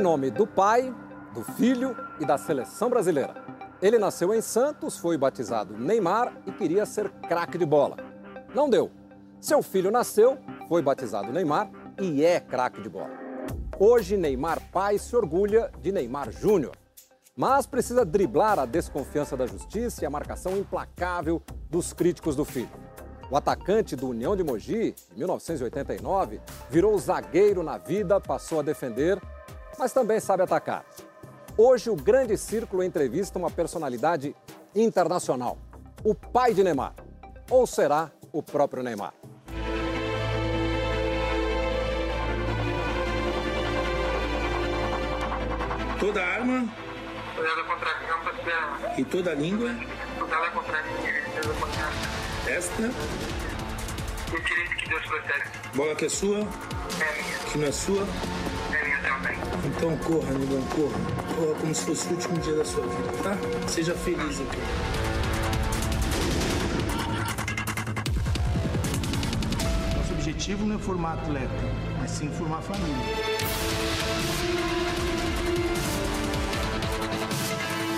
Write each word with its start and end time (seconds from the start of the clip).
em 0.00 0.02
nome 0.02 0.30
do 0.30 0.46
pai, 0.46 0.94
do 1.34 1.44
filho 1.44 1.94
e 2.18 2.24
da 2.24 2.38
seleção 2.38 2.88
brasileira. 2.88 3.34
Ele 3.82 3.98
nasceu 3.98 4.32
em 4.34 4.40
Santos, 4.40 4.96
foi 4.96 5.18
batizado 5.18 5.76
Neymar 5.76 6.32
e 6.46 6.52
queria 6.52 6.86
ser 6.86 7.10
craque 7.28 7.58
de 7.58 7.66
bola. 7.66 7.98
Não 8.54 8.70
deu. 8.70 8.90
Seu 9.42 9.62
filho 9.62 9.90
nasceu, 9.90 10.38
foi 10.66 10.80
batizado 10.80 11.30
Neymar 11.30 11.70
e 12.00 12.24
é 12.24 12.40
craque 12.40 12.80
de 12.80 12.88
bola. 12.88 13.10
Hoje, 13.78 14.16
Neymar 14.16 14.58
pai 14.72 14.96
se 14.96 15.14
orgulha 15.14 15.70
de 15.82 15.92
Neymar 15.92 16.32
Júnior. 16.32 16.74
Mas 17.36 17.66
precisa 17.66 18.02
driblar 18.02 18.58
a 18.58 18.64
desconfiança 18.64 19.36
da 19.36 19.46
justiça 19.46 20.02
e 20.02 20.06
a 20.06 20.10
marcação 20.10 20.56
implacável 20.56 21.42
dos 21.68 21.92
críticos 21.92 22.34
do 22.34 22.44
filho. 22.44 22.70
O 23.30 23.36
atacante 23.36 23.94
do 23.94 24.08
União 24.08 24.34
de 24.34 24.42
Mogi, 24.42 24.94
em 25.14 25.18
1989, 25.18 26.40
virou 26.70 26.98
zagueiro 26.98 27.62
na 27.62 27.76
vida, 27.78 28.18
passou 28.18 28.60
a 28.60 28.62
defender, 28.62 29.20
mas 29.78 29.92
também 29.92 30.20
sabe 30.20 30.42
atacar. 30.42 30.84
Hoje, 31.56 31.90
o 31.90 31.96
Grande 31.96 32.36
Círculo 32.38 32.82
entrevista 32.82 33.38
uma 33.38 33.50
personalidade 33.50 34.34
internacional, 34.74 35.58
o 36.04 36.14
pai 36.14 36.54
de 36.54 36.62
Neymar. 36.62 36.94
Ou 37.50 37.66
será 37.66 38.10
o 38.32 38.42
próprio 38.42 38.82
Neymar? 38.82 39.12
Toda 45.98 46.24
arma 46.24 46.68
e 48.96 49.04
toda 49.04 49.34
língua 49.34 49.70
esta 52.48 52.82
o 54.32 54.40
direito 54.42 54.76
que 54.76 54.88
Deus 54.88 55.02
protege. 55.06 55.44
bola 55.74 55.94
que 55.94 56.06
é 56.06 56.08
sua, 56.08 56.38
É 56.38 56.42
minha. 56.42 57.38
que 57.50 57.58
não 57.58 57.66
é 57.66 57.72
sua, 57.72 58.02
É 58.72 58.84
minha. 58.84 58.89
Então 59.64 59.96
corra, 59.98 60.30
amigão, 60.30 60.62
corra. 60.74 60.98
Corra 61.34 61.54
como 61.60 61.74
se 61.74 61.84
fosse 61.84 62.08
o 62.08 62.10
último 62.12 62.38
dia 62.40 62.54
da 62.54 62.64
sua 62.64 62.86
vida, 62.86 63.12
tá? 63.22 63.36
Seja 63.66 63.94
feliz 63.94 64.40
aqui. 64.40 64.58
Nosso 69.96 70.12
objetivo 70.12 70.66
não 70.66 70.76
é 70.76 70.78
formar 70.78 71.14
atleta, 71.14 71.48
mas 71.98 72.10
sim 72.10 72.28
formar 72.30 72.60
família. 72.60 72.94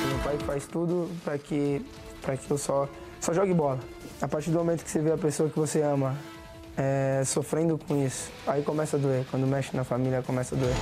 Meu 0.08 0.18
pai 0.18 0.38
faz 0.46 0.66
tudo 0.66 1.10
para 1.24 1.36
que, 1.36 1.84
pra 2.20 2.36
que 2.36 2.48
eu 2.48 2.58
só, 2.58 2.88
só 3.20 3.34
jogue 3.34 3.52
bola. 3.52 3.80
A 4.20 4.28
partir 4.28 4.50
do 4.50 4.58
momento 4.58 4.84
que 4.84 4.90
você 4.90 5.00
vê 5.00 5.10
a 5.10 5.18
pessoa 5.18 5.50
que 5.50 5.58
você 5.58 5.82
ama 5.82 6.16
é, 6.76 7.22
sofrendo 7.24 7.78
com 7.78 8.04
isso, 8.04 8.30
aí 8.46 8.62
começa 8.62 8.96
a 8.96 9.00
doer. 9.00 9.24
Quando 9.30 9.46
mexe 9.46 9.76
na 9.76 9.84
família, 9.84 10.22
começa 10.22 10.54
a 10.54 10.58
doer. 10.58 10.74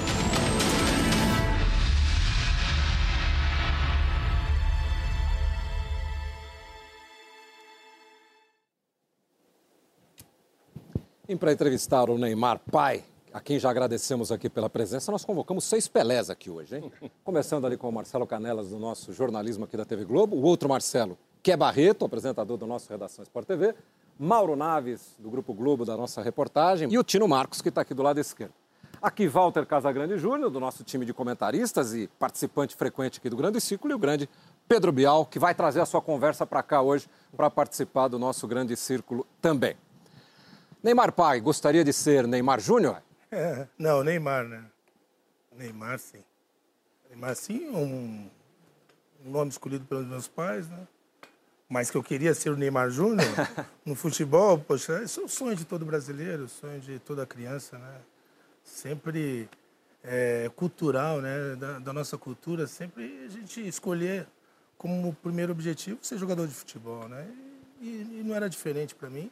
E 11.29 11.37
para 11.37 11.53
entrevistar 11.53 12.11
o 12.11 12.19
Neymar 12.19 12.59
pai, 12.73 13.05
a 13.33 13.41
quem 13.41 13.57
já 13.57 13.71
agradecemos 13.71 14.33
aqui 14.33 14.51
pela 14.51 14.69
presença, 14.69 15.13
nós 15.13 15.25
convocamos 15.25 15.63
seis 15.63 15.87
Pelés 15.87 16.29
aqui 16.29 16.51
hoje, 16.51 16.77
hein? 16.77 16.93
Começando 17.23 17.65
ali 17.65 17.77
com 17.77 17.89
o 17.89 17.93
Marcelo 17.93 18.27
Canelas, 18.27 18.71
do 18.71 18.81
nosso 18.81 19.13
jornalismo 19.13 19.65
aqui 19.65 19.77
da 19.77 19.85
TV 19.85 20.05
Globo, 20.05 20.35
o 20.35 20.43
outro 20.43 20.69
Marcelo, 20.69 21.17
que 21.41 21.53
é 21.53 21.57
Barreto, 21.57 22.05
apresentador 22.05 22.57
do 22.57 22.67
nosso 22.67 22.91
Redação 22.91 23.23
Sport 23.23 23.47
TV, 23.47 23.77
Mauro 24.23 24.55
Naves, 24.55 25.17
do 25.19 25.31
Grupo 25.31 25.55
Globo, 25.55 25.87
da 25.87 25.97
nossa 25.97 26.21
reportagem, 26.21 26.93
e 26.93 26.99
o 26.99 27.03
Tino 27.03 27.27
Marcos, 27.27 27.63
que 27.63 27.71
está 27.71 27.81
aqui 27.81 27.95
do 27.95 28.03
lado 28.03 28.21
esquerdo. 28.21 28.53
Aqui 29.01 29.27
Walter 29.27 29.65
Casagrande 29.65 30.19
Júnior, 30.19 30.51
do 30.51 30.61
nosso 30.61 30.85
time 30.85 31.07
de 31.07 31.15
comentaristas 31.15 31.95
e 31.95 32.07
participante 32.19 32.77
frequente 32.77 33.19
aqui 33.19 33.31
do 33.31 33.37
Grande 33.37 33.63
Círculo, 33.63 33.95
e 33.95 33.95
o 33.95 33.99
grande 33.99 34.29
Pedro 34.69 34.93
Bial, 34.93 35.25
que 35.25 35.39
vai 35.39 35.55
trazer 35.55 35.81
a 35.81 35.87
sua 35.87 36.03
conversa 36.03 36.45
para 36.45 36.63
cá 36.63 36.83
hoje 36.83 37.09
para 37.35 37.49
participar 37.49 38.09
do 38.09 38.19
nosso 38.19 38.47
Grande 38.47 38.77
Círculo 38.77 39.27
também. 39.41 39.75
Neymar 40.83 41.13
pai, 41.13 41.41
gostaria 41.41 41.83
de 41.83 41.93
ser 41.95 42.27
Neymar 42.27 42.61
Júnior? 42.61 43.03
É, 43.33 43.67
não, 43.79 44.05
Neymar, 44.05 44.45
né? 44.45 44.67
Neymar, 45.57 45.99
sim. 45.99 46.23
Neymar, 47.09 47.35
sim, 47.37 47.71
um, 47.71 48.29
um 49.25 49.31
nome 49.31 49.51
escolhido 49.51 49.87
pelos 49.87 50.07
meus 50.07 50.29
pais, 50.29 50.69
né? 50.69 50.87
Mas 51.71 51.89
que 51.89 51.97
eu 51.97 52.03
queria 52.03 52.35
ser 52.35 52.51
o 52.51 52.57
Neymar 52.57 52.91
Júnior 52.91 53.29
no 53.87 53.95
futebol, 53.95 54.59
poxa, 54.59 55.05
esse 55.05 55.21
é 55.21 55.23
o 55.23 55.29
sonho 55.29 55.55
de 55.55 55.65
todo 55.65 55.87
brasileiro, 55.87 56.45
o 56.45 56.49
sonho 56.49 56.81
de 56.81 56.99
toda 56.99 57.25
criança, 57.25 57.79
né? 57.79 58.01
Sempre 58.65 59.49
é, 60.03 60.51
cultural, 60.57 61.21
né? 61.21 61.55
Da, 61.55 61.79
da 61.79 61.93
nossa 61.93 62.19
cultura, 62.19 62.67
sempre 62.67 63.25
a 63.25 63.29
gente 63.29 63.67
escolher 63.69 64.27
como 64.77 65.15
primeiro 65.23 65.53
objetivo 65.53 66.01
ser 66.03 66.19
jogador 66.19 66.49
de 66.49 66.55
futebol, 66.55 67.09
né? 67.09 67.25
E, 67.81 68.19
e 68.19 68.23
não 68.27 68.35
era 68.35 68.51
diferente 68.51 68.93
para 68.93 69.09
mim, 69.09 69.31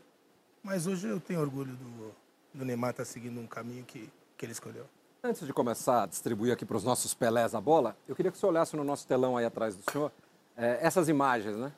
mas 0.63 0.87
hoje 0.87 1.09
eu 1.09 1.19
tenho 1.19 1.41
orgulho 1.41 1.73
do, 1.73 2.15
do 2.55 2.65
Neymar 2.65 2.91
estar 2.91 3.05
seguindo 3.05 3.41
um 3.41 3.49
caminho 3.49 3.83
que, 3.85 4.09
que 4.37 4.47
ele 4.47 4.53
escolheu. 4.53 4.87
Antes 5.25 5.45
de 5.45 5.53
começar 5.53 6.05
a 6.05 6.07
distribuir 6.07 6.53
aqui 6.53 6.65
para 6.65 6.77
os 6.77 6.85
nossos 6.85 7.15
Pelés 7.15 7.53
a 7.53 7.61
bola, 7.61 7.97
eu 8.07 8.15
queria 8.15 8.31
que 8.31 8.37
o 8.37 8.41
senhor 8.41 8.53
olhasse 8.53 8.77
no 8.77 8.85
nosso 8.85 9.09
telão 9.09 9.37
aí 9.37 9.45
atrás 9.45 9.75
do 9.75 9.91
senhor 9.91 10.13
eh, 10.57 10.79
essas 10.81 11.09
imagens, 11.09 11.57
né? 11.57 11.73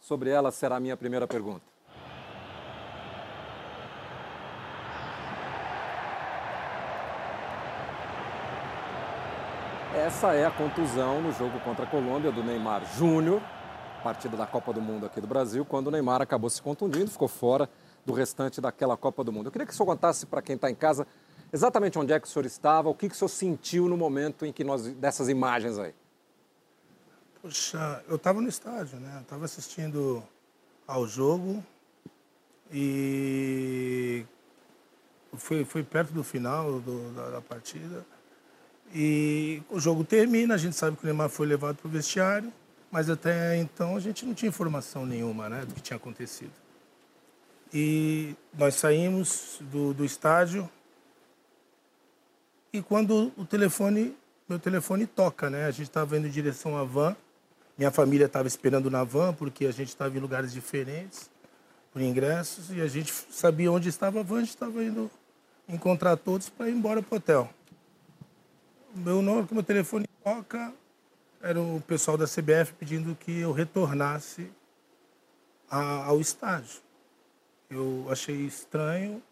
Sobre 0.00 0.30
elas 0.30 0.54
será 0.54 0.76
a 0.76 0.80
minha 0.80 0.96
primeira 0.96 1.26
pergunta. 1.26 1.62
Essa 9.94 10.32
é 10.32 10.46
a 10.46 10.50
contusão 10.50 11.20
no 11.20 11.32
jogo 11.32 11.58
contra 11.60 11.84
a 11.84 11.86
Colômbia 11.86 12.30
do 12.30 12.42
Neymar 12.42 12.82
Júnior, 12.96 13.42
partida 14.02 14.36
da 14.36 14.46
Copa 14.46 14.72
do 14.72 14.80
Mundo 14.80 15.04
aqui 15.04 15.20
do 15.20 15.26
Brasil, 15.26 15.64
quando 15.64 15.88
o 15.88 15.90
Neymar 15.90 16.22
acabou 16.22 16.48
se 16.48 16.62
contundindo, 16.62 17.10
ficou 17.10 17.28
fora 17.28 17.68
do 18.06 18.12
restante 18.12 18.60
daquela 18.60 18.96
Copa 18.96 19.24
do 19.24 19.32
Mundo. 19.32 19.46
Eu 19.46 19.52
queria 19.52 19.66
que 19.66 19.72
o 19.72 19.76
senhor 19.76 19.86
contasse 19.86 20.24
para 20.24 20.40
quem 20.40 20.56
está 20.56 20.70
em 20.70 20.74
casa 20.74 21.06
exatamente 21.52 21.98
onde 21.98 22.12
é 22.12 22.20
que 22.20 22.26
o 22.26 22.30
senhor 22.30 22.46
estava, 22.46 22.88
o 22.88 22.94
que, 22.94 23.08
que 23.08 23.14
o 23.14 23.18
senhor 23.18 23.28
sentiu 23.28 23.88
no 23.88 23.96
momento 23.96 24.46
em 24.46 24.52
que 24.52 24.62
nós 24.62 24.82
dessas 24.94 25.28
imagens 25.28 25.78
aí. 25.78 25.94
Poxa, 27.40 28.02
eu 28.08 28.16
estava 28.16 28.40
no 28.40 28.48
estádio, 28.48 28.98
né? 28.98 29.12
Eu 29.16 29.22
estava 29.22 29.44
assistindo 29.44 30.22
ao 30.86 31.06
jogo 31.06 31.64
e 32.72 34.24
foi, 35.34 35.64
foi 35.64 35.84
perto 35.84 36.12
do 36.12 36.24
final 36.24 36.80
do, 36.80 37.12
da, 37.12 37.30
da 37.30 37.40
partida. 37.40 38.04
E 38.92 39.62
o 39.70 39.78
jogo 39.78 40.02
termina, 40.02 40.54
a 40.54 40.58
gente 40.58 40.74
sabe 40.74 40.96
que 40.96 41.04
o 41.04 41.06
Neymar 41.06 41.28
foi 41.28 41.46
levado 41.46 41.76
para 41.76 41.86
o 41.86 41.90
vestiário, 41.90 42.52
mas 42.90 43.08
até 43.08 43.56
então 43.56 43.96
a 43.96 44.00
gente 44.00 44.26
não 44.26 44.34
tinha 44.34 44.48
informação 44.48 45.06
nenhuma 45.06 45.48
né, 45.48 45.64
do 45.64 45.74
que 45.74 45.80
tinha 45.80 45.96
acontecido. 45.96 46.52
E 47.72 48.34
nós 48.52 48.74
saímos 48.74 49.58
do, 49.60 49.92
do 49.92 50.04
estádio 50.04 50.68
e 52.72 52.82
quando 52.82 53.32
o 53.36 53.44
telefone, 53.44 54.16
meu 54.48 54.58
telefone 54.58 55.06
toca, 55.06 55.48
né? 55.48 55.66
A 55.66 55.70
gente 55.70 55.88
estava 55.88 56.16
indo 56.16 56.26
em 56.26 56.30
direção 56.30 56.76
à 56.76 56.84
van, 56.84 57.14
minha 57.78 57.92
família 57.92 58.26
estava 58.26 58.48
esperando 58.48 58.90
na 58.90 59.04
van 59.04 59.32
porque 59.32 59.64
a 59.64 59.70
gente 59.70 59.88
estava 59.88 60.16
em 60.16 60.20
lugares 60.20 60.52
diferentes 60.52 61.30
por 61.92 62.02
ingressos 62.02 62.70
e 62.70 62.80
a 62.80 62.88
gente 62.88 63.12
sabia 63.30 63.70
onde 63.70 63.88
estava 63.88 64.20
a 64.20 64.22
van, 64.22 64.38
a 64.38 64.40
gente 64.40 64.50
estava 64.50 64.82
indo 64.82 65.08
encontrar 65.68 66.16
todos 66.16 66.48
para 66.48 66.68
ir 66.68 66.72
embora 66.72 67.00
para 67.00 67.14
o 67.14 67.18
hotel. 67.18 67.48
Meu 68.94 69.22
nome, 69.22 69.46
que 69.46 69.54
meu 69.54 69.62
telefone 69.62 70.06
toca, 70.24 70.72
era 71.40 71.60
o 71.60 71.80
pessoal 71.86 72.16
da 72.16 72.26
CBF 72.26 72.72
pedindo 72.72 73.14
que 73.14 73.38
eu 73.40 73.52
retornasse 73.52 74.50
a, 75.70 76.06
ao 76.06 76.20
estádio. 76.20 76.80
Eu 77.70 78.06
achei 78.10 78.46
estranho, 78.46 79.22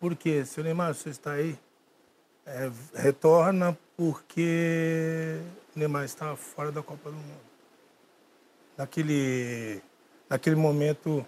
porque, 0.00 0.44
seu 0.44 0.62
Neymar, 0.62 0.92
você 0.92 1.08
está 1.08 1.32
aí? 1.32 1.58
É, 2.44 2.70
retorna 2.94 3.78
porque 3.96 5.40
Neymar 5.74 6.04
está 6.04 6.36
fora 6.36 6.70
da 6.70 6.82
Copa 6.82 7.10
do 7.10 7.16
Mundo. 7.16 7.53
Naquele, 8.76 9.80
naquele 10.28 10.56
momento, 10.56 11.24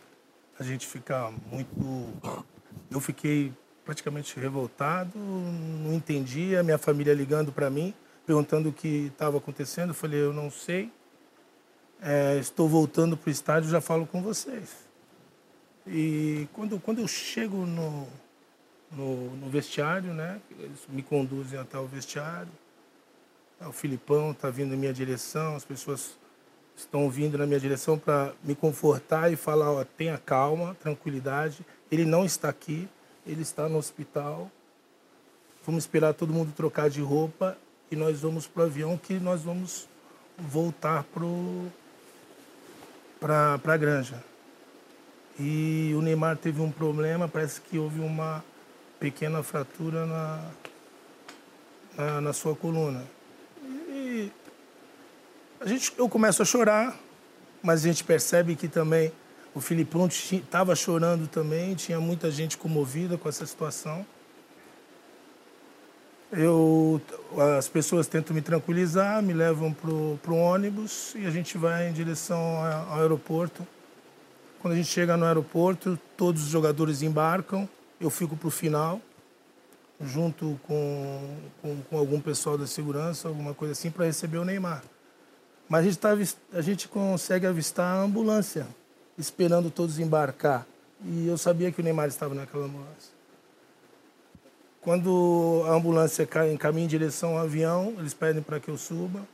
a 0.59 0.63
gente 0.63 0.87
fica 0.87 1.33
muito. 1.51 2.45
Eu 2.91 3.01
fiquei 3.01 3.53
praticamente 3.85 4.39
revoltado, 4.39 5.19
não 5.19 5.95
entendia. 5.95 6.63
Minha 6.63 6.79
família 6.79 7.15
ligando 7.15 7.53
para 7.53 7.71
mim, 7.71 7.95
perguntando 8.27 8.71
o 8.71 8.73
que 8.73 9.07
estava 9.13 9.39
acontecendo. 9.39 9.91
Eu 9.91 9.95
falei, 9.95 10.21
eu 10.21 10.33
não 10.33 10.51
sei. 10.51 10.93
É, 12.03 12.37
estou 12.39 12.69
voltando 12.69 13.17
para 13.17 13.29
o 13.29 13.33
estádio, 13.33 13.71
já 13.71 13.81
falo 13.81 14.07
com 14.07 14.23
vocês. 14.23 14.87
E 15.87 16.49
quando, 16.53 16.81
quando 16.81 17.01
eu 17.01 17.07
chego 17.07 17.65
no, 17.65 18.09
no, 18.91 19.37
no 19.37 19.49
vestiário, 19.49 20.13
né? 20.13 20.41
Eles 20.59 20.81
me 20.89 21.03
conduzem 21.03 21.59
até 21.59 21.79
o 21.79 21.87
vestiário. 21.87 22.51
O 23.61 23.73
Filipão 23.73 24.33
está 24.33 24.51
vindo 24.51 24.75
em 24.75 24.77
minha 24.77 24.93
direção, 24.93 25.57
as 25.57 25.65
pessoas 25.65 26.19
estão 26.77 27.09
vindo 27.09 27.39
na 27.39 27.47
minha 27.47 27.59
direção 27.59 27.99
para 27.99 28.33
me 28.45 28.55
confortar 28.55 29.33
e 29.33 29.37
falar, 29.37 29.73
ó, 29.73 29.85
tenha 29.85 30.19
calma, 30.19 30.77
tranquilidade. 30.81 31.65
Ele 31.91 32.05
não 32.05 32.25
está 32.25 32.51
aqui, 32.51 32.89
ele 33.27 33.43
está 33.43 33.69
no 33.69 33.79
hospital. 33.79 34.51
Vamos 35.65 35.85
esperar 35.85 36.13
todo 36.13 36.33
mundo 36.33 36.53
trocar 36.55 36.91
de 36.91 37.01
roupa 37.01 37.57
e 37.91 37.97
nós 37.97 38.21
vamos 38.21 38.47
pro 38.47 38.65
avião 38.65 38.97
que 38.99 39.15
nós 39.15 39.43
vamos 39.43 39.89
voltar 40.39 41.05
para 43.19 43.59
a 43.65 43.77
granja. 43.77 44.23
E 45.39 45.93
o 45.97 46.03
Neymar 46.03 46.37
teve 46.37 46.61
um 46.61 46.71
problema, 46.71 47.29
parece 47.29 47.61
que 47.61 47.79
houve 47.79 48.01
uma 48.01 48.45
pequena 48.99 49.43
fratura 49.43 50.07
na, 50.07 50.51
na, 51.97 52.21
na 52.21 52.33
sua 52.33 52.55
coluna. 52.55 53.16
A 55.67 55.69
gente, 55.69 55.93
eu 55.99 56.09
começo 56.09 56.41
a 56.41 56.45
chorar, 56.45 56.97
mas 57.61 57.81
a 57.81 57.89
gente 57.89 58.05
percebe 58.05 58.55
que 58.55 58.69
também 58.69 59.11
o 59.53 59.61
Filipão 59.61 60.07
estava 60.07 60.77
chorando 60.77 61.27
também, 61.27 61.75
tinha 61.75 61.99
muita 61.99 62.31
gente 62.31 62.57
comovida 62.57 63.19
com 63.19 63.29
essa 63.29 63.45
situação. 63.45 64.07
Eu, 66.31 67.01
as 67.59 67.69
pessoas 67.69 68.07
tentam 68.07 68.33
me 68.33 68.41
tranquilizar, 68.41 69.21
me 69.21 69.33
levam 69.33 69.73
para 69.73 69.91
o 69.91 70.37
ônibus 70.37 71.17
e 71.17 71.27
a 71.27 71.31
gente 71.31 71.59
vai 71.59 71.89
em 71.89 71.93
direção 71.93 72.39
ao 72.89 73.01
aeroporto. 73.01 73.67
Quando 74.61 74.75
a 74.75 74.77
gente 74.77 74.89
chega 74.89 75.17
no 75.17 75.25
aeroporto, 75.25 75.99
todos 76.17 76.45
os 76.45 76.49
jogadores 76.49 77.03
embarcam, 77.03 77.69
eu 78.01 78.09
fico 78.09 78.37
para 78.37 78.47
o 78.47 78.53
final, 78.53 79.01
junto 80.01 80.61
com, 80.63 81.39
com, 81.61 81.83
com, 81.91 81.99
algum 81.99 82.21
pessoal 82.21 82.57
da 82.57 82.69
segurança, 82.69 83.27
alguma 83.27 83.53
coisa 83.53 83.73
assim, 83.73 83.91
para 83.91 84.05
receber 84.05 84.39
o 84.39 84.45
Neymar. 84.45 84.85
Mas 85.69 85.81
a 85.81 85.89
gente, 85.89 85.99
tá, 85.99 86.17
a 86.53 86.61
gente 86.61 86.89
consegue 86.89 87.47
avistar 87.47 87.97
a 87.97 88.03
ambulância, 88.03 88.67
esperando 89.19 89.71
todos 89.71 89.99
embarcar. 89.99 90.67
E 91.05 91.27
eu 91.27 91.37
sabia 91.37 91.73
que 91.73 91.81
o 91.81 91.85
Neymar 91.85 92.09
estava 92.09 92.35
naquela 92.35 92.67
ambulância. 92.67 93.17
Quando 94.81 95.65
a 95.67 95.73
ambulância 95.73 96.29
encaminha 96.53 96.85
em 96.85 96.89
direção 96.89 97.37
ao 97.37 97.45
avião, 97.45 97.95
eles 97.99 98.15
pedem 98.15 98.41
para 98.41 98.61
que 98.61 98.69
eu 98.69 98.79
suba. 98.79 99.27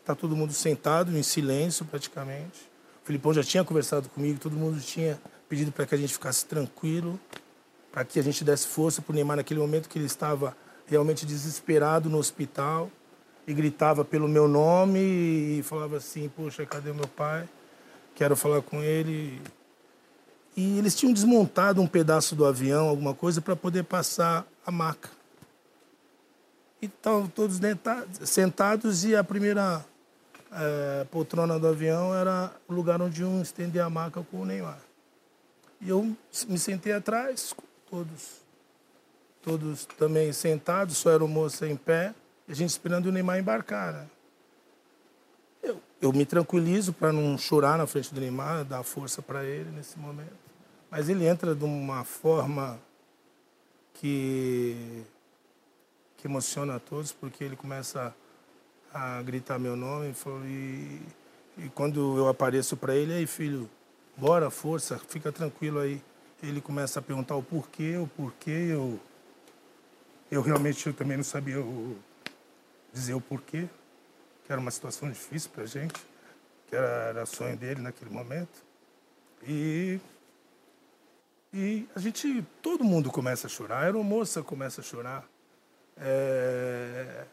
Está 0.00 0.14
todo 0.14 0.36
mundo 0.36 0.52
sentado, 0.52 1.16
em 1.16 1.22
silêncio 1.22 1.84
praticamente. 1.84 2.70
O 3.02 3.06
Filipão 3.06 3.34
já 3.34 3.42
tinha 3.42 3.64
conversado 3.64 4.08
comigo, 4.08 4.38
todo 4.38 4.56
mundo 4.56 4.80
tinha 4.80 5.20
pedido 5.48 5.72
para 5.72 5.84
que 5.84 5.94
a 5.96 5.98
gente 5.98 6.12
ficasse 6.12 6.46
tranquilo, 6.46 7.18
para 7.90 8.04
que 8.04 8.20
a 8.20 8.22
gente 8.22 8.44
desse 8.44 8.68
força 8.68 9.02
para 9.02 9.12
o 9.12 9.14
Neymar 9.14 9.36
naquele 9.36 9.58
momento 9.58 9.88
que 9.88 9.98
ele 9.98 10.06
estava 10.06 10.56
realmente 10.86 11.26
desesperado 11.26 12.08
no 12.08 12.18
hospital 12.18 12.88
e 13.46 13.52
gritava 13.52 14.04
pelo 14.04 14.28
meu 14.28 14.46
nome 14.46 15.00
e 15.00 15.62
falava 15.62 15.96
assim: 15.96 16.28
Poxa, 16.28 16.64
cadê 16.64 16.92
meu 16.92 17.06
pai? 17.08 17.48
Quero 18.14 18.36
falar 18.36 18.62
com 18.62 18.82
ele. 18.82 19.40
E 20.56 20.78
eles 20.78 20.94
tinham 20.94 21.12
desmontado 21.12 21.80
um 21.80 21.86
pedaço 21.86 22.36
do 22.36 22.44
avião, 22.44 22.88
alguma 22.88 23.14
coisa, 23.14 23.40
para 23.40 23.56
poder 23.56 23.84
passar 23.84 24.46
a 24.66 24.70
maca. 24.70 25.10
E 26.80 26.86
estavam 26.86 27.26
todos 27.26 27.58
sentados 28.24 29.04
e 29.04 29.16
a 29.16 29.24
primeira 29.24 29.84
é, 30.52 31.06
poltrona 31.10 31.58
do 31.58 31.66
avião 31.66 32.14
era 32.14 32.52
o 32.68 32.74
lugar 32.74 33.00
onde 33.00 33.24
um 33.24 33.40
estendia 33.40 33.84
a 33.84 33.90
maca 33.90 34.22
com 34.30 34.42
o 34.42 34.44
Neymar. 34.44 34.78
E 35.80 35.88
eu 35.88 36.14
me 36.48 36.58
sentei 36.58 36.92
atrás, 36.92 37.54
todos, 37.90 38.42
todos 39.42 39.84
também 39.98 40.32
sentados, 40.32 40.98
só 40.98 41.10
era 41.10 41.24
o 41.24 41.28
moço 41.28 41.64
em 41.64 41.76
pé, 41.76 42.14
a 42.52 42.54
gente 42.54 42.68
esperando 42.68 43.06
o 43.06 43.12
Neymar 43.12 43.38
embarcar. 43.38 43.94
Né? 43.94 44.06
Eu, 45.62 45.80
eu 46.02 46.12
me 46.12 46.26
tranquilizo 46.26 46.92
para 46.92 47.10
não 47.10 47.38
chorar 47.38 47.78
na 47.78 47.86
frente 47.86 48.12
do 48.12 48.20
Neymar, 48.20 48.62
dar 48.62 48.82
força 48.82 49.22
para 49.22 49.42
ele 49.42 49.70
nesse 49.70 49.98
momento. 49.98 50.36
Mas 50.90 51.08
ele 51.08 51.26
entra 51.26 51.54
de 51.54 51.64
uma 51.64 52.04
forma 52.04 52.78
que, 53.94 55.02
que 56.18 56.26
emociona 56.26 56.76
a 56.76 56.78
todos, 56.78 57.10
porque 57.10 57.42
ele 57.42 57.56
começa 57.56 58.14
a 58.92 59.22
gritar 59.22 59.58
meu 59.58 59.74
nome 59.74 60.14
e, 60.44 61.00
e 61.56 61.68
quando 61.70 62.18
eu 62.18 62.28
apareço 62.28 62.76
para 62.76 62.94
ele, 62.94 63.14
aí 63.14 63.26
filho, 63.26 63.66
bora, 64.14 64.50
força, 64.50 65.00
fica 65.08 65.32
tranquilo 65.32 65.78
aí. 65.78 66.02
Ele 66.42 66.60
começa 66.60 66.98
a 66.98 67.02
perguntar 67.02 67.34
o 67.34 67.42
porquê, 67.42 67.96
o 67.96 68.06
porquê, 68.06 68.50
eu, 68.50 69.00
eu 70.30 70.42
realmente 70.42 70.86
eu 70.86 70.92
também 70.92 71.16
não 71.16 71.24
sabia 71.24 71.58
o, 71.58 71.96
dizer 72.92 73.14
o 73.14 73.20
porquê, 73.20 73.68
que 74.44 74.52
era 74.52 74.60
uma 74.60 74.70
situação 74.70 75.08
difícil 75.10 75.50
para 75.50 75.64
a 75.64 75.66
gente, 75.66 76.00
que 76.68 76.76
era, 76.76 77.24
sonho 77.26 77.56
dele 77.56 77.80
naquele 77.80 78.10
momento. 78.10 78.62
E 79.46 80.00
e 81.54 81.86
a 81.94 82.00
gente, 82.00 82.42
todo 82.62 82.82
mundo 82.82 83.10
começa 83.10 83.46
a 83.46 83.50
chorar. 83.50 83.76
A 83.76 83.80
aeromoça 83.82 84.42
começa 84.42 84.80
a 84.80 84.84
chorar. 84.84 85.22
É, 85.98 87.26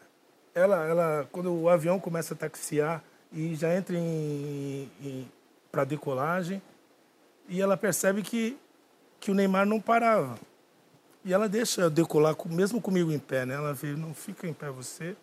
ela, 0.53 0.85
ela, 0.85 1.29
quando 1.31 1.53
o 1.53 1.69
avião 1.69 1.99
começa 2.01 2.33
a 2.33 2.37
taxiar 2.37 3.01
e 3.31 3.55
já 3.55 3.73
entra 3.73 3.95
em, 3.95 4.91
em 5.01 5.31
para 5.71 5.85
decolagem, 5.85 6.61
e 7.47 7.61
ela 7.61 7.77
percebe 7.77 8.21
que, 8.21 8.57
que 9.19 9.31
o 9.31 9.33
Neymar 9.33 9.65
não 9.65 9.79
parava. 9.79 10.37
E 11.23 11.33
ela 11.33 11.47
deixa 11.47 11.89
decolar, 11.89 12.35
mesmo 12.47 12.81
comigo 12.81 13.11
em 13.13 13.19
pé, 13.19 13.45
né? 13.45 13.55
Ela 13.55 13.73
vê, 13.73 13.93
não 13.93 14.13
fica 14.13 14.47
em 14.47 14.53
pé 14.53 14.69
você. 14.69 15.15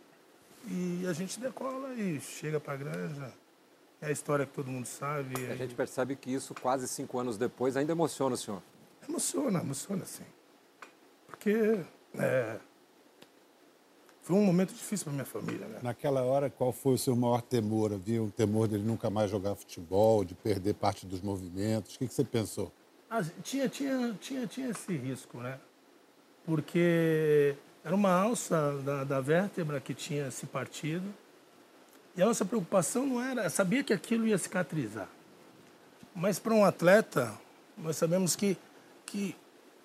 E 0.67 1.07
a 1.07 1.13
gente 1.13 1.39
decola 1.39 1.95
e 1.95 2.21
chega 2.21 2.59
para 2.59 2.75
a 2.75 2.77
granja. 2.77 3.33
É 4.01 4.07
a 4.07 4.11
história 4.11 4.45
que 4.45 4.53
todo 4.53 4.71
mundo 4.71 4.87
sabe. 4.87 5.35
A 5.51 5.57
gente 5.57 5.75
percebe 5.75 6.17
que 6.17 6.33
isso, 6.33 6.55
quase 6.55 6.89
cinco 6.89 7.19
anos 7.19 7.39
depois, 7.39 7.77
ainda 7.77 7.93
emociona 7.93 8.35
o 8.35 8.39
senhor. 8.39 8.63
Emociona, 9.09 9.61
emociona 9.61 10.05
sim. 10.05 10.25
Porque 11.27 11.81
é, 12.19 12.59
foi 14.27 14.35
um 14.35 14.45
momento 14.45 14.75
difícil 14.75 15.05
para 15.05 15.13
minha 15.13 15.25
família. 15.25 15.69
Né? 15.69 15.79
Naquela 15.85 16.23
hora, 16.23 16.51
qual 16.51 16.73
foi 16.73 16.95
o 16.95 16.99
seu 16.99 17.15
maior 17.15 17.41
temor? 17.41 17.93
Havia 17.93 18.21
um 18.21 18.29
temor 18.29 18.67
dele 18.67 18.83
nunca 18.83 19.09
mais 19.09 19.31
jogar 19.31 19.55
futebol, 19.55 20.25
de 20.25 20.35
perder 20.35 20.75
parte 20.75 21.07
dos 21.07 21.21
movimentos? 21.21 21.95
O 21.95 21.99
que, 22.01 22.09
que 22.09 22.13
você 22.13 22.25
pensou? 22.25 22.73
Ah, 23.09 23.23
tinha, 23.45 23.69
tinha, 23.69 24.17
tinha, 24.21 24.45
tinha 24.49 24.71
esse 24.71 24.97
risco, 24.97 25.39
né? 25.39 25.61
Porque 26.45 27.55
era 27.87 27.95
uma 27.95 28.11
alça 28.11 28.73
da, 28.85 29.05
da 29.05 29.21
vértebra 29.21 29.81
que 29.81 29.95
tinha 29.95 30.29
se 30.33 30.45
partido. 30.45 31.15
E 32.17 32.23
a 32.23 32.27
nossa 32.27 32.45
preocupação 32.45 33.07
não 33.07 33.23
era, 33.23 33.49
sabia 33.49 33.85
que 33.85 33.93
aquilo 33.93 34.27
ia 34.27 34.37
cicatrizar. 34.37 35.07
Mas 36.13 36.37
para 36.37 36.53
um 36.53 36.65
atleta, 36.65 37.33
nós 37.79 37.97
sabemos 37.97 38.35
que 38.35 38.59
que, 39.07 39.37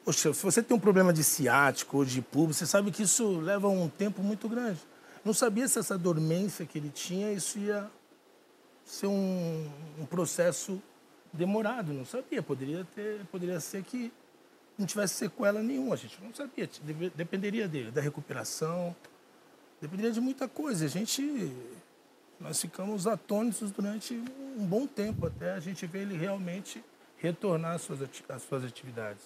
poxa, 0.04 0.34
se 0.34 0.42
você 0.42 0.64
tem 0.64 0.76
um 0.76 0.80
problema 0.80 1.14
de 1.14 1.24
ciático 1.24 1.98
ou 1.98 2.04
de 2.04 2.24
público, 2.24 2.56
você 2.56 2.66
sabe 2.66 2.90
que 2.90 3.04
isso 3.04 3.40
leva 3.40 3.68
um 3.68 3.88
tempo 3.88 4.24
muito 4.24 4.50
grande. 4.50 4.80
Não 5.24 5.32
sabia 5.32 5.68
se 5.68 5.78
essa 5.78 5.96
dormência 5.96 6.66
que 6.66 6.80
ele 6.80 6.90
tinha, 6.90 7.32
isso 7.32 7.60
ia 7.60 7.88
ser 8.84 9.06
um, 9.06 9.70
um 10.00 10.08
processo 10.08 10.82
demorado, 11.32 11.94
não 11.94 12.04
sabia. 12.04 12.42
Poderia, 12.42 12.84
ter, 12.96 13.22
poderia 13.32 13.60
ser 13.60 13.84
que 13.84 14.12
não 14.78 14.86
tivesse 14.86 15.16
sequela 15.16 15.62
nenhuma, 15.62 15.94
a 15.94 15.98
gente 15.98 16.18
não 16.22 16.34
sabia. 16.34 16.70
Dependeria 17.16 17.68
dele, 17.68 17.92
da 17.92 18.02
recuperação, 18.02 18.96
dependeria 19.82 20.12
de 20.12 20.22
muita 20.22 20.48
coisa. 20.48 20.86
A 20.86 20.88
gente, 20.88 21.52
nós 22.40 22.60
ficamos 22.60 23.08
atônitos 23.08 23.72
durante 23.72 24.14
um 24.58 24.66
bom 24.66 24.88
tempo 24.88 25.28
até 25.28 25.54
a 25.54 25.60
gente 25.60 25.86
ver 25.86 26.02
ele 26.02 26.18
realmente 26.18 26.84
retornar 27.18 27.76
às 27.76 27.82
suas, 27.82 28.64
atividades. 28.66 29.24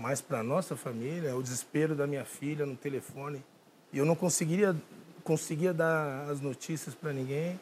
Mas 0.00 0.20
para 0.20 0.40
a 0.40 0.42
nossa 0.42 0.74
família, 0.74 1.36
o 1.36 1.42
desespero 1.42 1.94
da 1.94 2.06
minha 2.06 2.24
filha 2.24 2.66
no 2.66 2.76
telefone, 2.76 3.44
eu 3.92 4.04
não 4.04 4.16
conseguiria, 4.16 4.74
conseguia 5.22 5.72
dar 5.72 6.28
as 6.30 6.40
notícias 6.40 6.94
para 6.94 7.12
ninguém. 7.12 7.60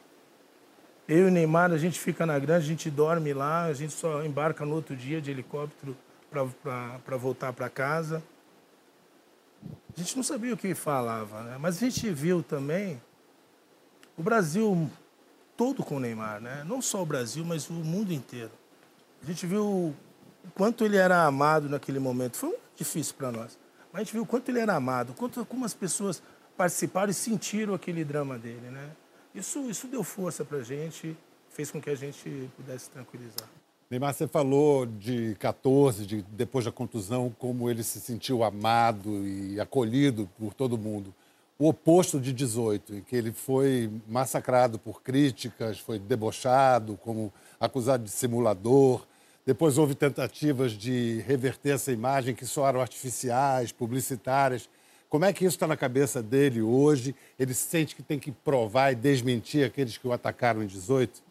Eu 1.09 1.27
e 1.27 1.29
o 1.29 1.31
Neymar, 1.31 1.73
a 1.73 1.77
gente 1.77 1.99
fica 1.99 2.25
na 2.25 2.39
grande, 2.39 2.65
a 2.65 2.69
gente 2.69 2.89
dorme 2.89 3.35
lá, 3.35 3.65
a 3.65 3.73
gente 3.73 3.93
só 3.93 4.25
embarca 4.25 4.65
no 4.65 4.77
outro 4.77 4.95
dia 4.95 5.21
de 5.21 5.31
helicóptero 5.33 5.97
para 6.31 7.17
voltar 7.17 7.53
para 7.53 7.69
casa. 7.69 8.23
A 9.95 10.01
gente 10.01 10.17
não 10.17 10.23
sabia 10.23 10.55
o 10.55 10.57
que 10.57 10.75
falava, 10.75 11.43
né? 11.43 11.59
mas 11.59 11.77
a 11.77 11.81
gente 11.81 12.11
viu 12.11 12.43
também 12.43 13.01
o 14.17 14.23
Brasil 14.23 14.91
todo 15.57 15.83
com 15.83 15.97
o 15.97 16.01
Neymar, 16.01 16.41
né? 16.41 16.65
não 16.67 16.81
só 16.81 17.03
o 17.03 17.07
Brasil, 17.07 17.45
mas 17.45 17.69
o 17.69 17.75
mundo 17.75 18.13
inteiro. 18.13 18.53
A 19.23 19.27
gente 19.27 19.47
viu 19.47 19.65
o 19.65 19.95
quanto 20.55 20.85
ele 20.85 20.97
era 20.97 21.25
amado 21.25 21.69
naquele 21.69 21.99
momento. 21.99 22.37
Foi 22.37 22.57
difícil 22.77 23.15
para 23.17 23.31
nós. 23.31 23.59
Mas 23.93 24.01
a 24.01 24.05
gente 24.05 24.13
viu 24.13 24.23
o 24.23 24.27
quanto 24.27 24.49
ele 24.49 24.61
era 24.61 24.75
amado, 24.75 25.13
quanto, 25.15 25.45
como 25.45 25.65
as 25.65 25.75
pessoas 25.75 26.23
participaram 26.57 27.11
e 27.11 27.15
sentiram 27.15 27.75
aquele 27.75 28.05
drama 28.05 28.39
dele. 28.39 28.71
Né? 28.71 28.91
Isso, 29.35 29.69
isso 29.69 29.87
deu 29.87 30.03
força 30.03 30.45
para 30.45 30.59
a 30.59 30.63
gente, 30.63 31.17
fez 31.51 31.71
com 31.71 31.81
que 31.81 31.91
a 31.91 31.95
gente 31.95 32.51
pudesse 32.57 32.89
tranquilizar. 32.89 33.49
Neymar, 33.91 34.15
você 34.15 34.29
falou 34.29 34.87
de 34.87 35.35
14, 35.41 36.07
de, 36.07 36.23
depois 36.31 36.65
da 36.65 36.71
contusão, 36.71 37.35
como 37.37 37.69
ele 37.69 37.83
se 37.83 38.01
sentiu 38.01 38.45
amado 38.45 39.27
e 39.27 39.59
acolhido 39.59 40.31
por 40.39 40.55
todo 40.55 40.79
mundo. 40.79 41.13
O 41.59 41.69
oposto 41.69 42.21
de 42.21 42.33
18, 42.33 42.95
em 42.95 43.01
que 43.01 43.17
ele 43.17 43.33
foi 43.33 43.91
massacrado 44.07 44.79
por 44.79 45.03
críticas, 45.03 45.81
foi 45.81 45.99
debochado, 45.99 46.97
como 46.99 47.33
acusado 47.59 48.05
de 48.05 48.11
simulador, 48.11 49.05
depois 49.45 49.77
houve 49.77 49.97
tentativas 49.97 50.71
de 50.71 51.25
reverter 51.27 51.75
essa 51.75 51.91
imagem 51.91 52.33
que 52.33 52.47
só 52.47 52.69
eram 52.69 52.81
artificiais, 52.81 53.73
publicitárias. 53.73 54.71
Como 55.09 55.25
é 55.25 55.33
que 55.33 55.45
isso 55.45 55.57
está 55.57 55.67
na 55.67 55.77
cabeça 55.77 56.23
dele 56.23 56.63
hoje? 56.63 57.13
Ele 57.37 57.53
sente 57.53 57.97
que 57.97 58.05
tem 58.05 58.21
que 58.21 58.31
provar 58.31 58.93
e 58.93 58.95
desmentir 58.95 59.67
aqueles 59.67 59.99
que 59.99 60.07
o 60.07 60.13
atacaram 60.13 60.63
em 60.63 60.69
18? 60.69 61.29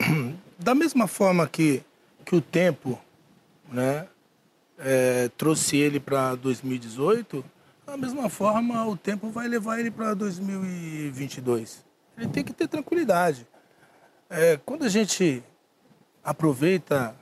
Da 0.60 0.74
mesma 0.74 1.06
forma 1.06 1.46
que, 1.46 1.84
que 2.24 2.34
o 2.34 2.40
tempo 2.40 2.98
né, 3.70 4.08
é, 4.76 5.30
trouxe 5.38 5.76
ele 5.76 6.00
para 6.00 6.34
2018, 6.34 7.44
da 7.86 7.96
mesma 7.96 8.28
forma 8.28 8.84
o 8.86 8.96
tempo 8.96 9.30
vai 9.30 9.46
levar 9.46 9.78
ele 9.78 9.90
para 9.90 10.14
2022. 10.14 11.84
Ele 12.16 12.28
tem 12.28 12.42
que 12.42 12.52
ter 12.52 12.66
tranquilidade. 12.66 13.46
É, 14.28 14.58
quando 14.66 14.84
a 14.84 14.88
gente 14.88 15.42
aproveita 16.24 17.14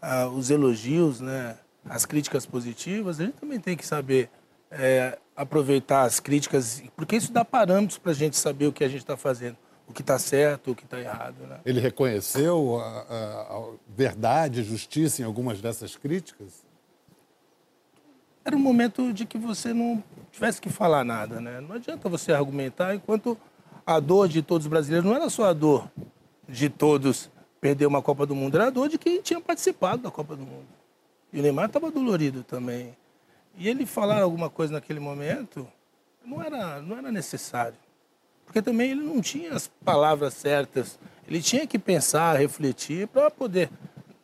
ah, 0.00 0.26
os 0.26 0.50
elogios, 0.50 1.20
né, 1.20 1.56
as 1.88 2.04
críticas 2.04 2.44
positivas, 2.44 3.20
a 3.20 3.24
gente 3.24 3.36
também 3.36 3.58
tem 3.58 3.76
que 3.76 3.86
saber 3.86 4.28
é, 4.70 5.18
aproveitar 5.34 6.02
as 6.02 6.20
críticas, 6.20 6.82
porque 6.96 7.16
isso 7.16 7.32
dá 7.32 7.44
parâmetros 7.44 7.98
para 7.98 8.12
a 8.12 8.14
gente 8.14 8.36
saber 8.36 8.66
o 8.66 8.72
que 8.72 8.84
a 8.84 8.88
gente 8.88 9.00
está 9.00 9.16
fazendo, 9.16 9.56
o 9.92 9.94
que 9.94 10.00
está 10.00 10.18
certo, 10.18 10.70
o 10.70 10.74
que 10.74 10.84
está 10.84 10.98
errado. 10.98 11.46
Né? 11.46 11.60
Ele 11.66 11.78
reconheceu 11.78 12.80
a, 12.80 13.00
a, 13.02 13.58
a 13.58 13.64
verdade, 13.86 14.64
justiça 14.64 15.20
em 15.20 15.24
algumas 15.24 15.60
dessas 15.60 15.94
críticas? 15.94 16.64
Era 18.42 18.56
um 18.56 18.60
momento 18.60 19.12
de 19.12 19.26
que 19.26 19.36
você 19.36 19.74
não 19.74 20.02
tivesse 20.32 20.60
que 20.60 20.70
falar 20.70 21.04
nada, 21.04 21.40
né? 21.40 21.60
Não 21.60 21.76
adianta 21.76 22.08
você 22.08 22.32
argumentar 22.32 22.94
enquanto 22.94 23.38
a 23.86 24.00
dor 24.00 24.28
de 24.28 24.42
todos 24.42 24.64
os 24.64 24.70
brasileiros 24.70 25.08
não 25.08 25.14
era 25.14 25.28
só 25.28 25.44
a 25.44 25.52
dor 25.52 25.88
de 26.48 26.70
todos 26.70 27.30
perder 27.60 27.86
uma 27.86 28.02
Copa 28.02 28.26
do 28.26 28.34
Mundo, 28.34 28.56
era 28.56 28.68
a 28.68 28.70
dor 28.70 28.88
de 28.88 28.98
quem 28.98 29.20
tinha 29.20 29.40
participado 29.40 30.02
da 30.02 30.10
Copa 30.10 30.34
do 30.34 30.42
Mundo. 30.44 30.66
E 31.32 31.38
o 31.38 31.42
Neymar 31.42 31.66
estava 31.66 31.90
dolorido 31.90 32.42
também. 32.42 32.96
E 33.56 33.68
ele 33.68 33.84
falar 33.84 34.22
alguma 34.22 34.48
coisa 34.48 34.72
naquele 34.72 34.98
momento 34.98 35.68
não 36.24 36.42
era, 36.42 36.80
não 36.80 36.96
era 36.96 37.12
necessário. 37.12 37.76
Porque 38.52 38.60
também 38.60 38.90
ele 38.90 39.00
não 39.00 39.22
tinha 39.22 39.54
as 39.54 39.66
palavras 39.82 40.34
certas. 40.34 40.98
Ele 41.26 41.40
tinha 41.40 41.66
que 41.66 41.78
pensar, 41.78 42.38
refletir 42.38 43.08
para 43.08 43.30
poder, 43.30 43.70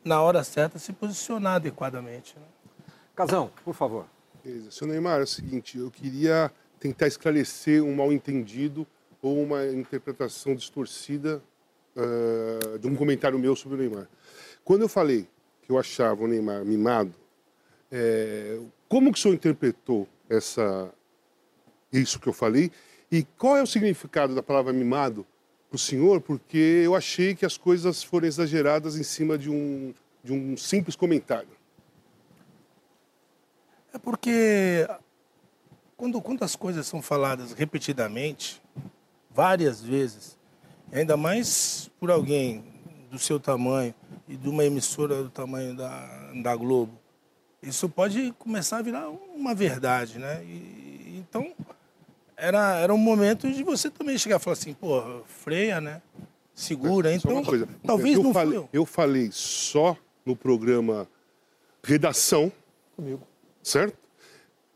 na 0.05 0.21
hora 0.21 0.45
certa, 0.45 0.79
se 0.79 0.93
posicionar 0.93 1.55
adequadamente. 1.55 2.37
Né? 2.37 2.43
Casão, 3.17 3.51
por 3.65 3.75
favor. 3.75 4.05
Beleza. 4.45 4.71
Seu 4.71 4.87
Neymar, 4.87 5.21
é 5.21 5.23
o 5.23 5.27
seguinte, 5.27 5.79
eu 5.79 5.91
queria 5.91 6.53
tentar 6.79 7.07
esclarecer 7.07 7.83
um 7.83 7.95
mal-entendido 7.95 8.87
ou 9.23 9.43
uma 9.43 9.67
interpretação 9.67 10.55
distorcida 10.55 11.43
uh, 11.97 12.79
de 12.79 12.87
um 12.87 12.95
comentário 12.95 13.39
meu 13.39 13.57
sobre 13.57 13.79
o 13.79 13.81
Neymar. 13.81 14.07
Quando 14.63 14.83
eu 14.83 14.91
falei 14.91 15.27
que 15.63 15.73
eu 15.73 15.79
achava 15.79 16.23
o 16.23 16.27
Neymar 16.27 16.67
mimado, 16.67 17.15
é, 17.91 18.61
como 18.91 19.11
que 19.11 19.19
o 19.19 19.23
senhor 19.23 19.33
interpretou 19.33 20.07
essa, 20.29 20.93
isso 21.91 22.21
que 22.21 22.29
eu 22.29 22.35
falei? 22.35 22.71
E 23.11 23.23
qual 23.39 23.57
é 23.57 23.63
o 23.63 23.67
significado 23.67 24.35
da 24.35 24.43
palavra 24.43 24.73
mimado 24.73 25.27
para 25.69 25.77
o 25.77 25.79
senhor? 25.79 26.21
Porque 26.21 26.83
eu 26.85 26.95
achei 26.95 27.35
que 27.35 27.47
as 27.47 27.57
coisas 27.57 28.03
foram 28.03 28.27
exageradas 28.27 28.97
em 28.97 29.03
cima 29.03 29.39
de 29.39 29.51
um, 29.51 29.95
de 30.23 30.33
um 30.33 30.57
simples 30.57 30.95
comentário. 30.95 31.49
É 33.93 33.99
porque 33.99 34.87
quando, 35.97 36.21
quando 36.21 36.43
as 36.43 36.55
coisas 36.55 36.87
são 36.87 37.01
faladas 37.01 37.53
repetidamente, 37.53 38.63
várias 39.31 39.81
vezes, 39.81 40.39
ainda 40.93 41.17
mais 41.17 41.91
por 41.99 42.11
alguém 42.11 42.65
do 43.11 43.19
seu 43.19 43.41
tamanho 43.41 43.95
e 44.29 44.37
de 44.37 44.49
uma 44.49 44.65
emissora 44.65 45.23
do 45.23 45.31
tamanho 45.31 45.75
da, 45.75 46.31
da 46.43 46.55
Globo, 46.55 46.93
isso 47.63 47.89
pode 47.89 48.33
começar 48.39 48.79
a 48.79 48.83
virar 48.83 49.09
uma 49.09 49.55
verdade, 49.55 50.19
né? 50.19 50.45
E, 50.45 50.78
era, 52.39 52.77
era 52.77 52.95
um 52.95 52.99
momento 52.99 53.51
de 53.51 53.63
você 53.63 53.91
também 53.91 54.17
chegar 54.17 54.37
e 54.37 54.39
falar 54.39 54.55
assim, 54.55 54.73
pô, 54.73 55.23
freia, 55.27 55.81
né? 55.81 56.01
Segura. 56.55 57.13
É, 57.13 57.15
então, 57.15 57.45
coisa, 57.45 57.69
talvez 57.85 58.17
eu 58.17 58.23
não 58.23 58.33
falei, 58.33 58.59
eu. 58.59 58.69
eu 58.73 58.87
falei 58.87 59.29
só 59.33 59.97
no 60.25 60.35
programa 60.35 61.09
Redação, 61.83 62.51
Comigo. 62.97 63.23
certo? 63.63 63.97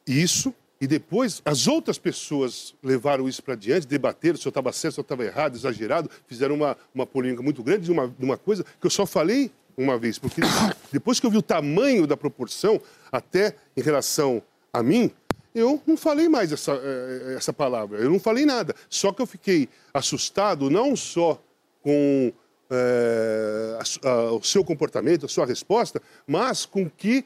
Isso, 0.07 0.54
e 0.81 0.87
depois 0.87 1.42
as 1.45 1.66
outras 1.66 1.99
pessoas 1.99 2.75
levaram 2.83 3.28
isso 3.28 3.42
para 3.42 3.54
diante, 3.54 3.87
debateram 3.87 4.37
se 4.37 4.47
eu 4.47 4.50
estava 4.50 4.73
certo, 4.73 4.95
se 4.95 5.00
eu 5.00 5.02
estava 5.02 5.25
errado, 5.25 5.57
exagerado, 5.57 6.11
fizeram 6.26 6.54
uma, 6.54 6.76
uma 6.95 7.07
polêmica 7.07 7.42
muito 7.42 7.62
grande 7.62 7.85
de 7.85 7.92
uma, 7.92 8.09
de 8.09 8.25
uma 8.25 8.37
coisa 8.37 8.64
que 8.64 8.87
eu 8.87 8.90
só 8.90 9.07
falei 9.07 9.50
uma 9.76 9.99
vez, 9.99 10.19
porque 10.19 10.40
depois 10.92 11.19
que 11.19 11.26
eu 11.26 11.31
vi 11.31 11.38
o 11.38 11.42
tamanho 11.42 12.07
da 12.07 12.16
proporção, 12.16 12.81
até 13.11 13.57
em 13.76 13.81
relação 13.81 14.42
a 14.73 14.83
mim, 14.83 15.11
eu 15.54 15.80
não 15.87 15.97
falei 15.97 16.28
mais 16.28 16.52
essa, 16.52 16.73
eh, 16.73 17.35
essa 17.37 17.52
palavra, 17.52 17.99
eu 17.99 18.11
não 18.11 18.18
falei 18.18 18.47
nada. 18.47 18.75
Só 18.88 19.12
que 19.12 19.23
eu 19.23 19.26
fiquei 19.26 19.68
assustado 19.92 20.71
não 20.71 20.97
só 20.97 21.42
com 21.82 22.32
é, 22.71 23.78
a, 23.78 24.09
a, 24.09 24.32
o 24.32 24.42
seu 24.42 24.64
comportamento, 24.64 25.26
a 25.26 25.28
sua 25.28 25.44
resposta, 25.44 26.00
mas 26.26 26.64
com 26.64 26.85
o 26.85 26.90
que 26.90 27.25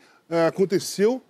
aconteceu, 0.48 1.22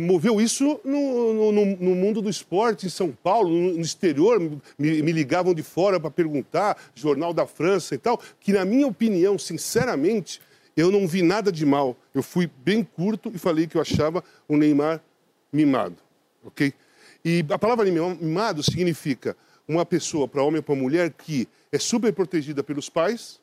moveu 0.00 0.40
isso 0.40 0.80
no, 0.84 1.52
no, 1.52 1.66
no, 1.76 1.94
mundo 1.94 2.20
do 2.20 2.28
esporte, 2.28 2.86
em 2.86 2.88
São 2.88 3.10
Paulo, 3.10 3.50
no, 3.50 3.74
no 3.74 3.80
exterior, 3.80 4.40
me, 4.76 5.02
me 5.02 5.12
ligavam 5.12 5.54
de 5.54 5.62
fora 5.62 6.00
para 6.00 6.10
perguntar, 6.10 6.76
Jornal 6.94 7.32
da 7.32 7.46
França 7.46 7.94
e 7.94 7.98
tal, 7.98 8.20
que 8.40 8.52
na 8.52 8.64
minha 8.64 8.86
opinião, 8.86 9.38
sinceramente, 9.38 10.40
eu 10.76 10.90
não 10.90 11.06
vi 11.06 11.22
nada 11.22 11.52
de 11.52 11.64
mal. 11.66 11.96
Eu 12.14 12.22
fui 12.22 12.50
bem 12.64 12.82
curto 12.82 13.30
e 13.34 13.38
falei 13.38 13.66
que 13.66 13.76
eu 13.76 13.80
achava 13.80 14.22
o 14.48 14.56
Neymar 14.56 15.00
mimado, 15.52 15.96
ok? 16.44 16.72
E 17.24 17.44
a 17.50 17.58
palavra 17.58 17.84
mimado 17.84 18.62
significa 18.62 19.36
uma 19.66 19.86
pessoa, 19.86 20.26
para 20.26 20.42
homem 20.42 20.58
ou 20.58 20.62
para 20.62 20.74
mulher, 20.74 21.10
que 21.10 21.48
é 21.70 21.78
super 21.78 22.12
protegida 22.12 22.62
pelos 22.62 22.88
pais, 22.88 23.40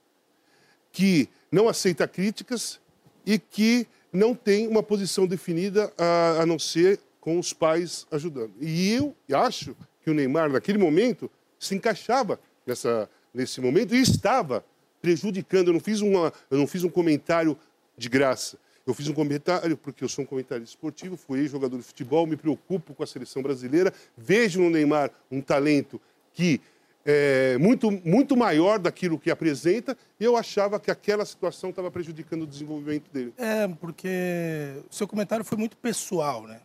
que 0.91 1.29
não 1.51 1.69
aceita 1.69 2.07
críticas 2.07 2.79
e 3.25 3.39
que 3.39 3.87
não 4.11 4.33
tem 4.35 4.67
uma 4.67 4.83
posição 4.83 5.25
definida 5.25 5.91
a, 5.97 6.41
a 6.41 6.45
não 6.45 6.59
ser 6.59 6.99
com 7.19 7.37
os 7.39 7.53
pais 7.53 8.05
ajudando. 8.11 8.53
E 8.59 8.93
eu 8.93 9.15
acho 9.33 9.75
que 10.03 10.09
o 10.09 10.13
Neymar, 10.13 10.51
naquele 10.51 10.77
momento, 10.77 11.29
se 11.59 11.75
encaixava 11.75 12.39
nessa, 12.65 13.09
nesse 13.33 13.61
momento 13.61 13.93
e 13.93 14.01
estava 14.01 14.65
prejudicando. 15.01 15.67
Eu 15.67 15.73
não 15.73 15.79
fiz, 15.79 16.01
uma, 16.01 16.33
eu 16.49 16.57
não 16.57 16.67
fiz 16.67 16.83
um 16.83 16.89
comentário 16.89 17.57
de 17.97 18.09
graça. 18.09 18.57
Eu 18.89 18.93
fiz 18.95 19.07
um 19.07 19.13
comentário 19.13 19.77
porque 19.77 20.03
eu 20.03 20.09
sou 20.09 20.23
um 20.23 20.27
comentário 20.27 20.63
esportivo, 20.63 21.15
fui 21.15 21.47
jogador 21.47 21.77
de 21.77 21.83
futebol, 21.83 22.25
me 22.25 22.35
preocupo 22.35 22.95
com 22.95 23.03
a 23.03 23.07
seleção 23.07 23.43
brasileira, 23.43 23.93
vejo 24.17 24.59
no 24.59 24.67
Neymar 24.67 25.11
um 25.29 25.41
talento 25.41 26.01
que 26.33 26.59
é 27.05 27.55
muito, 27.59 27.91
muito 27.91 28.35
maior 28.35 28.79
daquilo 28.79 29.19
que 29.19 29.29
apresenta, 29.29 29.95
e 30.19 30.23
eu 30.23 30.35
achava 30.35 30.79
que 30.79 30.89
aquela 30.89 31.23
situação 31.23 31.69
estava 31.69 31.91
prejudicando 31.91 32.41
o 32.41 32.47
desenvolvimento 32.47 33.11
dele. 33.11 33.31
É, 33.37 33.67
porque 33.67 34.81
o 34.89 34.95
seu 34.95 35.07
comentário 35.07 35.45
foi 35.45 35.57
muito 35.57 35.77
pessoal, 35.77 36.47
né? 36.47 36.59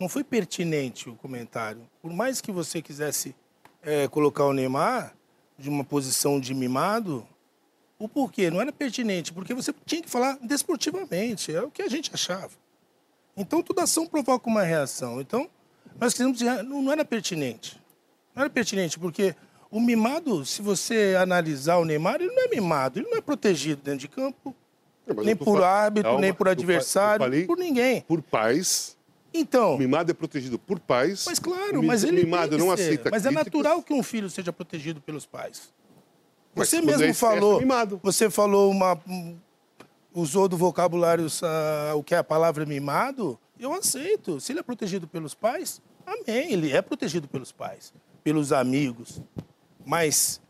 Não 0.00 0.08
foi 0.08 0.24
pertinente 0.24 1.10
o 1.10 1.14
comentário. 1.16 1.82
Por 2.00 2.14
mais 2.14 2.40
que 2.40 2.50
você 2.50 2.80
quisesse 2.80 3.36
é, 3.82 4.08
colocar 4.08 4.46
o 4.46 4.54
Neymar, 4.54 5.14
de 5.58 5.68
uma 5.68 5.84
posição 5.84 6.40
de 6.40 6.54
mimado, 6.54 7.26
o 7.98 8.08
porquê 8.08 8.50
não 8.50 8.60
era 8.60 8.72
pertinente, 8.72 9.32
porque 9.32 9.54
você 9.54 9.74
tinha 9.84 10.02
que 10.02 10.08
falar 10.08 10.38
desportivamente, 10.40 11.54
é 11.54 11.62
o 11.62 11.70
que 11.70 11.82
a 11.82 11.88
gente 11.88 12.10
achava. 12.12 12.50
Então 13.36 13.62
toda 13.62 13.82
ação 13.82 14.06
provoca 14.06 14.48
uma 14.48 14.62
reação. 14.62 15.20
Então 15.20 15.48
nós 15.98 16.12
quisemos 16.12 16.38
dizer, 16.38 16.62
não, 16.62 16.82
não 16.82 16.92
era 16.92 17.04
pertinente. 17.04 17.80
Não 18.34 18.42
era 18.42 18.50
pertinente, 18.50 18.98
porque 18.98 19.34
o 19.70 19.80
mimado, 19.80 20.44
se 20.46 20.62
você 20.62 21.16
analisar 21.20 21.78
o 21.78 21.84
Neymar, 21.84 22.20
ele 22.20 22.32
não 22.32 22.44
é 22.44 22.48
mimado, 22.48 22.98
ele 22.98 23.08
não 23.08 23.18
é 23.18 23.20
protegido 23.20 23.82
dentro 23.82 24.00
de 24.00 24.08
campo, 24.08 24.54
nem 25.24 25.34
por 25.34 25.62
árbitro, 25.62 26.10
Calma, 26.10 26.20
nem 26.20 26.32
por 26.32 26.48
adversário, 26.48 27.46
por 27.46 27.58
ninguém. 27.58 28.02
Por 28.02 28.22
pais 28.22 28.96
então. 29.32 29.74
O 29.74 29.78
mimado 29.78 30.10
é 30.10 30.14
protegido 30.14 30.58
por 30.58 30.80
pais. 30.80 31.24
Mas 31.26 31.38
claro, 31.38 31.82
mas 31.82 32.04
ele 32.04 32.24
mimado 32.24 32.56
não 32.56 32.70
aceita 32.70 33.10
Mas 33.10 33.24
é 33.24 33.28
críticas. 33.28 33.46
é 33.46 33.58
natural 33.58 33.82
que 33.82 33.92
um 33.92 34.02
filho 34.02 34.30
seja 34.30 34.52
protegido 34.52 35.00
pelos 35.00 35.26
pais. 35.26 35.72
Você 36.58 36.80
mesmo 36.80 37.04
é 37.04 37.14
falou. 37.14 37.58
Mimado. 37.58 38.00
Você 38.02 38.30
falou 38.30 38.70
uma. 38.70 39.00
Usou 40.14 40.48
do 40.48 40.56
vocabulário 40.56 41.26
uh, 41.26 41.96
o 41.96 42.02
que 42.02 42.14
é 42.14 42.18
a 42.18 42.24
palavra 42.24 42.66
mimado. 42.66 43.38
Eu 43.58 43.72
aceito. 43.72 44.40
Se 44.40 44.52
ele 44.52 44.60
é 44.60 44.62
protegido 44.62 45.06
pelos 45.06 45.34
pais, 45.34 45.80
amém. 46.06 46.52
Ele 46.52 46.72
é 46.72 46.82
protegido 46.82 47.28
pelos 47.28 47.52
pais, 47.52 47.92
pelos 48.24 48.52
amigos. 48.52 49.22
Mas 49.84 50.40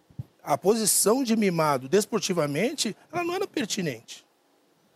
a 0.42 0.56
posição 0.56 1.22
de 1.22 1.36
mimado 1.36 1.88
desportivamente, 1.88 2.96
ela 3.12 3.24
não 3.24 3.34
era 3.34 3.46
pertinente. 3.46 4.26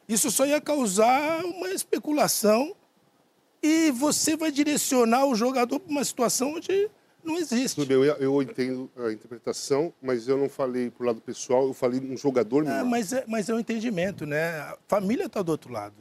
Isso 0.09 0.31
só 0.31 0.47
ia 0.47 0.61
causar 0.61 1.45
uma 1.45 1.71
especulação 1.71 2.75
e 3.62 3.90
você 3.90 4.37
vai 4.37 4.50
direcionar 4.50 5.26
o 5.26 5.35
jogador 5.35 5.78
para 5.78 5.90
uma 5.90 6.04
situação 6.04 6.54
onde 6.54 6.90
não 7.22 7.38
existe. 7.38 7.76
Tudo 7.76 7.88
bem, 7.88 7.96
eu, 7.96 8.16
eu 8.16 8.42
entendo 8.42 8.90
a 8.96 9.12
interpretação, 9.12 9.92
mas 10.02 10.28
eu 10.28 10.36
não 10.36 10.48
falei 10.48 10.90
para 10.90 11.02
o 11.02 11.06
lado 11.06 11.20
pessoal, 11.20 11.66
eu 11.66 11.74
falei 11.74 12.00
um 12.00 12.16
jogador 12.16 12.64
mesmo. 12.64 12.78
É, 12.78 12.84
mas, 12.84 13.12
é, 13.12 13.24
mas 13.26 13.48
é 13.48 13.52
o 13.52 13.56
um 13.56 13.60
entendimento, 13.60 14.26
né? 14.26 14.58
A 14.60 14.76
família 14.88 15.26
está 15.26 15.42
do 15.42 15.50
outro 15.50 15.72
lado. 15.72 15.94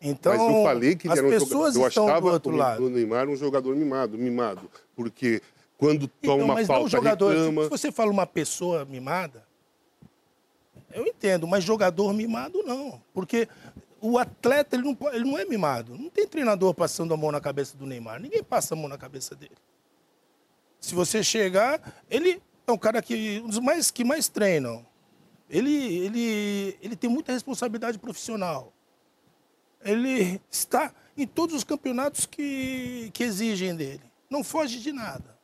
Então, 0.00 0.36
Mas 0.36 0.56
eu 0.56 0.62
falei 0.62 0.94
que 0.94 1.06
ele 1.06 1.12
as 1.12 1.18
era 1.18 1.26
um 1.26 1.30
pessoas 1.30 1.74
jogador. 1.74 1.80
Eu 1.80 1.86
achava 1.86 2.20
do 2.20 2.32
outro 2.34 2.52
o, 2.52 2.56
lado. 2.56 2.84
o 2.84 2.90
Neymar 2.90 3.28
um 3.28 3.36
jogador 3.36 3.74
mimado, 3.74 4.18
mimado. 4.18 4.70
Porque 4.94 5.40
quando 5.78 6.06
toma 6.06 6.44
Então, 6.44 6.46
mas 6.48 6.68
não 6.68 6.74
falta, 6.74 6.90
jogador. 6.90 7.30
reclama. 7.30 7.64
Se 7.64 7.70
você 7.70 7.90
fala 7.90 8.10
uma 8.10 8.26
pessoa 8.26 8.84
mimada, 8.84 9.44
eu 10.92 11.06
entendo, 11.06 11.46
mas 11.46 11.64
jogador 11.64 12.12
mimado 12.12 12.62
não. 12.62 13.00
Porque 13.12 13.48
o 14.00 14.18
atleta 14.18 14.76
ele 14.76 14.84
não, 14.84 14.96
ele 15.12 15.24
não 15.24 15.38
é 15.38 15.44
mimado. 15.44 15.96
Não 15.96 16.10
tem 16.10 16.26
treinador 16.26 16.74
passando 16.74 17.12
a 17.14 17.16
mão 17.16 17.32
na 17.32 17.40
cabeça 17.40 17.76
do 17.76 17.86
Neymar. 17.86 18.20
Ninguém 18.20 18.42
passa 18.42 18.74
a 18.74 18.76
mão 18.76 18.88
na 18.88 18.98
cabeça 18.98 19.34
dele. 19.34 19.56
Se 20.86 20.94
você 20.94 21.20
chegar, 21.20 21.80
ele 22.08 22.40
é 22.64 22.70
um 22.70 22.78
cara 22.78 23.02
que 23.02 23.42
um 23.44 23.48
dos 23.48 23.58
mais 23.58 23.90
que 23.90 24.04
mais 24.04 24.28
treinam. 24.28 24.86
Ele, 25.50 25.74
ele, 25.74 26.78
ele 26.80 26.94
tem 26.94 27.10
muita 27.10 27.32
responsabilidade 27.32 27.98
profissional. 27.98 28.72
Ele 29.84 30.40
está 30.48 30.94
em 31.16 31.26
todos 31.26 31.56
os 31.56 31.64
campeonatos 31.64 32.24
que, 32.24 33.10
que 33.12 33.24
exigem 33.24 33.74
dele. 33.74 34.04
Não 34.30 34.44
foge 34.44 34.78
de 34.78 34.92
nada. 34.92 35.36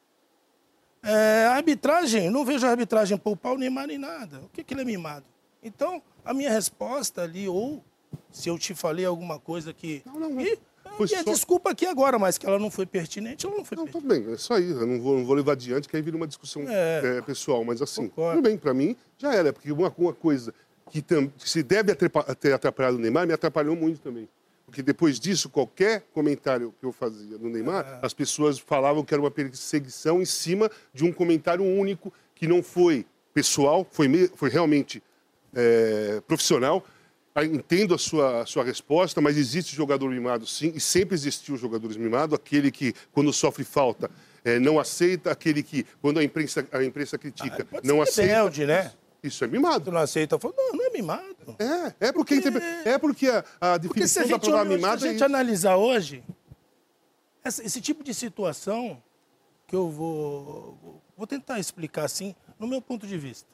É, 1.03 1.47
a 1.47 1.57
arbitragem, 1.57 2.31
não 2.31 2.45
vejo 2.45 2.65
a 2.65 2.71
arbitragem 2.71 3.19
poupar 3.19 3.55
o 3.55 3.59
Neymar 3.59 3.89
nem 3.89 3.99
nada. 3.99 4.43
O 4.43 4.49
que, 4.49 4.63
que 4.63 4.73
ele 4.73 4.83
é 4.83 4.85
mimado? 4.85 5.27
Então, 5.61 6.01
a 6.25 6.33
minha 6.33 6.53
resposta 6.53 7.21
ali, 7.21 7.49
ou 7.49 7.85
se 8.31 8.49
eu 8.49 8.57
te 8.57 8.77
falei 8.77 9.05
alguma 9.05 9.41
coisa 9.41 9.75
que. 9.75 10.03
Não, 10.07 10.21
não, 10.21 10.31
não. 10.31 10.41
E, 10.41 10.57
Foi 10.97 11.07
e 11.11 11.15
a 11.15 11.23
só- 11.25 11.31
desculpa 11.33 11.71
aqui 11.71 11.87
agora, 11.87 12.19
mas 12.19 12.37
que 12.39 12.47
ela 12.47 12.59
não 12.59 12.71
foi 12.71 12.85
pertinente, 12.87 13.47
ela 13.47 13.57
não 13.57 13.65
foi 13.65 13.77
Não, 13.77 13.87
tudo 13.87 14.07
bem, 14.07 14.33
é 14.33 14.37
só 14.37 14.59
isso. 14.59 14.79
Eu 14.81 14.87
não 14.87 15.01
vou, 15.01 15.19
não 15.19 15.25
vou 15.25 15.35
levar 15.35 15.53
adiante, 15.53 15.89
que 15.89 15.97
aí 15.97 16.03
vira 16.03 16.17
uma 16.17 16.27
discussão 16.27 16.63
É. 16.69 17.19
é, 17.19 17.23
pessoal. 17.23 17.65
Mas 17.65 17.81
assim, 17.83 18.09
Concordo. 18.09 18.37
tudo 18.37 18.49
bem, 18.49 18.59
pra 18.59 18.73
mim 18.75 18.97
já 19.19 19.35
era. 19.35 19.53
Porque 19.53 19.71
uma, 19.73 19.93
uma 19.97 20.13
coisa 20.13 20.53
que, 20.91 21.01
tam, 21.03 21.27
que 21.29 21.49
se 21.49 21.63
deve 21.63 21.95
ter 21.95 22.53
atrapalhado 22.53 22.97
o 22.97 23.01
Neymar, 23.01 23.27
me 23.27 23.33
atrapalhou 23.33 23.75
muito 23.75 24.01
também. 24.01 24.29
Porque 24.67 24.83
depois 24.83 25.19
disso, 25.21 25.49
qualquer 25.51 26.03
comentário 26.15 26.75
que 26.81 26.87
eu 26.87 26.93
fazia 26.93 27.37
no 27.39 27.49
Neymar, 27.51 28.01
É. 28.03 28.07
as 28.07 28.15
pessoas 28.15 28.59
falavam 28.59 29.05
que 29.05 29.13
era 29.13 29.21
uma 29.23 29.31
perseguição 29.31 30.21
em 30.23 30.25
cima 30.25 30.71
de 30.95 31.05
um 31.05 31.13
comentário 31.13 31.65
único 31.65 32.13
que 32.35 32.47
não 32.47 32.63
foi 32.63 33.05
pessoal, 33.35 33.87
foi, 33.91 34.31
foi 34.35 34.49
realmente 34.51 35.03
é, 35.55 36.23
profissional. 36.27 36.85
Ah, 37.35 37.45
Entendo 37.45 37.95
a 37.95 37.99
sua, 37.99 38.43
a 38.43 38.47
sua 38.47 38.63
resposta, 38.63 39.21
mas 39.21 39.39
existe 39.39 39.75
jogador 39.75 40.11
mimado 40.11 40.47
sim, 40.47 40.73
e 40.75 40.81
sempre 40.81 41.15
existiu 41.15 41.57
jogadores 41.57 41.97
mimados, 41.97 42.35
aquele 42.35 42.71
que, 42.71 42.93
quando 43.11 43.33
sofre 43.33 43.65
falta, 43.65 44.11
eh, 44.45 44.59
não 44.59 44.79
aceita, 44.79 45.31
aquele 45.31 45.63
que, 45.63 45.87
quando 46.03 46.19
a 46.19 46.25
imprensa, 46.25 46.67
a 46.71 46.85
imprensa 46.85 47.17
critica, 47.17 47.65
Pode 47.65 47.89
não 47.89 48.03
aceita. 48.03 48.35
rebelde, 48.35 48.67
né? 48.67 48.93
Isso 49.23 49.45
é 49.45 49.49
Tu 49.49 49.53
mimado. 49.53 49.91
não 49.91 50.01
aceita, 50.01 50.35
eu 50.35 50.39
falo, 50.39 50.53
não, 50.57 50.73
não 50.73 50.87
é 50.87 50.91
mimado. 50.91 51.57
É, 51.59 52.09
é 52.09 52.13
porque, 52.13 52.35
é 52.85 52.99
porque 52.99 53.29
a, 53.29 53.39
a 53.61 53.79
Porque 53.79 54.07
se 54.07 54.19
a 54.19 54.23
definição 54.23 54.23
da 54.25 54.29
gente, 54.29 54.41
palavra 54.43 54.59
olha- 54.61 54.69
se 54.71 54.77
mimado 54.77 55.05
a 55.05 55.07
é 55.07 55.09
gente 55.11 55.17
isso. 55.17 55.25
analisar 55.25 55.77
hoje, 55.77 56.23
essa- 57.45 57.65
esse 57.65 57.81
tipo 57.81 58.05
de 58.05 58.13
situação 58.13 59.03
que 59.67 59.75
eu 59.75 59.89
vou, 59.89 61.01
vou 61.17 61.27
tentar 61.27 61.59
explicar 61.59 62.05
assim, 62.05 62.35
no 62.59 62.67
meu 62.67 62.83
ponto 62.83 63.07
de 63.07 63.17
vista. 63.17 63.49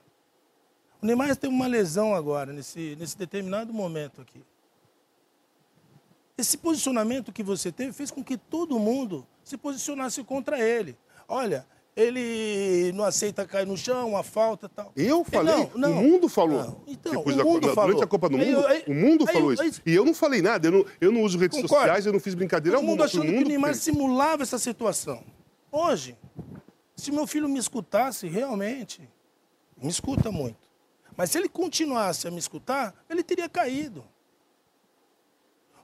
O 1.00 1.07
Neymar 1.07 1.37
tem 1.37 1.49
uma 1.49 1.67
lesão 1.67 2.14
agora, 2.14 2.52
nesse, 2.52 2.97
nesse 2.99 3.17
determinado 3.17 3.73
momento 3.73 4.21
aqui. 4.21 4.43
Esse 6.37 6.57
posicionamento 6.57 7.33
que 7.33 7.43
você 7.43 7.71
teve 7.73 7.93
fez 7.93 8.11
com 8.11 8.23
que 8.23 8.37
todo 8.37 8.78
mundo 8.78 9.26
se 9.43 9.57
posicionasse 9.57 10.23
contra 10.23 10.59
ele. 10.61 10.97
Olha, 11.28 11.67
ele 11.97 12.93
não 12.95 13.05
aceita 13.05 13.45
cair 13.45 13.67
no 13.67 13.76
chão, 13.76 14.17
a 14.17 14.23
falta 14.23 14.67
e 14.67 14.69
tal. 14.69 14.93
Eu 14.97 15.25
falei, 15.25 15.52
Não, 15.55 15.71
não. 15.75 15.93
o 15.99 16.02
mundo 16.02 16.28
falou. 16.28 16.62
Não, 16.62 16.81
então, 16.87 17.12
Depois 17.12 17.37
o 17.37 17.44
mundo 17.44 17.66
da- 17.68 17.75
falou. 17.75 17.90
Durante 17.90 18.05
a 18.05 18.07
Copa 18.07 18.29
do 18.29 18.37
Aí 18.37 18.44
Mundo, 18.46 18.61
eu- 18.61 18.66
aí- 18.68 18.85
o 18.87 18.94
mundo 18.94 19.25
aí 19.29 19.35
falou 19.35 19.53
isso. 19.53 19.62
aí- 19.62 19.73
E 19.85 19.94
eu 19.94 20.05
não 20.05 20.14
falei 20.14 20.40
nada, 20.40 20.68
eu 20.68 20.73
não, 20.73 20.87
eu 21.01 21.11
não 21.12 21.23
uso 21.23 21.38
redes 21.38 21.61
Concordo. 21.61 21.83
sociais, 21.85 22.07
eu 22.07 22.12
não 22.12 22.20
fiz 22.20 22.35
brincadeira 22.35 22.79
Todo 22.79 22.87
mundo 22.87 23.03
achando 23.03 23.23
foi 23.23 23.29
o 23.29 23.31
que 23.31 23.37
o 23.37 23.40
mundo 23.40 23.49
Neymar 23.49 23.70
fez. 23.73 23.83
simulava 23.83 24.42
essa 24.44 24.59
situação. 24.59 25.25
Hoje, 25.73 26.16
se 26.94 27.11
meu 27.11 27.27
filho 27.27 27.49
me 27.49 27.59
escutasse 27.59 28.29
realmente, 28.29 29.01
me 29.77 29.88
escuta 29.88 30.31
muito. 30.31 30.67
Mas 31.18 31.33
se 31.33 31.38
ele 31.38 31.48
continuasse 31.48 32.28
a 32.28 32.31
me 32.31 32.38
escutar, 32.38 32.94
ele 33.11 33.24
teria 33.24 33.48
caído. 33.48 34.04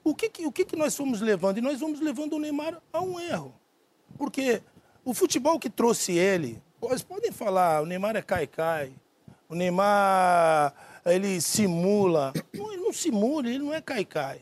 O 0.05 0.15
que, 0.15 0.31
que- 0.31 0.47
o 0.47 0.53
que, 0.53 0.65
que 0.65 0.77
nós 0.77 0.97
fomos 0.97 1.21
levando? 1.21 1.59
E 1.59 1.61
nós 1.61 1.81
vamos 1.81 1.99
levando 2.01 2.35
o 2.35 2.39
Neymar 2.39 2.81
a 2.93 3.01
um 3.01 3.19
erro. 3.19 3.53
Porque 4.17 4.63
o 5.05 5.13
futebol 5.13 5.59
que 5.59 5.69
trouxe 5.69 6.13
ele, 6.13 6.63
vocês 6.81 7.03
podem 7.03 7.33
falar, 7.33 7.83
o 7.83 7.87
Neymar 7.87 8.15
é 8.15 8.23
cai-cai, 8.23 8.95
o 9.49 9.57
Neymar, 9.57 10.73
ele 11.05 11.41
simula. 11.41 12.33
Não, 12.55 12.73
ele 12.73 12.83
não 12.83 12.93
simula, 12.93 13.49
ele 13.49 13.59
não 13.59 13.75
é 13.75 13.81
cai-cai. 13.81 14.41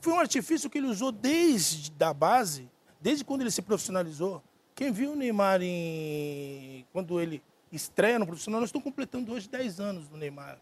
Foi 0.00 0.12
um 0.12 0.18
artifício 0.18 0.68
que 0.68 0.78
ele 0.78 0.88
usou 0.88 1.12
desde 1.12 1.92
a 2.02 2.12
base, 2.12 2.68
desde 3.00 3.24
quando 3.24 3.42
ele 3.42 3.50
se 3.52 3.62
profissionalizou. 3.62 4.42
Quem 4.74 4.90
viu 4.90 5.12
o 5.12 5.16
Neymar 5.16 5.60
em... 5.62 6.84
quando 6.92 7.20
ele 7.20 7.40
estreia 7.76 8.18
no 8.18 8.26
profissional, 8.26 8.60
nós 8.60 8.68
estamos 8.68 8.84
completando 8.84 9.32
hoje 9.32 9.48
10 9.48 9.80
anos 9.80 10.08
do 10.08 10.16
Neymar. 10.16 10.58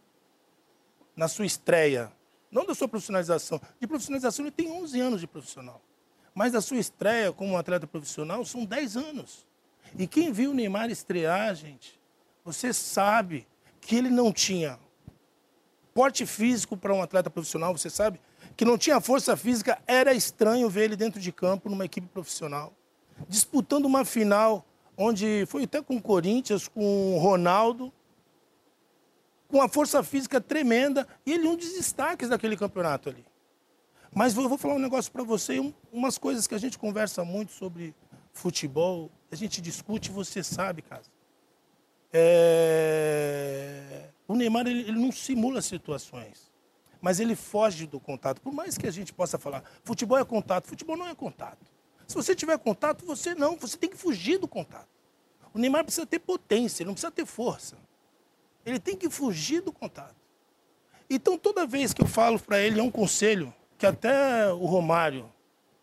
Na 1.14 1.28
sua 1.28 1.46
estreia. 1.46 2.12
Não 2.50 2.64
da 2.64 2.74
sua 2.74 2.88
profissionalização. 2.88 3.60
De 3.80 3.86
profissionalização 3.86 4.44
ele 4.44 4.52
tem 4.52 4.70
11 4.70 5.00
anos 5.00 5.20
de 5.20 5.26
profissional. 5.26 5.80
Mas 6.34 6.52
da 6.52 6.60
sua 6.60 6.78
estreia 6.78 7.32
como 7.32 7.52
um 7.52 7.56
atleta 7.58 7.86
profissional 7.86 8.44
são 8.44 8.64
10 8.64 8.96
anos. 8.96 9.46
E 9.98 10.06
quem 10.06 10.32
viu 10.32 10.50
o 10.50 10.54
Neymar 10.54 10.90
estrear, 10.90 11.54
gente, 11.54 12.00
você 12.44 12.72
sabe 12.72 13.46
que 13.80 13.96
ele 13.96 14.10
não 14.10 14.32
tinha 14.32 14.78
porte 15.92 16.24
físico 16.24 16.76
para 16.76 16.94
um 16.94 17.02
atleta 17.02 17.28
profissional, 17.28 17.76
você 17.76 17.90
sabe? 17.90 18.18
Que 18.56 18.64
não 18.64 18.78
tinha 18.78 19.00
força 19.00 19.36
física, 19.36 19.78
era 19.86 20.14
estranho 20.14 20.68
ver 20.70 20.84
ele 20.84 20.96
dentro 20.96 21.20
de 21.20 21.30
campo 21.30 21.68
numa 21.68 21.84
equipe 21.84 22.06
profissional. 22.06 22.72
Disputando 23.28 23.84
uma 23.84 24.04
final, 24.04 24.64
onde 24.96 25.44
foi 25.46 25.64
até 25.64 25.80
com 25.82 25.96
o 25.96 26.02
Corinthians, 26.02 26.68
com 26.68 27.16
o 27.16 27.18
Ronaldo, 27.18 27.92
com 29.48 29.58
uma 29.58 29.68
força 29.68 30.02
física 30.02 30.40
tremenda, 30.40 31.06
e 31.26 31.32
ele 31.32 31.46
um 31.46 31.56
dos 31.56 31.72
destaques 31.72 32.28
daquele 32.28 32.56
campeonato 32.56 33.08
ali. 33.08 33.24
Mas 34.14 34.32
vou, 34.34 34.48
vou 34.48 34.58
falar 34.58 34.74
um 34.74 34.78
negócio 34.78 35.10
para 35.10 35.22
você, 35.24 35.58
um- 35.60 35.72
umas 35.92 36.18
coisas 36.18 36.46
que 36.46 36.54
a 36.54 36.58
gente 36.58 36.78
conversa 36.78 37.24
muito 37.24 37.52
sobre 37.52 37.94
futebol, 38.32 39.10
a 39.30 39.36
gente 39.36 39.60
discute, 39.60 40.10
você 40.10 40.42
sabe, 40.42 40.82
cara. 40.82 41.02
É, 42.12 44.08
O 44.28 44.34
Neymar 44.34 44.66
ele, 44.66 44.80
ele 44.80 44.98
não 44.98 45.10
simula 45.12 45.60
situações, 45.62 46.50
mas 47.00 47.20
ele 47.20 47.34
foge 47.34 47.86
do 47.86 47.98
contato. 47.98 48.40
Por 48.40 48.52
mais 48.52 48.76
que 48.78 48.86
a 48.86 48.90
gente 48.90 49.12
possa 49.12 49.38
falar, 49.38 49.64
futebol 49.82 50.18
é 50.18 50.24
contato, 50.24 50.66
futebol 50.68 50.96
não 50.96 51.08
é 51.08 51.14
contato. 51.14 51.71
Se 52.12 52.16
você 52.16 52.34
tiver 52.34 52.58
contato, 52.58 53.06
você 53.06 53.34
não, 53.34 53.56
você 53.56 53.74
tem 53.74 53.88
que 53.88 53.96
fugir 53.96 54.36
do 54.36 54.46
contato. 54.46 54.86
O 55.54 55.58
Neymar 55.58 55.82
precisa 55.82 56.04
ter 56.04 56.18
potência, 56.18 56.82
ele 56.82 56.88
não 56.88 56.92
precisa 56.92 57.10
ter 57.10 57.24
força. 57.24 57.74
Ele 58.66 58.78
tem 58.78 58.94
que 58.94 59.08
fugir 59.08 59.62
do 59.62 59.72
contato. 59.72 60.14
Então, 61.08 61.38
toda 61.38 61.66
vez 61.66 61.94
que 61.94 62.02
eu 62.02 62.06
falo 62.06 62.38
para 62.38 62.60
ele, 62.60 62.78
é 62.78 62.82
um 62.82 62.90
conselho 62.90 63.52
que 63.78 63.86
até 63.86 64.52
o 64.52 64.66
Romário, 64.66 65.32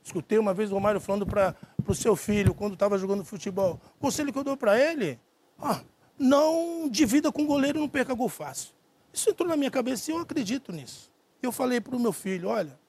escutei 0.03 0.37
uma 0.37 0.53
vez 0.53 0.69
o 0.69 0.75
Romário 0.75 1.01
falando 1.01 1.25
para 1.25 1.55
o 1.87 1.95
seu 1.95 2.15
filho, 2.15 2.53
quando 2.53 2.73
estava 2.73 2.95
jogando 2.99 3.25
futebol, 3.25 3.81
o 3.97 3.99
conselho 3.99 4.31
que 4.31 4.37
eu 4.37 4.43
dou 4.43 4.55
para 4.55 4.79
ele, 4.79 5.19
ah, 5.59 5.81
não 6.15 6.87
divida 6.87 7.31
com 7.31 7.41
o 7.41 7.47
goleiro 7.47 7.79
não 7.79 7.89
perca 7.89 8.13
gol 8.13 8.29
fácil. 8.29 8.69
Isso 9.11 9.31
entrou 9.31 9.49
na 9.49 9.57
minha 9.57 9.71
cabeça 9.71 10.11
e 10.11 10.13
eu 10.13 10.19
acredito 10.19 10.71
nisso. 10.71 11.11
Eu 11.41 11.51
falei 11.51 11.81
para 11.81 11.95
o 11.95 11.99
meu 11.99 12.13
filho, 12.13 12.49
olha, 12.49 12.79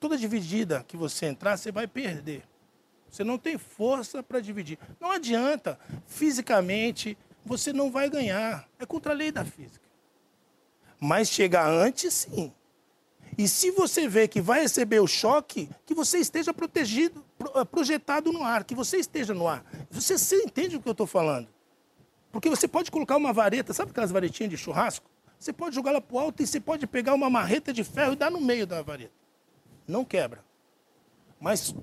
toda 0.00 0.16
dividida 0.16 0.82
que 0.88 0.96
você 0.96 1.26
entrar, 1.26 1.58
você 1.58 1.70
vai 1.70 1.86
perder. 1.86 2.48
Você 3.10 3.24
não 3.24 3.36
tem 3.38 3.58
força 3.58 4.22
para 4.22 4.40
dividir. 4.40 4.78
Não 5.00 5.10
adianta, 5.10 5.78
fisicamente, 6.06 7.16
você 7.44 7.72
não 7.72 7.90
vai 7.90 8.08
ganhar. 8.08 8.68
É 8.78 8.86
contra 8.86 9.12
a 9.12 9.14
lei 9.16 9.32
da 9.32 9.44
física. 9.44 9.84
Mas 10.98 11.28
chegar 11.28 11.66
antes, 11.68 12.12
sim. 12.14 12.52
E 13.38 13.48
se 13.48 13.70
você 13.70 14.06
vê 14.06 14.28
que 14.28 14.40
vai 14.40 14.60
receber 14.60 15.00
o 15.00 15.06
choque, 15.06 15.68
que 15.86 15.94
você 15.94 16.18
esteja 16.18 16.52
protegido, 16.52 17.24
pro- 17.38 17.52
eh, 17.58 17.64
projetado 17.64 18.32
no 18.32 18.44
ar, 18.44 18.64
que 18.64 18.74
você 18.74 18.98
esteja 18.98 19.32
no 19.32 19.48
ar. 19.48 19.64
Você, 19.90 20.18
você 20.18 20.36
entende 20.42 20.76
o 20.76 20.80
que 20.80 20.88
eu 20.88 20.92
estou 20.92 21.06
falando? 21.06 21.48
Porque 22.30 22.50
você 22.50 22.68
pode 22.68 22.90
colocar 22.90 23.16
uma 23.16 23.32
vareta, 23.32 23.72
sabe 23.72 23.90
aquelas 23.92 24.10
varetinhas 24.12 24.50
de 24.50 24.56
churrasco? 24.58 25.08
Você 25.38 25.52
pode 25.52 25.74
jogar 25.74 25.92
ela 25.92 26.00
para 26.02 26.14
o 26.14 26.18
alto 26.18 26.42
e 26.42 26.46
você 26.46 26.60
pode 26.60 26.86
pegar 26.86 27.14
uma 27.14 27.30
marreta 27.30 27.72
de 27.72 27.82
ferro 27.82 28.12
e 28.12 28.16
dar 28.16 28.30
no 28.30 28.40
meio 28.40 28.66
da 28.66 28.82
vareta. 28.82 29.12
Não 29.88 30.04
quebra. 30.04 30.44
Mas 31.40 31.74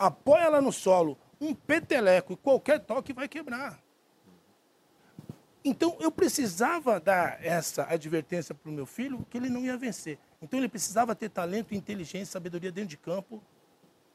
apoia 0.00 0.44
ela 0.44 0.62
no 0.62 0.72
solo, 0.72 1.18
um 1.38 1.54
peteleco 1.54 2.32
e 2.32 2.36
qualquer 2.36 2.80
toque 2.80 3.12
vai 3.12 3.28
quebrar. 3.28 3.78
Então 5.62 5.94
eu 6.00 6.10
precisava 6.10 6.98
dar 6.98 7.44
essa 7.44 7.84
advertência 7.84 8.54
para 8.54 8.70
o 8.70 8.72
meu 8.72 8.86
filho 8.86 9.26
que 9.28 9.36
ele 9.36 9.50
não 9.50 9.60
ia 9.60 9.76
vencer. 9.76 10.18
Então 10.40 10.58
ele 10.58 10.70
precisava 10.70 11.14
ter 11.14 11.28
talento, 11.28 11.74
inteligência, 11.74 12.32
sabedoria 12.32 12.72
dentro 12.72 12.88
de 12.88 12.96
campo 12.96 13.42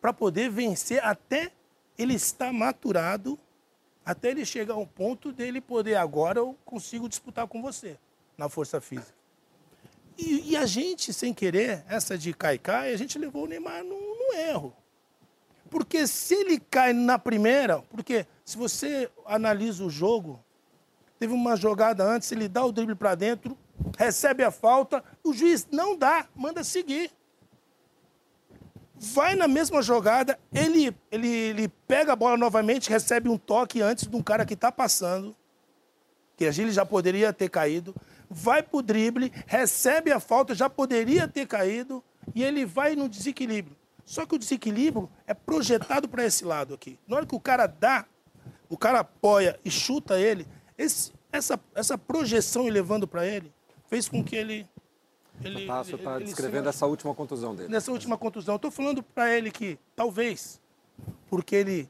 para 0.02 0.12
poder 0.12 0.50
vencer 0.50 1.04
até 1.06 1.52
ele 1.96 2.16
estar 2.16 2.52
maturado, 2.52 3.40
até 4.04 4.32
ele 4.32 4.44
chegar 4.44 4.74
ao 4.74 4.88
ponto 4.88 5.32
dele 5.32 5.62
poder 5.62 5.96
agora 5.96 6.40
eu 6.40 6.58
consigo 6.66 7.08
disputar 7.08 7.48
com 7.48 7.62
você 7.62 7.98
na 8.36 8.50
força 8.50 8.82
física. 8.82 9.14
E, 10.18 10.52
e 10.52 10.58
a 10.58 10.66
gente, 10.66 11.14
sem 11.14 11.34
querer, 11.34 11.86
essa 11.88 12.18
de 12.18 12.34
cai-cai, 12.34 12.92
a 12.92 12.98
gente 12.98 13.20
levou 13.20 13.44
o 13.44 13.48
Neymar 13.48 13.84
num, 13.84 14.18
num 14.18 14.34
erro. 14.34 14.76
Porque 15.70 16.08
se 16.08 16.36
ele 16.36 16.60
cai 16.60 16.94
na 16.94 17.18
primeira, 17.18 17.82
porque 17.90 18.26
se 18.44 18.58
você 18.58 19.10
analisa 19.26 19.84
o 19.84 19.90
jogo, 19.90 20.44
teve 21.18 21.34
uma 21.34 21.56
jogada 21.56 22.04
antes, 22.04 22.32
ele 22.32 22.48
dá 22.48 22.64
o 22.64 22.72
drible 22.72 22.96
para 22.96 23.16
dentro, 23.16 23.58
recebe 23.98 24.44
a 24.44 24.52
falta, 24.52 25.04
o 25.24 25.34
juiz 25.34 25.68
não 25.72 25.98
dá, 25.98 26.28
manda 26.36 26.64
seguir. 26.64 27.12
Vai 28.98 29.36
na 29.36 29.48
mesma 29.48 29.82
jogada, 29.82 30.40
ele, 30.54 30.96
ele, 31.12 31.28
ele 31.28 31.68
pega 31.68 32.14
a 32.14 32.16
bola 32.16 32.38
novamente, 32.38 32.90
recebe 32.90 33.28
um 33.28 33.38
toque 33.38 33.82
antes 33.82 34.08
de 34.08 34.16
um 34.16 34.22
cara 34.22 34.46
que 34.46 34.54
está 34.54 34.72
passando, 34.72 35.36
que 36.38 36.46
a 36.46 36.52
gente 36.52 36.72
já 36.72 36.86
poderia 36.86 37.34
ter 37.34 37.50
caído, 37.50 37.94
vai 38.30 38.64
pro 38.64 38.82
drible, 38.82 39.32
recebe 39.46 40.12
a 40.12 40.20
falta, 40.20 40.56
já 40.56 40.70
poderia 40.70 41.28
ter 41.28 41.46
caído, 41.46 42.04
e 42.34 42.44
ele 42.44 42.66
vai 42.66 42.96
no 42.96 43.10
desequilíbrio. 43.10 43.76
Só 44.06 44.26
que 44.26 44.36
o 44.36 44.40
desequilíbrio 44.40 45.10
é 45.26 45.34
projetado 45.34 46.08
para 46.08 46.24
esse 46.24 46.46
lado 46.46 46.74
aqui. 46.74 47.00
Na 47.08 47.18
hora 47.18 47.26
que 47.26 47.36
o 47.36 47.40
cara 47.40 47.66
dá, 47.66 48.06
o 48.70 48.78
cara 48.78 49.00
apoia 49.00 49.60
e 49.66 49.72
chuta 49.72 50.20
ele, 50.20 50.48
esse, 50.78 51.12
essa, 51.32 51.60
essa 51.74 51.98
projeção 51.98 52.68
levando 52.68 53.08
para 53.08 53.26
ele 53.26 53.52
fez 53.88 54.08
com 54.08 54.24
que 54.24 54.36
ele. 54.36 54.68
ele 55.44 55.62
está 55.64 56.16
ele 56.16 56.26
descrevendo 56.26 56.70
essa 56.70 56.86
última 56.86 57.14
contusão 57.14 57.56
dele. 57.56 57.70
Nessa 57.70 57.92
última 57.92 58.18
contusão. 58.18 58.56
Estou 58.56 58.72
falando 58.72 59.02
para 59.02 59.36
ele 59.36 59.52
que, 59.52 59.80
talvez, 59.96 60.62
porque 61.30 61.56
ele 61.56 61.90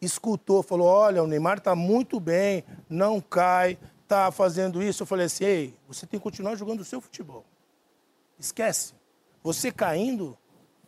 escutou, 0.00 0.62
falou: 0.62 0.86
olha, 0.86 1.22
o 1.22 1.26
Neymar 1.26 1.58
está 1.58 1.74
muito 1.74 2.20
bem, 2.20 2.64
não 2.88 3.20
cai, 3.20 3.78
está 4.02 4.30
fazendo 4.30 4.82
isso. 4.82 5.02
Eu 5.02 5.06
falei 5.06 5.26
assim: 5.26 5.44
ei, 5.44 5.74
você 5.88 6.06
tem 6.06 6.18
que 6.18 6.24
continuar 6.24 6.56
jogando 6.56 6.80
o 6.80 6.84
seu 6.84 7.00
futebol. 7.00 7.44
Esquece. 8.38 8.94
Você 9.42 9.70
caindo, 9.70 10.36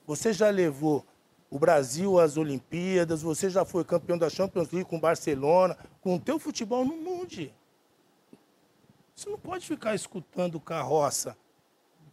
você 0.06 0.32
já 0.32 0.50
levou 0.50 1.04
o 1.50 1.58
Brasil 1.58 2.18
às 2.18 2.36
Olimpíadas, 2.36 3.22
você 3.22 3.48
já 3.48 3.64
foi 3.64 3.84
campeão 3.84 4.18
da 4.18 4.28
Champions 4.28 4.70
League 4.70 4.88
com 4.88 4.96
o 4.96 5.00
Barcelona. 5.00 5.76
Com 6.00 6.16
o 6.16 6.20
teu 6.20 6.38
futebol, 6.38 6.84
não 6.84 6.96
mude. 6.96 7.54
Você 9.14 9.30
não 9.30 9.38
pode 9.38 9.66
ficar 9.66 9.94
escutando 9.94 10.60
carroça, 10.60 11.36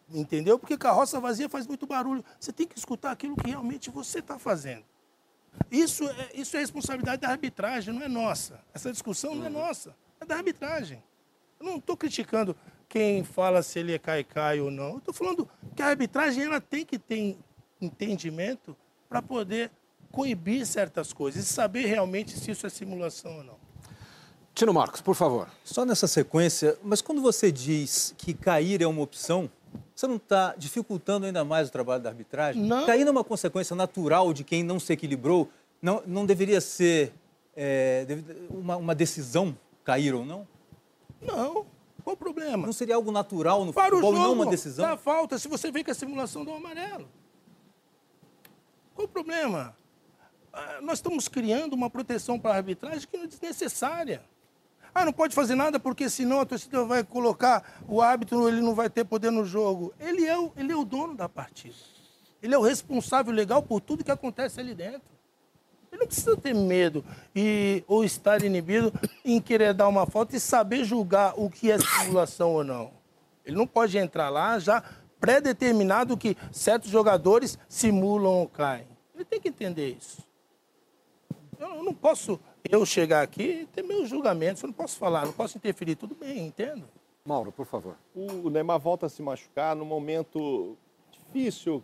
entendeu? 0.10 0.58
Porque 0.58 0.78
carroça 0.78 1.20
vazia 1.20 1.50
faz 1.50 1.68
muito 1.68 1.86
barulho. 1.86 2.24
Você 2.40 2.54
tem 2.54 2.66
que 2.66 2.78
escutar 2.78 3.12
aquilo 3.12 3.36
que 3.36 3.50
realmente 3.50 3.90
você 3.90 4.20
está 4.20 4.40
fazendo. 4.40 4.86
Isso 5.70 6.08
é, 6.08 6.32
isso 6.34 6.56
é 6.56 6.62
responsabilidade 6.62 7.22
da 7.22 7.30
arbitragem, 7.30 7.94
não 7.94 8.02
é 8.02 8.08
nossa. 8.08 8.60
Essa 8.74 8.92
discussão 8.92 9.36
não 9.36 9.46
é 9.46 9.50
nossa, 9.50 9.96
é 10.20 10.26
da 10.26 10.36
arbitragem. 10.36 11.04
Eu 11.60 11.66
não 11.66 11.78
estou 11.78 11.98
criticando 11.98 12.56
quem 12.88 13.24
fala 13.24 13.62
se 13.62 13.80
ele 13.80 13.94
é 13.94 14.00
cai-cai 14.00 14.62
ou 14.62 14.72
não. 14.72 14.92
Eu 14.92 14.98
estou 15.00 15.14
falando 15.14 15.48
que 15.76 15.82
a 15.82 15.88
arbitragem 15.88 16.46
ela 16.46 16.62
tem 16.62 16.86
que 16.86 16.98
ter 16.98 17.38
entendimento 17.86 18.76
para 19.10 19.22
poder 19.22 19.72
coibir 20.12 20.65
certas 20.65 21.12
coisas 21.12 21.43
e 21.43 21.48
saber 21.48 21.86
realmente 21.86 22.38
se 22.38 22.52
isso 22.52 22.65
é 22.65 22.69
simulação 22.69 23.38
ou 23.38 23.43
não. 23.43 23.63
Tino 24.54 24.74
Marcos, 24.74 25.02
por 25.02 25.15
favor. 25.15 25.50
Só 25.63 25.84
nessa 25.84 26.08
sequência, 26.08 26.78
mas 26.84 27.02
quando 27.02 27.22
você 27.22 27.52
diz 27.52 28.13
que 28.17 28.34
cair 28.34 28.82
é 28.84 28.88
uma 28.88 29.02
opção, 29.02 29.50
você 29.96 30.06
não 30.06 30.17
está 30.17 30.54
dificultando 30.56 31.26
ainda 31.26 31.43
mais 31.43 31.69
o 31.69 31.72
trabalho 31.72 32.04
da 32.04 32.10
arbitragem? 32.10 32.62
Não. 32.62 32.86
Cair 32.86 33.08
é 33.08 33.10
uma 33.10 33.24
consequência 33.24 33.76
natural 33.76 34.32
de 34.32 34.43
quem 34.43 34.63
não 34.63 34.80
se 34.80 34.93
equilibrou? 34.93 35.50
Não, 35.82 36.04
não 36.06 36.26
deveria 36.26 36.62
ser 36.62 37.12
é, 37.58 38.06
uma, 38.50 38.78
uma 38.78 38.96
decisão 38.96 39.58
cair 39.84 40.13
ou 40.13 40.24
não? 40.24 40.48
Não, 41.19 41.65
qual 42.04 42.13
o 42.13 42.17
problema? 42.17 42.65
Não 42.65 42.74
seria 42.74 42.96
algo 42.96 43.12
natural 43.12 43.65
no 43.65 43.74
Para 43.74 43.96
o 43.96 43.98
futebol 43.98 44.13
jogo, 44.13 44.26
e 44.26 44.28
não 44.28 44.34
uma 44.43 44.52
decisão? 44.52 44.86
dá 44.86 44.98
falta. 44.98 45.38
Se 45.39 45.48
você 45.48 45.72
vê 45.72 45.84
que 45.84 45.91
a 45.91 45.96
simulação 45.96 46.43
um 46.43 46.56
amarelo. 46.56 47.08
Qual 48.94 49.06
o 49.06 49.10
problema? 49.10 49.76
Ah, 50.52 50.80
Nós 50.82 51.00
estamos 51.00 51.28
criando 51.28 51.74
uma 51.74 51.90
proteção 51.90 52.40
para 52.40 52.52
a 52.54 52.58
arbitragem 52.58 53.08
que 53.10 53.18
não 53.18 53.26
é 53.26 53.28
desnecessária. 53.28 54.24
Ah, 54.94 55.06
não 55.06 55.14
pode 55.14 55.34
fazer 55.34 55.56
nada 55.56 55.80
porque 55.80 56.08
senão 56.10 56.40
a 56.40 56.46
torcida 56.46 56.84
vai 56.86 57.04
colocar 57.04 57.82
o 57.88 58.02
árbitro, 58.02 58.48
ele 58.48 58.62
não 58.62 58.76
vai 58.76 58.90
ter 58.90 59.04
poder 59.04 59.32
no 59.32 59.44
jogo. 59.44 59.92
Ele 60.00 60.26
é 60.26 60.38
o, 60.38 60.52
ele 60.56 60.72
é 60.72 60.76
o 60.76 60.86
dono 60.86 61.16
da 61.16 61.28
partida. 61.28 61.76
Ele 62.42 62.54
é 62.54 62.58
o 62.58 62.62
responsável 62.62 63.34
legal 63.34 63.64
por 63.64 63.80
tudo 63.82 64.04
que 64.04 64.12
acontece 64.12 64.60
ali 64.60 64.76
dentro. 64.76 65.02
Ele 65.92 66.02
não 66.02 66.08
precisa 66.08 66.36
ter 66.36 66.54
medo 66.54 67.04
e, 67.36 67.84
ou 67.88 68.04
estar 68.04 68.44
inibido 68.44 68.92
em 69.24 69.40
querer 69.40 69.74
dar 69.74 69.88
uma 69.88 70.06
falta 70.06 70.36
e 70.36 70.40
saber 70.40 70.84
julgar 70.84 71.34
o 71.38 71.50
que 71.50 71.72
é 71.72 71.78
simulação 71.80 72.52
ou 72.52 72.64
não. 72.64 72.92
Ele 73.46 73.56
não 73.56 73.68
pode 73.68 73.98
entrar 73.98 74.30
lá 74.30 74.60
já 74.60 74.84
pré-determinado 75.24 76.18
que 76.18 76.36
certos 76.52 76.92
jogadores 76.92 77.58
simulam 77.70 78.40
ou 78.40 78.48
caem. 78.50 78.86
Ele 79.16 79.24
tem 79.24 79.40
que 79.40 79.48
entender 79.48 79.96
isso. 79.98 80.22
Eu 81.58 81.82
não 81.82 81.94
posso 81.94 82.38
eu 82.70 82.86
chegar 82.86 83.22
aqui 83.22 83.62
e 83.62 83.66
ter 83.68 83.84
meus 83.84 84.10
julgamentos, 84.10 84.62
eu 84.62 84.68
não 84.68 84.74
posso 84.74 84.98
falar, 84.98 85.26
não 85.26 85.32
posso 85.32 85.58
interferir, 85.58 85.96
tudo 85.96 86.14
bem, 86.14 86.46
entendo. 86.48 86.84
Mauro, 87.24 87.54
por 87.54 87.66
favor. 87.66 87.96
O 88.14 88.50
Neymar 88.50 88.78
volta 88.80 89.06
a 89.06 89.10
se 89.10 89.22
machucar 89.22 89.78
num 89.78 89.86
momento 89.86 90.76
difícil, 91.10 91.82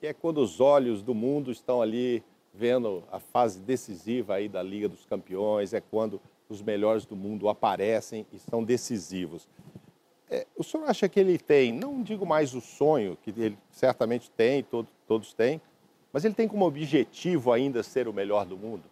que 0.00 0.06
é 0.06 0.14
quando 0.14 0.38
os 0.38 0.58
olhos 0.58 1.02
do 1.02 1.14
mundo 1.14 1.52
estão 1.52 1.82
ali 1.82 2.24
vendo 2.54 3.04
a 3.12 3.20
fase 3.20 3.60
decisiva 3.60 4.36
aí 4.36 4.48
da 4.48 4.62
Liga 4.62 4.88
dos 4.88 5.04
Campeões, 5.04 5.74
é 5.74 5.82
quando 5.82 6.18
os 6.48 6.62
melhores 6.62 7.04
do 7.04 7.14
mundo 7.14 7.46
aparecem 7.46 8.26
e 8.32 8.38
são 8.38 8.64
decisivos. 8.64 9.46
É, 10.30 10.46
o 10.56 10.64
senhor 10.64 10.88
acha 10.88 11.08
que 11.08 11.20
ele 11.20 11.38
tem, 11.38 11.72
não 11.72 12.02
digo 12.02 12.24
mais 12.26 12.54
o 12.54 12.60
sonho, 12.60 13.16
que 13.22 13.30
ele 13.30 13.58
certamente 13.70 14.30
tem, 14.30 14.62
todo, 14.62 14.88
todos 15.06 15.34
têm, 15.34 15.60
mas 16.12 16.24
ele 16.24 16.34
tem 16.34 16.48
como 16.48 16.64
objetivo 16.66 17.52
ainda 17.52 17.82
ser 17.82 18.08
o 18.08 18.12
melhor 18.12 18.46
do 18.46 18.56
mundo? 18.56 18.82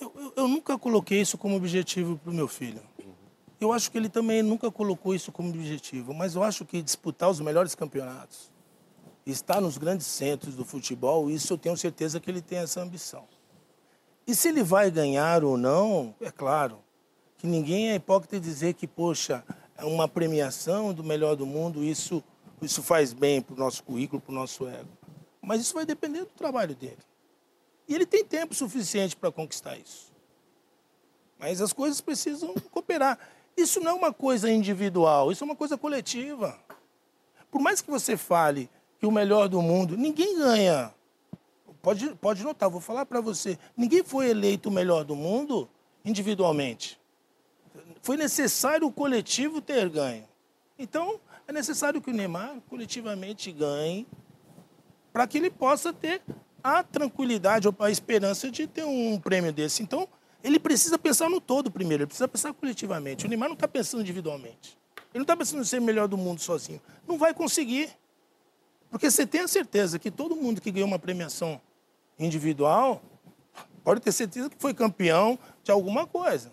Eu, 0.00 0.12
eu- 0.16 0.32
eu 0.36 0.48
nunca 0.48 0.78
coloquei 0.78 1.20
isso 1.20 1.36
como 1.38 1.56
objetivo 1.56 2.18
para 2.18 2.30
o 2.30 2.34
meu 2.34 2.48
filho. 2.48 2.80
Eu 3.60 3.72
acho 3.72 3.90
que 3.92 3.98
ele 3.98 4.08
também 4.08 4.42
nunca 4.42 4.70
colocou 4.72 5.14
isso 5.14 5.30
como 5.30 5.48
objetivo, 5.50 6.12
mas 6.12 6.34
eu 6.34 6.42
acho 6.42 6.64
que 6.64 6.82
disputar 6.82 7.30
os 7.30 7.38
melhores 7.40 7.74
campeonatos, 7.76 8.50
estar 9.24 9.60
nos 9.60 9.78
grandes 9.78 10.06
centros 10.06 10.56
do 10.56 10.64
futebol, 10.64 11.30
isso 11.30 11.52
eu 11.52 11.58
tenho 11.58 11.76
certeza 11.76 12.18
que 12.18 12.28
ele 12.28 12.42
tem 12.42 12.58
essa 12.58 12.80
ambição. 12.80 13.24
E 14.26 14.34
se 14.34 14.48
ele 14.48 14.64
vai 14.64 14.90
ganhar 14.90 15.44
ou 15.44 15.56
não, 15.56 16.12
é 16.20 16.30
claro, 16.30 16.78
que 17.42 17.46
ninguém 17.48 17.90
é 17.90 17.96
hipócrita 17.96 18.38
dizer 18.38 18.74
que, 18.74 18.86
poxa, 18.86 19.42
é 19.76 19.84
uma 19.84 20.06
premiação 20.06 20.94
do 20.94 21.02
melhor 21.02 21.34
do 21.34 21.44
mundo, 21.44 21.82
isso, 21.82 22.22
isso 22.62 22.84
faz 22.84 23.12
bem 23.12 23.42
para 23.42 23.56
o 23.56 23.58
nosso 23.58 23.82
currículo, 23.82 24.22
para 24.22 24.30
o 24.30 24.34
nosso 24.34 24.68
ego. 24.68 24.88
Mas 25.40 25.60
isso 25.60 25.74
vai 25.74 25.84
depender 25.84 26.20
do 26.20 26.26
trabalho 26.26 26.72
dele. 26.76 26.98
E 27.88 27.96
ele 27.96 28.06
tem 28.06 28.24
tempo 28.24 28.54
suficiente 28.54 29.16
para 29.16 29.32
conquistar 29.32 29.76
isso. 29.76 30.12
Mas 31.36 31.60
as 31.60 31.72
coisas 31.72 32.00
precisam 32.00 32.54
cooperar. 32.70 33.18
Isso 33.56 33.80
não 33.80 33.90
é 33.90 33.94
uma 33.94 34.12
coisa 34.12 34.48
individual, 34.48 35.32
isso 35.32 35.42
é 35.42 35.46
uma 35.46 35.56
coisa 35.56 35.76
coletiva. 35.76 36.56
Por 37.50 37.60
mais 37.60 37.82
que 37.82 37.90
você 37.90 38.16
fale 38.16 38.70
que 39.00 39.06
o 39.06 39.10
melhor 39.10 39.48
do 39.48 39.60
mundo, 39.60 39.96
ninguém 39.96 40.38
ganha. 40.38 40.94
Pode, 41.82 42.08
pode 42.20 42.44
notar, 42.44 42.70
vou 42.70 42.80
falar 42.80 43.04
para 43.04 43.20
você. 43.20 43.58
Ninguém 43.76 44.04
foi 44.04 44.30
eleito 44.30 44.68
o 44.68 44.72
melhor 44.72 45.02
do 45.02 45.16
mundo 45.16 45.68
individualmente. 46.04 47.01
Foi 48.02 48.16
necessário 48.16 48.86
o 48.86 48.92
coletivo 48.92 49.60
ter 49.60 49.88
ganho. 49.88 50.24
Então, 50.76 51.20
é 51.46 51.52
necessário 51.52 52.00
que 52.00 52.10
o 52.10 52.12
Neymar 52.12 52.56
coletivamente 52.68 53.52
ganhe 53.52 54.06
para 55.12 55.26
que 55.26 55.38
ele 55.38 55.50
possa 55.50 55.92
ter 55.92 56.20
a 56.62 56.82
tranquilidade 56.82 57.68
ou 57.68 57.74
a 57.78 57.90
esperança 57.90 58.50
de 58.50 58.66
ter 58.66 58.84
um 58.84 59.20
prêmio 59.20 59.52
desse. 59.52 59.82
Então, 59.82 60.08
ele 60.42 60.58
precisa 60.58 60.98
pensar 60.98 61.30
no 61.30 61.40
todo 61.40 61.70
primeiro, 61.70 62.02
ele 62.02 62.08
precisa 62.08 62.26
pensar 62.26 62.52
coletivamente. 62.52 63.24
O 63.24 63.28
Neymar 63.28 63.48
não 63.48 63.54
está 63.54 63.68
pensando 63.68 64.00
individualmente. 64.00 64.76
Ele 64.96 65.20
não 65.20 65.22
está 65.22 65.36
pensando 65.36 65.62
em 65.62 65.64
ser 65.64 65.78
o 65.78 65.82
melhor 65.82 66.08
do 66.08 66.16
mundo 66.16 66.40
sozinho. 66.40 66.80
Não 67.06 67.16
vai 67.16 67.32
conseguir. 67.32 67.90
Porque 68.90 69.10
você 69.10 69.24
tem 69.24 69.42
a 69.42 69.48
certeza 69.48 69.98
que 69.98 70.10
todo 70.10 70.34
mundo 70.34 70.60
que 70.60 70.70
ganhou 70.70 70.88
uma 70.88 70.98
premiação 70.98 71.60
individual 72.18 73.00
pode 73.84 74.00
ter 74.00 74.10
certeza 74.10 74.50
que 74.50 74.56
foi 74.58 74.74
campeão 74.74 75.38
de 75.62 75.70
alguma 75.70 76.06
coisa, 76.06 76.50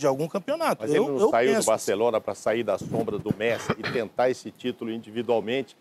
de 0.00 0.06
algum 0.06 0.26
campeonato. 0.26 0.82
Mas 0.82 0.94
eu, 0.94 1.04
ele 1.04 1.12
não 1.12 1.20
eu 1.20 1.30
saiu 1.30 1.52
penso 1.52 1.66
do 1.66 1.66
Barcelona 1.66 2.20
para 2.20 2.34
sair 2.34 2.64
da 2.64 2.78
sombra 2.78 3.18
do 3.18 3.36
Messi 3.36 3.70
e 3.78 3.82
tentar 3.92 4.30
esse 4.30 4.50
título 4.50 4.90
individualmente 4.90 5.76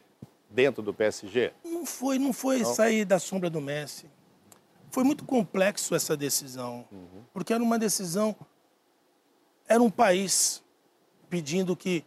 dentro 0.50 0.84
do 0.84 0.94
PSG? 0.94 1.54
Não 1.64 1.86
foi, 1.86 2.20
não 2.20 2.34
foi 2.34 2.64
sair 2.66 3.06
da 3.06 3.18
sombra 3.18 3.50
do 3.50 3.62
Messi. 3.62 4.08
Foi 4.92 5.04
muito 5.04 5.24
complexo 5.24 5.96
essa 5.96 6.18
decisão, 6.18 6.86
porque 7.32 7.54
era 7.54 7.64
uma 7.64 7.80
decisão, 7.80 8.36
era 9.68 9.82
um 9.82 9.90
país 9.90 10.64
pedindo 11.30 11.76
que 11.76 12.04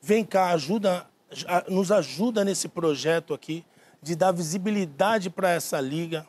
vem 0.00 0.24
cá, 0.24 0.50
ajuda, 0.52 1.06
nos 1.68 1.90
ajuda 1.92 2.44
nesse 2.44 2.68
projeto 2.68 3.34
aqui 3.34 3.64
de 4.00 4.14
dar 4.14 4.30
visibilidade 4.32 5.28
para 5.28 5.50
essa 5.50 5.80
liga. 5.80 6.26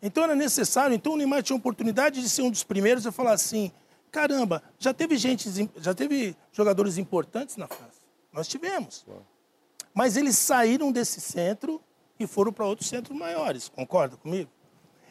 Então 0.00 0.22
era 0.22 0.36
necessário, 0.36 0.94
então 0.94 1.14
o 1.14 1.16
Neymar 1.16 1.42
tinha 1.42 1.56
a 1.56 1.58
oportunidade 1.58 2.20
de 2.20 2.28
ser 2.28 2.42
um 2.42 2.50
dos 2.50 2.62
primeiros 2.62 3.06
a 3.06 3.10
falar 3.10 3.32
assim, 3.32 3.72
caramba, 4.10 4.62
já 4.78 4.92
teve 4.92 5.16
gente, 5.16 5.50
já 5.76 5.94
teve 5.94 6.36
jogadores 6.52 6.98
importantes 6.98 7.56
na 7.56 7.66
França. 7.66 8.00
Nós 8.32 8.48
tivemos. 8.48 9.06
Mas 9.94 10.16
eles 10.16 10.36
saíram 10.36 10.92
desse 10.92 11.20
centro 11.20 11.80
e 12.18 12.26
foram 12.26 12.52
para 12.52 12.66
outros 12.66 12.88
centros 12.88 13.16
maiores, 13.16 13.68
concorda 13.68 14.16
comigo? 14.16 14.50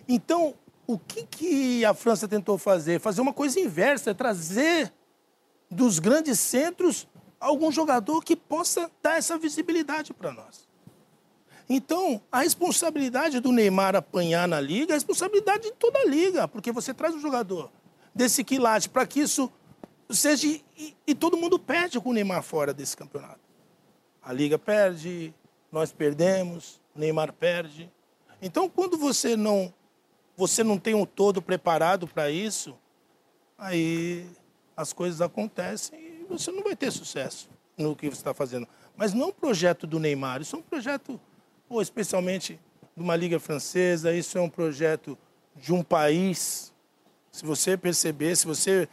Então, 0.08 0.53
o 0.88 0.97
que, 0.97 1.23
que 1.25 1.86
a 1.86 1.93
França 1.93 2.27
tentou 2.27 2.58
fazer? 2.58 2.99
Fazer 2.99 3.21
uma 3.21 3.34
coisa 3.34 3.60
inversa, 3.60 4.12
é 4.12 4.13
trazer 4.13 4.93
dos 5.69 5.99
grandes 5.99 6.39
centros 6.39 7.08
algum 7.39 7.71
jogador 7.71 8.23
que 8.23 8.36
possa 8.36 8.89
dar 9.01 9.17
essa 9.17 9.38
visibilidade 9.38 10.13
para 10.13 10.31
nós. 10.31 10.67
Então, 11.67 12.21
a 12.31 12.41
responsabilidade 12.41 13.39
do 13.39 13.51
Neymar 13.51 13.95
apanhar 13.95 14.47
na 14.47 14.62
liga 14.62 14.91
é 14.91 14.93
a 14.93 14.97
responsabilidade 14.97 15.63
de 15.63 15.71
toda 15.73 15.99
a 15.99 16.05
liga, 16.05 16.47
porque 16.47 16.71
você 16.71 16.93
traz 16.93 17.15
um 17.15 17.19
jogador 17.19 17.71
desse 18.15 18.43
quilate 18.43 18.88
para 18.88 19.06
que 19.06 19.19
isso 19.19 19.51
seja. 20.10 20.47
E, 20.47 20.95
e, 21.06 21.13
todo 21.13 21.38
mundo 21.38 21.60
perde 21.60 21.99
com 21.99 22.10
o 22.10 22.13
Neymar 22.13 22.41
fora 22.41 22.73
desse 22.73 22.95
campeonato. 22.95 23.39
A 24.23 24.32
liga 24.32 24.58
perde, 24.58 25.34
nós 25.71 25.91
perdemos, 25.91 26.82
o 26.95 26.99
Neymar 26.99 27.34
perde. 27.34 27.91
Então, 28.41 28.69
quando 28.69 28.97
você 28.97 29.36
não, 29.36 29.73
você 30.36 30.63
não 30.63 30.78
tem 30.78 30.95
um 30.95 31.06
todo 31.06 31.41
preparado 31.41 32.08
para 32.08 32.32
isso, 32.32 32.78
aí 33.58 34.28
as 34.75 34.93
coisas 34.93 35.21
acontecem 35.21 35.99
e 35.99 36.25
você 36.28 36.51
não 36.51 36.63
vai 36.63 36.75
ter 36.75 36.91
sucesso 36.91 37.49
no 37.78 37.95
que 37.95 38.10
você 38.10 38.17
está 38.17 38.34
fazendo. 38.34 38.67
Mas 38.95 39.13
não 39.13 39.23
é 39.23 39.28
um 39.28 39.34
projeto 39.34 39.86
do 39.86 39.99
Neymar, 39.99 40.41
isso 40.41 40.56
é 40.56 40.60
um 40.60 40.63
projeto, 40.63 41.19
ou 41.69 41.82
especialmente 41.82 42.60
de 42.95 43.04
uma 43.04 43.15
liga 43.15 43.39
francesa, 43.39 44.13
isso 44.13 44.38
é 44.38 44.41
um 44.41 44.49
projeto 44.49 45.17
de 45.56 45.73
um 45.73 45.84
país. 45.84 46.73
Se 47.36 47.45
você 47.45 47.76
perceber, 47.76 48.34
se 48.38 48.48
você 48.48 48.88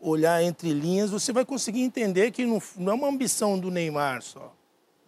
olhar 0.00 0.42
entre 0.42 0.72
linhas, 0.72 1.10
você 1.10 1.30
vai 1.30 1.44
conseguir 1.44 1.82
entender 1.82 2.30
que 2.30 2.46
não, 2.46 2.62
não 2.74 2.92
é 2.92 2.94
uma 2.94 3.08
ambição 3.08 3.58
do 3.58 3.70
Neymar 3.70 4.22
só. 4.22 4.54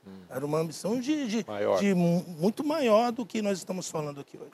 Hum. 0.06 0.10
Era 0.28 0.44
uma 0.44 0.58
ambição 0.58 1.00
de, 1.00 1.26
de, 1.28 1.46
maior. 1.48 1.80
de 1.80 1.94
muito 1.94 2.62
maior 2.62 3.10
do 3.10 3.24
que 3.24 3.40
nós 3.40 3.56
estamos 3.56 3.88
falando 3.88 4.20
aqui 4.20 4.36
hoje. 4.36 4.50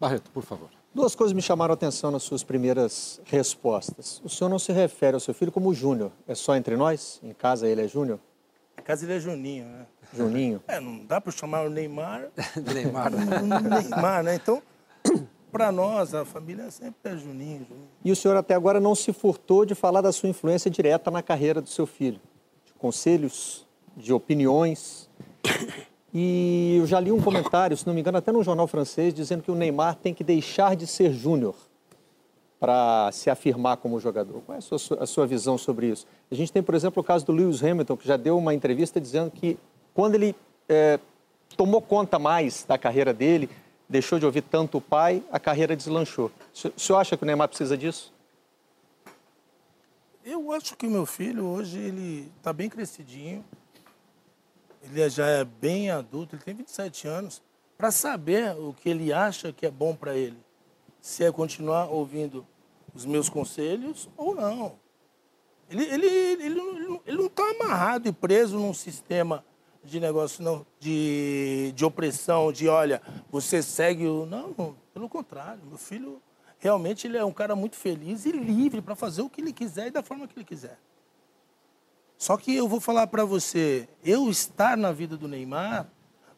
Barreto, 0.00 0.28
por 0.32 0.42
favor. 0.42 0.68
Duas 0.92 1.14
coisas 1.14 1.32
me 1.32 1.40
chamaram 1.40 1.70
a 1.70 1.74
atenção 1.74 2.10
nas 2.10 2.24
suas 2.24 2.42
primeiras 2.42 3.20
respostas. 3.26 4.20
O 4.24 4.28
senhor 4.28 4.50
não 4.50 4.58
se 4.58 4.72
refere 4.72 5.14
ao 5.14 5.20
seu 5.20 5.32
filho 5.32 5.52
como 5.52 5.72
Júnior. 5.72 6.10
É 6.26 6.34
só 6.34 6.56
entre 6.56 6.76
nós? 6.76 7.20
Em 7.22 7.32
casa 7.32 7.68
ele 7.68 7.80
é 7.80 7.86
Júnior? 7.86 8.18
Em 8.76 8.82
casa 8.82 9.04
ele 9.04 9.12
é 9.12 9.20
Juninho, 9.20 9.66
né? 9.66 9.86
Juninho? 10.12 10.60
É, 10.66 10.80
não 10.80 11.04
dá 11.04 11.20
para 11.20 11.30
chamar 11.30 11.64
o 11.64 11.70
Neymar 11.70 12.28
Neymar. 12.74 13.12
Neymar, 13.12 14.24
né? 14.24 14.34
Então, 14.34 14.60
para 15.56 15.72
nós, 15.72 16.12
a 16.12 16.22
família 16.22 16.70
sempre 16.70 17.12
é 17.12 17.16
Juninho, 17.16 17.64
Juninho. 17.66 17.88
E 18.04 18.12
o 18.12 18.16
senhor 18.16 18.36
até 18.36 18.54
agora 18.54 18.78
não 18.78 18.94
se 18.94 19.10
furtou 19.10 19.64
de 19.64 19.74
falar 19.74 20.02
da 20.02 20.12
sua 20.12 20.28
influência 20.28 20.70
direta 20.70 21.10
na 21.10 21.22
carreira 21.22 21.62
do 21.62 21.68
seu 21.68 21.86
filho? 21.86 22.20
De 22.66 22.74
conselhos, 22.74 23.66
de 23.96 24.12
opiniões. 24.12 25.08
E 26.12 26.76
eu 26.78 26.86
já 26.86 27.00
li 27.00 27.10
um 27.10 27.20
comentário, 27.20 27.76
se 27.76 27.86
não 27.86 27.94
me 27.94 28.00
engano, 28.00 28.18
até 28.18 28.32
no 28.32 28.42
jornal 28.42 28.66
francês, 28.66 29.12
dizendo 29.12 29.42
que 29.42 29.50
o 29.50 29.54
Neymar 29.54 29.96
tem 29.96 30.12
que 30.14 30.24
deixar 30.24 30.76
de 30.76 30.86
ser 30.86 31.12
júnior 31.12 31.54
para 32.60 33.10
se 33.12 33.28
afirmar 33.28 33.76
como 33.78 33.98
jogador. 34.00 34.40
Qual 34.44 34.56
é 34.56 34.58
a 34.58 34.60
sua, 34.62 34.78
a 35.00 35.06
sua, 35.06 35.26
visão 35.26 35.58
sobre 35.58 35.88
isso? 35.88 36.06
A 36.30 36.34
gente 36.34 36.52
tem, 36.52 36.62
por 36.62 36.74
exemplo, 36.74 37.00
o 37.00 37.04
caso 37.04 37.24
do 37.26 37.32
Lewis 37.32 37.62
Hamilton, 37.62 37.96
que 37.96 38.06
já 38.06 38.16
deu 38.16 38.36
uma 38.38 38.54
entrevista 38.54 39.00
dizendo 39.00 39.30
que 39.30 39.58
quando 39.92 40.14
ele 40.14 40.34
é, 40.68 40.98
tomou 41.56 41.80
conta 41.82 42.18
mais 42.18 42.64
da 42.66 42.78
carreira 42.78 43.12
dele, 43.12 43.48
deixou 43.88 44.18
de 44.18 44.26
ouvir 44.26 44.42
tanto 44.42 44.78
o 44.78 44.80
pai, 44.80 45.22
a 45.30 45.38
carreira 45.38 45.76
deslanchou. 45.76 46.30
O 46.74 46.80
senhor 46.80 46.98
acha 46.98 47.16
que 47.16 47.22
o 47.22 47.26
Neymar 47.26 47.48
precisa 47.48 47.76
disso? 47.76 48.12
Eu 50.24 50.52
acho 50.52 50.76
que 50.76 50.86
o 50.86 50.90
meu 50.90 51.06
filho 51.06 51.44
hoje 51.44 51.78
ele 51.78 52.32
está 52.36 52.52
bem 52.52 52.68
crescidinho, 52.68 53.44
ele 54.82 55.08
já 55.08 55.26
é 55.26 55.44
bem 55.44 55.90
adulto, 55.90 56.34
ele 56.34 56.42
tem 56.42 56.54
27 56.54 57.06
anos, 57.06 57.42
para 57.78 57.90
saber 57.90 58.56
o 58.56 58.72
que 58.72 58.88
ele 58.88 59.12
acha 59.12 59.52
que 59.52 59.66
é 59.66 59.70
bom 59.70 59.94
para 59.94 60.16
ele. 60.16 60.38
Se 61.00 61.22
é 61.22 61.30
continuar 61.30 61.86
ouvindo 61.86 62.44
os 62.94 63.04
meus 63.04 63.28
conselhos 63.28 64.08
ou 64.16 64.34
não. 64.34 64.78
Ele, 65.70 65.84
ele, 65.84 66.06
ele, 66.06 66.60
ele 67.06 67.16
não 67.16 67.26
está 67.26 67.42
amarrado 67.50 68.08
e 68.08 68.12
preso 68.12 68.56
num 68.56 68.72
sistema 68.72 69.44
de 69.86 70.00
negócio 70.00 70.42
não, 70.42 70.66
de, 70.80 71.72
de 71.74 71.84
opressão, 71.84 72.52
de 72.52 72.68
olha, 72.68 73.00
você 73.30 73.62
segue 73.62 74.06
o. 74.06 74.26
Não, 74.26 74.76
pelo 74.92 75.08
contrário, 75.08 75.62
meu 75.66 75.78
filho 75.78 76.20
realmente 76.58 77.06
ele 77.06 77.16
é 77.16 77.24
um 77.24 77.32
cara 77.32 77.54
muito 77.54 77.76
feliz 77.76 78.26
e 78.26 78.32
livre 78.32 78.82
para 78.82 78.94
fazer 78.94 79.22
o 79.22 79.30
que 79.30 79.40
ele 79.40 79.52
quiser 79.52 79.88
e 79.88 79.90
da 79.90 80.02
forma 80.02 80.26
que 80.26 80.36
ele 80.36 80.44
quiser. 80.44 80.78
Só 82.18 82.36
que 82.36 82.54
eu 82.54 82.66
vou 82.66 82.80
falar 82.80 83.06
para 83.06 83.24
você, 83.24 83.88
eu 84.02 84.28
estar 84.30 84.76
na 84.76 84.90
vida 84.90 85.16
do 85.16 85.28
Neymar 85.28 85.86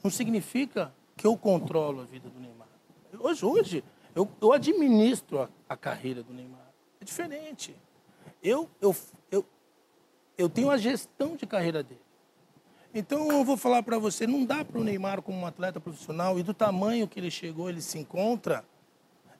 não 0.02 0.11
significa 0.11 0.92
que 1.16 1.26
eu 1.26 1.37
controlo 1.37 2.02
a 2.02 2.04
vida 2.04 2.28
do 2.28 2.38
Neymar. 2.38 2.68
Hoje, 3.18 3.44
hoje 3.44 3.84
eu, 4.14 4.28
eu 4.40 4.52
administro 4.52 5.42
a, 5.42 5.48
a 5.68 5.76
carreira 5.76 6.22
do 6.22 6.34
Neymar. 6.34 6.68
É 7.00 7.04
diferente. 7.04 7.76
Eu, 8.42 8.68
eu, 8.80 8.94
eu, 9.30 9.44
eu 10.37 10.48
tenho 10.48 10.70
a 10.70 10.76
gestão 10.76 11.37
de 11.37 11.46
carreira 11.46 11.82
dele. 11.82 12.08
Então 12.94 13.31
eu 13.31 13.44
vou 13.44 13.57
falar 13.57 13.83
para 13.83 13.98
você, 13.98 14.27
não 14.27 14.44
dá 14.44 14.64
para 14.64 14.81
o 14.81 14.85
Neymar 14.85 15.20
como 15.20 15.38
um 15.38 15.46
atleta 15.46 15.79
profissional 15.79 16.38
e 16.38 16.42
do 16.42 16.55
tamanho 16.55 17.07
que 17.07 17.20
ele 17.20 17.31
chegou, 17.31 17.68
ele 17.68 17.83
se 17.83 17.98
encontra, 17.98 18.64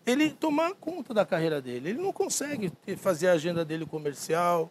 ele 0.05 0.31
tomar 0.31 0.75
conta 0.75 1.15
da 1.15 1.25
carreira 1.25 1.61
dele. 1.61 1.91
Ele 1.91 2.03
não 2.03 2.13
consegue 2.13 2.73
fazer 2.97 3.29
a 3.29 3.33
agenda 3.33 3.65
dele 3.65 3.87
comercial, 3.87 4.71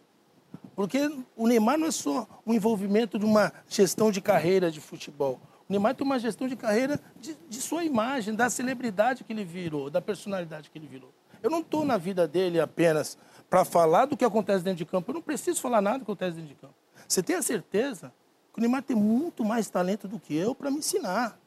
porque 0.74 1.10
o 1.36 1.48
Neymar 1.48 1.76
não 1.76 1.88
é 1.88 1.90
só 1.90 2.26
o 2.46 2.54
envolvimento 2.54 3.18
de 3.18 3.24
uma 3.24 3.52
gestão 3.68 4.12
de 4.12 4.20
carreira 4.20 4.70
de 4.70 4.80
futebol. 4.80 5.40
O 5.68 5.72
Neymar 5.72 5.94
tem 5.94 6.06
uma 6.06 6.18
gestão 6.18 6.46
de 6.46 6.56
carreira 6.56 7.00
de, 7.20 7.36
de 7.48 7.60
sua 7.60 7.84
imagem, 7.84 8.34
da 8.34 8.48
celebridade 8.48 9.24
que 9.24 9.32
ele 9.32 9.44
virou, 9.44 9.90
da 9.90 10.00
personalidade 10.00 10.70
que 10.70 10.78
ele 10.78 10.86
virou. 10.86 11.12
Eu 11.42 11.50
não 11.50 11.60
estou 11.60 11.84
na 11.84 11.96
vida 11.98 12.26
dele 12.26 12.60
apenas 12.60 13.18
para 13.50 13.64
falar 13.64 14.06
do 14.06 14.16
que 14.16 14.24
acontece 14.24 14.64
dentro 14.64 14.78
de 14.78 14.84
campo. 14.84 15.10
Eu 15.10 15.16
não 15.16 15.22
preciso 15.22 15.60
falar 15.60 15.80
nada 15.80 15.98
do 15.98 16.04
que 16.04 16.10
acontece 16.10 16.36
dentro 16.36 16.48
de 16.48 16.60
campo. 16.60 16.74
Você 17.06 17.22
tem 17.22 17.36
a 17.36 17.42
certeza 17.42 18.12
o 18.58 18.60
Neymar 18.60 18.82
tem 18.82 18.96
muito 18.96 19.44
mais 19.44 19.70
talento 19.70 20.08
do 20.08 20.18
que 20.18 20.34
eu 20.34 20.54
para 20.54 20.70
me 20.70 20.78
ensinar. 20.78 21.38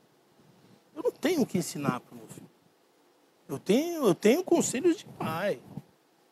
Eu 0.95 1.03
não 1.03 1.11
tenho 1.11 1.41
o 1.41 1.45
que 1.45 1.57
ensinar 1.57 1.99
para 1.99 2.15
o 2.15 2.17
meu 2.17 2.27
filho. 2.27 2.49
Eu 3.49 3.59
tenho, 3.59 4.05
eu 4.05 4.15
tenho 4.15 4.43
conselhos 4.43 4.97
de 4.97 5.05
pai. 5.05 5.59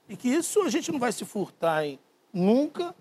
E 0.07 0.15
que 0.15 0.29
isso 0.29 0.61
a 0.63 0.69
gente 0.69 0.89
não 0.91 0.97
vai 0.97 1.11
se 1.11 1.25
furtar 1.25 1.85
em 1.85 1.99
nunca 2.33 2.95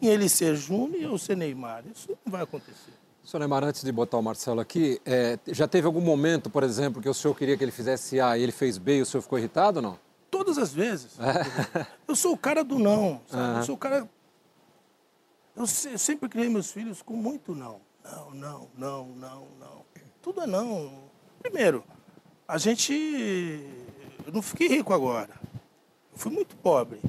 em 0.00 0.06
ele 0.06 0.28
ser 0.28 0.56
Júnior 0.56 1.00
e 1.00 1.04
eu 1.04 1.18
ser 1.18 1.36
Neymar. 1.36 1.84
Isso 1.94 2.08
não 2.24 2.32
vai 2.32 2.42
acontecer. 2.42 2.92
Senhor 3.22 3.40
Neymar, 3.40 3.62
antes 3.62 3.84
de 3.84 3.92
botar 3.92 4.16
o 4.16 4.22
Marcelo 4.22 4.60
aqui, 4.60 4.98
é, 5.04 5.38
já 5.48 5.68
teve 5.68 5.86
algum 5.86 6.00
momento, 6.00 6.48
por 6.48 6.62
exemplo, 6.62 7.02
que 7.02 7.08
o 7.10 7.14
senhor 7.14 7.34
queria 7.34 7.58
que 7.58 7.64
ele 7.64 7.70
fizesse 7.70 8.18
A 8.18 8.38
e 8.38 8.42
ele 8.42 8.52
fez 8.52 8.78
B 8.78 8.98
e 8.98 9.02
o 9.02 9.06
senhor 9.06 9.20
ficou 9.20 9.38
irritado 9.38 9.80
ou 9.80 9.82
não? 9.82 9.98
Todas 10.30 10.56
as 10.56 10.72
vezes. 10.72 11.18
É. 11.20 11.86
Eu 12.08 12.16
sou 12.16 12.32
o 12.32 12.38
cara 12.38 12.64
do 12.64 12.78
não, 12.78 13.20
sabe? 13.26 13.58
Eu 13.58 13.64
sou 13.64 13.74
o 13.74 13.78
cara. 13.78 14.08
Eu, 15.58 15.66
sempre 15.66 16.28
criei 16.28 16.48
meus 16.48 16.70
filhos 16.70 17.02
com 17.02 17.14
muito 17.14 17.52
não. 17.52 17.80
Não, 18.04 18.30
não, 18.30 18.68
não, 18.78 19.06
não, 19.08 19.46
não. 19.58 19.84
Tudo 20.22 20.42
é 20.42 20.46
não. 20.46 20.92
Primeiro, 21.40 21.82
a 22.46 22.56
gente. 22.58 22.92
Eu 24.24 24.32
não 24.32 24.40
fiquei 24.40 24.68
rico 24.68 24.94
agora. 24.94 25.34
Eu 26.12 26.18
fui 26.18 26.30
muito 26.30 26.54
pobre. 26.56 27.00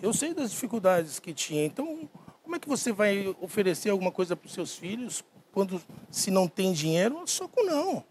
Eu 0.00 0.14
sei 0.14 0.32
das 0.32 0.50
dificuldades 0.50 1.18
que 1.18 1.34
tinha. 1.34 1.66
Então, 1.66 2.08
como 2.42 2.56
é 2.56 2.58
que 2.58 2.66
você 2.68 2.90
vai 2.90 3.36
oferecer 3.38 3.90
alguma 3.90 4.10
coisa 4.10 4.34
para 4.34 4.46
os 4.46 4.54
seus 4.54 4.74
filhos 4.74 5.22
quando 5.52 5.78
se 6.10 6.30
não 6.30 6.48
tem 6.48 6.72
dinheiro? 6.72 7.22
Só 7.26 7.46
com 7.46 7.66
não. 7.66 8.02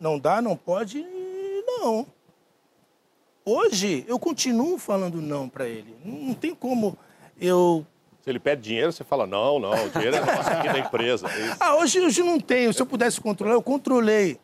Não 0.00 0.18
dá, 0.18 0.42
não 0.42 0.56
pode, 0.56 1.06
não. 1.64 2.08
Hoje 3.44 4.04
eu 4.08 4.18
continuo 4.18 4.78
falando 4.78 5.22
não 5.22 5.48
para 5.48 5.68
ele. 5.68 5.96
Não 6.04 6.34
tem 6.34 6.56
como 6.56 6.98
eu 7.40 7.86
se 8.26 8.30
ele 8.30 8.40
pede 8.40 8.60
dinheiro, 8.60 8.90
você 8.90 9.04
fala, 9.04 9.24
não, 9.24 9.60
não, 9.60 9.70
o 9.70 9.88
dinheiro 9.88 10.16
é 10.16 10.20
nosso 10.20 10.50
aqui 10.50 10.66
da 10.66 10.80
empresa. 10.80 11.28
É 11.28 11.56
ah, 11.60 11.76
hoje, 11.76 12.00
hoje 12.00 12.24
não 12.24 12.40
tenho. 12.40 12.74
Se 12.74 12.82
eu 12.82 12.86
pudesse 12.86 13.20
controlar, 13.20 13.54
eu 13.54 13.62
controlei 13.62 14.36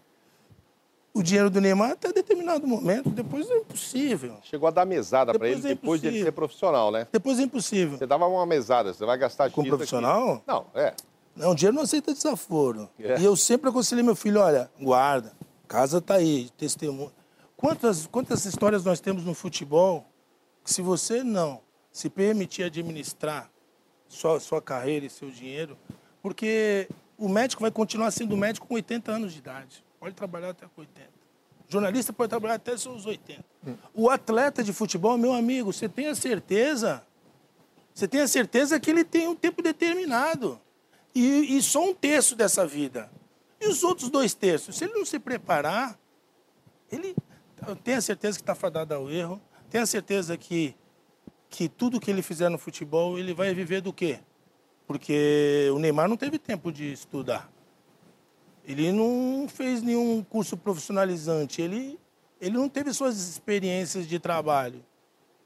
o 1.12 1.20
dinheiro 1.20 1.50
do 1.50 1.60
Neymar 1.60 1.90
até 1.90 2.12
determinado 2.12 2.64
momento. 2.64 3.10
Depois 3.10 3.50
é 3.50 3.56
impossível. 3.56 4.36
Chegou 4.44 4.68
a 4.68 4.70
dar 4.70 4.84
mesada 4.86 5.36
para 5.36 5.48
ele 5.48 5.58
é 5.58 5.70
depois 5.70 6.00
de 6.00 6.06
ele 6.06 6.22
ser 6.22 6.30
profissional, 6.30 6.92
né? 6.92 7.08
Depois 7.10 7.40
é 7.40 7.42
impossível. 7.42 7.98
Você 7.98 8.06
dava 8.06 8.24
uma 8.28 8.46
mesada, 8.46 8.94
você 8.94 9.04
vai 9.04 9.18
gastar 9.18 9.50
Com 9.50 9.64
profissional? 9.64 10.34
Aqui. 10.34 10.42
Não, 10.46 10.66
é. 10.76 10.94
Não, 11.34 11.50
o 11.50 11.54
dinheiro 11.56 11.74
não 11.74 11.82
aceita 11.82 12.12
desaforo. 12.12 12.88
É. 13.00 13.18
E 13.18 13.24
eu 13.24 13.34
sempre 13.34 13.68
aconselhei 13.68 14.04
meu 14.04 14.14
filho, 14.14 14.40
olha, 14.40 14.70
guarda, 14.80 15.32
casa 15.66 16.00
tá 16.00 16.14
aí, 16.14 16.50
testemunho. 16.56 17.10
Quantas, 17.56 18.06
quantas 18.06 18.44
histórias 18.44 18.84
nós 18.84 19.00
temos 19.00 19.24
no 19.24 19.34
futebol 19.34 20.06
que 20.62 20.72
se 20.72 20.80
você 20.80 21.24
não 21.24 21.60
se 21.90 22.08
permitir 22.08 22.62
administrar 22.62 23.51
sua, 24.12 24.38
sua 24.38 24.60
carreira 24.60 25.06
e 25.06 25.10
seu 25.10 25.30
dinheiro, 25.30 25.76
porque 26.20 26.88
o 27.16 27.28
médico 27.28 27.62
vai 27.62 27.70
continuar 27.70 28.10
sendo 28.10 28.36
médico 28.36 28.66
com 28.66 28.74
80 28.74 29.10
anos 29.10 29.32
de 29.32 29.38
idade. 29.38 29.84
Pode 29.98 30.14
trabalhar 30.14 30.50
até 30.50 30.66
com 30.66 30.80
80. 30.80 31.08
Jornalista 31.68 32.12
pode 32.12 32.28
trabalhar 32.28 32.54
até 32.54 32.76
seus 32.76 33.06
80. 33.06 33.42
O 33.94 34.10
atleta 34.10 34.62
de 34.62 34.72
futebol, 34.72 35.16
meu 35.16 35.32
amigo, 35.32 35.72
você 35.72 35.88
tem 35.88 36.08
a 36.08 36.14
certeza, 36.14 37.02
você 37.94 38.06
tem 38.06 38.20
a 38.20 38.28
certeza 38.28 38.78
que 38.78 38.90
ele 38.90 39.04
tem 39.04 39.26
um 39.26 39.34
tempo 39.34 39.62
determinado. 39.62 40.60
E, 41.14 41.56
e 41.56 41.62
só 41.62 41.88
um 41.88 41.94
terço 41.94 42.36
dessa 42.36 42.66
vida. 42.66 43.10
E 43.60 43.66
os 43.66 43.82
outros 43.82 44.10
dois 44.10 44.34
terços? 44.34 44.76
Se 44.76 44.84
ele 44.84 44.92
não 44.94 45.06
se 45.06 45.18
preparar, 45.18 45.98
ele 46.90 47.14
tem 47.82 47.94
a 47.94 48.00
certeza 48.00 48.36
que 48.36 48.42
está 48.42 48.54
fadado 48.54 48.92
ao 48.94 49.10
erro, 49.10 49.40
tem 49.70 49.80
a 49.80 49.86
certeza 49.86 50.36
que, 50.36 50.74
que 51.52 51.68
tudo 51.68 52.00
que 52.00 52.10
ele 52.10 52.22
fizer 52.22 52.48
no 52.48 52.56
futebol, 52.56 53.18
ele 53.18 53.34
vai 53.34 53.52
viver 53.52 53.82
do 53.82 53.92
quê? 53.92 54.20
Porque 54.86 55.68
o 55.74 55.78
Neymar 55.78 56.08
não 56.08 56.16
teve 56.16 56.38
tempo 56.38 56.72
de 56.72 56.90
estudar. 56.90 57.52
Ele 58.64 58.90
não 58.90 59.46
fez 59.48 59.82
nenhum 59.82 60.24
curso 60.24 60.56
profissionalizante, 60.56 61.60
ele, 61.60 62.00
ele 62.40 62.56
não 62.56 62.70
teve 62.70 62.90
suas 62.94 63.28
experiências 63.28 64.08
de 64.08 64.18
trabalho. 64.18 64.82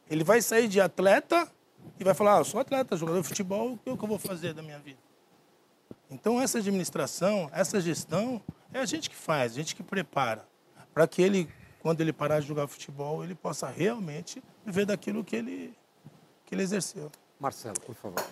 Ele 0.09 0.23
vai 0.23 0.41
sair 0.41 0.69
de 0.69 0.81
atleta 0.81 1.51
e 1.99 2.05
vai 2.05 2.15
falar: 2.15 2.37
ah, 2.37 2.41
eu 2.41 2.45
sou 2.45 2.61
atleta, 2.61 2.97
jogador 2.97 3.21
de 3.21 3.27
futebol, 3.27 3.73
o 3.73 3.97
que 3.97 4.05
eu 4.05 4.09
vou 4.09 4.19
fazer 4.19 4.55
da 4.55 4.63
minha 4.63 4.79
vida? 4.79 5.01
Então, 6.09 6.41
essa 6.41 6.59
administração, 6.59 7.51
essa 7.53 7.81
gestão, 7.81 8.41
é 8.73 8.79
a 8.79 8.87
gente 8.87 9.11
que 9.11 9.17
faz, 9.17 9.53
a 9.53 9.57
gente 9.57 9.75
que 9.75 9.83
prepara, 9.83 10.47
para 10.95 11.09
que 11.09 11.21
ele, 11.21 11.49
quando 11.81 12.01
ele 12.01 12.13
parar 12.13 12.39
de 12.39 12.47
jogar 12.47 12.69
futebol, 12.69 13.25
ele 13.25 13.35
possa 13.35 13.67
realmente 13.67 14.41
viver 14.65 14.87
daquilo 14.87 15.25
que 15.25 15.35
ele, 15.35 15.75
que 16.47 16.55
ele 16.55 16.63
exerceu. 16.63 17.11
Marcelo, 17.39 17.79
por 17.85 17.95
favor. 17.95 18.25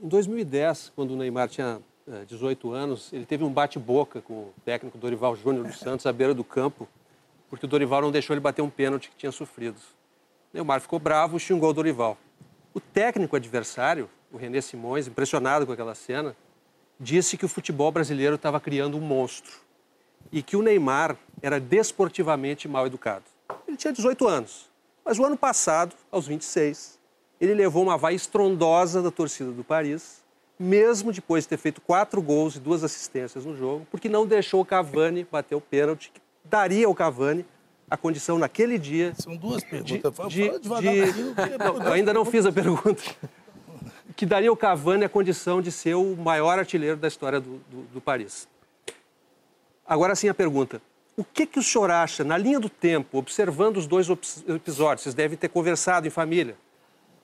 Em 0.00 0.08
2010, 0.08 0.92
quando 0.96 1.12
o 1.12 1.16
Neymar 1.16 1.48
tinha 1.48 1.80
18 2.26 2.72
anos, 2.72 3.12
ele 3.12 3.24
teve 3.24 3.44
um 3.44 3.52
bate-boca 3.52 4.20
com 4.20 4.34
o 4.34 4.54
técnico 4.64 4.98
Dorival 4.98 5.36
Júnior 5.36 5.66
dos 5.66 5.78
Santos 5.78 6.06
à 6.06 6.12
beira 6.12 6.34
do 6.34 6.42
campo, 6.42 6.88
porque 7.48 7.66
o 7.66 7.68
Dorival 7.68 8.02
não 8.02 8.10
deixou 8.10 8.34
ele 8.34 8.40
bater 8.40 8.62
um 8.62 8.70
pênalti 8.70 9.10
que 9.10 9.16
tinha 9.16 9.30
sofrido. 9.30 9.76
O 10.52 10.56
Neymar 10.56 10.80
ficou 10.80 10.98
bravo 10.98 11.36
e 11.36 11.40
xingou 11.40 11.70
o 11.70 11.72
Dorival. 11.72 12.16
O 12.72 12.80
técnico 12.80 13.36
adversário, 13.36 14.08
o 14.32 14.36
René 14.36 14.60
Simões, 14.60 15.06
impressionado 15.06 15.66
com 15.66 15.72
aquela 15.72 15.94
cena, 15.94 16.34
disse 16.98 17.36
que 17.36 17.44
o 17.44 17.48
futebol 17.48 17.90
brasileiro 17.90 18.36
estava 18.36 18.60
criando 18.60 18.96
um 18.96 19.00
monstro 19.00 19.58
e 20.30 20.42
que 20.42 20.56
o 20.56 20.62
Neymar 20.62 21.16
era 21.42 21.58
desportivamente 21.58 22.68
mal 22.68 22.86
educado. 22.86 23.24
Ele 23.66 23.76
tinha 23.76 23.92
18 23.92 24.28
anos, 24.28 24.70
mas 25.04 25.18
o 25.18 25.24
ano 25.24 25.36
passado, 25.36 25.96
aos 26.10 26.26
26, 26.26 26.99
ele 27.40 27.54
levou 27.54 27.82
uma 27.82 27.96
vai 27.96 28.14
estrondosa 28.14 29.02
da 29.02 29.10
torcida 29.10 29.50
do 29.50 29.64
Paris 29.64 30.20
mesmo 30.60 31.10
depois 31.10 31.44
de 31.44 31.48
ter 31.48 31.56
feito 31.56 31.80
quatro 31.80 32.20
gols 32.20 32.56
e 32.56 32.60
duas 32.60 32.84
assistências 32.84 33.46
no 33.46 33.56
jogo, 33.56 33.86
porque 33.90 34.10
não 34.10 34.26
deixou 34.26 34.60
o 34.60 34.64
Cavani 34.64 35.26
bater 35.32 35.54
o 35.54 35.60
pênalti, 35.60 36.12
que 36.12 36.20
daria 36.44 36.86
ao 36.86 36.94
Cavani 36.94 37.46
a 37.90 37.96
condição 37.96 38.38
naquele 38.38 38.78
dia. 38.78 39.14
São 39.18 39.34
duas 39.34 39.64
perguntas. 39.64 40.14
De, 40.28 40.50
de, 40.50 40.58
de... 40.60 41.34
Não, 41.82 41.92
ainda 41.92 42.12
não 42.12 42.24
fiz 42.26 42.44
a 42.44 42.52
pergunta. 42.52 43.02
Que 44.16 44.26
daria 44.26 44.50
ao 44.50 44.56
Cavani 44.56 45.04
a 45.04 45.08
condição 45.08 45.62
de 45.62 45.72
ser 45.72 45.94
o 45.94 46.14
maior 46.14 46.58
artilheiro 46.58 46.96
da 46.96 47.08
história 47.08 47.40
do, 47.40 47.58
do, 47.70 47.82
do 47.94 48.00
Paris. 48.02 48.46
Agora 49.86 50.14
sim 50.14 50.28
a 50.28 50.34
pergunta. 50.34 50.82
O 51.16 51.24
que, 51.24 51.46
que 51.46 51.58
o 51.58 51.62
senhor 51.62 51.90
acha, 51.90 52.22
na 52.22 52.36
linha 52.36 52.60
do 52.60 52.68
tempo, 52.68 53.16
observando 53.16 53.78
os 53.78 53.86
dois 53.86 54.08
episódios, 54.46 55.04
vocês 55.04 55.14
devem 55.14 55.38
ter 55.38 55.48
conversado 55.48 56.06
em 56.06 56.10
família, 56.10 56.54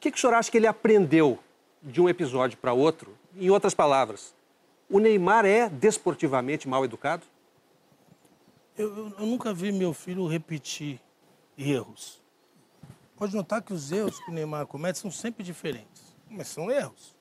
que, 0.07 0.13
que 0.13 0.19
o 0.19 0.21
senhor 0.21 0.35
acha 0.35 0.51
que 0.51 0.57
ele 0.57 0.67
aprendeu 0.67 1.39
de 1.83 2.01
um 2.01 2.09
episódio 2.09 2.59
para 2.59 2.73
outro 2.73 3.17
em 3.37 3.51
outras 3.51 3.75
palavras, 3.75 4.35
o 4.89 4.99
Neymar 4.99 5.45
é 5.45 5.69
desportivamente 5.69 6.69
mal 6.69 6.85
educado? 6.85 7.27
Eu, 8.77 8.89
eu, 8.97 9.15
eu, 9.19 9.27
nunca 9.27 9.53
vi 9.53 9.73
meu 9.73 9.93
filho 9.93 10.27
repetir 10.27 11.01
erros. 11.57 12.21
Pode 13.17 13.35
notar 13.35 13.63
que 13.63 13.73
os 13.73 13.91
erros 13.91 14.19
que 14.21 14.31
o 14.31 14.35
Neymar 14.35 14.67
comete 14.67 14.99
são 14.99 15.11
sempre 15.11 15.43
diferentes, 15.43 16.15
mas 16.31 16.49
são 16.49 16.71
erros. 16.71 17.15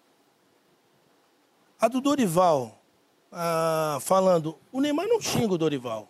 A 1.79 1.87
do 1.87 2.01
Dorival, 2.01 2.79
ah, 3.31 3.97
falando, 4.01 4.57
o 4.71 4.79
Neymar 4.79 5.07
não 5.07 5.19
xinga 5.19 5.53
o 5.53 5.57
Dorival, 5.57 6.09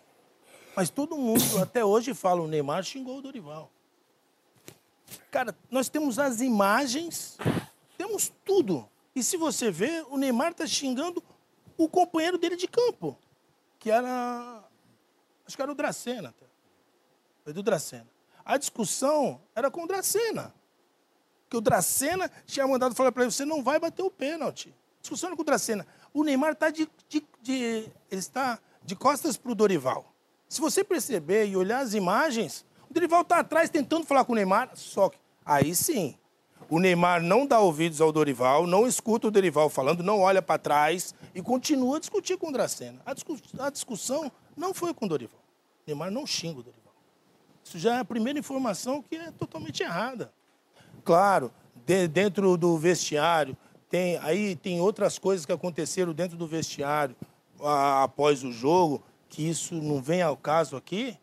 mas 0.76 0.90
todo 0.90 1.16
mundo 1.16 1.58
até 1.62 1.84
hoje 1.84 2.12
fala, 2.12 2.42
o 2.42 2.48
Neymar 2.48 2.82
xingou 2.82 3.18
o 3.18 3.22
Dorival. 3.22 3.70
Cara, 5.30 5.56
nós 5.70 5.88
temos 5.88 6.18
as 6.18 6.40
imagens, 6.40 7.36
temos 7.96 8.32
tudo. 8.44 8.88
E 9.14 9.22
se 9.22 9.36
você 9.36 9.70
vê, 9.70 10.04
o 10.08 10.16
Neymar 10.16 10.52
está 10.52 10.66
xingando 10.66 11.22
o 11.76 11.88
companheiro 11.88 12.38
dele 12.38 12.56
de 12.56 12.68
campo, 12.68 13.18
que 13.78 13.90
era. 13.90 14.64
Acho 15.46 15.56
que 15.56 15.62
era 15.62 15.70
o 15.70 15.74
Dracena. 15.74 16.34
Foi 17.44 17.52
do 17.52 17.62
Dracena. 17.62 18.08
A 18.44 18.56
discussão 18.56 19.40
era 19.54 19.70
com 19.70 19.84
o 19.84 19.86
Dracena. 19.86 20.54
Que 21.48 21.56
o 21.56 21.60
Dracena 21.60 22.30
tinha 22.44 22.66
mandado 22.66 22.94
falar 22.94 23.12
para 23.12 23.22
ele: 23.22 23.32
você 23.32 23.44
não 23.44 23.62
vai 23.62 23.78
bater 23.78 24.02
o 24.02 24.10
pênalti. 24.10 24.74
Discussão 25.00 25.28
era 25.28 25.36
com 25.36 25.42
o 25.42 25.44
Dracena. 25.44 25.86
O 26.12 26.24
Neymar 26.24 26.52
está 26.52 26.70
de, 26.70 26.88
de, 27.08 27.24
de, 27.40 27.90
ele 28.10 28.20
está 28.20 28.58
de 28.82 28.96
costas 28.96 29.36
para 29.36 29.52
o 29.52 29.54
Dorival. 29.54 30.12
Se 30.48 30.60
você 30.60 30.82
perceber 30.82 31.46
e 31.46 31.56
olhar 31.56 31.80
as 31.80 31.94
imagens, 31.94 32.64
o 32.90 32.94
Dorival 32.94 33.22
está 33.22 33.38
atrás 33.40 33.70
tentando 33.70 34.06
falar 34.06 34.24
com 34.24 34.32
o 34.32 34.36
Neymar, 34.36 34.70
só 34.74 35.08
que 35.08 35.18
aí 35.44 35.74
sim, 35.74 36.16
o 36.68 36.78
Neymar 36.78 37.22
não 37.22 37.46
dá 37.46 37.60
ouvidos 37.60 38.00
ao 38.00 38.10
Dorival, 38.10 38.66
não 38.66 38.86
escuta 38.86 39.28
o 39.28 39.30
Dorival 39.30 39.68
falando, 39.68 40.02
não 40.02 40.20
olha 40.20 40.42
para 40.42 40.58
trás 40.58 41.14
e 41.34 41.40
continua 41.40 41.96
a 41.96 42.00
discutir 42.00 42.36
com 42.36 42.48
o 42.48 42.52
Dracena. 42.52 43.00
A, 43.04 43.14
discuss 43.14 43.42
a 43.58 43.70
discussão 43.70 44.30
não 44.56 44.74
foi 44.74 44.92
com 44.92 45.06
o 45.06 45.08
Dorival. 45.08 45.38
O 45.38 45.82
Neymar 45.86 46.10
não 46.10 46.26
xinga 46.26 46.60
o 46.60 46.62
Dorival. 46.62 46.94
Isso 47.62 47.78
já 47.78 47.96
é 47.96 48.00
a 48.00 48.04
primeira 48.04 48.38
informação 48.38 49.02
que 49.02 49.16
é 49.16 49.30
totalmente 49.30 49.82
errada. 49.82 50.32
Claro, 51.04 51.52
de, 51.84 52.08
dentro 52.08 52.56
do 52.56 52.76
vestiário, 52.78 53.56
tem, 53.88 54.16
aí 54.18 54.56
tem 54.56 54.80
outras 54.80 55.18
coisas 55.18 55.46
que 55.46 55.52
aconteceram 55.52 56.12
dentro 56.12 56.36
do 56.36 56.46
vestiário 56.46 57.14
a, 57.60 58.04
após 58.04 58.42
o 58.42 58.50
jogo, 58.50 59.02
que 59.28 59.48
isso 59.48 59.74
não 59.74 60.02
vem 60.02 60.22
ao 60.22 60.36
caso 60.36 60.76
aqui, 60.76 61.16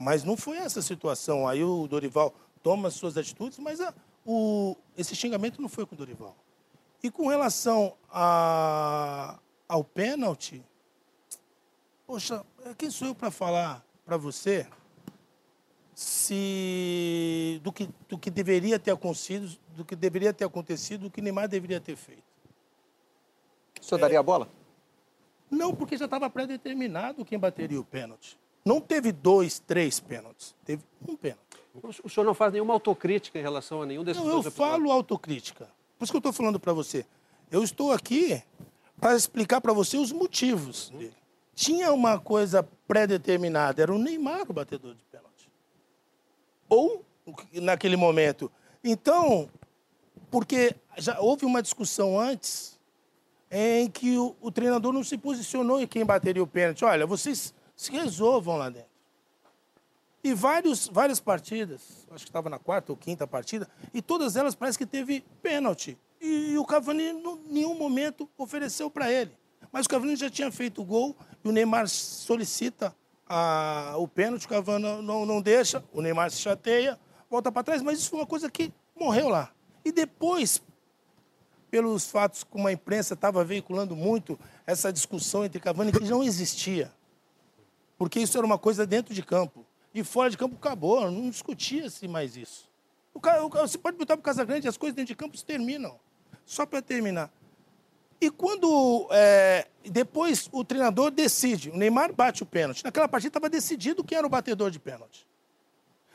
mas 0.00 0.24
não 0.24 0.34
foi 0.34 0.56
essa 0.56 0.80
situação. 0.80 1.46
Aí 1.46 1.62
o 1.62 1.86
Dorival 1.86 2.34
toma 2.62 2.90
suas 2.90 3.18
atitudes, 3.18 3.58
mas 3.58 3.82
a, 3.82 3.92
o, 4.24 4.74
esse 4.96 5.14
xingamento 5.14 5.60
não 5.60 5.68
foi 5.68 5.84
com 5.84 5.94
o 5.94 5.98
Dorival. 5.98 6.34
E 7.02 7.10
com 7.10 7.28
relação 7.28 7.94
a, 8.10 9.38
ao 9.68 9.84
pênalti, 9.84 10.64
poxa, 12.06 12.42
quem 12.78 12.90
sou 12.90 13.08
eu 13.08 13.14
para 13.14 13.30
falar 13.30 13.84
para 14.06 14.16
você 14.16 14.66
se 15.94 17.60
do 17.62 17.70
que, 17.70 17.90
do 18.08 18.16
que 18.16 18.30
deveria 18.30 18.78
ter 18.78 18.92
acontecido, 18.92 19.58
do 19.76 19.84
que 19.84 19.94
deveria 19.94 20.32
ter 20.32 20.46
acontecido, 20.46 21.02
do 21.02 21.10
que 21.10 21.20
Neymar 21.20 21.46
deveria 21.46 21.78
ter 21.78 21.96
feito? 21.96 22.22
O 23.78 23.84
senhor 23.84 23.98
é, 23.98 24.00
daria 24.00 24.20
a 24.20 24.22
bola? 24.22 24.48
Não, 25.50 25.74
porque 25.74 25.98
já 25.98 26.06
estava 26.06 26.30
pré-determinado 26.30 27.22
quem 27.22 27.38
bateria 27.38 27.78
o 27.78 27.84
pênalti. 27.84 28.38
Não 28.70 28.80
teve 28.80 29.10
dois, 29.10 29.58
três 29.58 29.98
pênaltis, 29.98 30.54
teve 30.64 30.84
um 31.04 31.16
pênalti. 31.16 31.40
O 32.04 32.08
senhor 32.08 32.24
não 32.24 32.34
faz 32.34 32.52
nenhuma 32.52 32.72
autocrítica 32.72 33.36
em 33.36 33.42
relação 33.42 33.82
a 33.82 33.86
nenhum 33.86 34.04
desses 34.04 34.22
não, 34.22 34.30
eu 34.30 34.42
falo 34.44 34.92
autocrítica. 34.92 35.68
Por 35.98 36.04
isso 36.04 36.12
que 36.12 36.16
eu 36.16 36.20
estou 36.20 36.32
falando 36.32 36.60
para 36.60 36.72
você. 36.72 37.04
Eu 37.50 37.64
estou 37.64 37.90
aqui 37.90 38.40
para 39.00 39.16
explicar 39.16 39.60
para 39.60 39.72
você 39.72 39.96
os 39.96 40.12
motivos 40.12 40.90
dele. 40.90 41.16
Tinha 41.52 41.92
uma 41.92 42.20
coisa 42.20 42.62
pré-determinada, 42.86 43.82
era 43.82 43.92
o 43.92 43.98
Neymar 43.98 44.48
o 44.48 44.52
batedor 44.52 44.94
de 44.94 45.02
pênalti. 45.02 45.50
Ou, 46.68 47.04
naquele 47.54 47.96
momento. 47.96 48.52
Então, 48.84 49.50
porque 50.30 50.76
já 50.96 51.18
houve 51.18 51.44
uma 51.44 51.60
discussão 51.60 52.20
antes 52.20 52.78
em 53.50 53.90
que 53.90 54.16
o, 54.16 54.36
o 54.40 54.52
treinador 54.52 54.92
não 54.92 55.02
se 55.02 55.18
posicionou 55.18 55.80
em 55.80 55.88
quem 55.88 56.04
bateria 56.04 56.40
o 56.40 56.46
pênalti. 56.46 56.84
Olha, 56.84 57.04
vocês 57.04 57.52
se 57.80 57.90
resolvam 57.90 58.58
lá 58.58 58.68
dentro. 58.68 58.90
E 60.22 60.34
vários, 60.34 60.86
várias 60.86 61.18
partidas, 61.18 62.06
acho 62.10 62.26
que 62.26 62.28
estava 62.28 62.50
na 62.50 62.58
quarta 62.58 62.92
ou 62.92 62.96
quinta 62.96 63.26
partida, 63.26 63.66
e 63.94 64.02
todas 64.02 64.36
elas 64.36 64.54
parece 64.54 64.76
que 64.76 64.84
teve 64.84 65.24
pênalti. 65.40 65.98
E, 66.20 66.50
e 66.50 66.58
o 66.58 66.64
Cavani, 66.66 67.04
em 67.04 67.38
nenhum 67.46 67.74
momento, 67.74 68.28
ofereceu 68.36 68.90
para 68.90 69.10
ele. 69.10 69.32
Mas 69.72 69.86
o 69.86 69.88
Cavani 69.88 70.14
já 70.14 70.28
tinha 70.28 70.52
feito 70.52 70.82
o 70.82 70.84
gol 70.84 71.16
e 71.42 71.48
o 71.48 71.52
Neymar 71.52 71.88
solicita 71.88 72.94
a, 73.26 73.94
o 73.96 74.06
pênalti, 74.06 74.44
o 74.44 74.48
Cavani 74.50 75.00
não, 75.02 75.24
não 75.24 75.40
deixa, 75.40 75.82
o 75.90 76.02
Neymar 76.02 76.30
se 76.30 76.36
chateia, 76.36 77.00
volta 77.30 77.50
para 77.50 77.64
trás, 77.64 77.80
mas 77.80 77.98
isso 77.98 78.10
foi 78.10 78.18
uma 78.18 78.26
coisa 78.26 78.50
que 78.50 78.70
morreu 78.94 79.30
lá. 79.30 79.50
E 79.82 79.90
depois, 79.90 80.60
pelos 81.70 82.10
fatos 82.10 82.44
como 82.44 82.68
a 82.68 82.72
imprensa 82.72 83.14
estava 83.14 83.42
veiculando 83.42 83.96
muito, 83.96 84.38
essa 84.66 84.92
discussão 84.92 85.46
entre 85.46 85.58
Cavani 85.58 85.92
que 85.92 86.00
não 86.00 86.22
existia. 86.22 86.92
Porque 88.00 88.18
isso 88.18 88.38
era 88.38 88.46
uma 88.46 88.56
coisa 88.56 88.86
dentro 88.86 89.12
de 89.12 89.22
campo. 89.22 89.62
E 89.92 90.02
fora 90.02 90.30
de 90.30 90.38
campo 90.38 90.56
acabou, 90.56 91.10
não 91.10 91.28
discutia-se 91.28 92.08
mais 92.08 92.34
isso. 92.34 92.66
O 93.12 93.20
cara, 93.20 93.44
o, 93.44 93.50
você 93.50 93.76
pode 93.76 93.98
botar 93.98 94.16
para 94.16 94.20
o 94.20 94.24
Casagrande, 94.24 94.66
as 94.66 94.78
coisas 94.78 94.96
dentro 94.96 95.08
de 95.08 95.14
campo 95.14 95.36
se 95.36 95.44
terminam. 95.44 96.00
Só 96.46 96.64
para 96.64 96.80
terminar. 96.80 97.30
E 98.18 98.30
quando 98.30 99.06
é, 99.10 99.66
depois 99.84 100.48
o 100.50 100.64
treinador 100.64 101.10
decide, 101.10 101.68
o 101.68 101.76
Neymar 101.76 102.14
bate 102.14 102.42
o 102.42 102.46
pênalti. 102.46 102.82
Naquela 102.82 103.06
partida 103.06 103.28
estava 103.28 103.50
decidido 103.50 104.02
quem 104.02 104.16
era 104.16 104.26
o 104.26 104.30
batedor 104.30 104.70
de 104.70 104.78
pênalti. 104.78 105.28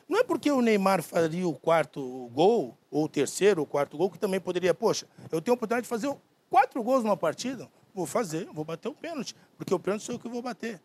Não 0.10 0.18
é 0.18 0.24
porque 0.24 0.50
o 0.50 0.64
Neymar 0.64 1.04
faria 1.04 1.48
o 1.48 1.54
quarto 1.54 2.32
gol, 2.34 2.76
ou 2.90 3.04
o 3.04 3.08
terceiro, 3.08 3.62
ou 3.62 3.68
o 3.68 3.70
quarto 3.70 3.96
gol, 3.96 4.10
que 4.10 4.18
também 4.18 4.40
poderia, 4.40 4.74
poxa, 4.74 5.08
eu 5.32 5.40
tenho 5.40 5.54
a 5.54 5.56
oportunidade 5.56 5.84
de 5.84 5.90
fazer 5.90 6.12
quatro 6.50 6.82
gols 6.82 7.04
numa 7.04 7.16
partida, 7.16 7.70
vou 7.94 8.08
fazer, 8.08 8.48
vou 8.52 8.66
bater 8.66 8.88
o 8.88 8.94
pênalti, 8.96 9.36
porque 9.56 9.72
o 9.72 9.78
pênalti 9.78 10.02
sou 10.02 10.16
eu 10.16 10.20
que 10.20 10.28
vou 10.28 10.42
bater. 10.42 10.82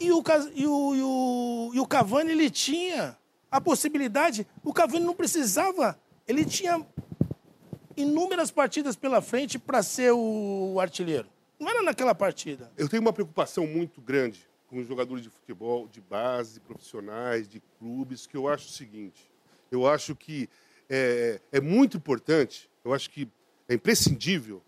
E 0.00 0.12
o, 0.12 0.22
e 0.54 0.66
o, 0.66 0.94
e 0.94 1.02
o, 1.02 1.70
e 1.74 1.80
o 1.80 1.86
Cavani, 1.86 2.30
ele 2.30 2.50
tinha 2.50 3.16
a 3.50 3.60
possibilidade, 3.60 4.46
o 4.62 4.72
Cavani 4.72 5.04
não 5.04 5.14
precisava, 5.14 5.98
ele 6.26 6.44
tinha 6.44 6.86
inúmeras 7.96 8.50
partidas 8.50 8.94
pela 8.94 9.20
frente 9.20 9.58
para 9.58 9.82
ser 9.82 10.12
o 10.12 10.78
artilheiro. 10.80 11.28
Não 11.58 11.68
era 11.68 11.82
naquela 11.82 12.14
partida. 12.14 12.70
Eu 12.76 12.88
tenho 12.88 13.02
uma 13.02 13.12
preocupação 13.12 13.66
muito 13.66 14.00
grande 14.00 14.48
com 14.68 14.78
os 14.78 14.86
jogadores 14.86 15.24
de 15.24 15.30
futebol, 15.30 15.88
de 15.88 16.00
base, 16.00 16.60
profissionais, 16.60 17.48
de 17.48 17.60
clubes, 17.78 18.26
que 18.26 18.36
eu 18.36 18.46
acho 18.46 18.68
o 18.68 18.72
seguinte: 18.72 19.28
eu 19.70 19.86
acho 19.88 20.14
que 20.14 20.48
é, 20.88 21.40
é 21.50 21.60
muito 21.60 21.96
importante, 21.96 22.70
eu 22.84 22.94
acho 22.94 23.10
que 23.10 23.28
é 23.68 23.74
imprescindível, 23.74 24.62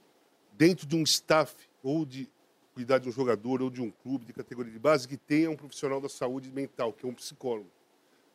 dentro 0.52 0.86
de 0.86 0.96
um 0.96 1.02
staff 1.02 1.54
ou 1.82 2.04
de 2.04 2.28
cuidar 2.80 2.98
de 2.98 3.10
um 3.10 3.12
jogador 3.12 3.60
ou 3.60 3.68
de 3.68 3.82
um 3.82 3.90
clube 3.90 4.24
de 4.24 4.32
categoria 4.32 4.72
de 4.72 4.78
base, 4.78 5.06
que 5.06 5.16
tenha 5.18 5.50
um 5.50 5.56
profissional 5.56 6.00
da 6.00 6.08
saúde 6.08 6.50
mental, 6.50 6.94
que 6.94 7.04
é 7.04 7.08
um 7.08 7.12
psicólogo. 7.12 7.68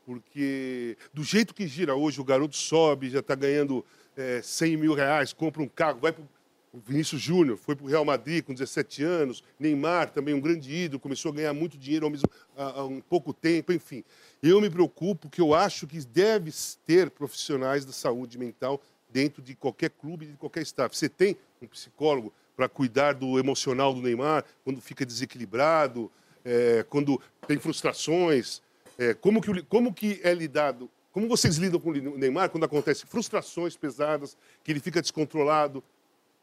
Porque 0.06 0.96
do 1.12 1.24
jeito 1.24 1.52
que 1.52 1.68
gira 1.68 1.96
hoje, 1.96 2.22
o 2.22 2.24
garoto 2.24 2.56
sobe, 2.56 3.10
já 3.10 3.22
está 3.22 3.34
ganhando 3.34 3.84
é, 4.16 4.44
100 4.44 4.78
mil 4.78 4.94
reais, 4.94 5.34
compra 5.34 5.64
um 5.64 5.68
carro, 5.68 6.00
vai 6.00 6.12
para 6.12 6.22
o 6.22 6.80
Vinícius 6.86 7.20
Júnior, 7.20 7.58
foi 7.58 7.76
para 7.76 7.86
o 7.86 7.90
Real 7.90 8.06
Madrid 8.06 8.44
com 8.44 8.54
17 8.54 9.02
anos, 9.04 9.44
Neymar 9.60 10.12
também 10.12 10.36
um 10.36 10.40
grande 10.40 10.72
ídolo, 10.72 11.00
começou 11.00 11.32
a 11.32 11.36
ganhar 11.36 11.54
muito 11.54 11.76
dinheiro 11.76 12.06
ao 12.06 12.12
mesmo, 12.12 12.30
há, 12.56 12.84
um 12.84 13.02
pouco 13.02 13.34
tempo, 13.34 13.74
enfim. 13.74 14.04
Eu 14.44 14.62
me 14.62 14.70
preocupo 14.70 15.28
que 15.28 15.42
eu 15.42 15.56
acho 15.56 15.88
que 15.88 16.00
deve 16.06 16.52
ter 16.86 17.10
profissionais 17.10 17.84
da 17.84 17.92
saúde 17.92 18.38
mental 18.38 18.80
dentro 19.10 19.42
de 19.42 19.56
qualquer 19.56 19.90
clube, 19.90 20.28
de 20.28 20.34
qualquer 20.34 20.62
staff. 20.62 20.96
Você 20.96 21.10
tem 21.10 21.36
um 21.60 21.66
psicólogo 21.66 22.32
para 22.56 22.70
cuidar 22.70 23.14
do 23.14 23.38
emocional 23.38 23.94
do 23.94 24.02
Neymar, 24.02 24.46
quando 24.64 24.82
fica 24.82 25.06
desequilibrado, 25.06 26.12
é, 26.44 26.86
quando 26.90 27.22
tem 27.48 27.58
frustrações, 27.58 28.62
é, 28.98 29.14
como, 29.14 29.42
que, 29.42 29.62
como 29.64 29.94
que 29.94 30.20
é 30.24 30.34
lidado, 30.34 30.90
como 31.12 31.28
vocês 31.28 31.58
lidam 31.58 31.80
com 31.80 31.90
o 31.90 32.18
Neymar 32.18 32.50
quando 32.50 32.66
acontecem 32.66 33.08
frustrações 33.08 33.76
pesadas, 33.76 34.38
que 34.64 34.72
ele 34.72 34.80
fica 34.80 35.02
descontrolado, 35.02 35.84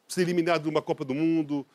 ser 0.08 0.22
eliminado 0.22 0.62
de 0.62 0.68
uma 0.68 0.82
Copa 0.82 1.04
do 1.04 1.14
Mundo, 1.14 1.66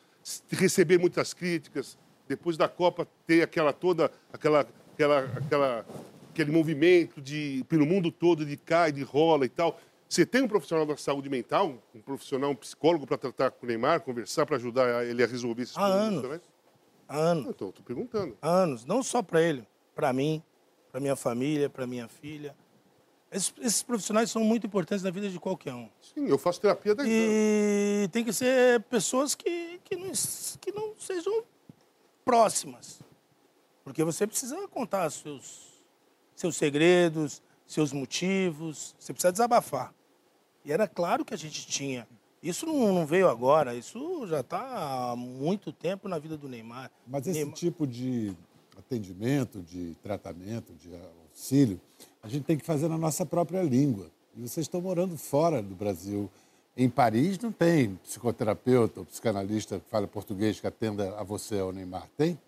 receber 0.50 0.98
muitas 0.98 1.32
críticas, 1.32 1.96
depois 2.28 2.56
da 2.56 2.68
Copa 2.68 3.08
ter 3.26 3.42
aquela 3.42 3.72
toda 3.72 4.12
aquela 4.32 4.66
aquela 4.92 5.20
aquela 5.36 5.86
aquele 6.30 6.52
movimento 6.52 7.20
de 7.20 7.64
pelo 7.68 7.86
mundo 7.86 8.12
todo 8.12 8.44
de 8.44 8.56
cai, 8.56 8.92
de 8.92 9.02
rola 9.02 9.44
e 9.46 9.48
tal. 9.48 9.80
Você 10.08 10.24
tem 10.24 10.42
um 10.42 10.48
profissional 10.48 10.86
da 10.86 10.96
saúde 10.96 11.28
mental, 11.28 11.82
um 11.94 12.00
profissional, 12.00 12.50
um 12.50 12.54
psicólogo 12.56 13.06
para 13.06 13.18
tratar 13.18 13.50
com 13.50 13.66
o 13.66 13.68
Neymar, 13.68 14.00
conversar 14.00 14.46
para 14.46 14.56
ajudar 14.56 15.04
ele 15.04 15.22
a 15.22 15.26
resolver 15.26 15.62
esses 15.62 15.76
Há 15.76 15.80
problemas 15.80 16.06
anos. 16.08 16.22
também? 16.22 16.40
Há 17.06 17.16
anos. 17.16 17.46
Então, 17.50 17.68
estou 17.68 17.84
perguntando. 17.84 18.38
Há 18.40 18.48
anos. 18.48 18.84
Não 18.86 19.02
só 19.02 19.22
para 19.22 19.42
ele, 19.42 19.66
para 19.94 20.10
mim, 20.12 20.42
para 20.90 20.98
minha 20.98 21.14
família, 21.14 21.68
para 21.68 21.86
minha 21.86 22.08
filha. 22.08 22.56
Esses, 23.30 23.52
esses 23.60 23.82
profissionais 23.82 24.30
são 24.30 24.42
muito 24.42 24.66
importantes 24.66 25.04
na 25.04 25.10
vida 25.10 25.28
de 25.28 25.38
qualquer 25.38 25.74
um. 25.74 25.90
Sim, 26.00 26.26
eu 26.26 26.38
faço 26.38 26.58
terapia 26.58 26.94
da 26.94 27.04
E 27.06 28.08
tem 28.10 28.24
que 28.24 28.32
ser 28.32 28.80
pessoas 28.84 29.34
que, 29.34 29.78
que, 29.84 29.94
não, 29.94 30.10
que 30.58 30.72
não 30.72 30.94
sejam 30.98 31.44
próximas. 32.24 33.00
Porque 33.84 34.02
você 34.02 34.26
precisa 34.26 34.66
contar 34.68 35.10
seus, 35.10 35.84
seus 36.34 36.56
segredos, 36.56 37.42
seus 37.66 37.92
motivos, 37.92 38.96
você 38.98 39.12
precisa 39.12 39.32
desabafar. 39.32 39.94
E 40.68 40.72
era 40.72 40.86
claro 40.86 41.24
que 41.24 41.32
a 41.32 41.36
gente 41.36 41.66
tinha. 41.66 42.06
Isso 42.42 42.66
não, 42.66 42.92
não 42.92 43.06
veio 43.06 43.26
agora, 43.26 43.74
isso 43.74 44.26
já 44.26 44.40
está 44.40 45.12
há 45.12 45.16
muito 45.16 45.72
tempo 45.72 46.10
na 46.10 46.18
vida 46.18 46.36
do 46.36 46.46
Neymar. 46.46 46.90
Mas 47.06 47.26
esse 47.26 47.38
Neymar- 47.38 47.54
tipo 47.56 47.86
de 47.86 48.36
atendimento, 48.76 49.62
de 49.62 49.96
tratamento, 50.02 50.74
de 50.74 50.90
auxílio, 51.30 51.80
a 52.22 52.28
gente 52.28 52.44
tem 52.44 52.58
que 52.58 52.66
fazer 52.66 52.86
na 52.86 52.98
nossa 52.98 53.24
própria 53.24 53.62
língua. 53.62 54.10
E 54.36 54.42
vocês 54.42 54.66
estão 54.66 54.82
morando 54.82 55.16
fora 55.16 55.62
do 55.62 55.74
Brasil. 55.74 56.30
Em 56.76 56.90
Paris 56.90 57.38
não 57.38 57.50
tem 57.50 57.94
psicoterapeuta 58.04 59.00
ou 59.00 59.06
psicanalista 59.06 59.80
que 59.80 59.88
fale 59.88 60.06
português 60.06 60.60
que 60.60 60.66
atenda 60.66 61.18
a 61.18 61.22
você, 61.22 61.58
ao 61.60 61.72
Neymar. 61.72 62.06
Tem? 62.14 62.38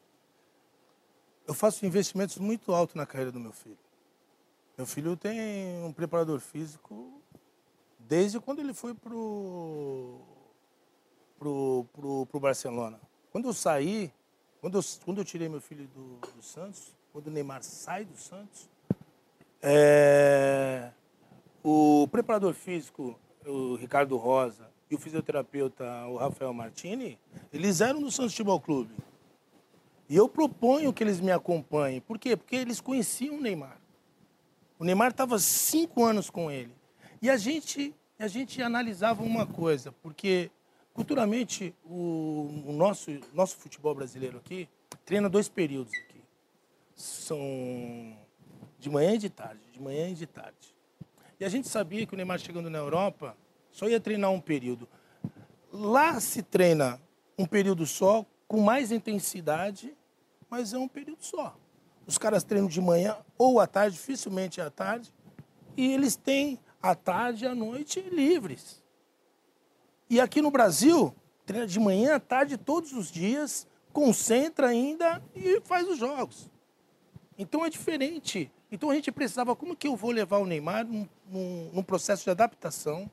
Eu 1.48 1.54
faço 1.54 1.86
investimentos 1.86 2.36
muito 2.36 2.70
altos 2.74 2.94
na 2.94 3.06
carreira 3.06 3.32
do 3.32 3.40
meu 3.40 3.50
filho. 3.52 3.78
Meu 4.76 4.86
filho 4.86 5.16
tem 5.16 5.82
um 5.82 5.90
preparador 5.92 6.38
físico 6.38 7.19
desde 8.10 8.40
quando 8.40 8.58
ele 8.58 8.74
foi 8.74 8.92
pro 8.92 10.18
pro, 11.38 11.86
pro, 11.92 12.26
pro 12.26 12.40
Barcelona. 12.40 13.00
Quando 13.30 13.46
eu 13.46 13.52
saí, 13.52 14.12
quando 14.60 14.78
eu, 14.78 14.82
quando 15.04 15.18
eu 15.18 15.24
tirei 15.24 15.48
meu 15.48 15.60
filho 15.60 15.86
do, 15.86 16.16
do 16.34 16.42
Santos, 16.42 16.92
quando 17.12 17.28
o 17.28 17.30
Neymar 17.30 17.62
sai 17.62 18.04
do 18.04 18.16
Santos, 18.16 18.68
é, 19.62 20.90
o 21.62 22.08
preparador 22.10 22.52
físico, 22.52 23.16
o 23.46 23.76
Ricardo 23.76 24.16
Rosa, 24.16 24.68
e 24.90 24.94
o 24.96 24.98
fisioterapeuta, 24.98 25.84
o 26.08 26.16
Rafael 26.16 26.52
Martini, 26.52 27.16
eles 27.52 27.80
eram 27.80 28.02
do 28.02 28.10
Santos 28.10 28.32
Futebol 28.32 28.60
Clube. 28.60 28.92
E 30.08 30.16
eu 30.16 30.28
proponho 30.28 30.92
que 30.92 31.04
eles 31.04 31.20
me 31.20 31.30
acompanhem. 31.30 32.00
Por 32.00 32.18
quê? 32.18 32.36
Porque 32.36 32.56
eles 32.56 32.80
conheciam 32.80 33.36
o 33.36 33.40
Neymar. 33.40 33.80
O 34.80 34.84
Neymar 34.84 35.12
estava 35.12 35.38
cinco 35.38 36.04
anos 36.04 36.28
com 36.28 36.50
ele. 36.50 36.74
E 37.22 37.30
a 37.30 37.36
gente, 37.36 37.94
a 38.20 38.28
gente 38.28 38.62
analisava 38.62 39.22
uma 39.22 39.46
coisa, 39.46 39.90
porque 39.90 40.50
culturalmente 40.92 41.74
o, 41.82 42.64
o 42.66 42.72
nosso, 42.72 43.10
nosso 43.32 43.56
futebol 43.56 43.94
brasileiro 43.94 44.36
aqui 44.36 44.68
treina 45.06 45.26
dois 45.26 45.48
períodos 45.48 45.90
aqui. 45.94 46.20
São 46.94 47.40
de 48.78 48.90
manhã 48.90 49.14
e 49.14 49.18
de 49.18 49.30
tarde, 49.30 49.60
de 49.72 49.80
manhã 49.80 50.10
e 50.10 50.14
de 50.14 50.26
tarde. 50.26 50.74
E 51.38 51.44
a 51.46 51.48
gente 51.48 51.66
sabia 51.66 52.04
que 52.04 52.12
o 52.12 52.16
Neymar 52.16 52.38
chegando 52.38 52.68
na 52.68 52.76
Europa 52.76 53.34
só 53.72 53.88
ia 53.88 53.98
treinar 53.98 54.30
um 54.30 54.40
período. 54.40 54.86
Lá 55.72 56.20
se 56.20 56.42
treina 56.42 57.00
um 57.38 57.46
período 57.46 57.86
só, 57.86 58.26
com 58.46 58.60
mais 58.60 58.92
intensidade, 58.92 59.96
mas 60.50 60.74
é 60.74 60.78
um 60.78 60.88
período 60.88 61.24
só. 61.24 61.56
Os 62.06 62.18
caras 62.18 62.44
treinam 62.44 62.68
de 62.68 62.82
manhã 62.82 63.16
ou 63.38 63.60
à 63.60 63.66
tarde, 63.66 63.96
dificilmente 63.96 64.60
é 64.60 64.64
à 64.64 64.70
tarde, 64.70 65.10
e 65.74 65.90
eles 65.90 66.16
têm 66.16 66.58
a 66.82 66.94
tarde 66.94 67.44
e 67.44 67.48
a 67.48 67.54
noite 67.54 68.00
livres. 68.00 68.82
E 70.08 70.20
aqui 70.20 70.40
no 70.42 70.50
Brasil, 70.50 71.14
treina 71.46 71.66
de 71.66 71.78
manhã 71.78 72.16
à 72.16 72.20
tarde 72.20 72.56
todos 72.56 72.92
os 72.92 73.10
dias, 73.10 73.66
concentra 73.92 74.68
ainda 74.68 75.22
e 75.34 75.60
faz 75.62 75.88
os 75.88 75.98
jogos. 75.98 76.50
Então 77.38 77.64
é 77.64 77.70
diferente. 77.70 78.50
Então 78.70 78.90
a 78.90 78.94
gente 78.94 79.10
precisava, 79.10 79.54
como 79.56 79.74
que 79.76 79.88
eu 79.88 79.96
vou 79.96 80.10
levar 80.10 80.38
o 80.38 80.46
Neymar 80.46 80.86
num, 80.86 81.08
num- 81.28 81.70
num 81.72 81.82
processo 81.82 82.24
de 82.24 82.30
adaptação? 82.30 83.10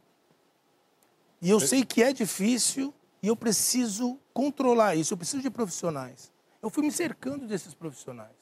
E 1.41 1.49
eu 1.49 1.59
sei 1.59 1.83
que 1.85 2.01
é 2.03 2.11
difícil 2.13 2.93
e 3.21 3.27
eu 3.27 3.35
preciso 3.35 4.19
controlar 4.33 4.95
isso, 4.95 5.13
eu 5.13 5.17
preciso 5.17 5.41
de 5.41 5.49
profissionais. 5.49 6.31
Eu 6.61 6.69
fui 6.69 6.83
me 6.83 6.91
cercando 6.91 7.47
desses 7.47 7.73
profissionais. 7.73 8.35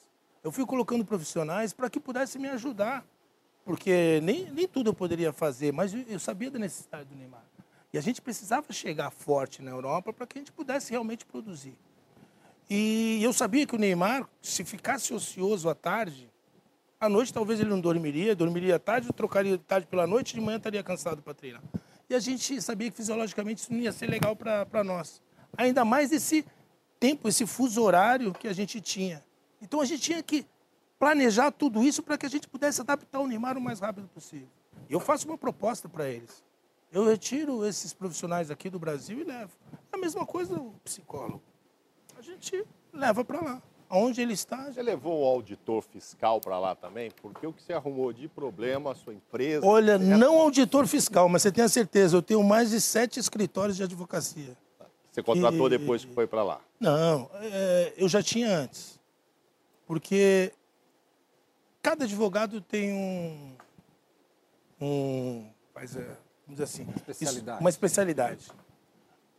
Eu 0.44 0.52
fui 0.52 0.66
colocando 0.66 1.04
profissionais 1.06 1.74
para 1.74 1.90
que 1.90 2.00
pudessem 2.00 2.42
me 2.42 2.48
ajudar. 2.50 3.06
Porque 3.66 4.22
nem, 4.22 4.50
nem 4.52 4.68
tudo 4.68 4.92
eu 4.92 4.94
poderia 4.94 5.34
fazer, 5.34 5.74
mas 5.74 5.92
eu, 5.94 6.02
eu 6.08 6.20
sabia 6.20 6.52
da 6.52 6.60
necessidade 6.60 7.10
do 7.10 7.16
Neymar. 7.16 7.44
E 7.92 7.98
a 7.98 8.02
gente 8.02 8.22
precisava 8.22 8.72
chegar 8.72 9.10
forte 9.10 9.62
na 9.62 9.72
Europa 9.72 10.14
para 10.14 10.28
que 10.28 10.38
a 10.38 10.42
gente 10.42 10.52
pudesse 10.52 10.92
realmente 10.92 11.26
produzir. 11.26 11.76
E 12.70 13.20
eu 13.24 13.34
sabia 13.34 13.66
que 13.66 13.76
o 13.76 13.80
Neymar, 13.80 14.30
se 14.42 14.64
ficasse 14.64 15.14
ocioso 15.14 15.68
à 15.68 15.74
tarde, 15.74 16.30
à 17.00 17.10
noite 17.10 17.34
talvez 17.34 17.60
ele 17.60 17.70
não 17.70 17.80
dormiria, 17.80 18.36
dormiria 18.36 18.76
à 18.76 18.80
tarde, 18.80 19.12
trocaria 19.12 19.58
tarde 19.58 19.88
pela 19.88 20.06
noite, 20.06 20.36
de 20.36 20.42
manhã 20.42 20.58
estaria 20.58 20.84
cansado 20.84 21.22
para 21.22 21.34
treinar. 21.34 21.64
E 22.08 22.14
a 22.14 22.20
gente 22.20 22.62
sabia 22.62 22.92
que 22.92 22.98
fisiologicamente 22.98 23.62
isso 23.62 23.74
não 23.74 23.80
ia 23.80 23.92
ser 23.92 24.08
legal 24.08 24.36
para 24.36 24.84
nós. 24.84 25.22
Ainda 25.58 25.84
mais 25.84 26.12
esse 26.12 26.46
tempo, 27.00 27.28
esse 27.28 27.48
fuso 27.48 27.82
horário 27.82 28.32
que 28.34 28.48
a 28.48 28.54
gente 28.54 28.80
tinha. 28.80 29.24
Então 29.62 29.82
a 29.82 29.86
gente 29.86 30.02
tinha 30.02 30.22
que 30.22 30.46
planejar 31.06 31.52
tudo 31.52 31.84
isso 31.84 32.02
para 32.02 32.18
que 32.18 32.26
a 32.26 32.30
gente 32.30 32.48
pudesse 32.48 32.82
adaptar 32.82 33.20
o 33.20 33.28
Neymar 33.28 33.56
o 33.60 33.62
mais 33.62 33.80
rápido 33.80 34.08
possível. 34.08 34.48
E 34.90 34.94
eu 34.94 35.00
faço 35.00 35.28
uma 35.28 35.38
proposta 35.38 35.88
para 35.88 36.10
eles. 36.10 36.44
Eu 36.92 37.06
retiro 37.06 37.64
esses 37.64 37.94
profissionais 37.94 38.50
aqui 38.50 38.72
do 38.72 38.80
Brasil 38.80 39.20
e 39.20 39.24
levo. 39.24 39.52
É 39.94 39.96
a 39.96 40.00
mesma 40.00 40.26
coisa 40.26 40.56
o 40.56 40.74
psicólogo. 40.84 41.44
A 42.18 42.24
gente 42.24 42.66
leva 42.92 43.24
para 43.24 43.40
lá. 43.40 43.62
Aonde 43.88 44.20
ele 44.20 44.34
está. 44.34 44.72
Você 44.72 44.82
levou 44.82 45.22
um 45.22 45.26
auditor 45.26 45.84
fiscal 45.84 46.42
para 46.42 46.58
lá 46.58 46.74
também? 46.74 47.12
Porque 47.22 47.46
o 47.46 47.54
que 47.54 47.62
você 47.62 47.74
arrumou 47.74 48.12
de 48.12 48.28
problema, 48.28 48.92
a 48.92 48.96
sua 48.96 49.14
empresa. 49.14 49.64
Olha, 49.64 50.00
não 50.00 50.40
auditor 50.40 50.88
fiscal, 50.88 51.30
mas 51.30 51.44
você 51.44 51.52
tem 51.52 51.64
a 51.64 51.70
certeza, 51.70 52.18
eu 52.18 52.22
tenho 52.24 52.44
mais 52.44 52.72
de 52.72 52.82
sete 52.82 53.20
escritórios 53.20 53.78
de 53.78 53.84
advocacia. 53.84 54.58
Você 55.12 55.22
contratou 55.22 55.68
E- 55.68 55.70
depois 55.70 56.04
que 56.04 56.12
foi 56.16 56.26
para 56.26 56.42
lá? 56.44 56.60
Não, 56.80 57.30
é, 57.36 57.94
eu 57.96 58.10
já 58.10 58.24
tinha 58.24 58.50
antes. 58.58 59.00
Porque 59.86 60.52
cada 61.86 62.06
advogado 62.06 62.60
tem 62.62 62.92
um. 62.92 63.56
um 64.82 65.50
faz, 65.72 65.96
é, 65.96 66.00
vamos 66.00 66.18
dizer 66.50 66.64
assim. 66.64 66.88
Especialidade. 66.96 67.52
isso- 67.58 67.62
uma 67.64 67.70
especialidade. 67.70 68.52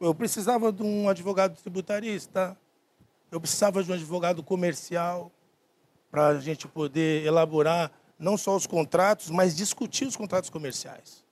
Eu 0.01 0.15
precisava 0.15 0.73
de 0.73 0.81
um 0.85 1.09
advogado 1.09 1.57
tributarista, 1.61 2.57
eu 3.33 3.41
precisava 3.41 3.83
de 3.83 3.91
um 3.91 3.95
advogado 3.95 4.45
comercial, 4.45 5.33
para 6.09 6.29
a 6.29 6.41
gente 6.41 6.69
poder 6.69 7.27
elaborar 7.27 7.91
não 8.17 8.37
só 8.39 8.55
os 8.55 8.65
contratos, 8.65 9.29
mas 9.29 9.57
discutir 9.57 10.07
os 10.07 10.15
contratos 10.15 10.49
comerciais. 10.49 11.25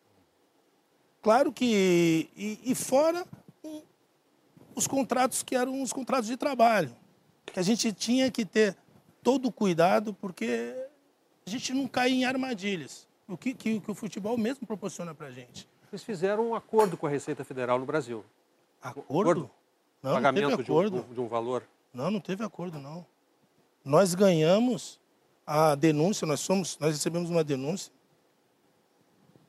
Claro 1.23 1.53
que. 1.53 2.29
E, 2.37 2.59
e 2.65 2.75
fora 2.75 3.25
um, 3.63 3.83
os 4.75 4.89
contratos 4.89 5.45
que 5.45 5.55
eram 5.55 5.81
os 5.81 5.93
contratos 5.93 6.27
de 6.27 6.37
trabalho. 6.37 6.93
Que 7.47 7.61
a 7.61 7.63
gente 7.63 7.93
tinha 7.93 8.33
que 8.33 8.45
ter 8.45 8.77
todo 9.23 9.47
o 9.47 9.53
cuidado, 9.53 10.13
porque 10.13 10.75
a 11.47 11.51
gente 11.51 11.73
não 11.75 11.87
cair 11.87 12.15
em 12.15 12.25
armadilhas. 12.25 13.07
O 13.29 13.37
que, 13.37 13.55
que, 13.55 13.81
que 13.81 13.91
o 13.91 13.95
futebol 13.95 14.37
mesmo 14.37 14.67
proporciona 14.67 15.15
para 15.15 15.29
a 15.29 15.31
gente. 15.31 15.69
Vocês 15.89 16.03
fizeram 16.03 16.49
um 16.51 16.55
acordo 16.55 16.97
com 16.97 17.07
a 17.07 17.11
Receita 17.11 17.45
Federal 17.45 17.79
no 17.79 17.87
Brasil. 17.87 18.25
Acordo? 18.83 19.51
Não, 20.03 20.11
não 20.11 20.17
Pagamento 20.17 20.51
teve 20.51 20.63
de 20.65 20.71
um- 20.71 20.75
acordo. 20.75 21.07
de 21.15 21.21
um 21.21 21.29
valor. 21.29 21.63
Não, 21.93 22.11
não 22.11 22.21
teve 22.21 22.45
acordo, 22.45 22.79
não. 22.79 23.07
Nós 23.85 24.15
ganhamos 24.15 25.01
a 25.47 25.75
denúncia, 25.75 26.27
nós, 26.27 26.41
somos, 26.41 26.79
nós 26.79 26.93
recebemos 26.97 27.31
uma 27.31 27.45
denúncia, 27.45 27.93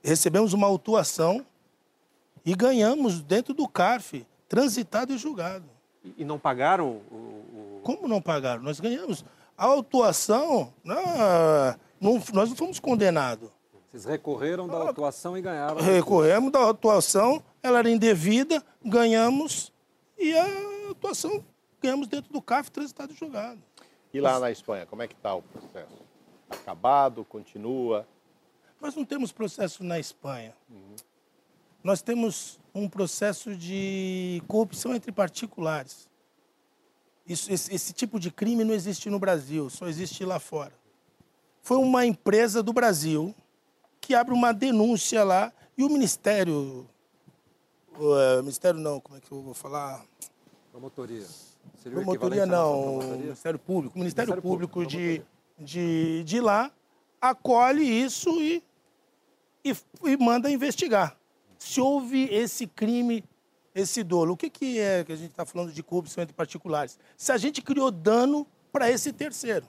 recebemos 0.04 0.54
uma 0.54 0.68
autuação 0.68 1.46
e 2.46 2.54
ganhamos 2.54 3.22
dentro 3.22 3.54
do 3.54 3.68
CARF, 3.68 4.26
transitado 4.48 5.14
e 5.14 5.18
julgado. 5.18 5.66
E- 6.04 6.14
E 6.20 6.26
não 6.26 6.38
pagaram 6.38 7.02
o, 7.12 7.16
o- 7.16 7.82
Como 7.84 8.08
não 8.08 8.22
pagaram? 8.22 8.62
Nós 8.62 8.80
ganhamos. 8.80 9.26
A 9.58 9.66
autuação, 9.66 10.74
não, 10.84 10.96
não- 12.00 12.24
nós 12.34 12.50
não 12.50 12.56
fomos 12.56 12.80
condenados. 12.80 13.50
Vocês 13.92 14.04
recorreram 14.06 14.68
da 14.68 14.78
autuação 14.78 15.38
e 15.38 15.42
ganharam. 15.42 15.80
Recorremos 15.82 16.52
da 16.52 16.60
autuação, 16.60 17.42
ela 17.64 17.80
era 17.80 17.90
indevida, 17.90 18.62
ganhamos 18.84 19.72
e 20.18 20.34
a 20.38 20.46
autuação 20.90 21.44
ganhamos 21.82 22.08
dentro 22.08 22.32
do 22.34 22.42
CAF, 22.42 22.70
transitado 22.70 23.14
e 23.14 23.16
julgado. 23.16 23.62
E 24.14 24.20
lá 24.20 24.40
na 24.40 24.52
Espanha, 24.52 24.86
como 24.86 25.02
é 25.02 25.08
que 25.08 25.14
está 25.14 25.34
o 25.36 25.42
processo? 25.42 26.04
Acabado? 26.50 27.24
Continua? 27.24 28.06
Nós 28.82 28.96
não 28.96 29.06
temos 29.06 29.32
processo 29.32 29.84
na 29.84 29.98
Espanha. 30.00 30.54
Nós 31.84 32.02
temos 32.02 32.60
um 32.74 32.90
processo 32.90 33.56
de 33.56 34.42
corrupção 34.48 34.94
entre 34.94 35.12
particulares. 35.12 36.08
Isso- 37.28 37.52
esse, 37.52 37.74
esse 37.74 37.94
tipo 37.94 38.20
de 38.20 38.30
crime 38.30 38.64
não 38.64 38.74
existe 38.74 39.10
no 39.10 39.18
Brasil, 39.20 39.70
só 39.70 39.88
existe 39.88 40.24
lá 40.24 40.40
fora. 40.40 40.74
Foi 41.62 41.78
uma 41.78 42.06
empresa 42.06 42.62
do 42.62 42.72
Brasil 42.72 43.34
que 44.00 44.14
abre 44.14 44.34
uma 44.34 44.54
denúncia 44.54 45.24
lá 45.24 45.52
e 45.78 45.84
o 45.84 45.90
Ministério. 45.90 46.88
O, 47.98 48.42
Ministério 48.42 48.80
não, 48.80 49.00
como 49.00 49.18
é 49.18 49.22
que 49.22 49.32
eu 49.32 49.42
vou 49.42 49.54
falar? 49.54 50.06
Promotoria. 50.72 51.26
Seria 51.82 51.98
Promotoria 51.98 52.46
não, 52.46 52.82
promotoria? 53.00 53.18
Ministério 53.18 53.60
Público. 53.60 53.96
O 53.96 54.00
Ministério, 54.00 54.32
Ministério 54.32 54.42
Público, 54.42 54.74
Público, 54.74 54.92
de, 54.92 55.22
de, 55.58 56.24
de 56.24 56.40
lá 56.42 56.72
acolhe 57.20 57.84
isso 57.84 58.30
e, 58.42 58.62
e, 59.64 59.76
e 60.04 60.18
manda 60.18 60.52
investigar. 60.52 61.18
Se 61.58 61.82
houve 61.82 62.26
esse 62.26 62.68
crime, 62.68 63.24
esse 63.76 64.02
dolo. 64.04 64.34
O 64.34 64.38
que, 64.38 64.50
que 64.50 64.80
é 64.80 65.04
que 65.04 65.12
a 65.12 65.16
gente 65.18 65.32
está 65.32 65.46
falando 65.46 65.72
de 65.74 65.84
corrupção 65.84 66.24
entre 66.24 66.34
particulares? 66.34 66.98
Se 67.18 67.32
a 67.34 67.38
gente 67.38 67.62
criou 67.62 67.92
dano 67.92 68.48
para 68.72 68.90
esse 68.90 69.12
terceiro. 69.12 69.66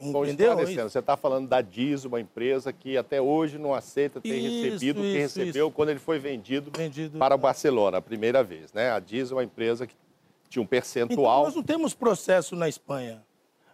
Bom, 0.00 0.24
Entendeu? 0.26 0.56
você 0.56 0.98
está 0.98 1.16
falando 1.16 1.48
da 1.48 1.62
DIS, 1.62 2.04
uma 2.04 2.20
empresa 2.20 2.72
que 2.72 2.96
até 2.98 3.22
hoje 3.22 3.58
não 3.58 3.72
aceita 3.72 4.20
ter 4.20 4.36
Isso, 4.36 4.64
recebido 4.64 5.00
o 5.00 5.02
que 5.02 5.16
recebeu 5.16 5.66
isso. 5.68 5.74
quando 5.74 5.90
ele 5.90 6.00
foi 6.00 6.18
vendido, 6.18 6.70
Vendido. 6.76 7.16
para 7.18 7.34
o 7.34 7.38
Barcelona, 7.38 7.98
a 7.98 8.02
primeira 8.02 8.42
vez. 8.42 8.72
Né? 8.72 8.90
A 8.90 8.98
DIS 8.98 9.30
é 9.30 9.34
uma 9.34 9.44
empresa 9.44 9.86
que 9.86 9.94
tinha 10.48 10.60
um 10.60 10.64
Então, 10.64 10.68
percentual. 10.68 11.44
nós 11.44 11.54
não 11.54 11.62
temos 11.62 11.94
processo 11.94 12.54
na 12.56 12.68
Espanha. 12.68 13.22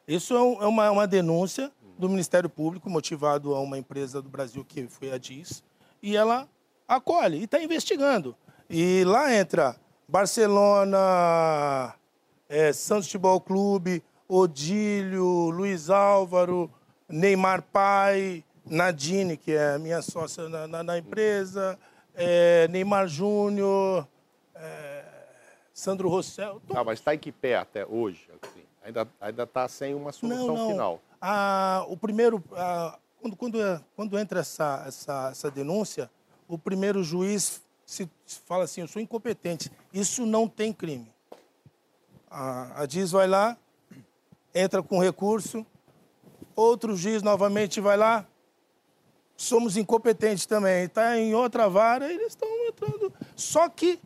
Isso 0.07 0.35
é, 0.35 0.39
é 0.65 0.67
uma, 0.67 0.91
uma 0.91 1.07
denúncia 1.07 1.73
do 1.99 2.09
Ministério 2.09 2.49
Público, 2.51 2.89
motivado 2.89 3.55
a 3.55 3.61
uma 3.61 3.79
empresa 3.79 4.23
do 4.23 4.29
Brasil 4.29 4.65
que 4.65 4.87
foi 4.89 5.11
a 5.13 5.19
DIS, 5.19 5.65
e 6.03 6.17
ela 6.17 6.49
acolhe 6.87 7.39
e 7.39 7.45
está 7.45 7.61
investigando. 7.63 8.37
E 8.73 9.03
lá 9.05 9.35
entra 9.35 9.77
Barcelona, 10.09 11.95
eh, 12.49 12.73
Santos 12.73 13.07
Futebol 13.07 13.41
Clube, 13.41 14.03
Odílio, 14.29 15.51
Luiz 15.51 15.91
Álvaro, 15.91 16.71
Neymar 17.09 17.63
Pai, 17.63 18.45
Nadine, 18.65 19.37
que 19.37 19.53
é 19.53 19.75
a 19.75 19.79
minha 19.79 20.01
sócia 20.03 20.49
na, 20.49 20.69
na- 20.69 20.83
na 20.85 20.99
empresa, 20.99 21.77
eh, 22.15 22.69
Neymar 22.71 23.09
Júnior, 23.09 24.07
eh, 24.55 25.05
Sandro 25.75 26.09
Rossell. 26.09 26.61
Ah, 26.75 26.85
mas 26.85 27.01
está 27.01 27.15
em 27.15 27.19
que 27.19 27.33
pé 27.33 27.57
até 27.57 27.85
hoje? 27.85 28.29
assim? 28.41 28.63
Ainda 28.85 29.09
Ainda 29.21 29.43
está 29.43 29.67
sem 29.69 29.95
uma 29.95 30.13
solução 30.13 30.47
Não, 30.47 30.57
não. 30.57 30.69
final. 30.71 31.01
Ah, 31.21 31.85
o 31.89 31.97
primeiro, 31.97 32.43
ah, 32.53 32.97
quando, 33.21 33.37
quando, 33.37 33.61
é- 33.61 33.81
quando 33.97 34.17
entra 34.19 34.41
essa, 34.41 34.85
essa, 34.87 35.29
essa 35.33 35.51
denúncia, 35.51 36.09
o 36.47 36.57
primeiro 36.57 37.03
juiz 37.03 37.63
se 37.91 38.09
fala 38.47 38.63
assim, 38.63 38.83
eu 38.83 38.87
sou 38.87 39.03
incompetente. 39.03 39.69
Isso 39.93 40.25
não 40.25 40.47
tem 40.47 40.73
crime. 40.73 41.13
A, 42.31 42.83
a 42.83 42.87
DIS 42.87 43.11
vai 43.11 43.27
lá, 43.27 43.57
entra 44.55 44.81
com 44.81 45.01
recurso, 45.01 45.67
outro 46.55 46.95
juiz 46.95 47.21
novamente 47.21 47.81
vai 47.81 47.97
lá, 47.97 48.25
somos 49.37 49.77
incompetentes 49.77 50.47
também. 50.47 50.85
Está 50.85 51.19
em 51.19 51.35
outra 51.35 51.69
vara, 51.69 52.13
eles 52.13 52.29
estão 52.29 52.49
entrando. 52.69 53.13
Só 53.35 53.69
que 53.69 53.99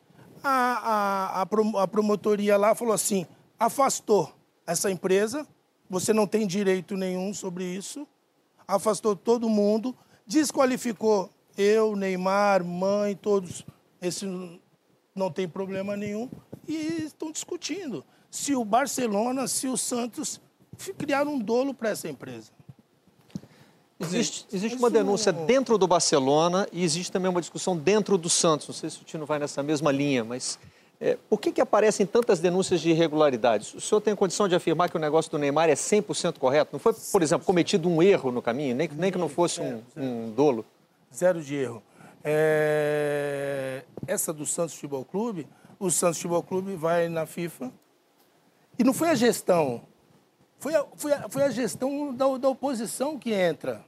a, 0.43 1.43
a, 1.43 1.83
a 1.83 1.87
promotoria 1.87 2.57
lá 2.57 2.75
falou 2.75 2.95
assim: 2.95 3.27
afastou 3.59 4.35
essa 4.67 4.91
empresa, 4.91 5.47
você 5.91 6.15
não 6.15 6.27
tem 6.27 6.47
direito 6.47 6.97
nenhum 6.97 7.35
sobre 7.35 7.65
isso, 7.65 8.09
afastou 8.67 9.15
todo 9.15 9.47
mundo, 9.47 9.95
desqualificou 10.27 11.29
eu, 11.55 11.95
Neymar, 11.95 12.65
mãe, 12.65 13.15
todos. 13.15 13.63
Esse 14.07 14.27
não 15.15 15.31
tem 15.31 15.49
problema 15.49 15.97
nenhum. 15.97 16.29
E 16.69 17.05
estão 17.05 17.33
discutindo 17.33 18.05
se 18.31 18.55
o 18.55 18.65
Barcelona, 18.65 19.49
se 19.49 19.69
o 19.69 19.77
Santos 19.77 20.41
criaram 20.99 21.35
um 21.35 21.39
dolo 21.39 21.73
para 21.73 21.91
essa 21.91 22.09
empresa. 22.09 22.51
Existe, 24.01 24.47
existe 24.53 24.77
uma 24.77 24.91
denúncia 24.91 25.33
dentro 25.33 25.79
do 25.79 25.87
Barcelona 25.87 26.67
e 26.73 26.83
existe 26.83 27.13
também 27.13 27.31
uma 27.31 27.41
discussão 27.41 27.77
dentro 27.77 28.19
do 28.19 28.29
Santos. 28.29 28.67
Não 28.67 28.75
sei 28.75 28.91
se 28.91 29.01
o 29.01 29.05
Tino 29.05 29.25
vai 29.25 29.39
nessa 29.39 29.63
mesma 29.63 29.93
linha, 29.93 30.25
mas 30.25 30.59
é, 31.01 31.17
por 31.31 31.41
que, 31.41 31.53
que 31.53 31.61
aparecem 31.61 32.05
tantas 32.05 32.41
denúncias 32.41 32.81
de 32.81 32.91
irregularidades? 32.91 33.73
O 33.73 33.81
senhor 33.81 34.01
tem 34.01 34.15
condição 34.17 34.49
de 34.49 34.55
afirmar 34.55 34.91
que 34.91 34.97
o 34.97 35.01
negócio 35.01 35.31
do 35.31 35.39
Neymar 35.39 35.69
é 35.69 35.75
100% 35.75 36.39
correto? 36.39 36.71
Não 36.73 36.81
foi, 36.81 36.93
por 37.13 37.23
exemplo, 37.23 37.47
cometido 37.47 37.89
um 37.89 38.03
erro 38.03 38.33
no 38.33 38.43
caminho, 38.43 38.75
nem, 38.75 38.89
nem 38.89 39.13
que 39.13 39.19
não 39.19 39.29
fosse 39.29 39.61
um, 39.61 39.81
um 39.97 40.31
dolo? 40.31 40.65
Zero 41.15 41.43
de 41.43 41.55
erro. 41.55 41.83
É, 42.25 43.85
Essa 44.07 44.33
do 44.33 44.47
Santos 44.47 44.75
Futebol 44.75 45.05
Clube, 45.05 45.47
o 45.79 45.91
Santos 45.91 46.17
Futebol 46.17 46.43
Clube 46.43 46.75
vai 46.75 47.09
na 47.09 47.27
FIFA 47.27 47.71
e 48.79 48.83
não 48.83 48.95
foi 48.95 49.11
a 49.11 49.15
gestão, 49.15 49.83
foi 50.59 50.75
a, 50.75 50.85
foi 50.97 51.13
a, 51.13 51.29
foi 51.29 51.43
a 51.43 51.51
gestão 51.51 52.15
da, 52.15 52.39
da 52.39 52.49
oposição 52.49 53.19
que 53.19 53.33
entra, 53.33 53.85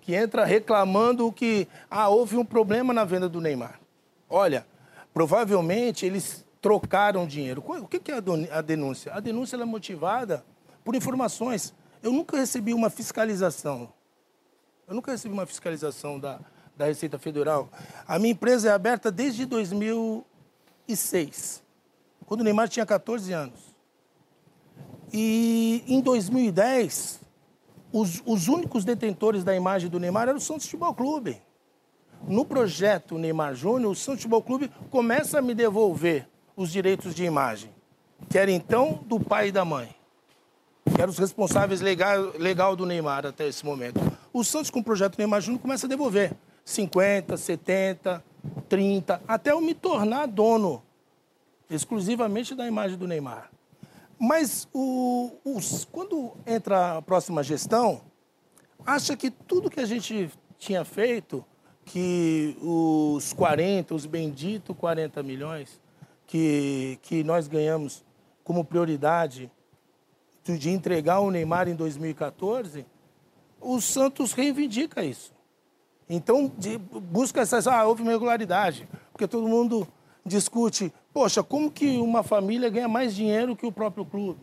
que 0.00 0.14
entra 0.14 0.44
reclamando 0.44 1.30
que 1.30 1.68
ah, 1.90 2.08
houve 2.08 2.36
um 2.36 2.44
problema 2.44 2.94
na 2.94 3.04
venda 3.04 3.28
do 3.28 3.40
Neymar. 3.40 3.78
Olha, 4.28 4.66
provavelmente 5.12 6.06
eles 6.06 6.44
trocaram 6.62 7.26
dinheiro. 7.26 7.62
O 7.66 7.86
que 7.86 8.10
é 8.10 8.16
a 8.50 8.60
denúncia? 8.62 9.12
A 9.12 9.20
denúncia 9.20 9.56
é 9.56 9.64
motivada 9.64 10.44
por 10.82 10.94
informações. 10.94 11.74
Eu 12.02 12.12
nunca 12.12 12.36
recebi 12.38 12.72
uma 12.72 12.88
fiscalização 12.88 13.92
eu 14.90 14.94
nunca 14.96 15.12
recebi 15.12 15.32
uma 15.32 15.46
fiscalização 15.46 16.18
da, 16.18 16.40
da 16.80 16.86
Receita 16.86 17.16
Federal. 17.18 17.68
A 18.06 18.18
minha 18.18 18.32
empresa 18.32 18.70
é 18.70 18.72
aberta 18.72 19.12
desde 19.12 19.46
2006, 19.46 21.62
quando 22.26 22.40
o 22.40 22.44
Neymar 22.44 22.68
tinha 22.68 22.84
14 22.84 23.32
anos. 23.32 23.70
E 25.12 25.84
em 25.86 26.00
2010, 26.00 27.20
os, 27.92 28.22
os 28.24 28.48
únicos 28.48 28.84
detentores 28.84 29.44
da 29.44 29.54
imagem 29.54 29.88
do 29.90 30.00
Neymar 30.00 30.28
eram 30.28 30.38
o 30.38 30.40
Santos 30.40 30.66
Futebol 30.66 30.94
Clube. 30.94 31.40
No 32.26 32.44
projeto 32.44 33.16
Neymar 33.18 33.54
Júnior, 33.54 33.92
o 33.92 33.96
Santos 33.96 34.22
Futebol 34.22 34.42
Clube 34.42 34.68
começa 34.90 35.38
a 35.38 35.42
me 35.42 35.54
devolver 35.54 36.28
os 36.56 36.72
direitos 36.72 37.14
de 37.14 37.24
imagem, 37.24 37.70
que 38.28 38.36
era 38.38 38.50
então 38.50 39.00
do 39.06 39.20
pai 39.20 39.48
e 39.48 39.52
da 39.52 39.64
mãe 39.64 39.94
que 40.94 41.00
eram 41.00 41.10
os 41.10 41.18
responsáveis 41.18 41.80
legal, 41.80 42.32
legal 42.38 42.74
do 42.74 42.86
Neymar 42.86 43.26
até 43.26 43.46
esse 43.46 43.64
momento. 43.64 44.00
O 44.32 44.44
Santos, 44.44 44.70
com 44.70 44.80
o 44.80 44.84
projeto 44.84 45.18
Neymar 45.18 45.40
Júnior, 45.40 45.62
começa 45.62 45.86
a 45.86 45.88
devolver 45.88 46.32
50, 46.64 47.36
70, 47.36 48.24
30, 48.68 49.22
até 49.26 49.50
eu 49.52 49.60
me 49.60 49.74
tornar 49.74 50.26
dono 50.26 50.82
exclusivamente 51.68 52.54
da 52.54 52.66
imagem 52.66 52.96
do 52.98 53.06
Neymar. 53.06 53.50
Mas 54.18 54.68
o, 54.72 55.32
os, 55.44 55.84
quando 55.90 56.32
entra 56.46 56.98
a 56.98 57.02
próxima 57.02 57.42
gestão, 57.42 58.02
acha 58.84 59.16
que 59.16 59.30
tudo 59.30 59.70
que 59.70 59.80
a 59.80 59.86
gente 59.86 60.30
tinha 60.58 60.84
feito, 60.84 61.44
que 61.84 62.56
os 62.60 63.32
40, 63.32 63.94
os 63.94 64.04
benditos 64.06 64.76
40 64.76 65.22
milhões 65.22 65.80
que, 66.26 66.98
que 67.02 67.24
nós 67.24 67.48
ganhamos 67.48 68.04
como 68.44 68.64
prioridade 68.64 69.50
de- 70.44 70.58
de 70.58 70.70
entregar 70.70 71.20
o 71.20 71.30
Neymar 71.30 71.68
em 71.68 71.74
2014, 71.74 72.84
o 73.60 73.80
Santos 73.80 74.32
reivindica 74.32 75.02
isso. 75.04 75.32
Então, 76.12 76.50
de- 76.58 76.76
busca 76.76 77.40
essas. 77.40 77.68
Ah, 77.68 77.86
houve 77.86 78.02
uma 78.02 78.10
irregularidade. 78.10 78.88
Porque 79.12 79.28
todo 79.28 79.46
mundo 79.46 79.86
discute, 80.26 80.92
poxa, 81.14 81.40
como 81.42 81.70
que 81.70 81.98
uma 81.98 82.24
família 82.24 82.68
ganha 82.68 82.88
mais 82.88 83.14
dinheiro 83.14 83.54
que 83.54 83.64
o 83.64 83.70
próprio 83.70 84.04
clube? 84.04 84.40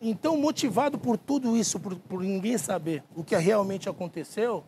Então, 0.00 0.36
motivado 0.38 0.98
por 0.98 1.18
tudo 1.18 1.54
isso, 1.56 1.78
por, 1.78 1.94
por 1.96 2.22
ninguém 2.22 2.56
saber 2.56 3.02
o 3.14 3.22
que 3.22 3.36
realmente 3.36 3.88
aconteceu, 3.88 4.64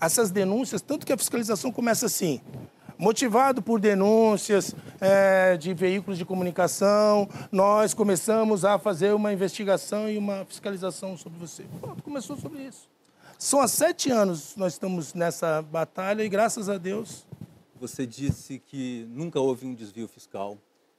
essas 0.00 0.30
denúncias, 0.30 0.80
tanto 0.80 1.04
que 1.04 1.12
a 1.12 1.16
fiscalização 1.16 1.72
começa 1.72 2.06
assim, 2.06 2.40
motivado 2.98 3.62
por 3.62 3.80
denúncias 3.80 4.74
eh, 5.00 5.56
de 5.56 5.72
veículos 5.74 6.18
de 6.18 6.24
comunicação, 6.24 7.28
nós 7.50 7.94
começamos 7.94 8.64
a 8.64 8.78
fazer 8.78 9.14
uma 9.14 9.32
investigação 9.32 10.08
e 10.08 10.18
uma 10.18 10.44
fiscalização 10.44 11.16
sobre 11.16 11.38
você. 11.38 11.64
Começou 12.02 12.36
sobre 12.36 12.62
isso. 12.62 12.88
São 13.44 13.60
há 13.60 13.68
sete 13.68 14.10
anos 14.10 14.56
nós 14.56 14.72
estamos 14.72 15.12
nessa 15.12 15.60
batalha 15.60 16.22
e, 16.24 16.30
graças 16.30 16.70
a 16.70 16.78
Deus, 16.78 17.26
Você 17.78 18.06
disse 18.06 18.58
que 18.58 19.06
nunca 19.10 19.38
houve 19.38 19.66
um 19.66 19.74
desvio 19.74 20.08
fiscal, 20.08 20.56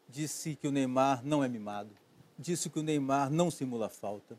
disse 0.08 0.56
que 0.56 0.68
o 0.68 0.72
Neymar 0.72 1.26
não 1.26 1.43
é 1.43 1.48
mimado, 1.48 1.89
disse 2.38 2.70
que 2.70 2.78
o 2.78 2.84
Neymar 2.84 3.32
não 3.32 3.50
simula 3.50 3.89
falta. 3.89 4.38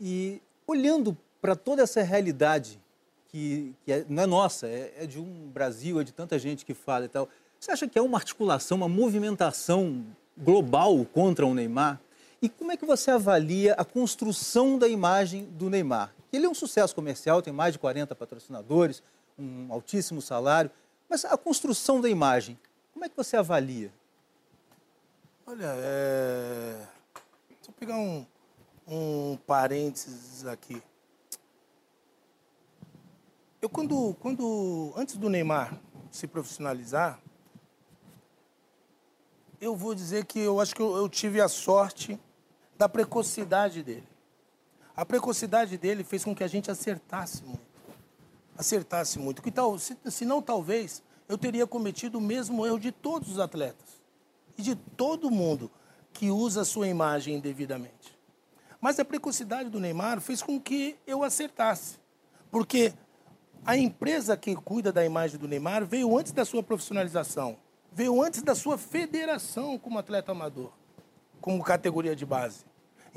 E 0.00 0.40
olhando 0.66 1.14
para 1.38 1.54
toda 1.54 1.82
essa 1.82 2.02
realidade, 2.02 2.80
que, 3.28 3.74
que 3.84 3.92
é- 3.92 4.06
não 4.08 4.22
é 4.22 4.26
nossa, 4.26 4.66
é, 4.66 4.94
é 5.00 5.06
de 5.06 5.18
um 5.20 5.50
Brasil, 5.50 6.00
é 6.00 6.04
de 6.04 6.12
tanta 6.12 6.38
gente 6.38 6.64
que 6.64 6.72
fala 6.72 7.04
e 7.04 7.08
tal, 7.08 7.28
você 7.60 7.70
acha 7.70 7.86
que 7.86 7.98
é 7.98 8.02
uma 8.02 8.16
articulação, 8.16 8.78
uma 8.78 8.88
movimentação 8.88 10.06
global 10.38 11.04
contra 11.04 11.46
o 11.46 11.52
Neymar? 11.52 12.00
E 12.40 12.48
como 12.48 12.72
é 12.72 12.78
que 12.78 12.86
você 12.86 13.10
avalia 13.10 13.74
a 13.74 13.84
construção 13.84 14.78
da 14.78 14.88
imagem 14.88 15.44
do 15.44 15.68
Neymar? 15.68 16.15
Ele 16.32 16.46
é 16.46 16.48
um 16.48 16.54
sucesso 16.54 16.94
comercial, 16.94 17.40
tem 17.42 17.52
mais 17.52 17.72
de 17.72 17.78
40 17.78 18.14
patrocinadores, 18.14 19.02
um 19.38 19.72
altíssimo 19.72 20.20
salário, 20.20 20.70
mas 21.08 21.24
a 21.24 21.36
construção 21.36 22.00
da 22.00 22.08
imagem, 22.08 22.58
como 22.92 23.04
é 23.04 23.08
que 23.08 23.16
você 23.16 23.36
avalia? 23.36 23.92
Olha, 25.46 25.72
é... 25.76 26.86
deixa 27.48 27.70
eu 27.70 27.74
pegar 27.78 27.96
um, 27.96 28.26
um 28.86 29.38
parênteses 29.46 30.44
aqui. 30.46 30.82
Eu 33.62 33.68
quando, 33.68 34.14
quando, 34.20 34.92
antes 34.96 35.16
do 35.16 35.28
Neymar 35.28 35.78
se 36.10 36.26
profissionalizar, 36.26 37.20
eu 39.60 39.74
vou 39.74 39.94
dizer 39.94 40.24
que 40.24 40.38
eu 40.38 40.60
acho 40.60 40.74
que 40.74 40.82
eu, 40.82 40.96
eu 40.96 41.08
tive 41.08 41.40
a 41.40 41.48
sorte 41.48 42.20
da 42.76 42.88
precocidade 42.88 43.82
dele. 43.82 44.06
A 44.96 45.04
precocidade 45.04 45.76
dele 45.76 46.02
fez 46.02 46.24
com 46.24 46.34
que 46.34 46.42
a 46.42 46.48
gente 46.48 46.70
acertasse 46.70 47.44
muito. 47.44 47.66
Acertasse 48.56 49.18
muito. 49.18 49.42
Que 49.42 49.50
tal, 49.50 49.78
se, 49.78 49.96
se 50.06 50.24
não, 50.24 50.40
talvez, 50.40 51.02
eu 51.28 51.36
teria 51.36 51.66
cometido 51.66 52.16
o 52.16 52.20
mesmo 52.20 52.66
erro 52.66 52.78
de 52.78 52.90
todos 52.90 53.30
os 53.30 53.38
atletas 53.38 54.00
e 54.56 54.62
de 54.62 54.74
todo 54.74 55.30
mundo 55.30 55.70
que 56.14 56.30
usa 56.30 56.62
a 56.62 56.64
sua 56.64 56.88
imagem 56.88 57.34
indevidamente. 57.34 58.16
Mas 58.80 58.98
a 58.98 59.04
precocidade 59.04 59.68
do 59.68 59.78
Neymar 59.78 60.20
fez 60.20 60.42
com 60.42 60.58
que 60.58 60.96
eu 61.06 61.22
acertasse. 61.22 61.98
Porque 62.50 62.94
a 63.66 63.76
empresa 63.76 64.36
que 64.36 64.56
cuida 64.56 64.90
da 64.90 65.04
imagem 65.04 65.38
do 65.38 65.46
Neymar 65.46 65.84
veio 65.84 66.16
antes 66.16 66.32
da 66.32 66.44
sua 66.44 66.62
profissionalização, 66.62 67.58
veio 67.92 68.22
antes 68.22 68.42
da 68.42 68.54
sua 68.54 68.78
federação 68.78 69.78
como 69.78 69.98
atleta 69.98 70.32
amador, 70.32 70.72
como 71.40 71.62
categoria 71.62 72.16
de 72.16 72.24
base. 72.24 72.64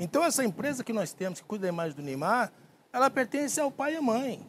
Então, 0.00 0.24
essa 0.24 0.42
empresa 0.42 0.82
que 0.82 0.94
nós 0.94 1.12
temos, 1.12 1.40
que 1.40 1.46
cuida 1.46 1.64
da 1.64 1.68
imagem 1.68 1.94
do 1.94 2.02
Neymar, 2.02 2.50
ela 2.90 3.10
pertence 3.10 3.60
ao 3.60 3.70
pai 3.70 3.92
e 3.92 3.96
à 3.98 4.02
mãe. 4.02 4.40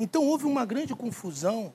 Então, 0.00 0.24
houve 0.24 0.44
uma 0.46 0.66
grande 0.66 0.92
confusão 0.96 1.72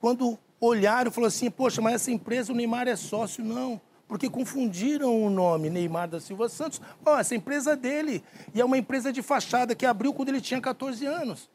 quando 0.00 0.36
olharam 0.60 1.10
e 1.10 1.14
falaram 1.14 1.28
assim: 1.28 1.48
poxa, 1.48 1.80
mas 1.80 1.94
essa 1.94 2.10
empresa, 2.10 2.52
o 2.52 2.56
Neymar 2.56 2.88
é 2.88 2.96
sócio. 2.96 3.44
Não, 3.44 3.80
porque 4.08 4.28
confundiram 4.28 5.24
o 5.24 5.30
nome 5.30 5.70
Neymar 5.70 6.08
da 6.08 6.20
Silva 6.20 6.48
Santos. 6.48 6.80
Ó, 7.06 7.16
essa 7.16 7.36
empresa 7.36 7.74
é 7.74 7.76
dele. 7.76 8.24
E 8.52 8.60
é 8.60 8.64
uma 8.64 8.76
empresa 8.76 9.12
de 9.12 9.22
fachada 9.22 9.72
que 9.72 9.86
abriu 9.86 10.12
quando 10.12 10.30
ele 10.30 10.40
tinha 10.40 10.60
14 10.60 11.06
anos. 11.06 11.48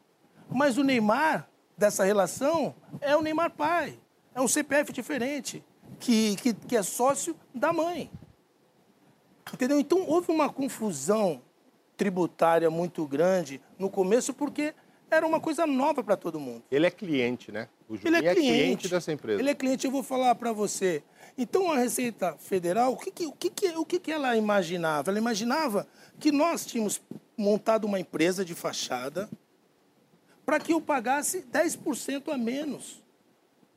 Mas 0.48 0.78
o 0.78 0.82
Neymar 0.82 1.46
dessa 1.76 2.04
relação 2.04 2.74
é 3.02 3.14
o 3.14 3.20
Neymar 3.20 3.50
pai. 3.50 3.98
É 4.34 4.40
um 4.40 4.48
CPF 4.48 4.94
diferente, 4.94 5.62
que, 6.00 6.36
que, 6.36 6.54
que 6.54 6.76
é 6.76 6.82
sócio 6.82 7.36
da 7.54 7.70
mãe. 7.70 8.10
Entendeu? 9.52 9.78
Então 9.78 10.04
houve 10.06 10.30
uma 10.30 10.48
confusão 10.48 11.42
tributária 11.96 12.70
muito 12.70 13.06
grande 13.06 13.60
no 13.78 13.88
começo, 13.88 14.34
porque 14.34 14.74
era 15.10 15.26
uma 15.26 15.40
coisa 15.40 15.66
nova 15.66 16.02
para 16.02 16.16
todo 16.16 16.38
mundo. 16.38 16.64
Ele 16.70 16.86
é 16.86 16.90
cliente, 16.90 17.52
né? 17.52 17.68
O 17.88 17.94
Ele 17.94 18.02
Juninho 18.02 18.28
é 18.28 18.34
cliente. 18.34 18.88
dessa 18.88 19.12
empresa. 19.12 19.40
Ele 19.40 19.50
é 19.50 19.54
cliente, 19.54 19.86
eu 19.86 19.90
vou 19.90 20.02
falar 20.02 20.34
para 20.34 20.52
você. 20.52 21.02
Então, 21.38 21.70
a 21.70 21.78
Receita 21.78 22.36
Federal, 22.38 22.92
o 22.92 22.96
que, 22.96 23.10
que, 23.10 23.26
o 23.26 23.32
que, 23.32 23.50
que, 23.50 23.68
o 23.68 23.84
que, 23.84 23.98
que 24.00 24.10
ela 24.10 24.36
imaginava? 24.36 25.10
Ela 25.10 25.18
imaginava 25.18 25.86
que 26.18 26.32
nós 26.32 26.66
tínhamos 26.66 27.00
montado 27.36 27.84
uma 27.84 28.00
empresa 28.00 28.44
de 28.44 28.54
fachada 28.54 29.28
para 30.44 30.58
que 30.58 30.72
eu 30.72 30.80
pagasse 30.80 31.44
10% 31.52 32.32
a 32.32 32.38
menos 32.38 33.02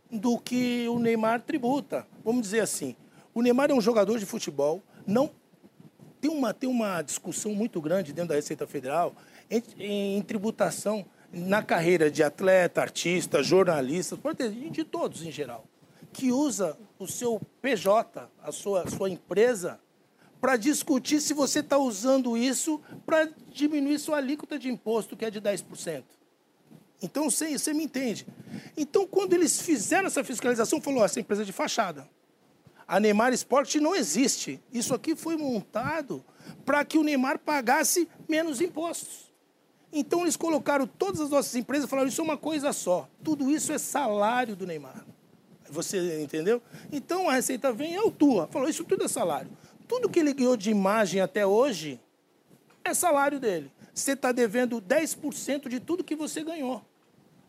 do 0.09 0.39
que 0.39 0.87
o 0.87 0.97
Neymar 0.99 1.41
tributa. 1.41 2.07
Vamos 2.23 2.41
dizer 2.41 2.61
assim, 2.61 2.95
o 3.33 3.41
Neymar 3.41 3.69
é 3.69 3.73
um 3.73 3.81
jogador 3.81 4.17
de 4.17 4.25
futebol, 4.25 4.81
não 5.05 5.29
tem 6.19 6.29
uma, 6.29 6.53
tem 6.53 6.69
uma 6.69 7.01
discussão 7.01 7.53
muito 7.53 7.81
grande 7.81 8.13
dentro 8.13 8.29
da 8.29 8.35
Receita 8.35 8.67
Federal 8.67 9.15
em, 9.49 9.63
em 10.17 10.21
tributação 10.21 11.05
na 11.31 11.61
carreira 11.61 12.09
de 12.09 12.23
atleta, 12.23 12.81
artista, 12.81 13.43
jornalista, 13.43 14.17
de 14.71 14.83
todos 14.83 15.23
em 15.23 15.31
geral, 15.31 15.65
que 16.11 16.31
usa 16.31 16.77
o 16.97 17.07
seu 17.07 17.39
PJ, 17.61 18.29
a 18.41 18.51
sua, 18.51 18.89
sua 18.89 19.09
empresa, 19.09 19.79
para 20.41 20.57
discutir 20.57 21.21
se 21.21 21.33
você 21.33 21.59
está 21.59 21.77
usando 21.77 22.35
isso 22.37 22.81
para 23.05 23.29
diminuir 23.49 23.99
sua 23.99 24.17
alíquota 24.17 24.57
de 24.57 24.69
imposto, 24.69 25.15
que 25.15 25.25
é 25.25 25.29
de 25.29 25.41
10%. 25.41 26.03
Então, 27.01 27.29
você, 27.29 27.57
você 27.57 27.73
me 27.73 27.83
entende. 27.83 28.25
Então, 28.75 29.07
quando 29.07 29.33
eles 29.33 29.61
fizeram 29.61 30.07
essa 30.07 30.23
fiscalização, 30.23 30.81
falou, 30.81 31.03
essa 31.03 31.19
empresa 31.19 31.43
é 31.43 31.45
de 31.45 31.53
fachada. 31.53 32.07
A 32.89 32.99
Neymar 32.99 33.31
Esporte 33.31 33.79
não 33.79 33.95
existe. 33.95 34.59
Isso 34.73 34.95
aqui 34.95 35.15
foi 35.15 35.37
montado 35.37 36.25
para 36.65 36.83
que 36.83 36.97
o 36.97 37.03
Neymar 37.03 37.37
pagasse 37.37 38.09
menos 38.27 38.59
impostos. 38.61 39.31
Então 39.93 40.21
eles 40.21 40.35
colocaram 40.35 40.87
todas 40.87 41.21
as 41.21 41.29
nossas 41.29 41.53
empresas 41.55 41.85
e 41.85 41.87
falaram: 41.87 42.09
isso 42.09 42.19
é 42.19 42.23
uma 42.23 42.35
coisa 42.35 42.73
só. 42.73 43.07
Tudo 43.23 43.51
isso 43.51 43.71
é 43.71 43.77
salário 43.77 44.55
do 44.55 44.65
Neymar. 44.65 45.05
Você 45.69 46.23
entendeu? 46.23 46.63
Então 46.91 47.29
a 47.29 47.33
Receita 47.33 47.71
vem 47.71 47.93
e 47.93 47.95
autua. 47.95 48.47
Falou: 48.47 48.67
isso 48.67 48.83
tudo 48.83 49.05
é 49.05 49.07
salário. 49.07 49.51
Tudo 49.87 50.09
que 50.09 50.19
ele 50.19 50.33
ganhou 50.33 50.57
de 50.57 50.71
imagem 50.71 51.21
até 51.21 51.45
hoje 51.45 51.99
é 52.83 52.91
salário 52.95 53.39
dele. 53.39 53.71
Você 53.93 54.13
está 54.13 54.31
devendo 54.31 54.81
10% 54.81 55.69
de 55.69 55.79
tudo 55.79 56.03
que 56.03 56.15
você 56.15 56.43
ganhou. 56.43 56.83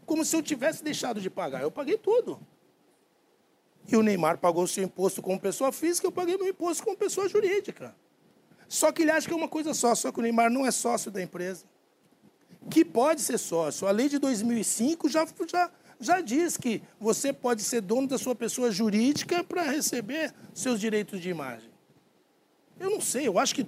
Como 0.05 0.22
se 0.22 0.36
eu 0.36 0.43
tivesse 0.43 0.84
deixado 0.84 1.18
de 1.18 1.30
pagar. 1.30 1.62
Eu 1.62 1.70
paguei 1.70 1.97
tudo. 1.97 2.38
E 3.91 3.97
o 3.97 4.03
Neymar 4.03 4.38
pagou 4.38 4.66
seu 4.66 4.84
imposto 4.84 5.20
como 5.20 5.38
pessoa 5.41 5.72
física, 5.72 6.07
eu 6.07 6.12
paguei 6.12 6.36
meu 6.36 6.49
imposto 6.49 6.84
como 6.84 6.97
pessoa 6.97 7.28
jurídica. 7.28 7.95
Só 8.68 8.93
que 8.93 9.03
ele 9.03 9.11
acha 9.11 9.26
que 9.26 9.32
é 9.32 9.36
uma 9.36 9.49
coisa 9.49 9.74
só, 9.74 9.95
só 9.97 10.12
que 10.12 10.20
o 10.20 10.22
Neymar 10.22 10.49
não 10.49 10.64
é 10.64 10.70
sócio 10.70 11.11
da 11.11 11.20
empresa. 11.20 11.64
Que 12.70 12.84
pode 12.84 13.20
ser 13.20 13.36
sócio. 13.36 13.88
A 13.88 13.91
lei 13.91 14.09
de 14.09 14.18
2005 14.18 15.09
já, 15.09 15.26
já, 15.49 15.70
já 15.99 16.20
diz 16.20 16.57
que 16.57 16.80
você 17.01 17.32
pode 17.32 17.62
ser 17.62 17.80
dono 17.80 18.07
da 18.07 18.16
sua 18.16 18.34
pessoa 18.34 18.70
jurídica 18.70 19.43
para 19.43 19.62
receber 19.62 20.32
seus 20.55 20.78
direitos 20.78 21.20
de 21.20 21.30
imagem. 21.30 21.68
Eu 22.78 22.91
não 22.91 23.01
sei, 23.01 23.26
eu 23.26 23.38
acho 23.41 23.57
que. 23.57 23.66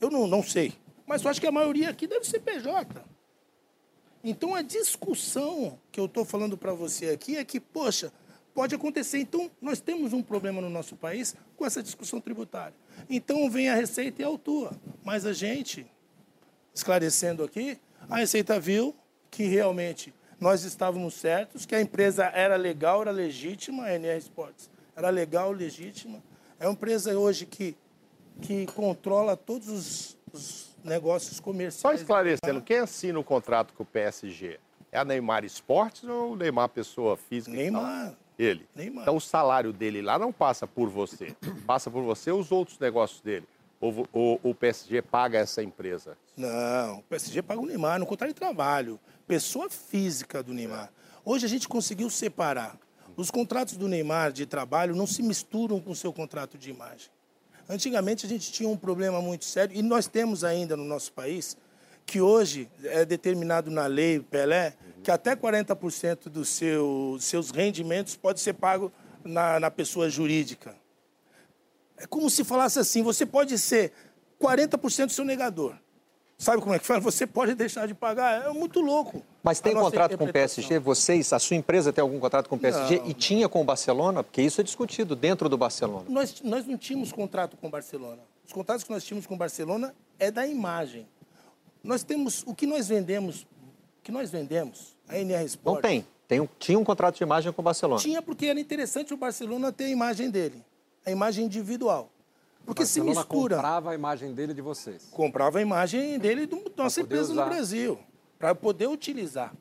Eu 0.00 0.10
não, 0.10 0.26
não 0.26 0.42
sei. 0.42 0.72
Mas 1.06 1.22
eu 1.22 1.30
acho 1.30 1.40
que 1.40 1.46
a 1.46 1.52
maioria 1.52 1.90
aqui 1.90 2.06
deve 2.06 2.24
ser 2.24 2.40
PJ. 2.40 3.04
Então 4.24 4.54
a 4.54 4.62
discussão 4.62 5.78
que 5.92 6.00
eu 6.00 6.06
estou 6.06 6.24
falando 6.24 6.56
para 6.56 6.72
você 6.72 7.10
aqui 7.10 7.36
é 7.36 7.44
que, 7.44 7.60
poxa, 7.60 8.12
pode 8.54 8.74
acontecer. 8.74 9.18
Então, 9.18 9.50
nós 9.60 9.80
temos 9.80 10.12
um 10.12 10.22
problema 10.22 10.60
no 10.60 10.70
nosso 10.70 10.96
país 10.96 11.34
com 11.56 11.64
essa 11.64 11.82
discussão 11.82 12.20
tributária. 12.20 12.74
Então, 13.08 13.50
vem 13.50 13.68
a 13.68 13.74
Receita 13.74 14.22
e 14.22 14.24
autua. 14.24 14.72
Mas 15.04 15.24
a 15.26 15.32
gente, 15.32 15.86
esclarecendo 16.74 17.42
aqui, 17.44 17.78
a 18.08 18.16
Receita 18.16 18.58
viu 18.58 18.94
que 19.30 19.44
realmente 19.44 20.12
nós 20.40 20.64
estávamos 20.64 21.14
certos, 21.14 21.66
que 21.66 21.74
a 21.74 21.80
empresa 21.80 22.24
era 22.26 22.56
legal, 22.56 23.02
era 23.02 23.10
legítima, 23.10 23.84
a 23.84 23.94
NR 23.94 24.18
Sports 24.18 24.70
era 24.96 25.10
legal, 25.10 25.50
legítima. 25.50 26.22
É 26.58 26.66
uma 26.66 26.72
empresa 26.72 27.16
hoje 27.18 27.46
que, 27.46 27.76
que 28.42 28.66
controla 28.66 29.36
todos 29.36 29.68
os, 29.68 30.18
os 30.32 30.76
negócios 30.84 31.36
Só 31.36 31.42
comerciais. 31.42 32.00
esclarecendo, 32.00 32.60
quem 32.60 32.78
assina 32.78 33.18
o 33.18 33.24
contrato 33.24 33.72
com 33.74 33.82
o 33.82 33.86
PSG? 33.86 34.58
É 34.92 34.98
a 34.98 35.04
Neymar 35.04 35.44
Esportes 35.44 36.04
ou 36.04 36.36
Neymar 36.36 36.68
pessoa 36.68 37.16
física? 37.16 37.56
Neymar. 37.56 38.14
Ele. 38.40 38.66
Neymar. 38.74 39.02
Então 39.02 39.16
o 39.16 39.20
salário 39.20 39.70
dele 39.70 40.00
lá 40.00 40.18
não 40.18 40.32
passa 40.32 40.66
por 40.66 40.88
você. 40.88 41.36
Passa 41.66 41.90
por 41.90 42.02
você 42.02 42.32
os 42.32 42.50
outros 42.50 42.78
negócios 42.78 43.20
dele. 43.20 43.46
Ou 43.78 44.08
ou 44.12 44.40
o 44.42 44.54
PSG 44.54 45.02
paga 45.02 45.38
essa 45.38 45.62
empresa? 45.62 46.16
Não, 46.36 46.98
o 46.98 47.02
PSG 47.02 47.42
paga 47.42 47.60
o 47.60 47.66
Neymar 47.66 47.98
no 47.98 48.06
contrato 48.06 48.30
de 48.30 48.34
trabalho. 48.34 48.98
Pessoa 49.26 49.68
física 49.68 50.42
do 50.42 50.54
Neymar. 50.54 50.90
Hoje 51.24 51.44
a 51.44 51.48
gente 51.48 51.68
conseguiu 51.68 52.08
separar. 52.08 52.78
Os 53.16 53.30
contratos 53.30 53.76
do 53.76 53.86
Neymar 53.88 54.32
de 54.32 54.46
trabalho 54.46 54.96
não 54.96 55.06
se 55.06 55.22
misturam 55.22 55.78
com 55.78 55.90
o 55.90 55.96
seu 55.96 56.12
contrato 56.12 56.56
de 56.56 56.70
imagem. 56.70 57.10
Antigamente 57.68 58.24
a 58.24 58.28
gente 58.28 58.50
tinha 58.50 58.68
um 58.68 58.76
problema 58.76 59.20
muito 59.20 59.44
sério, 59.44 59.76
e 59.76 59.82
nós 59.82 60.06
temos 60.06 60.42
ainda 60.42 60.76
no 60.76 60.84
nosso 60.84 61.12
país, 61.12 61.56
que 62.06 62.20
hoje 62.20 62.68
é 62.82 63.04
determinado 63.04 63.70
na 63.70 63.86
lei 63.86 64.18
Pelé, 64.18 64.74
que 65.02 65.10
até 65.10 65.34
40% 65.34 66.28
dos 66.28 66.48
seu, 66.48 67.16
seus 67.20 67.50
rendimentos 67.50 68.16
pode 68.16 68.40
ser 68.40 68.54
pago 68.54 68.92
na, 69.24 69.60
na 69.60 69.70
pessoa 69.70 70.08
jurídica. 70.08 70.74
É 71.96 72.06
como 72.06 72.28
se 72.30 72.44
falasse 72.44 72.78
assim: 72.78 73.02
você 73.02 73.26
pode 73.26 73.58
ser 73.58 73.92
40% 74.40 75.06
do 75.06 75.12
seu 75.12 75.24
negador. 75.24 75.74
Sabe 76.40 76.62
como 76.62 76.74
é 76.74 76.78
que 76.78 76.86
fala? 76.86 77.00
Você 77.00 77.26
pode 77.26 77.54
deixar 77.54 77.86
de 77.86 77.92
pagar. 77.92 78.46
É 78.46 78.52
muito 78.52 78.80
louco. 78.80 79.22
Mas 79.42 79.60
tem 79.60 79.74
contrato 79.74 80.16
com 80.16 80.24
o. 80.24 80.32
PSG? 80.32 80.78
Vocês, 80.78 81.34
a 81.34 81.38
sua 81.38 81.54
empresa 81.54 81.92
tem 81.92 82.00
algum 82.00 82.18
contrato 82.18 82.48
com 82.48 82.56
o 82.56 82.58
PSG? 82.58 82.98
Não, 82.98 83.10
e 83.10 83.12
tinha 83.12 83.46
com 83.46 83.60
o 83.60 83.64
Barcelona? 83.64 84.22
Porque 84.24 84.40
isso 84.40 84.58
é 84.58 84.64
discutido 84.64 85.14
dentro 85.14 85.50
do 85.50 85.58
Barcelona. 85.58 86.06
Nós, 86.08 86.40
nós 86.42 86.66
não 86.66 86.78
tínhamos 86.78 87.12
contrato 87.12 87.58
com 87.58 87.66
o 87.66 87.70
Barcelona. 87.70 88.22
Os 88.46 88.54
contratos 88.54 88.84
que 88.84 88.90
nós 88.90 89.04
tínhamos 89.04 89.26
com 89.26 89.34
o 89.34 89.36
Barcelona 89.36 89.94
é 90.18 90.30
da 90.30 90.46
imagem. 90.46 91.06
Nós 91.84 92.02
temos 92.02 92.42
o 92.46 92.54
que 92.54 92.66
nós 92.66 92.88
vendemos, 92.88 93.46
que 94.02 94.10
nós 94.12 94.30
vendemos, 94.30 94.96
a 95.08 95.18
NR 95.18 95.44
Sport. 95.44 95.74
Não 95.76 95.82
tem. 95.82 96.06
tem 96.28 96.40
um- 96.40 96.48
tinha 96.58 96.78
um 96.78 96.84
contrato 96.84 97.16
de 97.16 97.22
imagem 97.22 97.52
com 97.52 97.60
o 97.60 97.64
Barcelona. 97.64 98.00
Tinha 98.00 98.22
porque 98.22 98.46
era 98.46 98.58
interessante 98.60 99.12
o 99.12 99.16
Barcelona 99.16 99.72
ter 99.72 99.84
a 99.84 99.88
imagem 99.88 100.30
dele, 100.30 100.64
a 101.04 101.10
imagem 101.10 101.44
individual. 101.46 102.10
Porque 102.64 102.84
se 102.86 103.00
Barcelona 103.00 103.20
mistura. 103.20 103.56
comprava 103.56 103.90
a 103.90 103.94
imagem 103.94 104.32
dele 104.34 104.54
de 104.54 104.60
vocês. 104.60 105.08
comprava 105.10 105.58
a 105.58 105.62
imagem 105.62 106.18
dele 106.18 106.46
da 106.46 106.56
nossa 106.76 107.00
poder 107.00 107.14
empresa 107.16 107.32
usar. 107.32 107.44
no 107.44 107.50
Brasil, 107.50 107.98
para 108.38 108.54
poder 108.54 108.86
utilizar. 108.88 109.52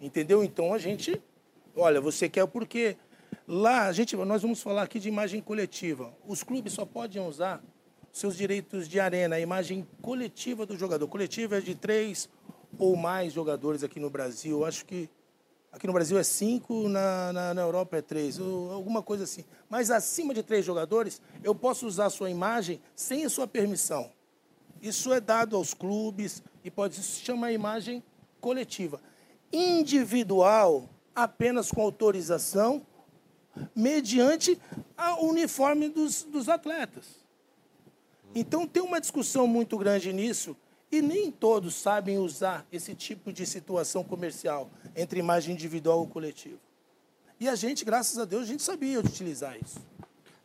Entendeu? 0.00 0.42
Então 0.42 0.74
a 0.74 0.78
gente, 0.78 1.20
olha, 1.76 2.00
você 2.00 2.28
quer 2.28 2.46
porque 2.46 2.96
lá 3.46 3.86
a 3.86 3.92
gente, 3.92 4.16
nós 4.16 4.42
vamos 4.42 4.60
falar 4.60 4.82
aqui 4.82 4.98
de 4.98 5.08
imagem 5.08 5.40
coletiva. 5.40 6.12
Os 6.26 6.42
clubes 6.42 6.72
só 6.72 6.84
podem 6.84 7.22
usar 7.26 7.62
seus 8.12 8.36
direitos 8.36 8.88
de 8.88 8.98
arena, 9.00 9.36
a 9.36 9.40
imagem 9.40 9.86
coletiva 10.02 10.66
do 10.66 10.76
jogador. 10.76 11.06
Coletiva 11.08 11.58
é 11.58 11.60
de 11.60 11.74
três 11.74 12.28
ou 12.78 12.96
mais 12.96 13.32
jogadores 13.32 13.82
aqui 13.82 14.00
no 14.00 14.10
Brasil. 14.10 14.64
Acho 14.64 14.84
que 14.84 15.08
aqui 15.70 15.86
no 15.86 15.92
Brasil 15.92 16.18
é 16.18 16.22
cinco, 16.22 16.88
na, 16.88 17.32
na, 17.32 17.54
na 17.54 17.62
Europa 17.62 17.96
é 17.96 18.02
três, 18.02 18.38
alguma 18.38 19.02
coisa 19.02 19.24
assim. 19.24 19.44
Mas 19.68 19.90
acima 19.90 20.34
de 20.34 20.42
três 20.42 20.64
jogadores, 20.64 21.20
eu 21.42 21.54
posso 21.54 21.86
usar 21.86 22.06
a 22.06 22.10
sua 22.10 22.30
imagem 22.30 22.80
sem 22.94 23.24
a 23.24 23.30
sua 23.30 23.46
permissão. 23.46 24.10
Isso 24.80 25.12
é 25.12 25.20
dado 25.20 25.56
aos 25.56 25.72
clubes 25.72 26.42
e 26.64 26.70
pode 26.70 26.96
se 26.96 27.20
chamar 27.20 27.52
imagem 27.52 28.02
coletiva. 28.40 29.00
Individual, 29.52 30.88
apenas 31.14 31.70
com 31.70 31.82
autorização, 31.82 32.84
mediante 33.76 34.60
o 35.20 35.26
uniforme 35.26 35.88
dos, 35.88 36.24
dos 36.24 36.48
atletas. 36.48 37.22
Então 38.34 38.66
tem 38.66 38.82
uma 38.82 39.00
discussão 39.00 39.46
muito 39.46 39.76
grande 39.76 40.12
nisso 40.12 40.56
e 40.92 41.00
nem 41.00 41.30
todos 41.30 41.74
sabem 41.74 42.18
usar 42.18 42.66
esse 42.70 42.94
tipo 42.94 43.32
de 43.32 43.46
situação 43.46 44.04
comercial 44.04 44.70
entre 44.94 45.18
imagem 45.18 45.54
individual 45.54 46.00
ou 46.00 46.06
coletiva. 46.06 46.58
E 47.40 47.48
a 47.48 47.54
gente, 47.54 47.82
graças 47.84 48.18
a 48.18 48.26
Deus, 48.26 48.42
a 48.42 48.46
gente 48.46 48.62
sabia 48.62 49.00
utilizar 49.00 49.56
isso. 49.60 49.80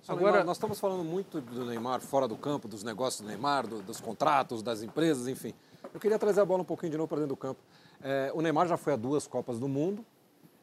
Agora, 0.08 0.43
nós 0.45 0.56
estamos 0.56 0.80
falando 0.80 1.04
muito 1.04 1.41
do 1.41 1.66
Neymar 1.66 2.00
fora 2.00 2.30
do 2.30 2.38
campo, 2.38 2.66
dos 2.66 2.82
negócios 2.82 3.22
do 3.22 3.28
Neymar, 3.28 3.68
do- 3.68 3.82
dos 3.82 4.00
contratos, 4.00 4.64
das 4.64 4.82
empresas, 4.82 5.28
enfim. 5.28 5.54
Eu 5.93 6.00
queria 6.00 6.18
trazer 6.18 6.39
a 6.39 6.45
bola 6.45 6.62
um 6.62 6.66
pouquinho 6.66 6.91
de 6.93 6.98
novo 6.98 7.10
para 7.10 7.18
dentro 7.18 7.36
do 7.36 7.38
campo. 7.38 7.60
É, 8.02 8.32
o 8.34 8.41
Neymar 8.41 8.68
já 8.70 8.78
foi 8.78 8.93
a 8.93 8.95
duas 8.95 9.28
Copas 9.28 9.60
do 9.60 9.68
Mundo 9.68 10.06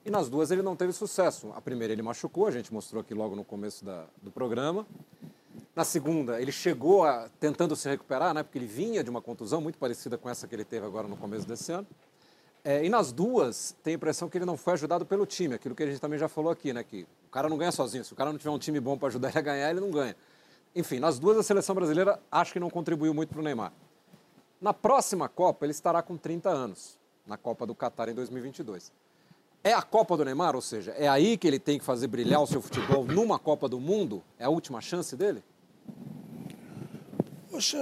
e 0.02 0.10
nas 0.10 0.30
duas 0.30 0.50
ele 0.50 0.62
não 0.62 0.74
teve 0.74 0.94
sucesso. 0.94 1.52
A 1.54 1.60
primeira 1.60 1.92
ele 1.92 2.00
machucou, 2.00 2.46
a 2.46 2.50
gente 2.50 2.72
mostrou 2.72 3.02
aqui 3.02 3.12
logo 3.12 3.36
no 3.36 3.44
começo 3.44 3.84
da- 3.84 4.06
do 4.22 4.30
programa. 4.30 4.86
Na 5.74 5.84
segunda, 5.84 6.40
ele 6.40 6.52
chegou 6.52 7.04
a, 7.04 7.28
tentando 7.40 7.74
se 7.74 7.88
recuperar, 7.88 8.32
né, 8.32 8.42
porque 8.42 8.58
ele 8.58 8.66
vinha 8.66 9.02
de 9.02 9.10
uma 9.10 9.20
contusão 9.20 9.60
muito 9.60 9.76
parecida 9.76 10.16
com 10.16 10.30
essa 10.30 10.46
que 10.46 10.54
ele 10.54 10.64
teve 10.64 10.86
agora 10.86 11.08
no 11.08 11.16
começo 11.16 11.46
desse 11.46 11.72
ano. 11.72 11.86
É, 12.62 12.84
e 12.84 12.88
nas 12.88 13.12
duas, 13.12 13.76
tem 13.82 13.94
a 13.94 13.96
impressão 13.96 14.28
que 14.28 14.38
ele 14.38 14.44
não 14.44 14.56
foi 14.56 14.74
ajudado 14.74 15.04
pelo 15.04 15.26
time, 15.26 15.54
aquilo 15.54 15.74
que 15.74 15.82
a 15.82 15.86
gente 15.86 16.00
também 16.00 16.18
já 16.18 16.28
falou 16.28 16.50
aqui, 16.50 16.72
né? 16.72 16.82
Que 16.82 17.02
o 17.26 17.30
cara 17.30 17.48
não 17.48 17.58
ganha 17.58 17.72
sozinho. 17.72 18.02
Se 18.04 18.12
o 18.12 18.16
cara 18.16 18.30
não 18.30 18.38
tiver 18.38 18.50
um 18.50 18.58
time 18.58 18.80
bom 18.80 18.96
para 18.96 19.08
ajudar 19.08 19.28
ele 19.28 19.38
a 19.38 19.42
ganhar, 19.42 19.70
ele 19.70 19.80
não 19.80 19.90
ganha. 19.90 20.16
Enfim, 20.74 20.98
nas 20.98 21.18
duas, 21.18 21.36
a 21.36 21.42
seleção 21.42 21.74
brasileira 21.74 22.18
acho 22.32 22.52
que 22.52 22.60
não 22.60 22.70
contribuiu 22.70 23.12
muito 23.12 23.30
para 23.30 23.40
o 23.40 23.42
Neymar. 23.42 23.72
Na 24.60 24.72
próxima 24.72 25.28
Copa, 25.28 25.66
ele 25.66 25.72
estará 25.72 26.00
com 26.02 26.16
30 26.16 26.48
anos, 26.48 26.98
na 27.26 27.36
Copa 27.36 27.66
do 27.66 27.74
Catar 27.74 28.08
em 28.08 28.14
2022. 28.14 28.90
É 29.62 29.74
a 29.74 29.82
Copa 29.82 30.16
do 30.16 30.24
Neymar, 30.24 30.54
ou 30.54 30.62
seja, 30.62 30.92
é 30.92 31.06
aí 31.06 31.36
que 31.36 31.46
ele 31.46 31.58
tem 31.58 31.78
que 31.78 31.84
fazer 31.84 32.06
brilhar 32.06 32.40
o 32.40 32.46
seu 32.46 32.62
futebol 32.62 33.04
numa 33.04 33.38
Copa 33.38 33.68
do 33.68 33.78
Mundo? 33.78 34.22
É 34.38 34.44
a 34.44 34.50
última 34.50 34.80
chance 34.80 35.14
dele? 35.16 35.44
Poxa, 37.50 37.78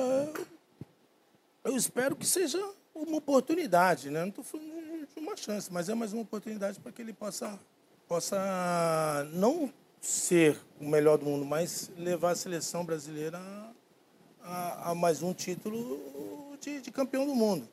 eu 1.65 1.77
espero 1.77 2.15
que 2.15 2.27
seja 2.27 2.63
uma 2.95 3.17
oportunidade, 3.17 4.11
né? 4.11 4.21
Não 4.21 4.29
estou 4.29 4.45
falando 4.45 5.07
de 5.07 5.19
uma 5.21 5.37
chance, 5.37 5.73
mas 5.73 5.89
é 5.89 5.95
mais 5.95 6.13
uma 6.13 6.23
oportunidade 6.23 6.79
para 6.79 6.93
que 6.93 7.01
ele 7.01 7.13
possa, 7.13 7.59
possa 8.07 9.27
não 9.33 9.73
ser 10.01 10.59
o 10.81 10.89
melhor 10.89 11.17
do 11.17 11.25
mundo, 11.25 11.45
mas 11.45 11.91
levar 11.97 12.33
a 12.33 12.35
seleção 12.35 12.85
brasileira 12.85 13.41
a, 14.43 14.91
a 14.91 14.95
mais 14.95 15.23
um 15.23 15.33
título 15.33 16.57
de, 16.61 16.81
de 16.81 16.91
campeão 16.91 17.27
do 17.27 17.35
mundo. 17.35 17.69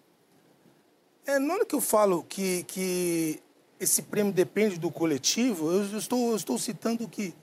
É, 1.25 1.37
na 1.37 1.53
hora 1.53 1.65
que 1.65 1.75
eu 1.75 1.81
falo 1.81 2.23
que, 2.23 2.63
que 2.63 3.41
esse 3.79 4.03
prêmio 4.03 4.31
depende 4.31 4.77
do 4.77 4.91
coletivo, 4.91 5.71
eu 5.71 5.97
estou, 5.97 6.29
eu 6.29 6.35
estou 6.35 6.57
citando 6.57 7.07
que 7.07 7.33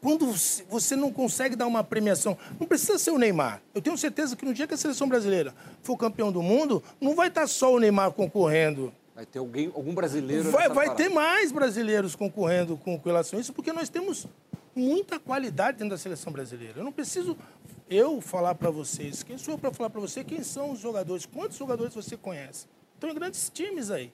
quando 0.00 0.32
você 0.68 0.96
não 0.96 1.12
consegue 1.12 1.54
dar 1.54 1.66
uma 1.66 1.84
premiação, 1.84 2.36
não 2.58 2.66
precisa 2.66 2.98
ser 2.98 3.10
o 3.10 3.18
Neymar. 3.18 3.62
Eu 3.74 3.82
tenho 3.82 3.96
certeza 3.98 4.34
que 4.34 4.44
no 4.44 4.54
dia 4.54 4.66
que 4.66 4.74
a 4.74 4.76
seleção 4.76 5.08
brasileira 5.08 5.54
for 5.82 5.96
campeão 5.96 6.32
do 6.32 6.42
mundo, 6.42 6.82
não 7.00 7.14
vai 7.14 7.28
estar 7.28 7.46
só 7.46 7.72
o 7.74 7.78
Neymar 7.78 8.12
concorrendo. 8.12 8.92
Vai 9.14 9.26
ter 9.26 9.38
alguém, 9.38 9.66
algum 9.74 9.94
brasileiro. 9.94 10.50
Vai, 10.50 10.68
vai 10.68 10.94
ter 10.94 11.10
mais 11.10 11.52
brasileiros 11.52 12.16
concorrendo 12.16 12.76
com, 12.78 12.98
com 12.98 13.08
relação 13.08 13.38
a 13.38 13.40
isso, 13.42 13.52
porque 13.52 13.72
nós 13.72 13.88
temos 13.88 14.26
muita 14.74 15.18
qualidade 15.18 15.78
dentro 15.78 15.90
da 15.90 15.98
seleção 15.98 16.32
brasileira. 16.32 16.78
Eu 16.78 16.84
não 16.84 16.92
preciso 16.92 17.36
eu 17.88 18.20
falar 18.20 18.54
para 18.54 18.70
vocês. 18.70 19.22
Quem 19.22 19.36
sou 19.36 19.54
eu 19.54 19.58
para 19.58 19.72
falar 19.72 19.90
para 19.90 20.00
você 20.00 20.24
quem 20.24 20.42
são 20.42 20.70
os 20.70 20.78
jogadores? 20.78 21.26
Quantos 21.26 21.58
jogadores 21.58 21.94
você 21.94 22.16
conhece? 22.16 22.66
Estão 22.94 23.10
em 23.10 23.14
grandes 23.14 23.50
times 23.50 23.90
aí. 23.90 24.12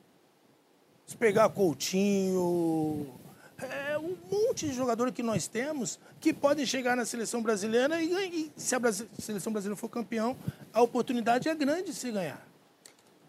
Se 1.05 1.17
pegar 1.17 1.49
Coutinho, 1.51 3.15
é 3.59 3.86
um 4.07 4.17
monte 4.31 4.67
de 4.67 4.73
jogador 4.75 5.11
que 5.13 5.23
nós 5.23 5.49
temos 5.49 5.99
que 6.21 6.33
podem 6.33 6.65
chegar 6.65 6.97
na 6.97 7.05
seleção 7.05 7.43
brasileira 7.43 8.01
e, 8.01 8.13
e 8.13 8.53
se 8.57 8.75
a 8.75 8.79
Brasi- 8.79 9.09
seleção 9.19 9.53
brasileira 9.53 9.77
for 9.77 9.89
campeão, 9.89 10.37
a 10.73 10.81
oportunidade 10.83 11.49
é 11.49 11.55
grande 11.55 11.85
de 11.91 11.95
se 11.95 12.11
ganhar. 12.11 12.47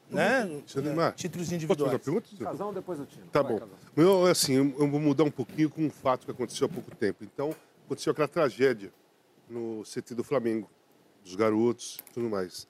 Né? 0.09 0.61
Seu 0.65 0.82
Neymar, 0.82 1.13
Títulos 1.15 1.47
Posso 1.47 1.49
fazer 1.49 1.55
individuais. 1.55 1.91
uma 1.93 1.99
pergunta? 1.99 2.43
Casão 2.43 2.73
depois 2.73 2.97
do 2.99 3.05
time. 3.05 3.25
Tá 3.32 3.41
Vai, 3.41 3.53
bom. 3.53 3.59
Casão. 3.59 3.75
Eu, 3.97 4.25
assim, 4.25 4.53
eu 4.53 4.73
eu 4.80 4.89
vou 4.89 4.99
mudar 5.01 5.25
um 5.25 5.32
pouquinho 5.32 5.69
com 5.69 5.86
um 5.86 5.89
fato 5.89 6.25
que 6.25 6.32
aconteceu 6.32 6.65
há 6.65 6.69
pouco 6.69 6.95
tempo. 6.95 7.23
Então, 7.25 7.53
aconteceu 7.86 8.11
aquela 8.11 8.28
tragédia 8.28 8.91
no 9.49 9.84
CT 9.84 10.15
do 10.15 10.23
Flamengo, 10.23 10.69
dos 11.25 11.36
garotos 11.36 11.99
e 12.09 12.13
tudo 12.13 12.30
mais. 12.30 12.67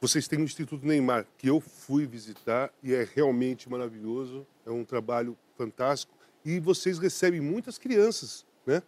Vocês 0.00 0.26
têm 0.26 0.38
o 0.38 0.42
Instituto 0.44 0.86
Neymar, 0.86 1.26
que 1.36 1.48
eu 1.48 1.60
fui 1.60 2.06
visitar 2.06 2.72
e 2.82 2.94
é 2.94 3.06
realmente 3.14 3.68
maravilhoso, 3.68 4.46
é 4.64 4.70
um 4.70 4.82
trabalho 4.82 5.36
fantástico. 5.58 6.14
E 6.44 6.58
vocês 6.58 6.98
recebem 6.98 7.40
muitas 7.40 7.78
crianças, 7.78 8.44
né? 8.66 8.82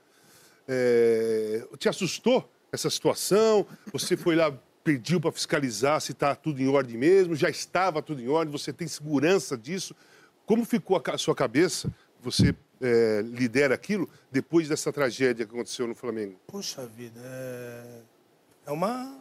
É, 0.68 1.66
Te 1.78 1.88
assustou 1.88 2.50
essa 2.70 2.88
situação? 2.88 3.66
Você 3.92 4.16
foi 4.16 4.36
lá, 4.36 4.56
pediu 4.82 5.20
para 5.20 5.32
fiscalizar 5.32 6.00
se 6.00 6.12
está 6.12 6.34
tudo 6.34 6.60
em 6.60 6.68
ordem 6.68 6.96
mesmo? 6.96 7.34
Já 7.34 7.50
estava 7.50 8.00
tudo 8.00 8.22
em 8.22 8.28
ordem? 8.28 8.52
Você 8.52 8.72
tem 8.72 8.88
segurança 8.88 9.56
disso? 9.56 9.94
Como 10.46 10.64
ficou 10.64 11.00
a 11.04 11.18
sua 11.18 11.34
cabeça? 11.34 11.92
Você 12.20 12.54
é, 12.80 13.22
lidera 13.22 13.74
aquilo 13.74 14.08
depois 14.30 14.68
dessa 14.68 14.92
tragédia 14.92 15.44
que 15.44 15.52
aconteceu 15.52 15.86
no 15.86 15.94
Flamengo? 15.94 16.38
Puxa 16.46 16.86
vida, 16.86 17.20
é, 17.22 18.00
é 18.66 18.72
uma 18.72 19.20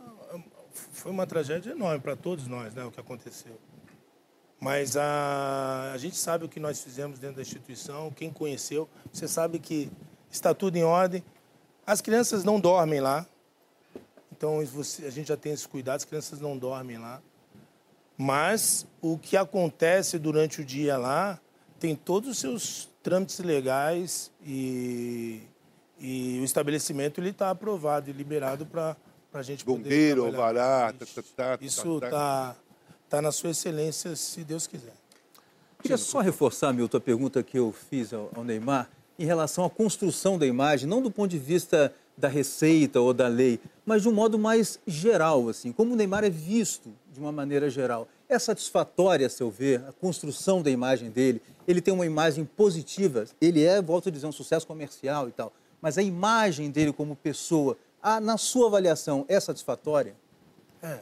foi 0.91 1.11
uma 1.11 1.27
tragédia 1.27 1.71
enorme 1.71 1.99
para 1.99 2.15
todos 2.15 2.47
nós, 2.47 2.73
né, 2.73 2.83
o 2.83 2.91
que 2.91 2.99
aconteceu. 2.99 3.57
Mas 4.61 4.95
a, 4.95 5.91
a 5.91 5.97
gente 5.97 6.15
sabe 6.15 6.45
o 6.45 6.47
que 6.47 6.59
nós 6.59 6.79
fizemos 6.83 7.17
dentro 7.17 7.37
da 7.37 7.41
instituição, 7.41 8.11
quem 8.11 8.29
conheceu, 8.31 8.87
você 9.11 9.27
sabe 9.27 9.57
que 9.57 9.91
está 10.29 10.53
tudo 10.53 10.75
em 10.77 10.83
ordem. 10.83 11.23
As 11.85 11.99
crianças 11.99 12.43
não 12.43 12.59
dormem 12.59 12.99
lá. 12.99 13.25
Então 14.31 14.63
você- 14.67 15.07
a 15.07 15.09
gente 15.09 15.29
já 15.29 15.35
tem 15.35 15.51
esse 15.51 15.67
cuidado, 15.67 15.97
as 15.97 16.05
crianças 16.05 16.39
não 16.39 16.55
dormem 16.55 16.99
lá. 16.99 17.19
Mas 18.15 18.85
o 19.01 19.17
que 19.17 19.35
acontece 19.35 20.19
durante 20.19 20.61
o 20.61 20.65
dia 20.65 20.95
lá 20.95 21.39
tem 21.79 21.95
todos 21.95 22.29
os 22.29 22.37
seus 22.37 22.87
trâmites 23.01 23.39
legais 23.39 24.31
e, 24.45 25.41
e 25.99 26.39
o 26.39 26.43
estabelecimento 26.43 27.19
ele 27.19 27.31
está 27.31 27.49
aprovado 27.49 28.11
e 28.11 28.13
liberado 28.13 28.67
para 28.67 28.95
a 29.33 29.41
gente 29.41 29.65
poder 29.65 29.81
Bombeiro, 29.81 30.25
alvará, 30.25 30.93
tá, 30.93 31.05
tá, 31.05 31.21
tá, 31.35 31.57
tá, 31.57 31.65
Isso 31.65 31.99
tá. 31.99 32.55
Está 33.11 33.17
tá 33.17 33.21
na 33.21 33.31
sua 33.33 33.49
excelência, 33.49 34.15
se 34.15 34.41
Deus 34.41 34.65
quiser. 34.65 34.93
Queria 35.81 35.97
só 35.97 36.21
reforçar, 36.21 36.71
Milton, 36.71 36.95
a 36.97 37.01
pergunta 37.01 37.43
que 37.43 37.59
eu 37.59 37.73
fiz 37.89 38.13
ao, 38.13 38.31
ao 38.33 38.43
Neymar 38.43 38.89
em 39.19 39.25
relação 39.25 39.65
à 39.65 39.69
construção 39.69 40.37
da 40.39 40.45
imagem, 40.47 40.87
não 40.87 41.01
do 41.01 41.11
ponto 41.11 41.29
de 41.29 41.37
vista 41.37 41.93
da 42.15 42.29
receita 42.29 43.01
ou 43.01 43.13
da 43.13 43.27
lei, 43.27 43.59
mas 43.85 44.03
de 44.03 44.07
um 44.09 44.13
modo 44.13 44.39
mais 44.39 44.79
geral, 44.87 45.49
assim, 45.49 45.73
como 45.73 45.91
o 45.93 45.95
Neymar 45.95 46.23
é 46.23 46.29
visto 46.29 46.89
de 47.11 47.19
uma 47.19 47.31
maneira 47.33 47.69
geral. 47.69 48.07
É 48.29 48.39
satisfatória, 48.39 49.27
a 49.27 49.29
seu 49.29 49.51
ver, 49.51 49.83
a 49.87 49.91
construção 49.91 50.61
da 50.61 50.69
imagem 50.69 51.09
dele? 51.09 51.41
Ele 51.67 51.81
tem 51.81 51.93
uma 51.93 52.05
imagem 52.05 52.45
positiva, 52.45 53.25
ele 53.41 53.63
é, 53.63 53.81
volto 53.81 54.07
a 54.07 54.11
dizer, 54.11 54.25
um 54.25 54.31
sucesso 54.31 54.65
comercial 54.65 55.27
e 55.27 55.31
tal, 55.33 55.51
mas 55.81 55.97
a 55.97 56.01
imagem 56.01 56.71
dele 56.71 56.93
como 56.93 57.15
pessoa, 57.15 57.77
a- 58.01 58.21
na 58.21 58.37
sua 58.37 58.67
avaliação, 58.67 59.25
é 59.27 59.37
satisfatória? 59.39 60.15
É. 60.81 60.99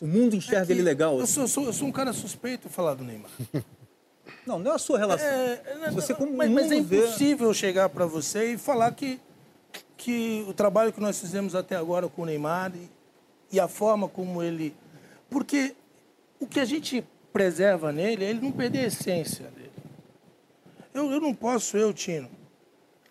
O 0.00 0.06
mundo 0.06 0.34
enxerga 0.36 0.62
É 0.62 0.66
que 0.66 0.72
ele 0.72 0.82
legal? 0.82 1.18
Eu 1.18 1.26
sou, 1.26 1.46
sou- 1.48 1.64
eu 1.66 1.72
sou 1.72 1.88
um 1.88 1.92
cara 1.92 2.12
suspeito 2.12 2.68
falar 2.68 2.94
do 2.94 3.04
Neymar. 3.04 3.30
Não, 4.44 4.58
não 4.60 4.72
é 4.72 4.74
a 4.74 4.78
sua 4.78 4.96
relação. 4.98 5.26
É, 5.26 5.90
Você 5.92 6.14
como 6.14 6.36
mas, 6.36 6.48
mas 6.50 6.70
é 6.70 6.80
vê- 6.80 6.98
impossível 7.00 7.48
eu 7.48 7.54
chegar 7.54 7.88
para 7.88 8.06
você 8.06 8.52
e 8.52 8.58
falar 8.58 8.92
que, 8.92 9.20
que 9.96 10.44
o 10.48 10.52
trabalho 10.52 10.92
que 10.92 11.00
nós 11.00 11.18
fizemos 11.20 11.54
até 11.56 11.74
agora 11.74 12.08
com 12.08 12.22
o 12.22 12.24
Neymar 12.24 12.72
e, 12.76 12.88
e 13.56 13.58
a 13.60 13.66
forma 13.66 14.08
como 14.08 14.42
ele. 14.44 14.72
Porque 15.28 15.74
o 16.38 16.46
que 16.46 16.60
a 16.60 16.64
gente 16.64 17.04
preserva 17.32 17.90
nele 17.92 18.24
é 18.24 18.30
ele 18.30 18.40
não 18.40 18.52
perder 18.52 18.80
a 18.80 18.86
essência 18.86 19.46
dele. 19.50 19.70
Eu, 20.94 21.10
eu 21.10 21.20
não 21.20 21.34
posso, 21.34 21.76
eu, 21.76 21.92
Tino, 21.92 22.28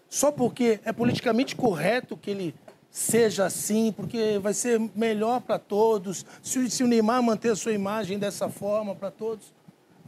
só 0.10 0.32
porque 0.32 0.80
é 0.86 0.94
politicamente 0.94 1.54
correto 1.56 2.16
que 2.16 2.32
ele 2.32 2.56
seja 3.00 3.46
assim, 3.46 3.92
porque 3.92 4.40
vai 4.42 4.54
ser 4.54 4.80
melhor 4.96 5.42
para 5.42 5.60
todos, 5.60 6.26
se, 6.42 6.60
o- 6.60 6.70
se 6.72 6.82
o 6.82 6.88
Neymar 6.88 7.22
manter 7.22 7.50
a 7.52 7.56
sua 7.56 7.74
imagem 7.74 8.18
dessa 8.18 8.48
forma 8.48 8.96
para 8.96 9.12
todos. 9.12 9.54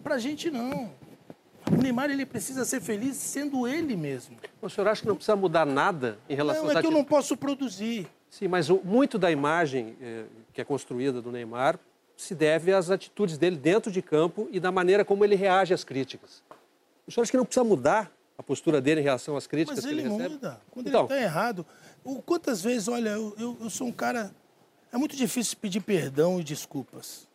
Para 0.01 0.15
a 0.15 0.17
gente, 0.17 0.49
não. 0.49 0.89
O 1.69 1.75
Neymar 1.81 2.09
ele 2.09 2.25
precisa 2.25 2.63
ser 2.63 2.79
feliz 2.79 3.17
sendo 3.17 3.67
ele 3.67 3.97
mesmo. 3.97 4.37
O 4.61 4.69
senhor 4.69 4.87
acha 4.87 5.01
que 5.01 5.07
não 5.07 5.15
precisa 5.17 5.35
mudar 5.35 5.65
nada 5.65 6.17
em 6.29 6.35
relação 6.35 6.63
Não, 6.63 6.71
é 6.71 6.79
que 6.79 6.87
eu 6.87 6.91
não 6.91 7.03
posso 7.03 7.35
produzir. 7.35 8.07
Sim, 8.29 8.47
mas 8.47 8.69
muito 8.69 9.17
da 9.19 9.29
imagem 9.29 9.97
eh, 10.01 10.23
que 10.53 10.61
é 10.61 10.63
construída 10.63 11.21
do 11.21 11.29
Neymar 11.29 11.77
se 12.15 12.33
deve 12.33 12.71
às 12.71 12.89
atitudes 12.89 13.37
dele 13.37 13.57
dentro 13.57 13.91
de 13.91 14.01
campo 14.01 14.47
e 14.49 14.61
da 14.61 14.71
maneira 14.71 15.03
como 15.03 15.25
ele 15.25 15.35
reage 15.35 15.73
às 15.73 15.83
críticas. 15.83 16.41
O 17.05 17.11
senhor 17.11 17.23
acha 17.23 17.31
que 17.31 17.37
não 17.37 17.43
precisa 17.45 17.65
mudar 17.65 18.09
a 18.37 18.43
postura 18.43 18.79
dele 18.79 19.01
em 19.01 19.03
relação 19.03 19.35
às 19.35 19.45
críticas 19.45 19.77
Mas 19.79 19.85
que 19.85 19.91
ele 19.91 20.01
ele 20.03 20.09
recebe? 20.09 20.29
muda. 20.35 20.61
Quando 20.71 20.87
Então. 20.87 21.01
ele 21.01 21.13
está 21.13 21.21
errado. 21.25 21.65
O, 22.03 22.21
quantas 22.21 22.61
vezes, 22.61 22.87
olha, 22.87 23.09
eu, 23.09 23.35
eu, 23.37 23.57
eu 23.61 23.69
sou 23.69 23.87
um 23.87 23.91
cara. 23.91 24.33
É 24.91 24.97
muito 24.97 25.15
difícil 25.15 25.57
pedir 25.57 25.81
perdão 25.81 26.39
e 26.39 26.43
desculpas. 26.43 27.27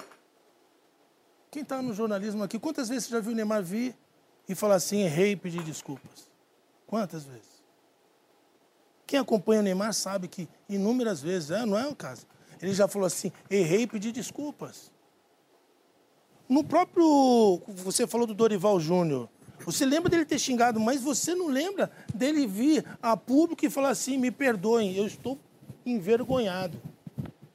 Quem 1.50 1.62
está 1.62 1.82
no 1.82 1.92
jornalismo 1.92 2.42
aqui, 2.42 2.58
quantas 2.58 2.88
vezes 2.88 3.04
você 3.04 3.12
já 3.12 3.20
viu 3.20 3.32
o 3.32 3.34
Neymar 3.34 3.62
vir 3.62 3.94
e 4.48 4.54
falar 4.54 4.76
assim, 4.76 5.02
errei 5.02 5.32
e 5.32 5.36
pedir 5.36 5.62
desculpas? 5.62 6.30
Quantas 6.86 7.24
vezes? 7.24 7.62
Quem 9.06 9.18
acompanha 9.18 9.60
o 9.60 9.62
Neymar 9.62 9.92
sabe 9.92 10.28
que 10.28 10.48
inúmeras 10.68 11.20
vezes, 11.20 11.50
é, 11.50 11.66
não 11.66 11.78
é 11.78 11.86
o 11.86 11.94
caso. 11.94 12.26
Ele 12.60 12.72
já 12.72 12.88
falou 12.88 13.06
assim, 13.06 13.30
errei 13.50 13.82
e 13.82 13.86
pedi 13.86 14.12
desculpas. 14.12 14.90
No 16.48 16.62
próprio. 16.62 17.60
Você 17.68 18.06
falou 18.06 18.26
do 18.26 18.34
Dorival 18.34 18.78
Júnior. 18.78 19.28
Você 19.64 19.84
lembra 19.86 20.10
dele 20.10 20.24
ter 20.24 20.38
xingado, 20.38 20.78
mas 20.80 21.00
você 21.02 21.34
não 21.34 21.48
lembra 21.48 21.90
dele 22.14 22.46
vir 22.46 22.84
a 23.02 23.16
público 23.16 23.64
e 23.64 23.70
falar 23.70 23.90
assim: 23.90 24.16
me 24.18 24.30
perdoem, 24.30 24.96
eu 24.96 25.06
estou 25.06 25.38
envergonhado. 25.86 26.78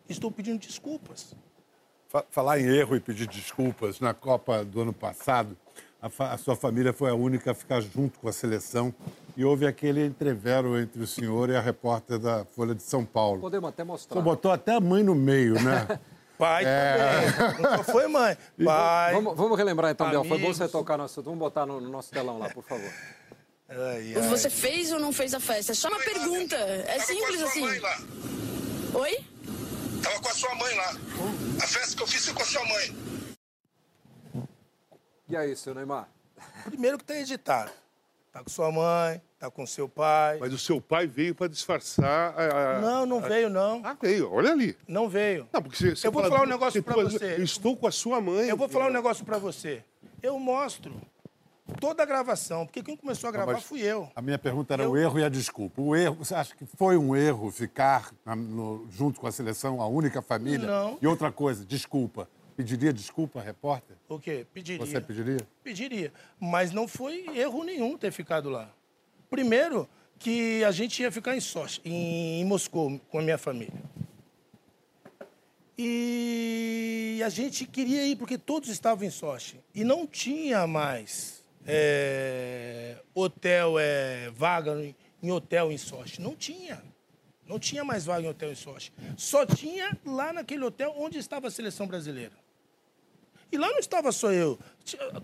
Estou 0.08 0.32
pedindo 0.32 0.60
desculpas. 0.60 1.36
Fa- 2.10 2.26
Falar 2.30 2.60
em 2.60 2.66
erro 2.68 2.96
e 2.96 3.00
pedir 3.00 3.28
desculpas, 3.28 4.00
na 4.00 4.14
Copa 4.14 4.64
do 4.64 4.82
ano 4.82 4.94
passado, 4.94 5.58
a, 6.02 6.10
fa- 6.10 6.32
a 6.32 6.38
sua 6.38 6.56
família 6.56 6.94
foi 6.94 7.10
a 7.10 7.14
única 7.16 7.52
a 7.52 7.54
ficar 7.54 7.82
junto 7.82 8.20
com 8.20 8.30
a 8.30 8.32
seleção 8.32 8.94
e 9.36 9.44
houve 9.44 9.66
aquele 9.68 10.06
entrevero 10.06 10.80
entre 10.80 11.02
o 11.02 11.08
senhor 11.08 11.50
e 11.50 11.56
a 11.56 11.62
repórter 11.62 12.18
da 12.20 12.46
Folha 12.46 12.74
de 12.74 12.84
São 12.84 13.04
Paulo. 13.04 13.42
Podemos 13.42 13.70
até 13.70 13.84
mostrar. 13.84 14.16
senhor 14.16 14.22
botou 14.24 14.52
até 14.52 14.74
a 14.76 14.80
mãe 14.80 15.04
no 15.04 15.14
meio, 15.16 15.56
né? 15.62 16.00
Pai 16.38 16.64
também. 16.64 17.62
Não 17.62 17.78
só 17.78 17.84
foi 17.84 18.08
mãe. 18.08 18.38
Pai. 18.64 19.14
Vamos, 19.14 19.36
vamos 19.36 19.58
relembrar 19.58 19.92
então, 19.92 20.10
Bel. 20.10 20.22
Foi 20.22 20.30
bom 20.30 20.36
amigos. 20.36 20.58
você 20.58 20.68
tocar 20.68 20.98
no 20.98 21.04
assunto. 21.04 21.26
Vamos 21.26 21.40
botar 21.40 21.66
no, 21.66 21.82
no 21.82 21.90
nosso 21.90 22.12
telão 22.12 22.38
lá, 22.38 22.50
por 22.50 22.64
favor. 22.64 22.92
Ai, 23.70 24.14
ai. 24.16 24.22
Você 24.30 24.50
fez 24.50 24.92
ou 24.92 25.00
não 25.00 25.12
fez 25.12 25.34
a 25.34 25.40
festa? 25.40 25.72
É 25.72 25.76
só 25.76 25.90
uma 25.90 26.00
pergunta. 26.00 26.56
É 26.56 27.00
simples 27.00 27.42
assim. 27.42 27.66
Oi? 28.94 29.26
Tava 30.04 30.20
com 30.22 30.30
a 30.30 30.34
sua 30.34 30.56
mãe 30.56 30.76
lá. 30.76 30.96
A 31.62 31.68
festa 31.68 31.98
que 31.98 32.04
eu 32.04 32.08
fiz 32.08 32.26
foi 32.26 32.34
com 32.34 32.44
a 32.44 32.46
sua 32.46 32.66
mãe. 32.66 32.96
E 35.30 35.36
aí, 35.36 35.56
seu 35.56 35.74
Neymar? 35.74 36.08
Primeiro 36.64 36.98
que 36.98 37.04
está 37.04 37.16
editado. 37.16 37.72
Tá 38.32 38.44
com 38.44 38.50
sua 38.50 38.72
mãe, 38.72 39.22
tá 39.40 39.50
com 39.52 39.66
seu 39.66 39.88
pai. 39.88 40.38
Mas 40.40 40.54
o 40.54 40.58
seu 40.58 40.82
pai 40.82 41.06
veio 41.08 41.36
para 41.36 41.48
disfarçar 41.48 42.34
a, 42.38 42.78
a- 42.78 42.82
Não, 42.82 43.06
não 43.06 43.18
a- 43.20 43.28
veio, 43.28 43.50
não. 43.50 43.82
Ah, 43.84 43.96
veio. 44.02 44.32
Olha 44.32 44.52
ali. 44.52 44.76
Não 44.88 45.08
veio. 45.08 45.48
Não, 45.54 45.62
porque 45.62 45.78
você, 45.78 45.96
você 45.96 46.08
Eu 46.08 46.12
vou 46.12 46.22
fala- 46.24 46.36
falar 46.36 46.48
um 46.48 46.52
negócio 46.52 46.82
pra 46.84 46.94
tu- 46.96 47.02
você. 47.04 47.34
Eu 47.36 47.44
estou 47.44 47.78
com 47.78 47.88
a 47.88 47.92
sua 47.92 48.20
mãe. 48.20 48.48
Eu 48.50 48.58
vou 48.58 48.68
falar 48.68 48.88
um 48.88 48.94
negócio 48.94 49.24
para 49.26 49.38
você. 49.38 49.84
Eu 50.22 50.40
mostro 50.40 51.00
toda 51.80 52.02
a 52.02 52.06
gravação, 52.06 52.66
porque 52.66 52.82
quem 52.82 52.96
começou 52.98 53.28
a 53.28 53.32
gravar 53.32 53.54
mas- 53.54 53.64
fui 53.64 53.82
eu. 53.82 54.10
A 54.16 54.22
minha 54.22 54.40
pergunta 54.40 54.74
era 54.74 54.90
o 54.90 54.98
erro 54.98 55.20
e 55.20 55.24
a 55.24 55.30
desculpa. 55.30 55.82
O 55.82 55.96
erro, 55.96 56.16
você 56.16 56.34
acha 56.34 56.56
que 56.56 56.66
foi 56.66 56.98
um 56.98 57.16
erro 57.16 57.52
ficar 57.52 58.12
na- 58.26 58.36
no- 58.36 58.88
junto 58.90 59.20
com 59.20 59.28
a 59.28 59.32
seleção, 59.32 59.82
a 59.82 59.88
única 59.88 60.22
família? 60.22 60.66
Não. 60.68 60.98
E 61.02 61.06
outra 61.06 61.32
coisa, 61.32 61.64
desculpa. 61.66 62.28
Pediria 62.56 62.92
desculpa, 62.92 63.40
repórter? 63.40 63.96
O 64.10 64.18
quê? 64.20 64.44
Pediria. 64.52 64.84
Você 64.84 65.00
pediria? 65.00 65.38
Pediria. 65.64 66.12
Mas 66.40 66.72
não 66.72 66.88
foi 66.88 67.24
erro 67.38 67.64
nenhum 67.64 67.96
ter 67.96 68.12
ficado 68.12 68.50
lá. 68.50 68.72
Primeiro, 69.30 69.88
que 70.20 70.64
a 70.64 70.72
gente 70.72 71.02
ia 71.02 71.12
ficar 71.12 71.36
em 71.36 71.40
Sochi, 71.40 71.82
em, 71.86 72.42
em 72.42 72.46
Moscou, 72.46 73.00
com 73.10 73.20
a 73.20 73.22
minha 73.22 73.38
família. 73.38 73.82
E 75.78 77.22
a 77.24 77.30
gente 77.30 77.66
queria 77.66 78.06
ir, 78.06 78.16
porque 78.16 78.38
todos 78.38 78.70
estavam 78.70 79.06
em 79.06 79.12
Sochi. 79.12 79.60
E 79.76 79.84
não 79.84 80.08
tinha 80.08 80.66
mais 80.66 81.44
é, 81.66 82.98
hotel, 83.14 83.78
é, 83.78 84.32
vaga 84.32 84.72
em, 84.84 84.96
em 85.22 85.32
hotel 85.32 85.72
em 85.72 85.78
Sochi. 85.78 86.20
Não 86.22 86.36
tinha. 86.36 86.82
Não 87.46 87.60
tinha 87.60 87.84
mais 87.84 88.06
vaga 88.06 88.26
em 88.26 88.30
hotel 88.30 88.52
em 88.52 88.56
Sochi. 88.56 88.92
Só 89.16 89.46
tinha 89.46 89.96
lá 90.04 90.34
naquele 90.34 90.64
hotel 90.64 90.94
onde 90.98 91.20
estava 91.20 91.48
a 91.48 91.52
seleção 91.52 91.86
brasileira. 91.86 92.34
E 93.52 93.58
lá 93.58 93.70
não 93.70 93.80
estava 93.80 94.12
só 94.12 94.32
eu. 94.32 94.58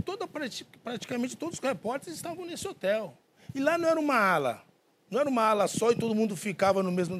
Toda, 0.05 0.27
prati- 0.27 0.65
praticamente 0.83 1.35
todos 1.35 1.55
os 1.57 1.65
repórteres 1.65 2.15
estavam 2.15 2.45
nesse 2.45 2.67
hotel. 2.67 3.17
E 3.53 3.59
lá 3.59 3.77
não 3.77 3.87
era 3.87 3.99
uma 3.99 4.15
ala. 4.15 4.63
Não 5.09 5.19
era 5.19 5.29
uma 5.29 5.43
ala 5.43 5.67
só 5.67 5.91
e 5.91 5.95
todo 5.95 6.15
mundo 6.15 6.35
ficava 6.35 6.81
no 6.81 6.91
mesmo. 6.91 7.17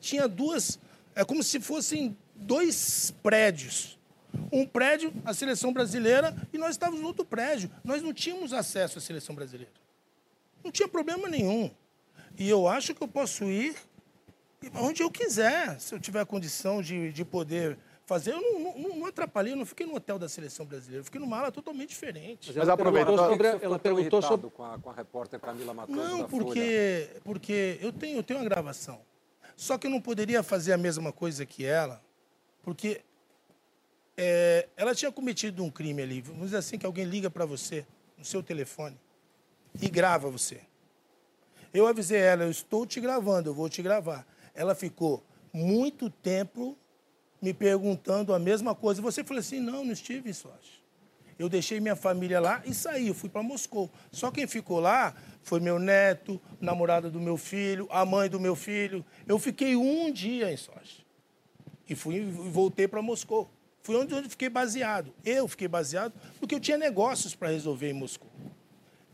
Tinha 0.00 0.28
duas. 0.28 0.78
É 1.14 1.24
como 1.24 1.42
se 1.42 1.60
fossem 1.60 2.16
dois 2.34 3.12
prédios. 3.22 3.98
Um 4.52 4.66
prédio, 4.66 5.12
a 5.24 5.34
seleção 5.34 5.72
brasileira, 5.72 6.36
e 6.52 6.58
nós 6.58 6.70
estávamos 6.70 7.00
no 7.00 7.08
outro 7.08 7.24
prédio. 7.24 7.70
Nós 7.82 8.02
não 8.02 8.12
tínhamos 8.12 8.52
acesso 8.52 8.98
à 8.98 9.00
seleção 9.00 9.34
brasileira. 9.34 9.72
Não 10.62 10.70
tinha 10.70 10.86
problema 10.86 11.28
nenhum. 11.28 11.70
E 12.38 12.48
eu 12.48 12.68
acho 12.68 12.94
que 12.94 13.02
eu 13.02 13.08
posso 13.08 13.44
ir 13.44 13.74
onde 14.74 15.02
eu 15.02 15.10
quiser, 15.10 15.80
se 15.80 15.94
eu 15.94 16.00
tiver 16.00 16.24
condição 16.26 16.82
de, 16.82 17.12
de 17.12 17.24
poder 17.24 17.78
fazer. 18.08 18.32
Eu 18.32 18.40
não, 18.40 18.78
não, 18.78 18.96
não 18.96 19.06
atrapalhei, 19.06 19.52
eu 19.52 19.56
não 19.56 19.66
fiquei 19.66 19.86
no 19.86 19.94
hotel 19.94 20.18
da 20.18 20.28
seleção 20.30 20.64
brasileira, 20.64 21.00
eu 21.00 21.04
fiquei 21.04 21.20
numa 21.20 21.38
ala 21.38 21.52
totalmente 21.52 21.90
diferente. 21.90 22.58
ela 22.58 22.74
perguntou 22.74 23.18
sobre, 23.18 23.48
ela 23.60 23.78
perguntou 23.78 24.22
sobre 24.22 24.50
com 24.50 24.64
a, 24.64 24.78
com 24.78 24.88
a 24.88 24.94
repórter 24.94 25.38
Camila 25.38 25.74
Matoso 25.74 25.98
Não, 25.98 26.22
da 26.22 26.28
Folha? 26.28 26.44
porque, 26.44 27.10
porque 27.22 27.78
eu, 27.82 27.92
tenho, 27.92 28.16
eu 28.16 28.22
tenho 28.22 28.40
uma 28.40 28.48
gravação. 28.48 29.00
Só 29.54 29.76
que 29.76 29.86
eu 29.86 29.90
não 29.90 30.00
poderia 30.00 30.42
fazer 30.42 30.72
a 30.72 30.78
mesma 30.78 31.12
coisa 31.12 31.44
que 31.44 31.66
ela, 31.66 32.02
porque 32.62 33.02
é, 34.16 34.68
ela 34.74 34.94
tinha 34.94 35.12
cometido 35.12 35.62
um 35.62 35.70
crime 35.70 36.00
ali. 36.00 36.22
Vamos 36.22 36.46
dizer 36.46 36.56
assim, 36.56 36.78
que 36.78 36.86
alguém 36.86 37.04
liga 37.04 37.28
para 37.28 37.44
você 37.44 37.84
no 38.16 38.24
seu 38.24 38.42
telefone 38.42 38.98
e 39.80 39.88
grava 39.90 40.30
você. 40.30 40.62
Eu 41.74 41.86
avisei 41.86 42.20
ela, 42.20 42.44
eu 42.44 42.50
estou 42.50 42.86
te 42.86 43.00
gravando, 43.00 43.50
eu 43.50 43.54
vou 43.54 43.68
te 43.68 43.82
gravar. 43.82 44.26
Ela 44.54 44.74
ficou 44.74 45.22
muito 45.52 46.08
tempo 46.08 46.76
me 47.40 47.54
perguntando 47.54 48.34
a 48.34 48.38
mesma 48.38 48.74
coisa. 48.74 49.00
Você 49.00 49.22
falou 49.24 49.40
assim, 49.40 49.60
não, 49.60 49.84
não 49.84 49.92
estive 49.92 50.30
em 50.30 50.32
Sochi. 50.32 50.78
Eu 51.38 51.48
deixei 51.48 51.78
minha 51.78 51.94
família 51.94 52.40
lá 52.40 52.62
e 52.66 52.74
saí, 52.74 53.08
eu 53.08 53.14
fui 53.14 53.28
para 53.28 53.42
Moscou. 53.42 53.88
Só 54.10 54.30
quem 54.30 54.46
ficou 54.46 54.80
lá 54.80 55.14
foi 55.42 55.60
meu 55.60 55.78
neto, 55.78 56.40
namorada 56.60 57.08
do 57.08 57.20
meu 57.20 57.36
filho, 57.36 57.86
a 57.90 58.04
mãe 58.04 58.28
do 58.28 58.40
meu 58.40 58.56
filho. 58.56 59.04
Eu 59.26 59.38
fiquei 59.38 59.76
um 59.76 60.10
dia 60.10 60.52
em 60.52 60.56
Sochi. 60.56 61.06
E 61.88 61.94
fui 61.94 62.16
e 62.16 62.24
voltei 62.24 62.88
para 62.88 63.00
Moscou. 63.00 63.48
Fui 63.82 63.94
onde 63.94 64.12
eu 64.12 64.22
fiquei 64.28 64.48
baseado. 64.48 65.14
Eu 65.24 65.46
fiquei 65.46 65.68
baseado 65.68 66.12
porque 66.40 66.56
eu 66.56 66.60
tinha 66.60 66.76
negócios 66.76 67.36
para 67.36 67.48
resolver 67.48 67.88
em 67.88 67.94
Moscou. 67.94 68.30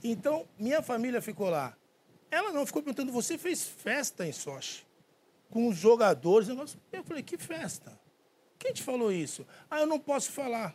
Então, 0.02 0.46
minha 0.58 0.82
família 0.82 1.20
ficou 1.20 1.50
lá. 1.50 1.76
Ela 2.30 2.52
não 2.52 2.66
ficou 2.66 2.82
perguntando, 2.82 3.12
você 3.12 3.36
fez 3.36 3.64
festa 3.64 4.26
em 4.26 4.32
Sochi? 4.32 4.84
Com 5.50 5.68
os 5.68 5.76
jogadores. 5.76 6.48
Eu 6.90 7.04
falei, 7.04 7.22
que 7.22 7.36
festa? 7.36 7.92
Quem 8.58 8.72
te 8.72 8.82
falou 8.82 9.12
isso? 9.12 9.46
Ah, 9.70 9.80
eu 9.80 9.86
não 9.86 9.98
posso 9.98 10.32
falar. 10.32 10.74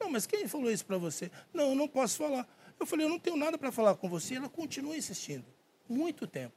Não, 0.00 0.10
mas 0.10 0.26
quem 0.26 0.46
falou 0.46 0.70
isso 0.70 0.84
para 0.86 0.96
você? 0.98 1.30
Não, 1.52 1.70
eu 1.70 1.74
não 1.74 1.88
posso 1.88 2.18
falar. 2.18 2.46
Eu 2.78 2.86
falei, 2.86 3.04
eu 3.06 3.10
não 3.10 3.18
tenho 3.18 3.36
nada 3.36 3.58
para 3.58 3.72
falar 3.72 3.96
com 3.96 4.08
você. 4.08 4.36
Ela 4.36 4.48
continua 4.48 4.96
insistindo. 4.96 5.44
Muito 5.88 6.26
tempo. 6.26 6.54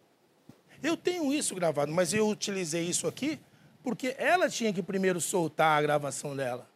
Eu 0.83 0.95
tenho 0.95 1.33
isso 1.33 1.55
gravado, 1.55 1.91
mas 1.91 2.13
eu 2.13 2.27
utilizei 2.27 2.83
isso 2.83 3.07
aqui 3.07 3.39
porque 3.83 4.15
ela 4.19 4.47
tinha 4.49 4.71
que 4.71 4.83
primeiro 4.83 5.19
soltar 5.19 5.79
a 5.79 5.81
gravação 5.81 6.35
dela. 6.35 6.69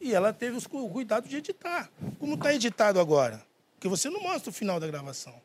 E 0.00 0.12
ela 0.14 0.32
teve 0.32 0.56
os 0.56 0.66
cu- 0.66 0.84
o 0.84 0.90
cuidado 0.90 1.28
de 1.28 1.36
editar. 1.36 1.90
Como 2.18 2.34
está 2.34 2.52
editado 2.54 2.98
agora? 3.00 3.44
Porque 3.74 3.88
você 3.88 4.08
não 4.10 4.20
mostra 4.22 4.50
o 4.50 4.52
final 4.52 4.80
da 4.80 4.86
gravação. 4.88 5.40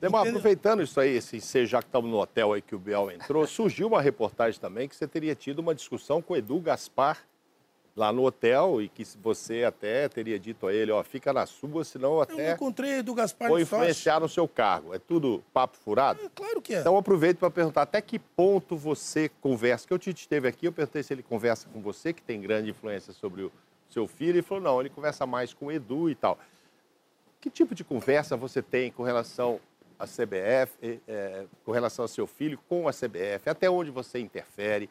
Demar, 0.00 0.20
Entendeu? 0.20 0.38
aproveitando 0.38 0.82
isso 0.82 1.00
aí, 1.00 1.16
esse, 1.16 1.40
você 1.40 1.64
já 1.64 1.80
que 1.80 1.88
estamos 1.88 2.10
no 2.10 2.18
hotel 2.18 2.52
aí 2.52 2.62
que 2.62 2.74
o 2.74 2.78
Biel 2.78 3.10
entrou, 3.10 3.46
surgiu 3.46 3.88
uma 3.88 4.02
reportagem 4.02 4.60
também 4.60 4.88
que 4.88 4.96
você 4.96 5.06
teria 5.06 5.34
tido 5.34 5.60
uma 5.60 5.74
discussão 5.74 6.20
com 6.20 6.34
o 6.34 6.36
Edu 6.36 6.60
Gaspar 6.60 7.18
lá 7.96 8.12
no 8.12 8.24
hotel 8.24 8.82
e 8.82 8.88
que 8.88 9.02
você 9.22 9.64
até 9.64 10.06
teria 10.06 10.38
dito 10.38 10.66
a 10.66 10.72
ele, 10.72 10.92
ó, 10.92 11.02
fica 11.02 11.32
na 11.32 11.46
sua, 11.46 11.82
senão 11.82 12.16
Eu 12.16 12.20
até 12.20 12.52
encontrei 12.52 13.02
do 13.02 13.14
Gaspar 13.14 13.48
Sochi. 13.48 13.62
influenciar 13.62 14.20
no 14.20 14.28
seu 14.28 14.46
cargo. 14.46 14.94
É 14.94 14.98
tudo 14.98 15.42
papo 15.52 15.78
furado? 15.78 16.30
Claro 16.34 16.60
que 16.60 16.74
é. 16.74 16.80
Então 16.80 16.98
aproveito 16.98 17.38
para 17.38 17.50
perguntar 17.50 17.82
até 17.82 18.02
que 18.02 18.18
ponto 18.18 18.76
você 18.76 19.30
conversa, 19.40 19.88
que 19.88 19.94
o 19.94 19.98
Tite 19.98 20.20
esteve 20.20 20.46
aqui, 20.46 20.66
eu 20.66 20.72
perguntei 20.72 21.02
se 21.02 21.14
ele 21.14 21.22
conversa 21.22 21.66
com 21.72 21.80
você, 21.80 22.12
que 22.12 22.20
tem 22.22 22.38
grande 22.38 22.68
influência 22.68 23.14
sobre 23.14 23.44
o 23.44 23.52
seu 23.88 24.06
filho, 24.06 24.32
ele 24.32 24.42
falou, 24.42 24.62
não, 24.62 24.80
ele 24.80 24.90
conversa 24.90 25.24
mais 25.24 25.54
com 25.54 25.66
o 25.66 25.72
Edu 25.72 26.10
e 26.10 26.14
tal. 26.14 26.38
Que 27.40 27.48
tipo 27.48 27.74
de 27.74 27.82
conversa 27.82 28.36
você 28.36 28.60
tem 28.60 28.90
com 28.90 29.02
relação 29.02 29.58
à 29.98 30.06
CBF, 30.06 30.72
eh, 30.82 30.98
eh, 31.08 31.44
com 31.64 31.72
relação 31.72 32.04
ao 32.04 32.08
seu 32.08 32.26
filho, 32.26 32.58
com 32.68 32.86
a 32.88 32.92
CBF? 32.92 33.48
Até 33.48 33.68
onde 33.70 33.90
você 33.90 34.18
interfere? 34.18 34.88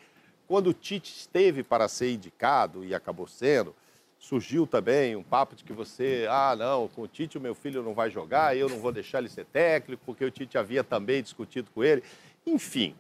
Quando 0.48 0.68
o 0.68 0.74
Tite 0.74 1.12
esteve 1.16 1.64
para 1.64 1.88
ser 1.88 2.12
indicado 2.14 2.84
e 2.86 2.94
acabou 2.94 3.28
sendo, 3.28 3.76
surgiu 4.20 4.66
também 4.68 5.16
um 5.16 5.24
papo 5.24 5.56
de 5.56 5.64
que 5.64 5.74
você, 5.74 6.26
ah, 6.30 6.56
não, 6.56 6.88
com 6.88 7.02
o 7.04 7.08
Tite 7.08 7.38
o 7.38 7.42
meu 7.42 7.54
filho 7.56 7.84
não 7.84 7.94
vai 7.94 8.10
jogar, 8.10 8.56
eu 8.56 8.70
não 8.70 8.80
vou 8.80 8.92
deixar 8.92 9.20
ele 9.20 9.30
ser 9.30 9.46
técnico, 9.46 10.02
porque 10.06 10.24
o 10.26 10.32
Tite 10.32 10.58
havia 10.58 10.84
também 10.84 11.22
discutido 11.22 11.70
com 11.74 11.84
ele. 11.84 12.04
Enfim, 12.46 12.96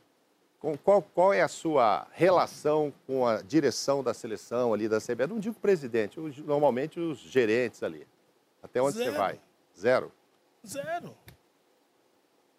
com- 0.59 0.77
qual, 0.77 1.01
qual 1.01 1.33
é 1.33 1.41
a 1.41 1.47
sua 1.47 2.07
relação 2.11 2.91
com 3.07 3.25
a 3.27 3.41
direção 3.41 4.03
da 4.03 4.13
seleção 4.13 4.73
ali 4.73 4.87
da 4.89 4.99
CBF? 4.99 5.27
Não 5.27 5.39
digo 5.39 5.55
presidente, 5.59 6.19
normalmente 6.43 6.99
os 6.99 7.19
gerentes 7.19 7.81
ali. 7.83 8.05
Até 8.61 8.81
onde 8.81 8.97
você 8.97 9.03
Zero. 9.05 9.17
vai? 9.17 9.39
Zero? 9.77 10.11
Zero. 10.65 11.15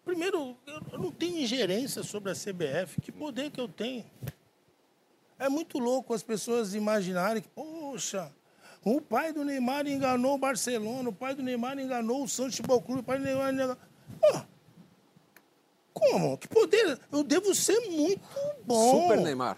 Primeiro, 0.07 0.55
eu 0.93 0.99
não 0.99 1.11
tenho 1.11 1.37
ingerência 1.37 2.01
sobre 2.01 2.31
a 2.31 2.33
CBF. 2.33 3.01
Que 3.01 3.11
poder 3.11 3.51
que 3.51 3.59
eu 3.59 3.67
tenho? 3.67 4.05
É 5.37 5.49
muito 5.49 5.77
louco 5.79 6.13
as 6.13 6.23
pessoas 6.23 6.73
imaginarem 6.73 7.41
que, 7.41 7.49
poxa, 7.49 8.31
o 8.85 9.01
pai 9.01 9.33
do 9.33 9.43
Neymar 9.43 9.85
enganou 9.85 10.35
o 10.35 10.37
Barcelona, 10.37 11.09
o 11.09 11.13
pai 11.13 11.35
do 11.35 11.43
Neymar 11.43 11.77
enganou 11.77 12.23
o 12.23 12.27
Santos 12.27 12.55
Futebol 12.55 12.81
Clube, 12.81 13.01
o 13.01 13.03
pai 13.03 13.17
do 13.19 13.25
Neymar 13.25 13.53
enganou... 13.53 13.77
Pô, 14.21 14.39
como? 15.93 16.37
Que 16.37 16.47
poder? 16.47 16.97
Eu 17.11 17.21
devo 17.21 17.53
ser 17.53 17.77
muito 17.89 18.21
bom. 18.65 19.01
Super 19.09 19.17
Neymar. 19.21 19.57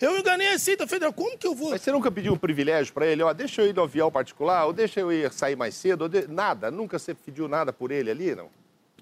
Eu 0.00 0.18
enganei 0.18 0.48
a 0.48 0.50
Receita 0.50 0.88
Federal. 0.88 1.12
Como 1.12 1.38
que 1.38 1.46
eu 1.46 1.54
vou? 1.54 1.70
Mas 1.70 1.82
você 1.82 1.92
nunca 1.92 2.10
pediu 2.10 2.32
um 2.32 2.36
privilégio 2.36 2.92
para 2.92 3.06
ele? 3.06 3.22
Ó, 3.22 3.32
deixa 3.32 3.62
eu 3.62 3.68
ir 3.68 3.74
no 3.76 3.82
avião 3.84 4.10
particular, 4.10 4.66
ou 4.66 4.72
deixa 4.72 4.98
eu 4.98 5.12
ir 5.12 5.32
sair 5.32 5.54
mais 5.54 5.76
cedo, 5.76 6.02
ou 6.02 6.08
de- 6.08 6.26
nada. 6.26 6.68
Nunca 6.68 6.98
você 6.98 7.14
pediu 7.14 7.46
nada 7.46 7.72
por 7.72 7.92
ele 7.92 8.10
ali, 8.10 8.34
não? 8.34 8.50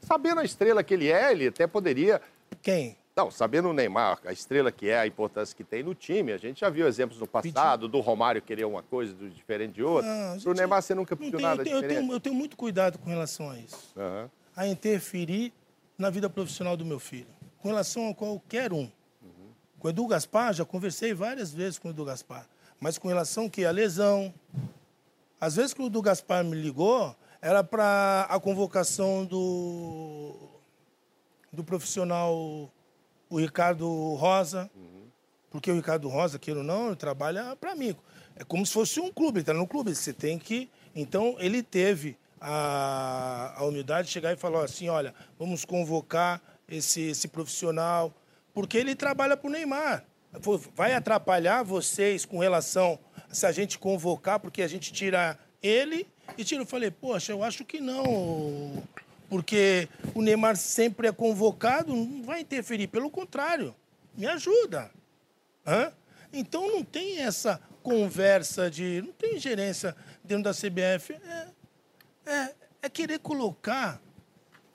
Sabendo 0.02 0.40
a 0.40 0.44
estrela 0.44 0.82
que 0.82 0.94
ele 0.94 1.10
é, 1.10 1.32
ele 1.32 1.48
até 1.48 1.66
poderia. 1.66 2.20
Quem? 2.60 2.96
Não, 3.14 3.30
sabendo 3.30 3.68
o 3.68 3.72
Neymar, 3.74 4.18
a 4.24 4.32
estrela 4.32 4.72
que 4.72 4.88
é, 4.88 4.98
a 4.98 5.06
importância 5.06 5.54
que 5.54 5.62
tem 5.62 5.82
no 5.82 5.94
time. 5.94 6.32
A 6.32 6.38
gente 6.38 6.60
já 6.60 6.70
viu 6.70 6.86
exemplos 6.88 7.18
no 7.20 7.26
passado, 7.26 7.86
do 7.86 8.00
Romário 8.00 8.40
querer 8.40 8.64
uma 8.64 8.82
coisa 8.82 9.12
do 9.12 9.28
diferente 9.28 9.74
de 9.74 9.82
outra. 9.82 10.08
Não, 10.10 10.34
a 10.36 10.40
Pro 10.40 10.54
Neymar 10.54 10.82
você 10.82 10.94
nunca 10.94 11.14
pediu 11.14 11.32
tenho- 11.38 11.48
nada 11.48 11.60
eu, 11.60 11.64
tenho, 11.64 11.76
eu, 11.76 11.80
diferente. 11.82 12.00
tenho, 12.06 12.12
eu 12.16 12.20
tenho 12.20 12.34
muito 12.34 12.56
cuidado 12.56 12.98
com 12.98 13.08
relação 13.10 13.50
a 13.50 13.58
isso. 13.58 13.92
Aham. 13.96 14.30
a 14.56 14.66
interferir 14.66 15.52
na 15.96 16.10
vida 16.10 16.28
profissional 16.28 16.76
do 16.76 16.84
meu 16.84 16.98
filho, 16.98 17.28
com 17.58 17.68
relação 17.68 18.08
a 18.10 18.14
qualquer 18.14 18.72
um. 18.72 18.90
Com 19.78 19.88
o 19.88 19.90
Edu 19.90 20.06
Gaspar, 20.06 20.52
já 20.54 20.64
conversei 20.64 21.12
várias 21.14 21.52
vezes 21.52 21.78
com 21.78 21.88
o 21.88 21.90
Edu 21.90 22.04
Gaspar, 22.04 22.46
mas 22.80 22.98
com 22.98 23.08
relação 23.08 23.48
que 23.48 23.64
a 23.64 23.70
lesão. 23.70 24.32
Às 25.40 25.56
vezes 25.56 25.74
que 25.74 25.82
o 25.82 25.86
Edu 25.86 26.00
Gaspar 26.00 26.44
me 26.44 26.54
ligou, 26.56 27.16
era 27.42 27.64
para 27.64 28.24
a 28.30 28.38
convocação 28.38 29.24
do, 29.24 30.32
do 31.52 31.64
profissional, 31.64 32.70
o 33.28 33.36
Ricardo 33.36 34.14
Rosa, 34.14 34.70
porque 35.50 35.68
o 35.68 35.74
Ricardo 35.74 36.08
Rosa, 36.08 36.38
queira 36.38 36.60
ou 36.60 36.64
não, 36.64 36.94
trabalha 36.94 37.56
para 37.56 37.74
mim. 37.74 37.96
É 38.36 38.44
como 38.44 38.64
se 38.64 38.72
fosse 38.72 39.00
um 39.00 39.12
clube, 39.12 39.38
ele 39.38 39.42
está 39.42 39.52
no 39.52 39.66
clube, 39.66 39.92
você 39.92 40.12
tem 40.12 40.38
que. 40.38 40.70
Então, 40.94 41.34
ele 41.40 41.64
teve 41.64 42.16
a, 42.40 43.54
a 43.56 43.64
humildade 43.64 44.06
de 44.06 44.14
chegar 44.14 44.32
e 44.32 44.36
falar 44.36 44.64
assim: 44.64 44.88
olha, 44.88 45.12
vamos 45.36 45.64
convocar 45.64 46.40
esse, 46.68 47.00
esse 47.00 47.26
profissional, 47.26 48.14
porque 48.54 48.78
ele 48.78 48.94
trabalha 48.94 49.36
para 49.36 49.48
o 49.48 49.50
Neymar. 49.50 50.04
Vai 50.74 50.94
atrapalhar 50.94 51.62
vocês 51.62 52.24
com 52.24 52.38
relação 52.38 52.98
se 53.30 53.44
a 53.44 53.52
gente 53.52 53.78
convocar, 53.78 54.38
porque 54.38 54.62
a 54.62 54.68
gente 54.68 54.92
tira 54.92 55.38
ele 55.60 56.06
e 56.36 56.44
tira. 56.44 56.62
Eu 56.62 56.66
falei, 56.66 56.90
poxa, 56.90 57.32
eu 57.32 57.42
acho 57.42 57.64
que 57.64 57.80
não, 57.80 58.82
porque 59.28 59.88
o 60.14 60.22
Neymar 60.22 60.56
sempre 60.56 61.08
é 61.08 61.12
convocado, 61.12 61.94
não 61.94 62.22
vai 62.22 62.40
interferir, 62.40 62.88
pelo 62.88 63.10
contrário, 63.10 63.74
me 64.14 64.26
ajuda. 64.26 64.90
Hã? 65.66 65.92
Então 66.32 66.68
não 66.68 66.84
tem 66.84 67.20
essa 67.20 67.60
conversa 67.82 68.70
de. 68.70 69.02
Não 69.02 69.12
tem 69.12 69.38
gerência 69.38 69.96
dentro 70.24 70.44
da 70.44 70.52
CBF. 70.52 71.14
É, 71.14 71.48
é, 72.26 72.54
é 72.82 72.88
querer 72.88 73.18
colocar 73.18 74.00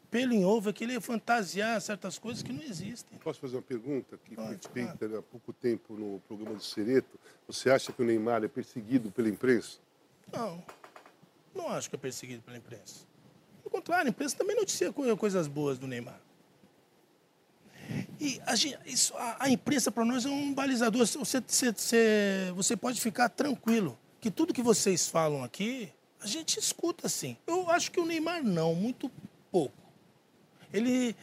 pelo 0.10 0.34
em 0.34 0.46
ovo, 0.46 0.70
é 0.70 0.74
querer 0.74 1.02
fantasiar 1.02 1.80
certas 1.82 2.18
coisas 2.18 2.42
que 2.42 2.54
não 2.54 2.64
existem. 2.64 3.18
Posso 3.20 3.40
fazer 3.40 3.58
uma 3.58 3.62
pergunta 3.62 4.18
que 4.24 4.36
foi 4.36 4.58
feita 4.74 5.20
há 5.20 5.22
pouco 5.22 5.52
tempo 5.52 5.94
no 5.96 6.20
programa 6.28 6.56
do 6.56 6.64
Sereto? 6.64 7.20
Você 7.48 7.70
acha 7.70 7.92
que 7.92 8.02
o 8.02 8.06
Neymar 8.06 8.44
é 8.44 8.48
perseguido 8.48 9.12
pela 9.12 9.28
imprensa? 9.28 9.80
Não, 10.32 10.64
não 11.58 11.70
acho 11.70 11.90
que 11.90 11.96
é 11.96 12.00
perseguido 12.00 12.42
pela 12.44 12.58
imprensa. 12.58 13.06
Pelo 13.62 13.72
contrário, 13.72 14.08
a 14.08 14.10
imprensa 14.10 14.38
também 14.38 14.56
noticia 14.56 14.94
co- 14.94 15.18
coisas 15.18 15.48
boas 15.48 15.78
do 15.78 15.88
Neymar. 15.88 16.20
E 18.20 18.42
a, 18.46 18.56
gen- 18.56 18.78
isso, 18.86 19.14
a, 19.18 19.46
a 19.46 19.50
imprensa 19.50 19.92
para 19.92 20.04
nós 20.06 20.26
é 20.26 20.30
um 20.30 20.54
balizador. 20.54 21.06
Você, 21.06 21.42
você, 21.42 22.52
você, 22.56 22.78
pode 22.78 23.00
ficar 23.00 23.30
tranquilo 23.30 23.98
que 24.20 24.30
tudo 24.32 24.54
que 24.54 24.62
vocês 24.62 25.08
falam 25.08 25.44
aqui, 25.44 25.92
a 26.22 26.28
gente 26.28 26.60
escuta 26.60 27.08
assim. 27.08 27.38
Eu 27.46 27.70
acho 27.70 27.92
que 27.92 28.00
o 28.00 28.06
Neymar 28.06 28.44
não, 28.44 28.74
muito 28.76 29.12
pouco. 29.52 29.76
Ele, 30.74 31.16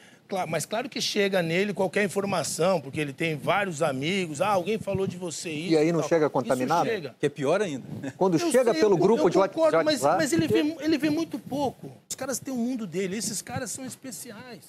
mas 0.48 0.64
claro 0.66 0.88
que 0.88 1.00
chega 1.00 1.42
nele 1.42 1.72
qualquer 1.72 2.04
informação, 2.04 2.80
porque 2.80 3.00
ele 3.00 3.12
tem 3.12 3.36
vários 3.36 3.82
amigos. 3.82 4.40
Ah, 4.40 4.48
alguém 4.48 4.78
falou 4.78 5.06
de 5.06 5.16
você 5.16 5.50
isso. 5.50 5.72
E 5.72 5.76
aí 5.76 5.92
não 5.92 6.00
tal. 6.00 6.08
chega 6.08 6.24
Isso 6.26 6.32
contaminado? 6.32 6.88
chega. 6.88 7.14
Que 7.20 7.26
é 7.26 7.28
pior 7.28 7.60
ainda. 7.62 7.84
Quando 8.16 8.34
Eu 8.38 8.50
chega 8.50 8.72
sei, 8.72 8.80
pelo 8.80 8.94
eu- 8.94 8.98
grupo 8.98 9.24
eu 9.24 9.30
de 9.30 9.38
WhatsApp. 9.38 9.54
concordo, 9.54 9.84
mas, 9.84 10.02
mas 10.02 10.32
ele, 10.32 10.48
vê, 10.48 10.76
ele 10.80 10.98
vê 10.98 11.10
muito 11.10 11.38
pouco. 11.38 11.90
Os 12.08 12.16
caras 12.16 12.38
têm 12.38 12.52
um 12.52 12.56
mundo 12.56 12.86
dele. 12.86 13.16
Esses 13.16 13.40
caras 13.42 13.70
são 13.70 13.84
especiais. 13.84 14.64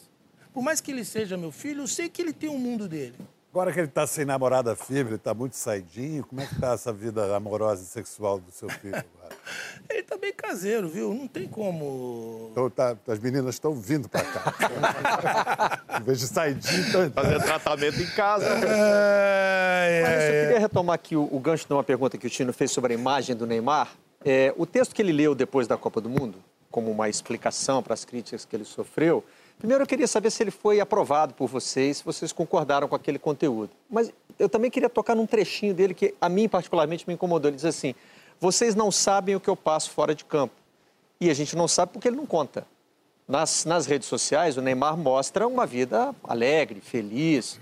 Por 0.54 0.62
mais 0.64 0.80
que 0.82 0.92
ele 0.92 1.04
seja 1.04 1.36
meu 1.38 1.52
filho, 1.52 1.82
eu 1.84 1.88
sei 1.88 2.08
que 2.10 2.22
ele 2.22 2.32
tem 2.34 2.50
um 2.50 2.58
mundo 2.60 2.88
dele. 2.88 3.16
Agora 3.56 3.72
que 3.72 3.80
ele 3.80 3.88
está 3.88 4.06
sem 4.06 4.26
namorada 4.26 4.76
firme, 4.76 5.12
ele 5.12 5.16
está 5.16 5.34
muito 5.34 5.56
saidinho, 5.56 6.26
como 6.26 6.42
é 6.42 6.46
que 6.46 6.56
está 6.56 6.74
essa 6.74 6.92
vida 6.92 7.34
amorosa 7.38 7.84
e 7.84 7.86
sexual 7.86 8.38
do 8.38 8.52
seu 8.52 8.68
filho 8.68 8.98
agora? 8.98 9.34
Ele 9.90 10.04
tá 10.04 10.18
bem 10.18 10.34
caseiro, 10.34 10.90
viu? 10.90 11.14
Não 11.14 11.26
tem 11.26 11.48
como. 11.48 12.50
Então 12.52 12.70
tá, 12.70 12.98
as 13.08 13.18
meninas 13.18 13.56
estão 13.56 13.74
vindo 13.74 14.10
para 14.10 14.24
cá. 14.26 15.82
em 16.02 16.04
vez 16.04 16.20
de 16.20 16.28
saidinho, 16.28 16.86
então... 16.86 17.10
Fazer 17.12 17.42
tratamento 17.44 18.02
em 18.02 18.08
casa. 18.08 18.56
Mas 18.56 20.24
eu 20.26 20.42
queria 20.44 20.60
retomar 20.60 20.96
aqui 20.96 21.16
o, 21.16 21.24
o 21.32 21.40
gancho 21.40 21.66
de 21.66 21.72
uma 21.74 21.84
pergunta 21.84 22.18
que 22.18 22.28
o 22.28 22.30
Tino 22.30 22.52
fez 22.52 22.72
sobre 22.72 22.92
a 22.92 22.98
imagem 22.98 23.38
do 23.38 23.48
Neymar. 23.48 23.88
É, 24.26 24.54
o 24.58 24.66
texto 24.66 24.94
que 24.94 25.02
ele 25.02 25.14
leu 25.14 25.34
depois 25.34 25.66
da 25.66 25.78
Copa 25.78 26.02
do 26.02 26.10
Mundo, 26.10 26.44
como 26.70 26.92
uma 26.92 27.08
explicação 27.08 27.82
para 27.82 27.94
as 27.94 28.04
críticas 28.04 28.44
que 28.44 28.54
ele 28.54 28.66
sofreu, 28.66 29.24
primeiro 29.58 29.84
eu 29.84 29.88
queria 29.88 30.08
saber 30.08 30.32
se 30.32 30.44
ele 30.44 30.52
foi 30.52 30.80
aprovado 30.80 31.34
por 31.34 31.48
vocês, 31.48 31.98
se 31.98 32.04
vocês 32.04 32.32
concordaram 32.32 32.88
com 32.88 32.96
aquele 32.96 33.20
conteúdo. 33.20 33.72
Mas 33.90 34.12
eu 34.38 34.50
também 34.50 34.70
queria 34.70 34.90
tocar 34.90 35.16
num 35.16 35.26
trechinho 35.26 35.74
dele 35.74 35.94
que 35.94 36.14
a 36.20 36.30
mim 36.30 36.48
particularmente 36.48 37.08
me 37.08 37.14
incomodou. 37.14 37.50
Ele 37.50 37.56
diz 37.56 37.66
assim: 37.66 37.96
Vocês 38.40 38.76
não 38.76 38.92
sabem 38.92 39.36
o 39.36 39.40
que 39.40 39.50
eu 39.50 39.56
passo 39.56 39.92
fora 39.92 40.14
de 40.14 40.26
campo. 40.26 40.54
E 41.20 41.30
a 41.30 41.34
gente 41.34 41.56
não 41.56 41.68
sabe 41.68 41.94
porque 41.94 42.08
ele 42.08 42.18
não 42.18 42.26
conta. 42.26 42.68
Nas, 43.28 43.66
nas 43.66 43.86
redes 43.86 44.08
sociais, 44.08 44.58
o 44.58 44.62
Neymar 44.62 44.96
mostra 44.96 45.48
uma 45.48 45.66
vida 45.66 46.14
alegre, 46.24 46.80
feliz, 46.80 47.60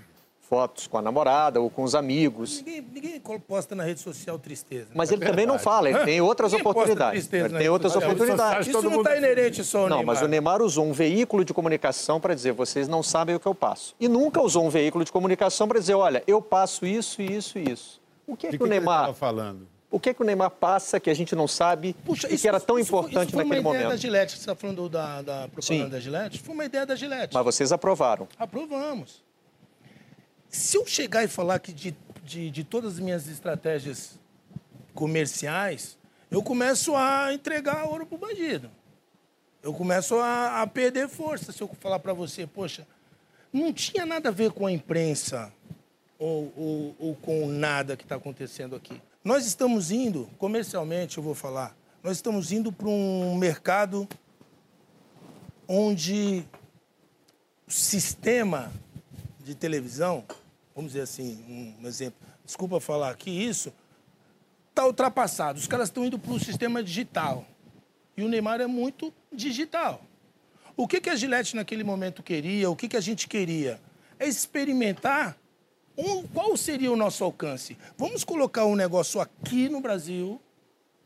fotos 0.54 0.86
com 0.86 0.96
a 0.96 1.02
namorada 1.02 1.60
ou 1.60 1.68
com 1.68 1.82
os 1.82 1.96
amigos. 1.96 2.58
Ninguém, 2.58 2.86
ninguém 2.94 3.20
posta 3.20 3.74
na 3.74 3.82
rede 3.82 3.98
social 4.00 4.38
tristeza. 4.38 4.86
Mas 4.94 5.10
ele 5.10 5.26
também 5.26 5.44
não 5.46 5.58
fala, 5.58 5.90
ele 5.90 5.98
tem 6.04 6.20
outras 6.20 6.52
Ninguém 6.52 6.66
oportunidades. 6.70 7.20
tristeza 7.26 7.46
Ele 7.46 7.58
tem 7.58 7.68
outras 7.68 7.92
social. 7.92 8.12
oportunidades. 8.12 8.68
Isso 8.68 8.82
não 8.82 8.98
está 8.98 9.16
inerente 9.16 9.64
só 9.64 9.78
ao 9.80 9.88
Não, 9.88 9.96
Neymar. 9.96 10.14
mas 10.14 10.24
o 10.24 10.28
Neymar 10.28 10.62
usou 10.62 10.86
um 10.86 10.92
veículo 10.92 11.44
de 11.44 11.52
comunicação 11.52 12.20
para 12.20 12.34
dizer, 12.34 12.52
vocês 12.52 12.86
não 12.86 13.02
sabem 13.02 13.34
o 13.34 13.40
que 13.40 13.46
eu 13.46 13.54
passo. 13.54 13.96
E 13.98 14.06
nunca 14.06 14.40
usou 14.40 14.64
um 14.64 14.70
veículo 14.70 15.04
de 15.04 15.10
comunicação 15.10 15.66
para 15.66 15.80
dizer, 15.80 15.94
olha, 15.94 16.22
eu 16.26 16.40
passo 16.40 16.86
isso, 16.86 17.20
isso 17.20 17.58
e 17.58 17.72
isso. 17.72 18.00
O 18.24 18.36
que 18.36 18.46
é 18.46 18.50
De 18.52 18.58
que, 18.58 18.62
o 18.62 18.66
Neymar... 18.68 19.00
estava 19.00 19.14
falando? 19.14 19.66
O 19.90 19.98
que 20.00 20.10
é 20.10 20.14
que 20.14 20.22
o 20.22 20.24
Neymar 20.24 20.50
passa 20.50 20.98
que 21.00 21.08
a 21.10 21.14
gente 21.14 21.36
não 21.36 21.46
sabe 21.46 21.94
Puxa, 22.04 22.26
e 22.32 22.36
que 22.36 22.48
era 22.48 22.58
tão 22.60 22.78
isso 22.78 22.90
foi- 22.90 22.98
importante 23.00 23.28
isso 23.28 23.36
foi 23.36 23.44
naquele 23.44 23.60
uma 23.60 23.70
ideia 23.70 23.84
momento? 23.84 23.96
da 23.96 24.00
Gillette, 24.00 24.32
você 24.32 24.38
está 24.38 24.54
falando 24.56 24.88
da, 24.88 25.22
da 25.22 25.48
propaganda 25.48 25.62
Sim. 25.62 25.88
da 25.88 26.00
Gillette? 26.00 26.40
Foi 26.40 26.54
uma 26.54 26.64
ideia 26.64 26.84
da 26.86 26.96
Gillette. 26.96 27.32
Mas 27.34 27.44
vocês 27.44 27.70
aprovaram. 27.72 28.26
Aprovamos. 28.36 29.23
Se 30.74 30.78
eu 30.78 30.84
chegar 30.84 31.22
e 31.22 31.28
falar 31.28 31.60
que 31.60 31.72
de, 31.72 31.94
de, 32.24 32.50
de 32.50 32.64
todas 32.64 32.94
as 32.94 32.98
minhas 32.98 33.28
estratégias 33.28 34.18
comerciais, 34.92 35.96
eu 36.28 36.42
começo 36.42 36.96
a 36.96 37.32
entregar 37.32 37.84
ouro 37.84 38.04
pro 38.04 38.18
bandido. 38.18 38.68
Eu 39.62 39.72
começo 39.72 40.16
a, 40.16 40.62
a 40.62 40.66
perder 40.66 41.08
força 41.08 41.52
se 41.52 41.60
eu 41.60 41.70
falar 41.78 42.00
para 42.00 42.12
você, 42.12 42.44
poxa, 42.44 42.84
não 43.52 43.72
tinha 43.72 44.04
nada 44.04 44.30
a 44.30 44.32
ver 44.32 44.50
com 44.50 44.66
a 44.66 44.72
imprensa 44.72 45.52
ou, 46.18 46.52
ou, 46.56 46.96
ou 46.98 47.14
com 47.14 47.46
nada 47.46 47.96
que 47.96 48.02
está 48.02 48.16
acontecendo 48.16 48.74
aqui. 48.74 49.00
Nós 49.22 49.46
estamos 49.46 49.92
indo, 49.92 50.28
comercialmente, 50.38 51.18
eu 51.18 51.22
vou 51.22 51.36
falar, 51.36 51.76
nós 52.02 52.16
estamos 52.16 52.50
indo 52.50 52.72
para 52.72 52.88
um 52.88 53.36
mercado 53.36 54.08
onde 55.68 56.44
o 57.64 57.70
sistema 57.70 58.72
de 59.38 59.54
televisão, 59.54 60.24
vamos 60.74 60.92
dizer 60.92 61.02
assim, 61.02 61.76
um 61.80 61.86
exemplo, 61.86 62.18
desculpa 62.44 62.80
falar 62.80 63.10
aqui 63.10 63.30
isso, 63.30 63.72
está 64.70 64.86
ultrapassado. 64.86 65.58
Os 65.58 65.66
caras 65.66 65.88
estão 65.88 66.04
indo 66.04 66.18
para 66.18 66.32
o 66.32 66.40
sistema 66.40 66.82
digital. 66.82 67.46
E 68.16 68.22
o 68.22 68.28
Neymar 68.28 68.60
é 68.60 68.66
muito 68.66 69.12
digital. 69.32 70.02
O 70.76 70.86
que, 70.88 71.00
que 71.00 71.10
a 71.10 71.14
Gillette 71.16 71.54
naquele 71.56 71.84
momento 71.84 72.22
queria, 72.22 72.68
o 72.70 72.76
que, 72.76 72.88
que 72.88 72.96
a 72.96 73.00
gente 73.00 73.28
queria? 73.28 73.80
É 74.18 74.26
experimentar 74.26 75.36
um- 75.96 76.26
qual 76.26 76.56
seria 76.56 76.90
o 76.90 76.96
nosso 76.96 77.22
alcance. 77.22 77.76
Vamos 77.96 78.24
colocar 78.24 78.64
um 78.66 78.74
negócio 78.74 79.20
aqui 79.20 79.68
no 79.68 79.80
Brasil 79.80 80.40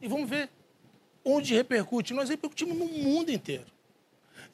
e 0.01 0.09
vamos 0.09 0.29
ver 0.29 0.49
onde 1.25 1.55
repercute. 1.55 2.15
Nós 2.15 2.31
repercutimos 2.31 2.77
no 2.77 2.87
mundo 2.87 3.31
inteiro. 3.31 3.67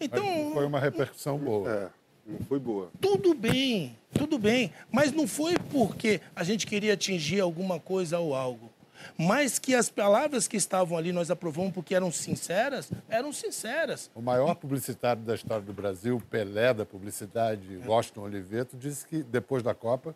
Então, 0.01 0.25
Foi 0.53 0.67
uma 0.67 0.81
repercussão 0.81 1.39
boa. 1.39 1.71
É, 1.71 1.91
não 2.27 2.39
foi 2.47 2.59
boa. 2.59 2.91
tudo 3.01 3.35
bem, 3.35 3.97
tudo 4.13 4.39
bem. 4.39 4.73
Mas 4.91 5.13
não 5.13 5.27
foi 5.27 5.57
porque 5.71 6.21
a 6.35 6.43
gente 6.45 6.67
queria 6.67 6.95
atingir 6.95 7.41
alguma 7.41 7.79
coisa 7.79 8.19
ou 8.19 8.35
algo. 8.35 8.71
Mas 9.19 9.59
que 9.59 9.75
as 9.75 9.91
palavras 9.91 10.49
que 10.49 10.57
estavam 10.57 10.97
ali, 10.97 11.13
nós 11.13 11.31
aprovamos 11.31 11.73
porque 11.73 11.95
eram 11.95 12.11
sinceras, 12.11 12.91
eram 13.09 13.33
sinceras. 13.33 14.11
O 14.15 14.23
maior 14.23 14.55
publicitário 14.55 15.23
da 15.23 15.35
história 15.35 15.63
do 15.63 15.73
Brasil, 15.75 16.23
Pelé 16.31 16.73
da 16.73 16.87
publicidade, 16.87 17.81
É. 17.83 17.87
Washington 17.87 18.23
Oliveto, 18.23 18.77
disse 18.77 19.07
que, 19.07 19.23
depois 19.23 19.63
da 19.63 19.75
Copa, 19.75 20.15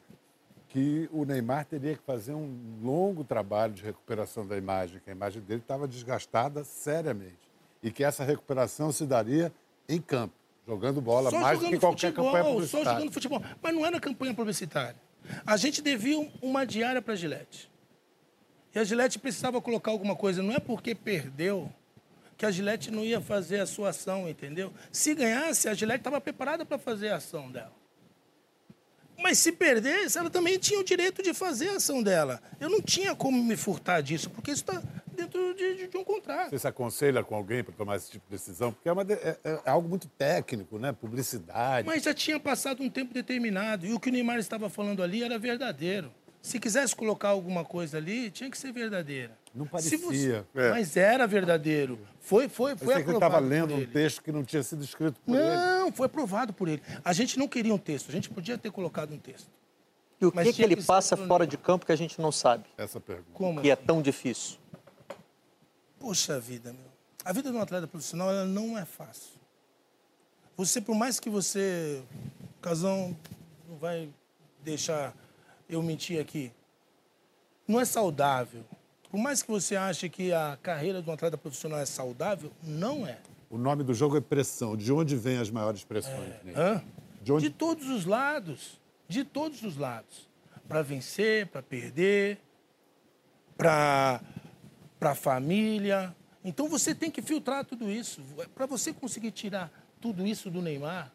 que 0.69 1.09
o 1.13 1.25
Neymar 1.25 1.65
teria 1.67 1.95
que 1.97 2.03
fazer 2.03 2.33
um 2.35 2.57
longo 2.83 3.25
trabalho 3.25 3.73
de 3.73 3.83
recuperação 3.83 4.47
da 4.47 4.57
imagem, 4.57 5.01
que 5.05 5.11
a 5.11 5.15
imagem 5.15 5.43
dele 5.43 5.61
estava 5.61 5.87
desgastada 5.89 6.65
seriamente. 6.65 7.37
E 7.83 7.91
que 7.91 8.03
essa 8.03 8.25
recuperação 8.25 8.91
se 8.91 9.07
daria 9.07 9.53
em 9.89 10.01
campo, 10.01 10.35
jogando 10.69 11.01
bola, 11.01 11.31
Só 11.31 11.41
mais 11.41 11.59
do 11.59 11.65
jogando 11.65 11.75
que 11.75 11.81
qualquer 11.81 12.09
futebol, 12.09 12.27
campanha 12.27 12.45
Só 12.45 12.51
publicitária. 12.53 12.93
jogando 12.93 13.13
futebol. 13.13 13.43
Mas 13.63 13.75
não 13.75 13.87
era 13.87 13.99
campanha 13.99 14.35
publicitária. 14.35 14.97
A 15.47 15.57
gente 15.57 15.81
devia 15.81 16.31
uma 16.43 16.67
diária 16.67 17.01
para 17.01 17.15
a 17.15 17.17
Gillette. 17.17 17.71
E 18.75 18.79
a 18.79 18.85
Gillette 18.85 19.19
precisava 19.19 19.61
colocar 19.63 19.91
alguma 19.91 20.15
coisa. 20.15 20.43
Não 20.43 20.53
é 20.53 20.59
porque 20.59 20.95
perdeu 20.95 21.73
que 22.37 22.45
a 22.45 22.51
Gillette 22.51 22.91
não 22.91 23.03
ia 23.03 23.21
fazer 23.21 23.61
a 23.61 23.67
sua 23.67 23.89
ação, 23.89 24.29
entendeu? 24.29 24.73
Se 24.93 25.15
ganhasse, 25.15 25.69
a 25.69 25.75
Gillette 25.75 26.01
estava 26.01 26.21
preparada 26.21 26.67
para 26.67 26.79
fazer 26.79 27.09
a 27.09 27.17
ação 27.17 27.51
dela. 27.51 27.73
Mas 29.19 29.39
se 29.39 29.51
perdesse, 29.51 30.17
ela 30.19 30.31
também 30.31 30.59
tinha 30.59 30.79
o 30.79 30.85
direito 30.85 31.23
de 31.23 31.35
fazer 31.35 31.71
a 31.71 31.77
ação 31.77 32.03
dela. 32.03 32.41
Eu 32.61 32.69
não 32.69 32.81
tinha 32.81 33.17
como 33.17 33.43
me 33.43 33.57
furtar 33.57 34.01
disso, 34.03 34.31
porque 34.31 34.53
isso 34.53 34.63
está 34.63 34.81
dentro 35.19 35.55
de, 35.55 35.75
de- 35.77 35.87
de 35.89 35.97
um 35.97 36.05
contrato. 36.05 36.51
Você 36.51 36.59
se 36.59 36.67
aconselha 36.69 37.23
com 37.25 37.35
alguém 37.35 37.63
para 37.65 37.75
tomar 37.75 37.97
esse 37.97 38.11
tipo 38.11 38.25
de 38.27 38.33
decisão? 38.37 38.73
Porque 38.73 38.89
é, 38.89 38.93
uma 38.93 39.05
de- 39.05 39.15
é- 39.15 39.39
é 39.45 39.71
algo 39.71 39.89
muito 39.89 40.09
técnico, 40.09 40.79
né? 40.79 40.93
Publicidade. 40.93 41.87
Mas 41.87 42.03
já 42.05 42.15
tinha 42.15 42.39
passado 42.39 42.83
um 42.83 42.89
tempo 42.91 43.13
determinado 43.13 43.85
e 43.87 43.93
o 43.93 44.01
que 44.01 44.09
o 44.09 44.13
Neymar 44.13 44.39
estava 44.39 44.69
falando 44.71 45.03
ali 45.03 45.23
era 45.23 45.39
verdadeiro. 45.39 46.13
Se 46.41 46.61
quisesse 46.61 46.95
colocar 46.95 47.29
alguma 47.31 47.65
coisa 47.65 47.99
ali, 47.99 48.31
tinha 48.31 48.49
que 48.49 48.57
ser 48.57 48.73
verdadeira. 48.73 49.37
Não 49.53 49.67
parecia. 49.67 49.99
você- 50.55 50.71
Mas 50.71 50.97
era 50.97 51.27
verdadeiro. 51.27 51.99
Foi, 52.21 52.49
foi, 52.49 52.77
foi 52.77 52.95
ele 52.95 53.03
aprovado 53.03 53.17
estava 53.27 53.43
por 53.43 53.49
lendo 53.49 53.75
um 53.75 53.85
texto 53.87 54.23
que 54.23 54.31
não 54.31 54.45
tinha 54.45 54.63
sido 54.63 54.85
escrito 54.85 55.21
por 55.27 55.35
ele. 55.35 55.45
Não, 55.45 55.91
foi 55.93 56.07
aprovado 56.07 56.53
por 56.53 56.69
ele. 56.69 56.81
A 57.05 57.13
gente 57.13 57.39
não 57.39 57.49
queria 57.49 57.75
um 57.75 57.79
texto, 57.79 58.09
a 58.09 58.13
gente 58.13 58.31
podia 58.31 58.57
ter 58.57 58.71
colocado 58.71 59.13
um 59.13 59.19
texto. 59.19 59.51
E 60.21 60.27
o 60.27 60.33
que, 60.33 60.53
que 60.53 60.63
ele 60.63 60.77
passa 60.83 61.17
fora 61.17 61.47
de 61.47 61.57
campo 61.57 61.87
que 61.87 61.93
a 61.93 61.97
gente 61.97 62.21
não 62.21 62.31
sabe? 62.33 62.65
Essa 62.77 63.01
pergunta. 63.01 63.29
Como 63.33 63.61
Que 63.61 63.71
é 63.71 63.77
tão 63.77 64.01
difícil. 64.03 64.59
Poxa 65.99 66.39
vida, 66.39 66.73
meu. 66.73 66.91
A 67.25 67.33
vida 67.33 67.51
de 67.51 67.57
um 67.57 67.61
atleta 67.61 67.87
profissional 67.87 68.31
ela 68.31 68.45
não 68.45 68.79
é 68.79 68.85
fácil. 68.85 69.39
Você, 70.57 70.81
por 70.81 70.95
mais 70.95 71.21
que 71.21 71.29
você. 71.29 72.03
Casão 72.61 73.17
não 73.69 73.77
vai 73.77 74.09
deixar 74.65 75.15
eu 75.69 75.83
mentir 75.83 76.21
aqui. 76.21 76.53
Não 77.67 77.81
é 77.81 77.85
saudável. 77.85 78.65
Por 79.11 79.19
mais 79.19 79.43
que 79.43 79.51
você 79.51 79.77
ache 79.77 80.09
que 80.09 80.33
a 80.33 80.59
carreira 80.63 81.01
de 81.01 81.09
um 81.09 81.13
atleta 81.13 81.39
profissional 81.39 81.79
é 81.79 81.87
saudável, 81.87 82.51
não 82.63 83.07
é. 83.07 83.19
O 83.51 83.57
nome 83.57 83.83
do 83.83 83.95
jogo 83.95 84.17
é 84.17 84.21
pressão. 84.21 84.77
De 84.77 84.93
onde 84.93 85.17
vêm 85.17 85.39
as 85.39 85.51
maiores 85.51 85.85
pressões? 85.85 86.35
Ney? 86.45 86.55
Hã? 86.55 86.83
De 87.23 87.33
onde 87.33 87.49
De 87.49 87.55
todos 87.55 87.89
os 87.89 88.05
lados. 88.05 88.81
De 89.09 89.25
todos 89.25 89.63
os 89.63 89.77
lados. 89.77 90.29
Para 90.67 90.83
vencer, 90.83 91.47
para 91.47 91.63
perder, 91.63 92.39
para 93.57 94.21
a 95.01 95.15
família. 95.15 96.15
Então 96.45 96.69
você 96.69 96.95
tem 96.95 97.11
que 97.11 97.21
filtrar 97.23 97.65
tudo 97.65 97.91
isso. 97.91 98.21
Para 98.55 98.67
você 98.67 98.93
conseguir 98.93 99.31
tirar 99.33 99.71
tudo 100.01 100.27
isso 100.27 100.51
do 100.51 100.63
Neymar, 100.63 101.13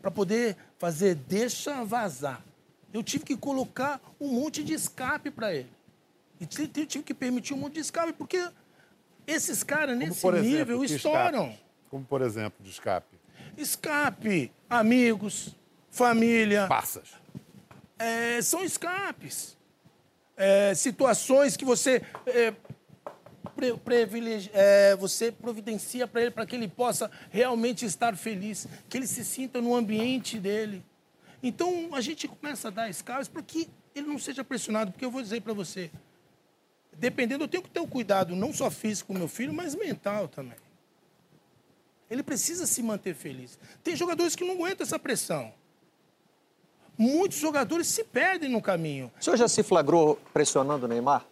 para 0.00 0.10
poder 0.10 0.56
fazer 0.78 1.14
deixa 1.14 1.84
vazar. 1.84 2.42
Eu 2.92 3.02
tive 3.02 3.24
que 3.24 3.36
colocar 3.36 4.00
um 4.20 4.28
monte 4.28 4.62
de 4.64 4.74
escape 4.74 5.30
para 5.30 5.54
ele. 5.54 5.70
E 6.40 6.46
ti- 6.46 6.66
ti- 6.66 6.86
tive 6.86 7.04
que 7.04 7.14
permitir 7.14 7.54
um 7.54 7.58
monte 7.58 7.74
de 7.74 7.80
escape, 7.80 8.12
porque 8.12 8.48
esses 9.26 9.62
caras, 9.62 9.96
nesse 9.96 10.26
exemplo, 10.26 10.40
nível, 10.42 10.84
estouram. 10.84 11.44
escapes? 11.46 11.64
Como, 11.88 12.04
por 12.04 12.20
exemplo, 12.22 12.62
de 12.64 12.70
escape. 12.70 13.16
Escape, 13.56 14.50
amigos, 14.68 15.54
família. 15.90 16.66
Passas. 16.66 17.10
É, 17.98 18.40
são 18.42 18.64
escapes. 18.64 19.56
É, 20.36 20.74
situações 20.74 21.56
que 21.56 21.64
você, 21.64 22.02
é, 22.26 22.54
é, 24.52 24.96
você 24.96 25.30
providencia 25.30 26.06
para 26.06 26.22
ele 26.22 26.30
para 26.30 26.46
que 26.46 26.56
ele 26.56 26.68
possa 26.68 27.10
realmente 27.30 27.84
estar 27.84 28.16
feliz, 28.16 28.66
que 28.88 28.96
ele 28.96 29.06
se 29.06 29.24
sinta 29.24 29.60
no 29.60 29.74
ambiente 29.74 30.38
dele. 30.38 30.84
Então 31.42 31.94
a 31.94 32.00
gente 32.00 32.28
começa 32.28 32.68
a 32.68 32.70
dar 32.70 32.88
escapes 32.88 33.28
para 33.28 33.42
que 33.42 33.68
ele 33.94 34.06
não 34.06 34.18
seja 34.18 34.44
pressionado, 34.44 34.92
porque 34.92 35.04
eu 35.04 35.10
vou 35.10 35.22
dizer 35.22 35.40
para 35.42 35.52
você, 35.52 35.90
dependendo, 36.96 37.44
eu 37.44 37.48
tenho 37.48 37.62
que 37.62 37.70
ter 37.70 37.80
o 37.80 37.86
cuidado 37.86 38.36
não 38.36 38.52
só 38.52 38.70
físico 38.70 39.12
com 39.12 39.18
meu 39.18 39.28
filho, 39.28 39.52
mas 39.52 39.74
mental 39.74 40.28
também. 40.28 40.56
Ele 42.10 42.22
precisa 42.22 42.66
se 42.66 42.82
manter 42.82 43.14
feliz. 43.14 43.58
Tem 43.84 43.94
jogadores 43.94 44.34
que 44.34 44.44
não 44.44 44.54
aguentam 44.54 44.84
essa 44.84 44.98
pressão. 44.98 45.52
Muitos 46.98 47.38
jogadores 47.38 47.86
se 47.86 48.04
perdem 48.04 48.50
no 48.50 48.60
caminho. 48.60 49.10
O 49.18 49.24
senhor 49.24 49.36
já 49.36 49.48
se 49.48 49.62
flagrou 49.62 50.18
pressionando 50.32 50.84
o 50.84 50.88
Neymar? 50.88 51.24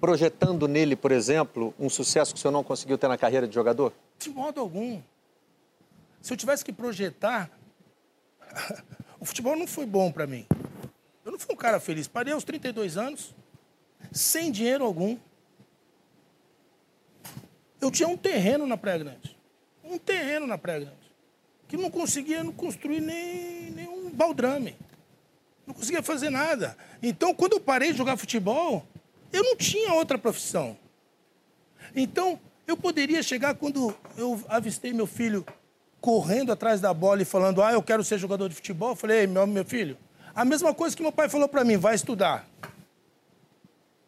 Projetando 0.00 0.68
nele, 0.68 0.96
por 0.96 1.12
exemplo, 1.12 1.74
um 1.78 1.88
sucesso 1.88 2.32
que 2.32 2.38
o 2.38 2.40
senhor 2.40 2.52
não 2.52 2.64
conseguiu 2.64 2.98
ter 2.98 3.08
na 3.08 3.16
carreira 3.16 3.48
de 3.48 3.54
jogador? 3.54 3.92
De 4.18 4.30
modo 4.30 4.60
algum. 4.60 5.00
Se 6.20 6.32
eu 6.32 6.36
tivesse 6.36 6.64
que 6.64 6.72
projetar, 6.72 7.50
o 9.20 9.24
futebol 9.24 9.56
não 9.56 9.66
foi 9.66 9.86
bom 9.86 10.10
para 10.10 10.26
mim. 10.26 10.46
Eu 11.24 11.32
não 11.32 11.38
fui 11.38 11.54
um 11.54 11.58
cara 11.58 11.80
feliz. 11.80 12.06
Parei 12.06 12.32
aos 12.32 12.44
32 12.44 12.96
anos, 12.96 13.34
sem 14.12 14.50
dinheiro 14.50 14.84
algum. 14.84 15.16
Eu 17.80 17.90
tinha 17.90 18.08
um 18.08 18.16
terreno 18.16 18.66
na 18.66 18.76
Praia 18.76 18.98
Grande. 18.98 19.36
Um 19.82 19.98
terreno 19.98 20.46
na 20.46 20.56
Praia 20.56 20.80
Grande. 20.80 21.14
Que 21.68 21.76
não 21.76 21.90
conseguia 21.90 22.42
não 22.44 22.52
construir 22.52 23.00
nem, 23.00 23.70
nem 23.70 23.88
um 23.88 24.10
baldrame. 24.10 24.76
Não 25.66 25.74
conseguia 25.74 26.02
fazer 26.02 26.30
nada. 26.30 26.76
Então, 27.02 27.34
quando 27.34 27.54
eu 27.54 27.60
parei 27.60 27.92
de 27.92 27.98
jogar 27.98 28.16
futebol, 28.16 28.86
eu 29.34 29.42
não 29.42 29.56
tinha 29.56 29.92
outra 29.92 30.16
profissão. 30.16 30.76
Então, 31.94 32.38
eu 32.66 32.76
poderia 32.76 33.22
chegar 33.22 33.54
quando 33.54 33.94
eu 34.16 34.40
avistei 34.48 34.92
meu 34.92 35.06
filho 35.06 35.44
correndo 36.00 36.52
atrás 36.52 36.80
da 36.80 36.94
bola 36.94 37.22
e 37.22 37.24
falando, 37.24 37.62
ah, 37.62 37.72
eu 37.72 37.82
quero 37.82 38.04
ser 38.04 38.18
jogador 38.18 38.48
de 38.48 38.54
futebol. 38.54 38.90
Eu 38.90 38.96
falei, 38.96 39.20
Ei, 39.20 39.26
meu, 39.26 39.46
meu 39.46 39.64
filho, 39.64 39.98
a 40.34 40.44
mesma 40.44 40.72
coisa 40.72 40.96
que 40.96 41.02
meu 41.02 41.12
pai 41.12 41.28
falou 41.28 41.48
para 41.48 41.64
mim, 41.64 41.76
vai 41.76 41.94
estudar. 41.94 42.46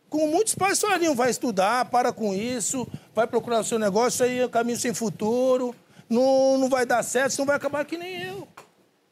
Como 0.08 0.28
muitos 0.28 0.54
pais 0.54 0.80
falariam, 0.80 1.14
vai 1.14 1.30
estudar, 1.30 1.86
para 1.86 2.12
com 2.12 2.32
isso, 2.32 2.86
vai 3.14 3.26
procurar 3.26 3.60
o 3.60 3.64
seu 3.64 3.78
negócio, 3.78 4.24
aí 4.24 4.40
é 4.40 4.48
caminho 4.48 4.78
sem 4.78 4.94
futuro, 4.94 5.74
não, 6.08 6.56
não 6.56 6.68
vai 6.68 6.86
dar 6.86 7.02
certo, 7.02 7.36
não 7.38 7.46
vai 7.46 7.56
acabar 7.56 7.84
que 7.84 7.96
nem 7.96 8.22
eu. 8.22 8.46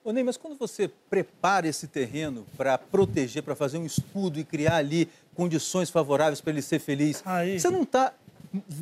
Ô 0.04 0.12
Ney, 0.12 0.22
mas 0.22 0.36
quando 0.36 0.58
você 0.58 0.90
prepara 1.08 1.66
esse 1.66 1.86
terreno 1.86 2.44
para 2.58 2.76
proteger, 2.76 3.42
para 3.42 3.56
fazer 3.56 3.78
um 3.78 3.86
escudo 3.86 4.38
e 4.38 4.44
criar 4.44 4.76
ali 4.76 5.08
condições 5.34 5.88
favoráveis 5.88 6.42
para 6.42 6.52
ele 6.52 6.60
ser 6.60 6.78
feliz, 6.78 7.22
Aí. 7.24 7.58
você 7.58 7.70
não 7.70 7.84
está, 7.84 8.12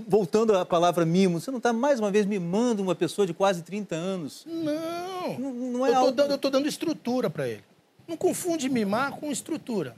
voltando 0.09 0.57
à 0.57 0.67
palavra 0.67 1.07
mimo, 1.07 1.41
você 1.41 1.53
não 1.53 1.59
está 1.59 1.73
mais 1.73 2.01
uma 2.01 2.11
vez 2.11 2.27
mimando 2.27 2.83
uma 2.83 2.97
pessoa 2.97 3.25
de 3.25 3.33
quase 3.33 3.63
30 3.63 3.95
anos? 3.95 4.45
Não. 4.45 5.39
Não, 5.39 5.53
não 5.53 5.87
é 5.87 5.91
eu, 5.91 5.95
tô 5.95 5.99
algo... 6.01 6.13
dando, 6.13 6.51
dando 6.51 6.67
estrutura 6.67 7.31
para 7.31 7.47
ele. 7.47 7.63
Não 8.09 8.17
confunde 8.17 8.69
mimar 8.69 9.13
com 9.13 9.31
estrutura. 9.31 9.95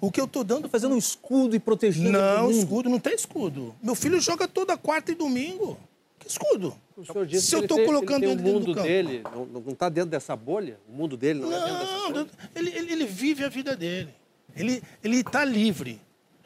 O 0.00 0.10
que 0.10 0.20
eu 0.20 0.26
tô 0.26 0.42
dando. 0.42 0.68
Fazendo 0.68 0.94
um 0.94 0.98
escudo 0.98 1.54
e 1.54 1.60
protegendo 1.60 2.10
Não, 2.10 2.50
escudo 2.50 2.88
não 2.88 2.98
tem 2.98 3.14
escudo. 3.14 3.74
Meu 3.82 3.94
filho 3.94 4.18
joga 4.18 4.48
toda 4.48 4.76
quarta 4.76 5.12
e 5.12 5.14
domingo. 5.14 5.78
Que 6.20 6.28
escudo? 6.28 6.76
O 6.96 7.04
senhor 7.04 7.26
disse 7.26 7.46
Se 7.48 7.56
que 7.56 7.64
eu 7.64 7.76
tem- 7.76 7.86
colocando 7.86 8.22
ele 8.24 8.26
tem 8.26 8.32
o 8.34 8.36
dentro 8.36 8.52
do 8.52 8.58
mundo 8.60 8.74
campo. 8.74 8.86
dele, 8.86 9.22
não 9.64 9.72
está 9.72 9.88
dentro 9.88 10.10
dessa 10.10 10.36
bolha? 10.36 10.78
O 10.88 10.92
mundo 10.92 11.16
dele 11.16 11.40
não, 11.40 11.52
é 11.52 11.58
dentro 11.58 11.78
dessa 11.80 11.98
bolha? 12.08 12.14
Não, 12.14 12.28
ele, 12.54 12.70
ele, 12.76 12.92
ele 12.92 13.06
vive 13.06 13.42
a 13.44 13.48
vida 13.48 13.74
dele. 13.74 14.10
Ele, 14.54 14.82
ele 15.02 15.24
tá 15.24 15.44
livre. 15.44 16.00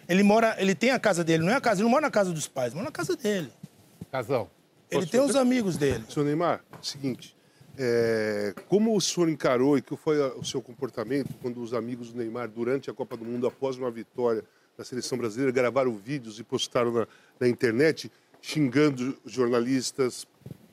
Ele 0.08 0.22
mora, 0.22 0.54
ele 0.58 0.74
tem 0.74 0.90
a 0.90 0.98
casa 0.98 1.22
dele, 1.24 1.42
não 1.44 1.50
é 1.52 1.56
a 1.56 1.60
casa, 1.60 1.80
ele 1.80 1.84
não 1.84 1.90
mora 1.90 2.02
na 2.02 2.10
casa 2.10 2.32
dos 2.32 2.46
pais, 2.46 2.72
mora 2.72 2.84
na 2.86 2.92
casa 2.92 3.16
dele. 3.16 3.50
Casão. 4.12 4.48
Ele 4.90 5.06
tem 5.06 5.20
os 5.20 5.34
amigos 5.34 5.76
dele. 5.76 6.04
Senhor 6.08 6.24
Neymar, 6.26 6.62
seguinte, 6.80 7.34
é, 7.76 8.54
como 8.68 8.94
o 8.96 9.00
senhor 9.00 9.28
encarou 9.28 9.76
e 9.76 9.82
que 9.82 9.96
foi 9.96 10.20
o 10.38 10.44
seu 10.44 10.62
comportamento 10.62 11.30
quando 11.42 11.60
os 11.60 11.74
amigos 11.74 12.12
do 12.12 12.18
Neymar, 12.18 12.48
durante 12.48 12.88
a 12.90 12.94
Copa 12.94 13.16
do 13.16 13.24
Mundo, 13.24 13.46
após 13.46 13.76
uma 13.76 13.90
vitória 13.90 14.44
da 14.76 14.84
seleção 14.84 15.16
brasileira, 15.18 15.50
gravaram 15.50 15.96
vídeos 15.96 16.38
e 16.38 16.44
postaram 16.44 16.92
na, 16.92 17.08
na 17.40 17.48
internet 17.48 18.10
xingando 18.46 19.16
jornalistas, 19.24 20.26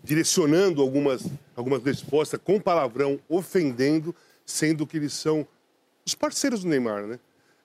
direcionando 0.04 0.82
algumas, 0.82 1.24
algumas 1.56 1.82
respostas 1.82 2.38
com 2.44 2.60
palavrão, 2.60 3.18
ofendendo, 3.30 4.14
sendo 4.46 4.86
que 4.86 4.98
eles 4.98 5.14
são 5.14 5.48
os 6.06 6.14
parceiros 6.14 6.64
do 6.64 6.70
Neymar, 6.70 7.08
né? 7.08 7.20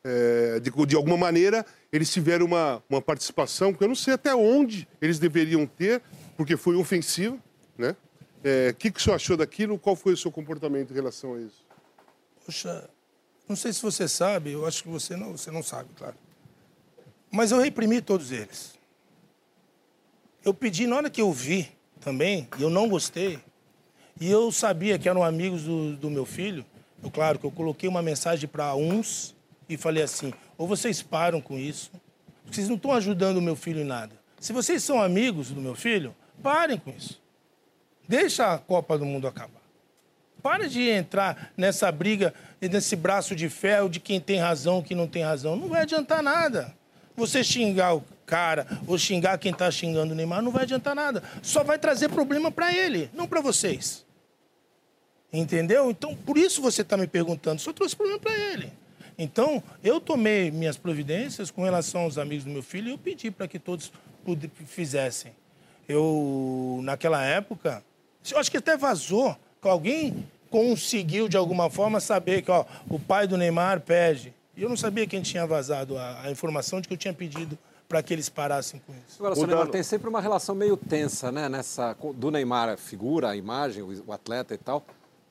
É, 0.05 0.61
de, 0.61 0.71
de 0.87 0.95
alguma 0.95 1.17
maneira, 1.17 1.67
eles 1.93 2.13
tiveram 2.13 2.47
uma, 2.47 2.81
uma 2.89 3.03
participação 3.03 3.75
que 3.75 3.83
eu 3.83 3.89
não 3.89 3.97
sei 3.97 4.15
até 4.15 4.33
onde 4.33 4.87
eles 5.03 5.19
deveriam 5.19 5.67
ter, 5.67 6.01
porque 6.37 6.57
foi 6.57 6.77
ofensivo, 6.77 7.43
né? 7.77 7.97
É, 8.45 8.69
O 8.71 8.75
que, 8.75 8.93
que 8.93 9.01
o 9.01 9.03
senhor 9.03 9.17
achou 9.17 9.37
daquilo? 9.37 9.77
Qual 9.77 9.97
foi 9.97 10.13
o 10.13 10.17
seu 10.17 10.31
comportamento 10.31 10.93
em 10.93 10.95
relação 10.95 11.35
a 11.35 11.41
isso? 11.41 11.67
Poxa, 12.45 12.89
não 13.49 13.57
sei 13.57 13.73
se 13.73 13.83
você 13.83 14.07
sabe, 14.07 14.53
eu 14.53 14.65
acho 14.67 14.85
que 14.85 14.89
você 14.89 15.17
não, 15.17 15.37
você 15.37 15.51
não 15.51 15.65
sabe, 15.65 15.89
claro. 15.97 16.15
Mas 17.29 17.51
eu 17.51 17.59
reprimi 17.59 18.01
todos 18.01 18.31
eles. 18.31 18.76
Eu 20.47 20.55
pedi, 20.55 20.87
na 20.87 20.95
hora 20.95 21.11
que 21.11 21.21
eu 21.21 21.33
vi 21.33 21.69
também, 22.01 22.49
e 22.57 22.63
eu 22.63 22.71
não 22.71 22.89
gostei, 22.89 23.41
e 24.21 24.31
eu 24.31 24.53
sabia 24.53 24.97
que 24.97 25.09
eram 25.09 25.25
amigos 25.25 25.65
do, 25.65 25.97
do 25.97 26.09
meu 26.09 26.25
filho, 26.25 26.65
eu, 27.03 27.11
claro 27.11 27.37
que 27.37 27.45
eu 27.45 27.51
coloquei 27.51 27.89
uma 27.89 28.01
mensagem 28.01 28.49
para 28.49 28.73
uns 28.77 29.35
e 29.69 29.77
falei 29.77 30.05
assim: 30.05 30.33
ou 30.57 30.69
vocês 30.69 31.03
param 31.03 31.41
com 31.41 31.59
isso, 31.59 31.91
vocês 32.49 32.69
não 32.69 32.77
estão 32.77 32.93
ajudando 32.93 33.39
o 33.39 33.43
meu 33.43 33.57
filho 33.57 33.81
em 33.81 33.85
nada. 33.85 34.15
Se 34.39 34.53
vocês 34.53 34.85
são 34.85 35.03
amigos 35.03 35.51
do 35.51 35.61
meu 35.61 35.75
filho, 35.75 36.15
parem 36.41 36.79
com 36.79 36.91
isso. 36.91 37.21
Deixa 38.07 38.55
a 38.55 38.57
Copa 38.57 38.97
do 38.97 39.05
Mundo 39.05 39.27
acabar. 39.27 39.61
Para 40.41 40.69
de 40.69 40.89
entrar 40.89 41.51
nessa 41.57 41.91
briga, 41.91 42.33
nesse 42.61 42.95
braço 42.95 43.35
de 43.35 43.49
ferro 43.49 43.89
de 43.89 43.99
quem 43.99 44.21
tem 44.21 44.39
razão, 44.39 44.81
quem 44.81 44.97
não 44.97 45.09
tem 45.09 45.25
razão. 45.25 45.57
Não 45.57 45.67
vai 45.67 45.83
adiantar 45.83 46.23
nada. 46.23 46.73
Você 47.17 47.43
xingar 47.43 47.95
o 47.95 48.05
cara 48.27 48.67
ou 48.87 48.99
xingar 48.99 49.39
quem 49.39 49.53
está 49.53 49.71
xingando 49.71 50.13
o 50.13 50.17
Neymar 50.17 50.43
não 50.43 50.51
vai 50.51 50.65
adiantar 50.65 50.95
nada. 50.95 51.23
Só 51.43 51.65
vai 51.65 51.79
trazer 51.79 52.09
problema 52.09 52.51
para 52.51 52.75
ele, 52.75 53.11
não 53.15 53.27
para 53.27 53.41
vocês. 53.41 54.05
Entendeu? 55.33 55.91
Então, 55.91 56.15
por 56.15 56.37
isso 56.37 56.61
você 56.63 56.83
está 56.83 56.97
me 56.97 57.07
perguntando. 57.07 57.61
Só 57.61 57.73
trouxe 57.73 57.97
problema 57.97 58.19
para 58.19 58.35
ele. 58.35 58.73
Então, 59.19 59.63
eu 59.83 60.01
tomei 60.01 60.51
minhas 60.51 60.77
providências 60.77 61.51
com 61.51 61.65
relação 61.65 62.03
aos 62.03 62.19
amigos 62.19 62.45
do 62.45 62.51
meu 62.51 62.63
filho 62.63 62.89
e 62.89 62.91
eu 62.93 62.99
pedi 62.99 63.31
para 63.31 63.49
que 63.49 63.59
todos 63.59 63.91
fizessem. 64.67 65.33
Eu, 65.89 66.81
naquela 66.83 67.25
época, 67.25 67.83
eu 68.31 68.39
acho 68.39 68.51
que 68.51 68.57
até 68.57 68.77
vazou, 68.77 69.37
que 69.63 69.69
alguém 69.69 70.27
conseguiu 70.51 71.29
de 71.29 71.37
alguma 71.37 71.71
forma 71.71 72.01
saber 72.01 72.43
que 72.43 72.51
ó, 72.51 72.65
o 72.89 72.99
pai 72.99 73.27
do 73.27 73.37
Neymar 73.37 73.81
pede. 73.81 74.35
E 74.57 74.63
eu 74.63 74.69
não 74.69 74.77
sabia 74.77 75.07
quem 75.07 75.21
tinha 75.23 75.47
vazado 75.47 75.97
a, 75.99 76.23
a 76.23 76.31
informação 76.31 76.81
de 76.81 76.89
que 76.89 76.95
eu 76.95 76.99
tinha 76.99 77.13
pedido 77.13 77.59
para 77.89 78.03
que 78.03 78.13
eles 78.13 78.29
parassem 78.29 78.81
com 78.87 78.93
isso. 79.07 79.17
Agora, 79.25 79.39
o 79.39 79.47
Neymar 79.47 79.69
tem 79.69 79.83
sempre 79.83 80.09
uma 80.09 80.21
relação 80.21 80.55
meio 80.55 80.77
tensa, 80.77 81.31
né? 81.31 81.49
Nessa, 81.49 81.95
do 82.15 82.31
Neymar, 82.31 82.71
a 82.71 82.77
figura, 82.77 83.29
a 83.31 83.37
imagem, 83.37 83.83
o, 83.83 84.03
o 84.09 84.13
atleta 84.13 84.55
e 84.55 84.59
tal, 84.59 84.85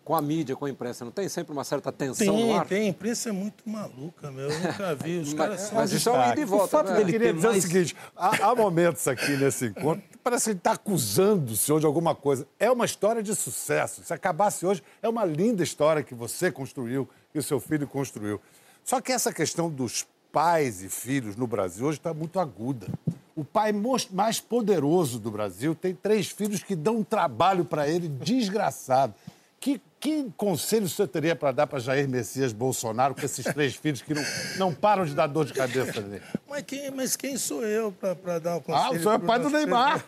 com 0.06 0.16
a 0.16 0.22
mídia, 0.22 0.56
com 0.56 0.64
a 0.66 0.70
imprensa. 0.70 1.04
Não 1.04 1.12
tem 1.12 1.28
sempre 1.28 1.52
uma 1.52 1.64
certa 1.66 1.92
tensão 1.92 2.28
no 2.28 2.34
Tem, 2.34 2.58
ar? 2.58 2.66
tem. 2.68 2.82
A 2.84 2.90
imprensa 2.90 3.30
é 3.30 3.32
muito 3.34 3.68
maluca, 3.68 4.32
meu. 4.32 4.50
Eu 4.50 4.60
nunca 4.60 4.96
vi. 4.96 5.18
Os 5.20 5.34
Mas- 5.34 5.38
caras 5.48 5.62
são... 5.62 5.76
mas 5.78 5.92
isso 5.92 6.08
é 6.08 6.12
um 6.14 6.32
ida 6.32 6.40
e 6.42 6.46
volta, 6.46 6.66
O 6.66 6.68
fato 6.70 6.92
né? 6.92 6.98
dele 6.98 7.12
queria 7.12 7.28
Ter 7.30 7.34
dizer 7.34 7.48
mais- 7.48 7.64
o 7.66 7.68
seguinte: 7.68 7.96
há, 8.16 8.48
há 8.52 8.56
momentos 8.56 9.06
aqui 9.08 9.32
nesse 9.36 9.66
encontro 9.66 10.04
que 10.10 10.18
parece 10.20 10.44
que 10.46 10.50
ele 10.52 10.60
está 10.60 10.72
acusando 10.74 11.52
o 11.52 11.58
senhor 11.58 11.80
de 11.82 11.86
alguma 11.86 12.16
coisa. 12.16 12.48
É 12.58 12.72
uma 12.72 12.86
história 12.86 13.22
de 13.22 13.36
sucesso. 13.36 14.02
Se 14.06 14.14
acabasse 14.14 14.66
hoje, 14.66 14.82
é 15.02 15.10
uma 15.10 15.26
linda 15.26 15.62
história 15.64 16.02
que 16.04 16.14
você 16.16 16.50
construiu, 16.52 17.10
que 17.34 17.40
o 17.40 17.44
seu 17.44 17.60
filho 17.60 17.86
construiu. 17.88 18.40
Só 18.86 19.02
que 19.02 19.12
essa 19.12 19.34
questão 19.34 19.68
dos 19.68 20.06
pais 20.32 20.84
e 20.84 20.90
filhos 20.90 21.36
no 21.36 21.48
Brasil 21.48 21.88
hoje 21.88 21.98
está 21.98 22.14
muito 22.14 22.40
aguda. 22.40 22.88
O 23.36 23.44
pai 23.44 23.74
mais 24.12 24.40
poderoso 24.40 25.20
do 25.20 25.32
Brasil 25.32 25.74
tem 25.74 25.96
três 25.96 26.28
filhos 26.28 26.62
que 26.62 26.76
dão 26.76 26.98
um 26.98 27.04
trabalho 27.04 27.66
para 27.66 27.90
ele 27.90 28.08
desgraçado. 28.08 29.16
Que, 29.60 29.82
que 30.00 30.32
conselho 30.38 30.86
o 30.86 30.90
senhor 30.90 31.08
teria 31.08 31.36
para 31.36 31.52
dar 31.52 31.66
para 31.66 31.80
Jair 31.80 32.08
Messias 32.08 32.54
Bolsonaro 32.54 33.16
com 33.16 33.26
esses 33.26 33.44
três 33.44 33.74
filhos 33.76 34.04
que 34.04 34.14
não, 34.14 34.24
não 34.58 34.74
param 34.74 35.04
de 35.04 35.16
dar 35.16 35.26
dor 35.26 35.46
de 35.46 35.54
cabeça? 35.54 36.06
Mas 36.48 36.62
quem, 36.62 36.92
mas 36.92 37.16
quem 37.16 37.38
sou 37.38 37.66
eu 37.66 37.92
para 37.92 38.38
dar 38.38 38.58
o 38.58 38.62
conselho? 38.62 38.86
Ah, 38.86 38.92
o 38.92 39.00
senhor 39.00 39.14
é 39.14 39.18
pai 39.18 39.40
do 39.40 39.50
Neymar. 39.50 40.06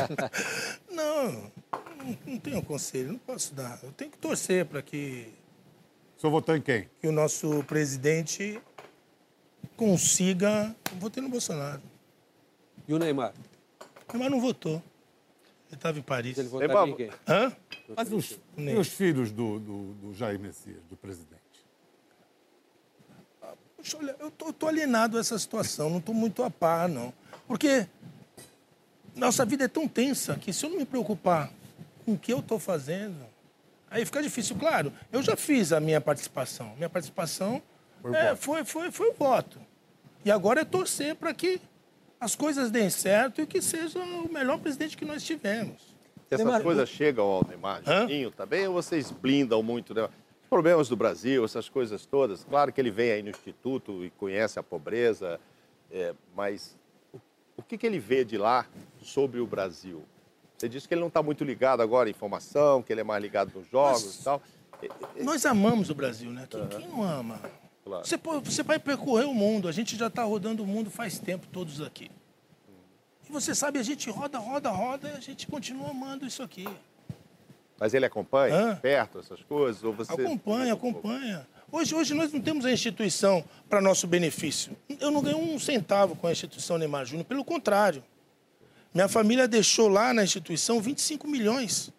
não, 0.90 1.32
não, 1.32 2.18
não 2.26 2.38
tenho 2.38 2.62
conselho, 2.62 3.12
não 3.12 3.18
posso 3.18 3.52
dar. 3.54 3.78
Eu 3.82 3.92
tenho 3.92 4.10
que 4.10 4.16
torcer 4.16 4.64
para 4.64 4.80
que, 4.80 5.28
senhor 6.22 6.30
votou 6.30 6.56
em 6.56 6.62
quem? 6.62 6.88
que 7.00 7.08
o 7.08 7.12
nosso 7.12 7.64
presidente 7.64 8.60
consiga. 9.76 10.74
Eu 10.92 10.98
votei 10.98 11.20
no 11.20 11.28
Bolsonaro. 11.28 11.82
E 12.86 12.94
o 12.94 12.98
Neymar? 12.98 13.34
O 14.08 14.12
Neymar 14.12 14.30
não 14.30 14.40
votou. 14.40 14.74
Ele 15.66 15.74
estava 15.74 15.98
em 15.98 16.02
Paris. 16.02 16.38
Ele 16.38 16.48
votaria 16.48 16.92
em 16.92 16.96
quem? 16.96 17.10
Hã? 17.26 17.52
Mas 17.96 18.12
os, 18.12 18.38
e 18.56 18.74
os 18.76 18.88
filhos 18.88 19.32
do, 19.32 19.58
do, 19.58 19.94
do 19.94 20.14
Jair 20.14 20.38
Messias, 20.38 20.80
do 20.88 20.96
presidente? 20.96 21.42
Poxa, 23.76 23.98
olha, 23.98 24.14
eu 24.20 24.30
tô, 24.30 24.52
tô 24.52 24.68
alienado 24.68 25.16
a 25.16 25.20
essa 25.20 25.36
situação, 25.36 25.90
não 25.90 25.98
estou 25.98 26.14
muito 26.14 26.44
a 26.44 26.50
par, 26.50 26.88
não. 26.88 27.12
Porque 27.48 27.88
nossa 29.16 29.44
vida 29.44 29.64
é 29.64 29.68
tão 29.68 29.88
tensa 29.88 30.36
que 30.36 30.52
se 30.52 30.64
eu 30.64 30.70
não 30.70 30.78
me 30.78 30.84
preocupar 30.84 31.52
com 32.04 32.12
o 32.12 32.18
que 32.18 32.32
eu 32.32 32.38
estou 32.38 32.60
fazendo, 32.60 33.31
aí 33.92 34.04
fica 34.04 34.22
difícil. 34.22 34.56
Claro, 34.56 34.92
eu 35.12 35.22
já 35.22 35.36
fiz 35.36 35.72
a 35.72 35.80
minha 35.80 36.00
participação. 36.00 36.74
Minha 36.76 36.90
participação 36.90 37.62
Foi 38.00 38.10
o 38.10 38.14
é, 38.14 38.30
voto. 38.30 38.42
foi, 38.42 38.64
foi, 38.64 38.90
foi 38.90 39.10
o 39.10 39.12
voto. 39.12 39.60
E 40.24 40.30
agora 40.30 40.62
é 40.62 40.64
torcer 40.64 41.14
para 41.14 41.32
que 41.34 41.60
as 42.18 42.34
coisas 42.34 42.70
deem 42.70 42.88
certo 42.88 43.40
e 43.42 43.46
que 43.46 43.60
seja 43.60 43.98
o 43.98 44.32
melhor 44.32 44.58
presidente 44.58 44.96
que 44.96 45.04
nós 45.04 45.22
tivemos. 45.22 45.92
Essas 46.30 46.46
Neymar, 46.46 46.62
coisas 46.62 46.88
chegam 46.88 47.24
ao 47.24 47.46
Neymar 47.46 47.82
Juninho 47.84 48.30
também 48.30 48.66
ou 48.66 48.74
vocês 48.74 49.10
blindam 49.10 49.62
muito 49.62 49.92
né? 49.92 50.04
os 50.04 50.48
problemas 50.48 50.88
do 50.88 50.96
Brasil, 50.96 51.44
essas 51.44 51.68
coisas 51.68 52.06
todas? 52.06 52.44
Claro 52.44 52.72
que 52.72 52.80
ele 52.80 52.90
vem 52.90 53.12
aí 53.12 53.22
no 53.22 53.28
Instituto 53.28 54.04
e 54.04 54.10
conhece 54.10 54.58
a 54.58 54.62
pobreza, 54.62 55.38
é, 55.90 56.14
mas 56.34 56.78
o, 57.12 57.18
o 57.56 57.62
que, 57.62 57.76
que 57.76 57.86
ele 57.86 57.98
vê 57.98 58.24
de 58.24 58.38
lá 58.38 58.66
sobre 59.02 59.40
o 59.40 59.46
Brasil? 59.46 60.02
Você 60.62 60.68
disse 60.68 60.86
que 60.86 60.94
ele 60.94 61.00
não 61.00 61.08
está 61.08 61.20
muito 61.20 61.42
ligado 61.42 61.82
agora 61.82 62.08
em 62.08 62.12
informação, 62.12 62.84
que 62.84 62.92
ele 62.92 63.00
é 63.00 63.04
mais 63.04 63.20
ligado 63.20 63.50
nos 63.52 63.68
jogos 63.68 64.04
Mas- 64.04 64.20
e 64.20 64.22
tal. 64.22 64.42
Nós 65.20 65.44
amamos 65.44 65.90
o 65.90 65.94
Brasil, 65.94 66.30
né? 66.30 66.46
Quem, 66.48 66.64
quem 66.68 66.86
não 66.86 67.02
ama? 67.02 67.40
Claro. 67.84 68.06
Você, 68.06 68.16
você 68.16 68.62
vai 68.62 68.78
percorrer 68.78 69.24
o 69.24 69.34
mundo. 69.34 69.66
A 69.66 69.72
gente 69.72 69.96
já 69.96 70.06
está 70.06 70.22
rodando 70.22 70.62
o 70.62 70.66
mundo 70.66 70.88
faz 70.88 71.18
tempo, 71.18 71.48
todos 71.48 71.80
aqui. 71.80 72.12
E 73.28 73.32
você 73.32 73.56
sabe, 73.56 73.80
a 73.80 73.82
gente 73.82 74.08
roda, 74.08 74.38
roda, 74.38 74.70
roda 74.70 75.08
e 75.08 75.16
a 75.16 75.20
gente 75.20 75.48
continua 75.48 75.90
amando 75.90 76.24
isso 76.24 76.44
aqui. 76.44 76.68
Mas 77.76 77.92
ele 77.92 78.06
acompanha 78.06 78.54
Hã? 78.54 78.76
perto 78.76 79.18
essas 79.18 79.42
coisas? 79.42 79.82
Ou 79.82 79.92
você... 79.92 80.12
Acompanha, 80.12 80.74
acompanha. 80.74 81.44
Hoje, 81.72 81.92
hoje 81.92 82.14
nós 82.14 82.32
não 82.32 82.40
temos 82.40 82.64
a 82.64 82.70
instituição 82.70 83.44
para 83.68 83.80
nosso 83.80 84.06
benefício. 84.06 84.76
Eu 85.00 85.10
não 85.10 85.22
ganho 85.22 85.38
um 85.38 85.58
centavo 85.58 86.14
com 86.14 86.28
a 86.28 86.30
instituição 86.30 86.78
Neymar 86.78 87.04
Júnior, 87.04 87.24
pelo 87.24 87.44
contrário. 87.44 88.04
Minha 88.94 89.08
família 89.08 89.48
deixou 89.48 89.88
lá 89.88 90.12
na 90.12 90.22
instituição 90.22 90.80
25 90.80 91.26
milhões 91.26 91.90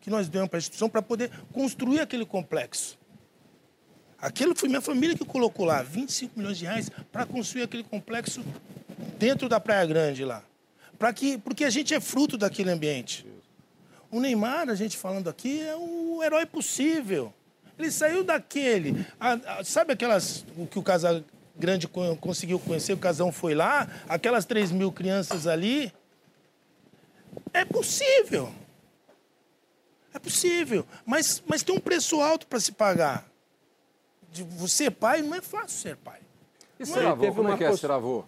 que 0.00 0.08
nós 0.10 0.28
demos 0.28 0.48
para 0.48 0.58
a 0.58 0.60
instituição 0.60 0.88
para 0.88 1.02
poder 1.02 1.30
construir 1.52 2.00
aquele 2.00 2.24
complexo. 2.24 2.96
Aquilo 4.20 4.54
foi 4.56 4.68
minha 4.68 4.80
família 4.80 5.16
que 5.16 5.24
colocou 5.24 5.64
lá, 5.64 5.82
25 5.82 6.38
milhões 6.38 6.58
de 6.58 6.64
reais 6.64 6.90
para 7.12 7.24
construir 7.24 7.62
aquele 7.62 7.84
complexo 7.84 8.44
dentro 9.18 9.48
da 9.48 9.60
Praia 9.60 9.86
Grande 9.86 10.24
lá. 10.24 10.42
Para 10.98 11.12
que, 11.12 11.38
porque 11.38 11.64
a 11.64 11.70
gente 11.70 11.94
é 11.94 12.00
fruto 12.00 12.36
daquele 12.36 12.70
ambiente. 12.70 13.24
O 14.10 14.18
Neymar, 14.20 14.68
a 14.68 14.74
gente 14.74 14.96
falando 14.96 15.28
aqui, 15.28 15.60
é 15.60 15.76
o 15.76 16.20
herói 16.24 16.46
possível. 16.46 17.32
Ele 17.78 17.90
saiu 17.92 18.24
daquele. 18.24 19.06
a- 19.20 19.58
a- 19.60 19.64
sabe 19.64 19.92
aquelas. 19.92 20.44
O 20.56 20.66
que 20.66 20.78
o 20.78 20.82
Casa 20.82 21.24
Grande 21.56 21.86
co- 21.86 22.16
conseguiu 22.16 22.58
conhecer, 22.58 22.92
o 22.92 22.96
Casão 22.98 23.30
foi 23.30 23.54
lá, 23.54 23.86
aquelas 24.08 24.44
3 24.44 24.72
mil 24.72 24.90
crianças 24.90 25.46
ali. 25.46 25.92
É 27.52 27.64
possível. 27.64 28.52
É 30.12 30.18
possível. 30.18 30.84
Mas, 31.04 31.42
mas 31.46 31.62
tem 31.62 31.74
um 31.74 31.80
preço 31.80 32.20
alto 32.20 32.46
para 32.46 32.60
se 32.60 32.72
pagar. 32.72 33.26
De 34.30 34.42
você 34.42 34.90
pai, 34.90 35.22
não 35.22 35.34
é 35.34 35.40
fácil 35.40 35.78
ser 35.78 35.96
pai. 35.96 36.20
E 36.78 36.86
ser 36.86 37.02
é? 37.02 37.06
avô, 37.06 37.32
como 37.32 37.52
é 37.52 37.56
que 37.56 37.64
é 37.64 37.76
ser 37.76 37.90
avô? 37.90 38.24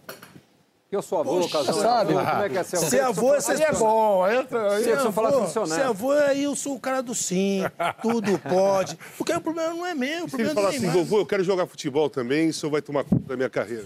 Eu 0.91 1.01
sou 1.01 1.19
avô, 1.19 1.39
Poxa, 1.39 1.57
casal 1.59 1.75
sabe? 1.75 2.13
avô, 2.13 2.29
como 2.29 2.43
é 2.43 2.49
que 2.49 2.57
é 2.57 2.63
ser 2.63 2.75
avô? 2.77 2.89
Ser 2.89 2.99
avô, 2.99 3.31
aí 3.31 3.39
é 3.39 3.73
falar 3.73 3.79
bom. 3.79 4.23
Aí, 4.23 4.83
Se 4.83 4.89
eu 4.89 5.11
falar 5.13 5.31
funcionário. 5.31 5.83
Ser 5.83 5.89
avô, 5.89 6.11
aí 6.11 6.43
eu 6.43 6.55
sou 6.55 6.75
o 6.75 6.79
cara 6.79 7.01
do 7.01 7.15
sim, 7.15 7.61
tudo 8.01 8.37
pode. 8.39 8.97
Porque 9.17 9.31
o 9.31 9.39
problema 9.39 9.73
não 9.73 9.85
é 9.85 9.93
meu, 9.95 10.25
o 10.25 10.29
Se 10.29 10.35
ele 10.35 10.49
problema 10.49 10.51
é 10.51 10.55
falar 10.55 10.69
assim, 10.69 10.89
vovô, 10.89 11.19
eu 11.19 11.25
quero 11.25 11.43
jogar 11.45 11.65
futebol 11.65 12.09
também, 12.09 12.49
isso 12.49 12.69
vai 12.69 12.81
tomar 12.81 13.05
conta 13.05 13.23
da 13.25 13.37
minha 13.37 13.49
carreira. 13.49 13.85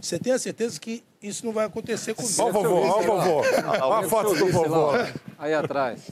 Você 0.00 0.18
tem 0.18 0.32
a 0.32 0.38
certeza 0.38 0.80
que 0.80 1.02
isso 1.22 1.44
não 1.44 1.52
vai 1.52 1.66
acontecer 1.66 2.14
comigo. 2.14 2.34
Ó 2.42 2.48
o 2.48 2.52
vovô, 2.52 2.76
ó 2.76 2.98
o 3.00 3.02
vovô. 3.02 3.42
Ó 3.82 3.92
a 3.94 4.02
foto 4.04 4.34
do 4.34 4.46
vovô. 4.48 4.90
Aí 5.38 5.54
atrás. 5.54 6.10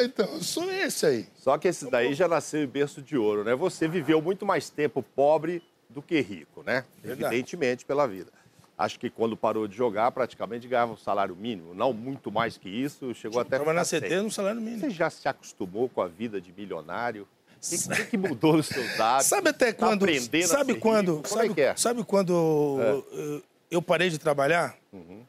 Então, 0.00 0.26
eu 0.26 0.42
sou 0.42 0.70
esse 0.70 1.06
aí. 1.06 1.26
Só 1.36 1.56
que 1.58 1.68
esse 1.68 1.88
daí 1.90 2.12
já 2.14 2.26
nasceu 2.26 2.62
em 2.62 2.66
berço 2.66 3.00
de 3.00 3.16
ouro, 3.16 3.44
né? 3.44 3.54
Você 3.54 3.86
viveu 3.86 4.20
muito 4.20 4.44
mais 4.44 4.68
tempo 4.68 5.02
pobre 5.02 5.62
do 5.88 6.02
que 6.02 6.20
rico, 6.20 6.62
né? 6.64 6.84
Verdade. 7.02 7.34
Evidentemente, 7.34 7.84
pela 7.84 8.06
vida. 8.06 8.30
Acho 8.76 8.98
que 8.98 9.10
quando 9.10 9.36
parou 9.36 9.66
de 9.66 9.76
jogar, 9.76 10.10
praticamente 10.12 10.68
ganhava 10.68 10.92
um 10.92 10.96
salário 10.96 11.34
mínimo. 11.34 11.74
Não 11.74 11.92
muito 11.92 12.30
mais 12.30 12.56
que 12.56 12.68
isso, 12.68 13.12
chegou 13.14 13.40
até 13.40 13.58
Tava 13.58 13.72
na 13.72 13.84
CT 13.84 14.22
no 14.22 14.30
salário 14.30 14.60
mínimo. 14.60 14.80
Você 14.82 14.90
já 14.90 15.10
se 15.10 15.28
acostumou 15.28 15.88
com 15.88 16.00
a 16.00 16.06
vida 16.06 16.40
de 16.40 16.52
milionário? 16.52 17.26
O 17.56 17.60
que, 17.68 17.76
que, 17.88 18.04
que 18.10 18.16
mudou 18.16 18.56
nos 18.56 18.66
seus 18.66 18.88
hábitos? 19.00 19.26
Sabe 19.26 19.48
até 19.48 19.72
Tá 19.72 19.84
quando. 19.86 20.04
aprendendo 20.04 20.44
a 20.44 20.46
sabe 20.48 20.74
quando. 20.76 21.14
Como 21.14 21.26
sabe, 21.26 21.48
é 21.50 21.54
que 21.54 21.60
é? 21.60 21.76
sabe 21.76 22.04
quando 22.04 22.32
eu, 22.32 23.42
eu 23.70 23.82
parei 23.82 24.10
de 24.10 24.18
trabalhar? 24.18 24.76
Uhum. 24.92 25.24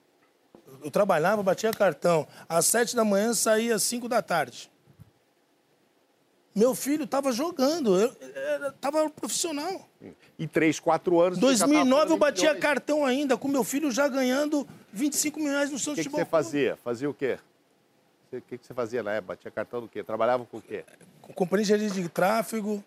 Eu 0.84 0.92
trabalhava, 0.92 1.44
batia 1.44 1.74
cartão. 1.74 2.28
Às 2.48 2.66
sete 2.66 2.96
da 2.96 3.04
manhã 3.04 3.34
saía 3.34 3.76
às 3.76 3.84
cinco 3.84 4.08
da 4.08 4.22
tarde. 4.22 4.72
Meu 6.56 6.74
filho 6.74 7.04
estava 7.04 7.32
jogando, 7.32 8.00
eu 8.00 8.12
estava 8.70 9.10
profissional. 9.10 9.88
Em 10.38 10.48
três, 10.48 10.80
quatro 10.80 11.20
anos. 11.20 11.38
tava 11.38 11.54
2009 11.54 12.12
eu 12.12 12.16
em 12.16 12.20
batia 12.20 12.44
milhões. 12.50 12.62
cartão 12.62 13.06
ainda, 13.06 13.38
com 13.38 13.48
meu 13.48 13.64
filho 13.64 13.92
já 13.92 14.08
ganhando 14.08 14.68
25 14.92 15.40
mil 15.40 15.50
reais 15.50 15.70
no 15.70 15.76
O 15.76 15.80
Santos 15.80 16.00
que, 16.00 16.04
que 16.04 16.10
Futebol 16.10 16.26
você 16.26 16.30
fazia? 16.30 16.78
Fazia 16.84 17.10
o 17.10 17.14
quê? 17.14 17.38
O 18.32 18.42
que, 18.42 18.58
que 18.58 18.66
você 18.66 18.74
fazia 18.74 19.02
na 19.04 19.14
época? 19.14 19.34
Batia 19.34 19.52
cartão 19.52 19.82
do 19.82 19.88
quê? 19.88 20.04
Trabalhava 20.04 20.46
com 20.46 20.58
o 20.58 20.62
quê? 20.62 20.86
com 21.30 21.34
companhia 21.34 21.78
de 21.78 22.10
tráfego. 22.10 22.84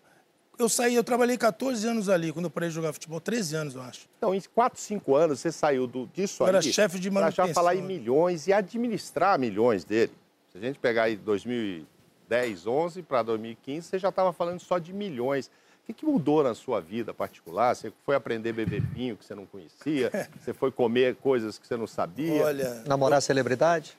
Eu 0.57 0.69
saí, 0.69 0.93
eu 0.95 1.03
trabalhei 1.03 1.37
14 1.37 1.87
anos 1.87 2.09
ali, 2.09 2.31
quando 2.31 2.45
eu 2.45 2.49
parei 2.51 2.69
de 2.69 2.75
jogar 2.75 2.93
futebol. 2.93 3.19
13 3.19 3.55
anos, 3.55 3.75
eu 3.75 3.81
acho. 3.81 4.07
Então, 4.17 4.35
em 4.35 4.41
4, 4.41 4.79
5 4.79 5.15
anos, 5.15 5.39
você 5.39 5.51
saiu 5.51 5.87
do, 5.87 6.05
disso 6.13 6.43
Eu 6.43 6.47
aí... 6.47 6.49
era 6.51 6.61
chefe 6.61 6.99
de 6.99 7.09
Pra 7.09 7.31
já 7.31 7.43
manutenção. 7.43 7.53
falar 7.53 7.75
em 7.75 7.81
milhões 7.81 8.47
e 8.47 8.53
administrar 8.53 9.39
milhões 9.39 9.83
dele. 9.83 10.11
Se 10.51 10.57
a 10.57 10.61
gente 10.61 10.77
pegar 10.77 11.03
aí 11.03 11.15
2010, 11.15 12.67
11 12.67 13.01
para 13.01 13.23
2015, 13.23 13.87
você 13.87 13.99
já 13.99 14.09
estava 14.09 14.31
falando 14.31 14.59
só 14.59 14.77
de 14.77 14.93
milhões. 14.93 15.47
O 15.47 15.85
que, 15.87 15.93
que 15.93 16.05
mudou 16.05 16.43
na 16.43 16.53
sua 16.53 16.79
vida 16.79 17.13
particular? 17.13 17.75
Você 17.75 17.91
foi 18.05 18.15
aprender 18.15 18.51
a 18.51 18.53
beber 18.53 18.81
vinho 18.81 19.17
que 19.17 19.25
você 19.25 19.35
não 19.35 19.45
conhecia? 19.45 20.09
Você 20.39 20.53
foi 20.53 20.71
comer 20.71 21.15
coisas 21.15 21.57
que 21.59 21.67
você 21.67 21.75
não 21.75 21.87
sabia? 21.87 22.41
Olha, 22.45 22.83
Namorar 22.85 23.21
celebridade? 23.21 23.97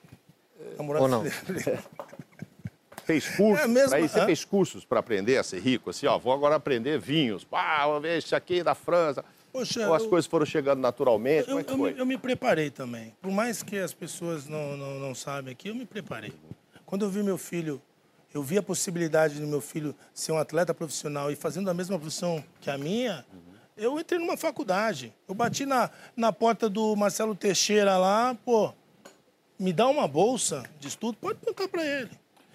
namorar 0.79 1.03
Ou 1.03 1.09
não? 1.09 1.25
Fez 3.05 3.29
cursos? 3.29 3.65
É 3.65 3.69
mesmo, 3.69 3.97
isso? 3.99 4.09
Você 4.15 4.21
hã? 4.21 4.27
fez 4.27 4.45
cursos 4.45 4.85
para 4.85 5.01
aprender 5.01 5.37
a 5.37 5.43
ser 5.43 5.61
rico? 5.61 5.91
Assim, 5.91 6.07
ó, 6.07 6.19
vou 6.19 6.33
agora 6.33 6.57
aprender 6.57 6.99
vinhos. 6.99 7.47
Ah, 7.53 7.87
vou 7.87 8.01
ver 8.01 8.19
esse 8.19 8.35
aqui 8.35 8.63
da 8.63 8.75
França. 8.75 9.25
Poxa, 9.53 9.87
Ou 9.87 9.95
as 9.95 10.03
eu- 10.03 10.09
coisas 10.09 10.27
foram 10.29 10.45
chegando 10.45 10.81
naturalmente? 10.81 11.49
Eu, 11.49 11.59
é 11.61 11.65
eu 11.69 11.79
me, 11.79 11.99
eu 11.99 12.07
me 12.07 12.19
preparei 12.19 12.71
também. 12.71 13.15
Por 13.23 13.31
mais 13.31 13.63
que 13.63 13.79
as 13.79 13.93
pessoas 13.93 14.49
não, 14.49 14.77
não, 14.77 14.99
não 14.99 15.15
sabem 15.15 15.53
aqui, 15.53 15.69
eu 15.69 15.75
me 15.75 15.87
preparei. 15.87 16.33
Quando 16.85 17.05
eu 17.05 17.11
vi 17.11 17.23
meu 17.23 17.39
filho, 17.39 17.81
eu 18.33 18.43
vi 18.43 18.59
a 18.59 18.63
possibilidade 18.63 19.39
do 19.39 19.47
meu 19.47 19.61
filho 19.61 19.95
ser 20.13 20.33
um 20.33 20.39
atleta 20.39 20.75
profissional 20.75 21.31
e 21.31 21.37
fazendo 21.37 21.71
a 21.71 21.75
mesma 21.75 21.97
profissão 21.99 22.43
que 22.61 22.69
a 22.69 22.77
minha, 22.77 23.25
eu 23.77 23.99
entrei 24.01 24.19
numa 24.19 24.37
faculdade. 24.37 25.13
Eu 25.29 25.35
bati 25.35 25.65
na, 25.65 25.89
na 26.17 26.33
porta 26.33 26.69
do 26.69 26.97
Marcelo 26.97 27.35
Teixeira 27.37 27.97
lá, 27.97 28.37
pô, 28.45 28.73
me 29.57 29.73
dá 29.73 29.87
uma 29.87 30.09
bolsa 30.09 30.65
de 30.81 30.89
estudo, 30.89 31.17
pode 31.21 31.39
perguntar 31.39 31.69
para 31.69 31.85
ele. 31.85 32.11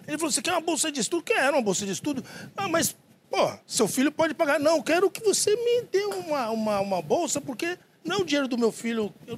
Ele 0.09 0.17
falou, 0.17 0.31
você 0.31 0.41
quer 0.41 0.51
uma 0.51 0.61
bolsa 0.61 0.91
de 0.91 0.99
estudo? 0.99 1.23
Quero 1.23 1.55
uma 1.57 1.61
bolsa 1.63 1.85
de 1.85 1.91
estudo. 1.91 2.23
Ah, 2.57 2.67
mas, 2.67 2.95
pô, 3.29 3.51
seu 3.65 3.87
filho 3.87 4.11
pode 4.11 4.33
pagar. 4.33 4.59
Não, 4.59 4.77
eu 4.77 4.83
quero 4.83 5.09
que 5.09 5.23
você 5.23 5.55
me 5.55 5.83
dê 5.91 6.03
uma, 6.05 6.49
uma, 6.49 6.79
uma 6.79 7.01
bolsa, 7.01 7.39
porque 7.39 7.77
não 8.03 8.17
é 8.17 8.19
o 8.19 8.25
dinheiro 8.25 8.47
do 8.47 8.57
meu 8.57 8.71
filho. 8.71 9.13
Eu 9.25 9.37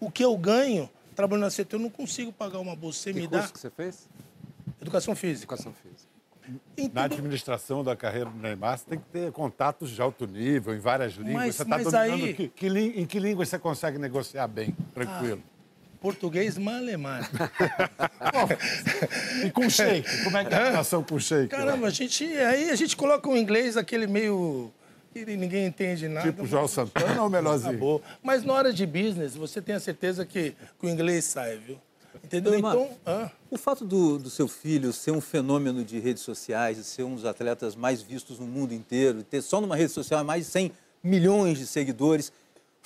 o 0.00 0.10
que 0.10 0.24
eu 0.24 0.36
ganho 0.36 0.88
trabalhando 1.14 1.44
na 1.46 1.50
CT, 1.50 1.74
eu 1.74 1.80
não 1.80 1.90
consigo 1.90 2.32
pagar 2.32 2.60
uma 2.60 2.76
bolsa. 2.76 3.00
Você 3.00 3.12
Que 3.12 3.20
me 3.20 3.26
dá 3.26 3.38
curso 3.38 3.52
que 3.52 3.58
você 3.60 3.70
fez? 3.70 4.08
educação 4.80 5.14
física. 5.16 5.42
Educação 5.54 5.72
física. 5.72 6.08
Na 6.94 7.02
administração 7.02 7.84
da 7.84 7.94
carreira 7.96 8.30
do 8.30 8.38
Neymar, 8.38 8.78
você 8.78 8.84
tem 8.86 8.98
que 8.98 9.04
ter 9.06 9.32
contatos 9.32 9.90
de 9.90 10.00
alto 10.00 10.26
nível, 10.26 10.74
em 10.74 10.78
várias 10.78 11.12
línguas. 11.14 11.34
Mas- 11.34 11.56
você 11.56 11.62
está 11.62 11.76
dominando 11.78 12.24
aí- 12.24 12.34
que, 12.34 12.48
que 12.48 12.66
em 12.68 13.04
que 13.04 13.18
língua 13.18 13.44
você 13.44 13.58
consegue 13.58 13.98
negociar 13.98 14.46
bem, 14.46 14.74
tranquilo? 14.94 15.42
Português 16.00 16.56
malemar. 16.56 17.28
E 19.44 19.50
com 19.50 19.68
shake? 19.68 20.24
Como 20.24 20.36
é 20.36 20.44
que 20.44 20.54
é 20.54 20.56
a 20.56 20.70
relação 20.70 21.02
com 21.02 21.18
shake? 21.18 21.48
Caramba, 21.48 21.86
a 21.86 21.90
gente, 21.90 22.24
aí 22.24 22.70
a 22.70 22.74
gente 22.74 22.96
coloca 22.96 23.28
o 23.28 23.36
inglês, 23.36 23.76
aquele 23.76 24.06
meio 24.06 24.72
que 25.12 25.24
ninguém 25.36 25.66
entende 25.66 26.08
nada. 26.08 26.30
Tipo 26.30 26.46
João 26.46 26.68
Santana 26.68 27.22
ou 27.22 27.30
melhorzinho? 27.30 27.70
Acabou. 27.70 28.02
Mas 28.22 28.44
na 28.44 28.52
hora 28.52 28.72
de 28.72 28.86
business, 28.86 29.34
você 29.34 29.60
tem 29.60 29.74
a 29.74 29.80
certeza 29.80 30.24
que, 30.24 30.54
que 30.78 30.86
o 30.86 30.88
inglês 30.88 31.24
sai, 31.24 31.56
viu? 31.58 31.78
Entendeu? 32.22 32.58
Então, 32.58 32.90
ah, 33.06 33.30
O 33.50 33.56
fato 33.56 33.84
do, 33.84 34.18
do 34.18 34.28
seu 34.30 34.48
filho 34.48 34.92
ser 34.92 35.12
um 35.12 35.20
fenômeno 35.20 35.84
de 35.84 35.98
redes 35.98 36.22
sociais, 36.22 36.78
e 36.78 36.84
ser 36.84 37.04
um 37.04 37.14
dos 37.14 37.24
atletas 37.24 37.76
mais 37.76 38.02
vistos 38.02 38.38
no 38.38 38.46
mundo 38.46 38.74
inteiro, 38.74 39.20
e 39.20 39.22
ter 39.22 39.40
só 39.40 39.60
numa 39.60 39.76
rede 39.76 39.92
social 39.92 40.22
mais 40.24 40.46
de 40.46 40.50
100 40.50 40.72
milhões 41.02 41.58
de 41.58 41.66
seguidores, 41.66 42.32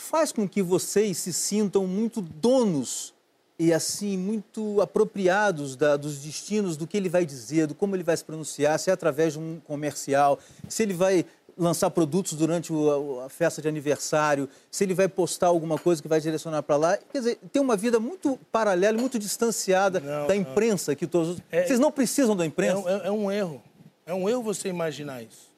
faz 0.02 0.32
com 0.32 0.48
que 0.48 0.62
vocês 0.62 1.16
se 1.18 1.32
sintam 1.32 1.86
muito 1.86 2.20
donos 2.20 3.14
e 3.58 3.72
assim 3.72 4.18
muito 4.18 4.80
apropriados 4.80 5.76
da- 5.76 5.96
dos 5.96 6.18
destinos 6.18 6.76
do 6.76 6.86
que 6.86 6.96
ele 6.96 7.08
vai 7.08 7.24
dizer, 7.24 7.66
do 7.68 7.74
como 7.74 7.94
ele 7.94 8.02
vai 8.02 8.16
se 8.16 8.24
pronunciar, 8.24 8.78
se 8.78 8.90
é 8.90 8.92
através 8.92 9.34
de 9.34 9.38
um 9.38 9.60
comercial, 9.64 10.38
se 10.68 10.82
ele 10.82 10.94
vai 10.94 11.24
lançar 11.56 11.90
produtos 11.90 12.32
durante 12.32 12.72
o- 12.72 13.20
a, 13.20 13.26
a 13.26 13.28
festa 13.28 13.62
de 13.62 13.68
aniversário, 13.68 14.48
se 14.70 14.82
ele 14.84 14.94
vai 14.94 15.06
postar 15.06 15.48
alguma 15.48 15.78
coisa 15.78 16.02
que 16.02 16.08
vai 16.08 16.20
direcionar 16.20 16.62
para 16.62 16.76
lá. 16.76 16.96
Quer 16.96 17.18
dizer, 17.18 17.38
tem 17.52 17.60
uma 17.62 17.76
vida 17.76 18.00
muito 18.00 18.38
paralela, 18.50 18.96
e 18.96 19.00
muito 19.00 19.18
distanciada 19.18 20.00
Não, 20.00 20.26
da 20.26 20.34
não. 20.34 20.40
imprensa 20.40 20.94
que 20.96 21.06
todos. 21.06 21.38
É- 21.50 21.66
Vocês 21.66 21.78
não 21.78 21.92
precisam 21.92 22.34
da 22.34 22.42
é, 22.44 22.46
imprensa. 22.48 22.78
um- 22.80 22.88
é- 22.88 23.06
é 23.06 23.10
um 23.12 23.30
erro. 23.30 23.62
É 24.06 24.12
um 24.14 24.28
erro 24.28 24.42
você 24.42 24.68
imaginar 24.68 25.22
isso. 25.22 25.52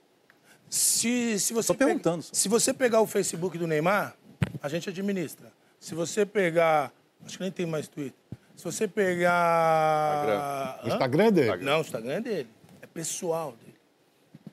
Se, 0.69 1.39
se 1.39 1.53
você 1.55 1.69
Tô 1.69 1.75
perguntando 1.75 2.23
pega- 2.25 2.35
se 2.35 2.49
você 2.49 2.75
pegar 2.75 3.01
o 3.01 3.07
Facebook 3.07 3.57
do 3.57 3.67
Neymar, 3.67 4.17
a 4.65 4.69
gente 4.69 4.89
administra. 4.89 5.53
Se 5.79 5.95
você 5.95 6.25
pegar. 6.25 6.91
Acho 7.23 7.37
que 7.37 7.43
nem 7.43 7.53
tem 7.53 7.67
mais 7.67 7.87
Twitter. 7.87 8.19
Se 8.57 8.65
você 8.65 8.89
pegar. 8.89 10.81
O 10.83 10.89
Instagram 10.89 11.31
dele? 11.31 11.63
Não, 11.63 11.79
o 11.79 11.81
Instagram 11.83 12.13
é 12.15 12.21
dele. 12.23 12.49
É 12.81 12.87
pessoal 12.87 13.53
dele. 13.53 13.77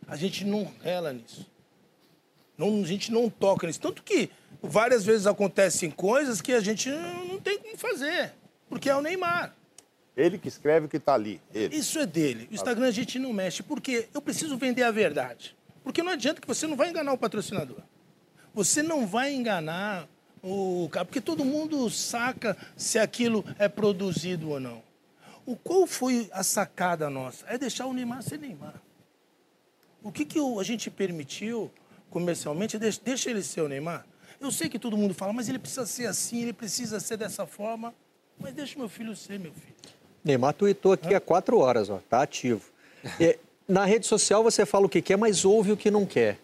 A 0.05 0.17
gente 0.17 0.43
não 0.43 0.69
rela 0.83 1.13
nisso. 1.13 1.49
Não, 2.57 2.83
a 2.83 2.85
gente 2.85 3.09
não 3.09 3.29
toca 3.29 3.65
nisso. 3.65 3.79
Tanto 3.79 4.03
que 4.03 4.29
várias 4.61 5.05
vezes 5.05 5.25
acontecem 5.25 5.89
coisas 5.89 6.41
que 6.41 6.51
a 6.51 6.59
gente 6.59 6.89
não 6.89 7.25
não 7.27 7.39
tem 7.39 7.57
como 7.57 7.77
fazer. 7.77 8.33
Porque 8.67 8.89
é 8.89 8.95
o 8.95 9.01
Neymar. 9.01 9.55
Ele 10.17 10.37
que 10.37 10.49
escreve 10.49 10.87
o 10.87 10.89
que 10.89 10.97
está 10.97 11.13
ali. 11.13 11.39
Ele. 11.53 11.73
Isso 11.73 11.97
é 11.97 12.05
dele. 12.05 12.49
O 12.51 12.53
Instagram 12.53 12.87
a 12.87 12.91
gente 12.91 13.17
não 13.17 13.31
mexe. 13.31 13.63
Porque 13.63 14.09
eu 14.13 14.21
preciso 14.21 14.57
vender 14.57 14.83
a 14.83 14.91
verdade. 14.91 15.55
Porque 15.85 16.03
não 16.03 16.11
adianta 16.11 16.41
que 16.41 16.47
você 16.47 16.67
não 16.67 16.75
vai 16.75 16.89
enganar 16.89 17.13
o 17.13 17.17
patrocinador. 17.17 17.77
Você 18.53 18.83
não 18.83 19.07
vai 19.07 19.33
enganar 19.33 20.07
o 20.43 20.89
cara. 20.91 21.05
Porque 21.05 21.21
todo 21.21 21.45
mundo 21.45 21.89
saca 21.89 22.57
se 22.75 22.99
aquilo 22.99 23.45
é 23.57 23.67
produzido 23.67 24.49
ou 24.49 24.59
não. 24.59 24.81
O 25.45 25.55
qual 25.55 25.87
foi 25.87 26.29
a 26.31 26.43
sacada 26.43 27.09
nossa? 27.09 27.45
É 27.47 27.57
deixar 27.57 27.85
o 27.85 27.93
Neymar 27.93 28.21
ser 28.23 28.37
Neymar. 28.37 28.81
O 30.03 30.11
que, 30.11 30.25
que 30.25 30.39
a 30.39 30.63
gente 30.63 30.89
permitiu 30.89 31.71
comercialmente? 32.09 32.77
Deixa, 32.77 33.01
deixa 33.03 33.29
ele 33.29 33.43
ser 33.43 33.61
o 33.61 33.67
Neymar. 33.67 34.05
Eu 34.39 34.51
sei 34.51 34.69
que 34.69 34.79
todo 34.79 34.97
mundo 34.97 35.13
fala, 35.13 35.31
mas 35.31 35.47
ele 35.47 35.59
precisa 35.59 35.85
ser 35.85 36.07
assim, 36.07 36.41
ele 36.41 36.53
precisa 36.53 36.99
ser 36.99 37.17
dessa 37.17 37.45
forma. 37.45 37.93
Mas 38.39 38.53
deixa 38.53 38.77
meu 38.77 38.89
filho 38.89 39.15
ser, 39.15 39.39
meu 39.39 39.53
filho. 39.53 39.75
Neymar 40.23 40.53
tweetou 40.53 40.93
aqui 40.93 41.13
há 41.13 41.19
quatro 41.19 41.59
horas, 41.59 41.89
ó, 41.89 41.99
tá 42.09 42.21
ativo. 42.21 42.63
É, 43.19 43.37
na 43.67 43.85
rede 43.85 44.05
social 44.05 44.43
você 44.43 44.65
fala 44.65 44.85
o 44.85 44.89
que 44.89 45.01
quer, 45.01 45.17
mas 45.17 45.45
ouve 45.45 45.71
o 45.71 45.77
que 45.77 45.89
não 45.89 46.05
quer. 46.05 46.39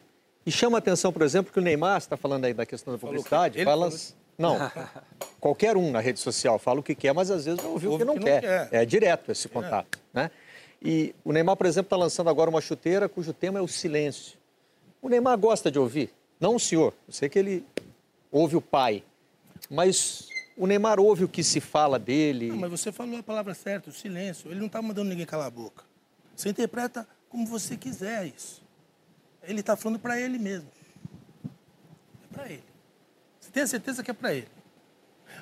E 0.48 0.52
chama 0.52 0.78
a 0.78 0.80
atenção, 0.80 1.12
por 1.12 1.24
exemplo, 1.24 1.52
que 1.52 1.60
o 1.60 1.62
Neymar, 1.62 2.00
você 2.00 2.06
está 2.06 2.16
falando 2.16 2.46
aí 2.46 2.54
da 2.54 2.66
questão 2.66 2.94
da 2.94 2.98
publicidade, 2.98 3.62
lançar- 3.66 4.16
Não, 4.38 4.56
qualquer 5.42 5.76
um 5.76 5.92
na 5.92 6.00
rede 6.00 6.22
social 6.22 6.58
fala 6.58 6.80
o 6.80 6.84
que 6.84 6.96
quer, 6.96 7.14
mas 7.14 7.30
às 7.30 7.44
vezes 7.44 7.62
vai 7.62 7.70
ouvir 7.70 7.88
o 7.90 7.98
que 7.98 8.06
não, 8.06 8.18
quer. 8.18 8.70
É 8.72 8.86
direto 8.86 9.30
esse 9.30 9.50
contato, 9.50 10.00
né? 10.14 10.32
E 10.82 11.14
o 11.26 11.34
Neymar, 11.34 11.58
por 11.58 11.66
exemplo, 11.66 11.88
está 11.88 11.98
lançando 11.98 12.30
agora 12.30 12.50
uma 12.50 12.62
chuteira 12.62 13.10
cujo 13.10 13.34
tema 13.34 13.60
é 13.60 13.62
o 13.62 13.68
silêncio. 13.68 14.38
O 15.02 15.10
Neymar 15.10 15.38
gosta 15.38 15.70
de 15.70 15.80
ouvir, 15.80 16.12
não 16.40 16.56
o 16.56 16.60
senhor. 16.62 16.94
Eu 17.06 17.14
sei 17.14 17.28
que 17.28 17.38
ele 17.38 17.66
ouve 18.32 18.56
o 18.56 18.62
pai, 18.62 19.04
mas 19.70 20.30
o 20.56 20.66
Neymar 20.66 20.98
ouve 20.98 21.26
o 21.26 21.28
que 21.28 21.44
se 21.44 21.60
fala 21.60 22.00
dele. 22.00 22.48
Não, 22.48 22.56
mas 22.56 22.72
você 22.72 22.90
falou 22.90 23.20
a 23.20 23.24
palavra 23.24 23.54
certa, 23.54 23.90
o 23.90 23.94
silêncio. 23.94 24.50
Ele 24.50 24.62
não 24.62 24.68
está 24.68 24.82
mandando 24.82 25.10
ninguém 25.10 25.26
calar 25.26 25.48
a 25.48 25.52
boca. 25.52 25.84
Você 26.34 26.48
interpreta 26.48 27.06
como 27.28 27.46
você 27.46 27.76
quiser 27.76 28.28
isso. 28.28 28.66
Ele 29.48 29.62
está 29.62 29.76
falando 29.76 29.98
para 29.98 30.20
ele 30.20 30.38
mesmo. 30.38 30.70
É 31.46 32.36
para 32.36 32.50
ele. 32.50 32.64
Você 33.40 33.50
tem 33.50 33.64
a 33.64 33.68
certeza 33.68 34.04
que 34.04 34.12
é 34.12 34.14
para 34.14 34.34
ele. 34.34 34.48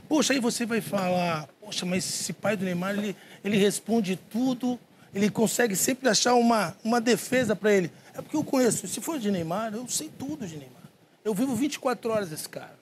Poxa, 0.07 0.33
aí 0.33 0.39
você 0.39 0.65
vai 0.65 0.81
falar, 0.81 1.47
poxa, 1.59 1.85
mas 1.85 2.05
esse 2.05 2.33
pai 2.33 2.55
do 2.55 2.63
Neymar, 2.63 2.97
ele, 2.97 3.15
ele 3.43 3.57
responde 3.57 4.15
tudo, 4.15 4.79
ele 5.13 5.29
consegue 5.29 5.75
sempre 5.75 6.07
achar 6.07 6.35
uma, 6.35 6.75
uma 6.83 7.01
defesa 7.01 7.55
para 7.55 7.73
ele. 7.73 7.91
É 8.13 8.21
porque 8.21 8.35
eu 8.35 8.43
conheço, 8.43 8.87
se 8.87 9.01
for 9.01 9.17
de 9.17 9.31
Neymar, 9.31 9.73
eu 9.73 9.87
sei 9.87 10.09
tudo 10.09 10.45
de 10.45 10.57
Neymar. 10.57 10.83
Eu 11.23 11.33
vivo 11.33 11.55
24 11.55 12.11
horas 12.11 12.31
esse 12.31 12.47
cara. 12.47 12.77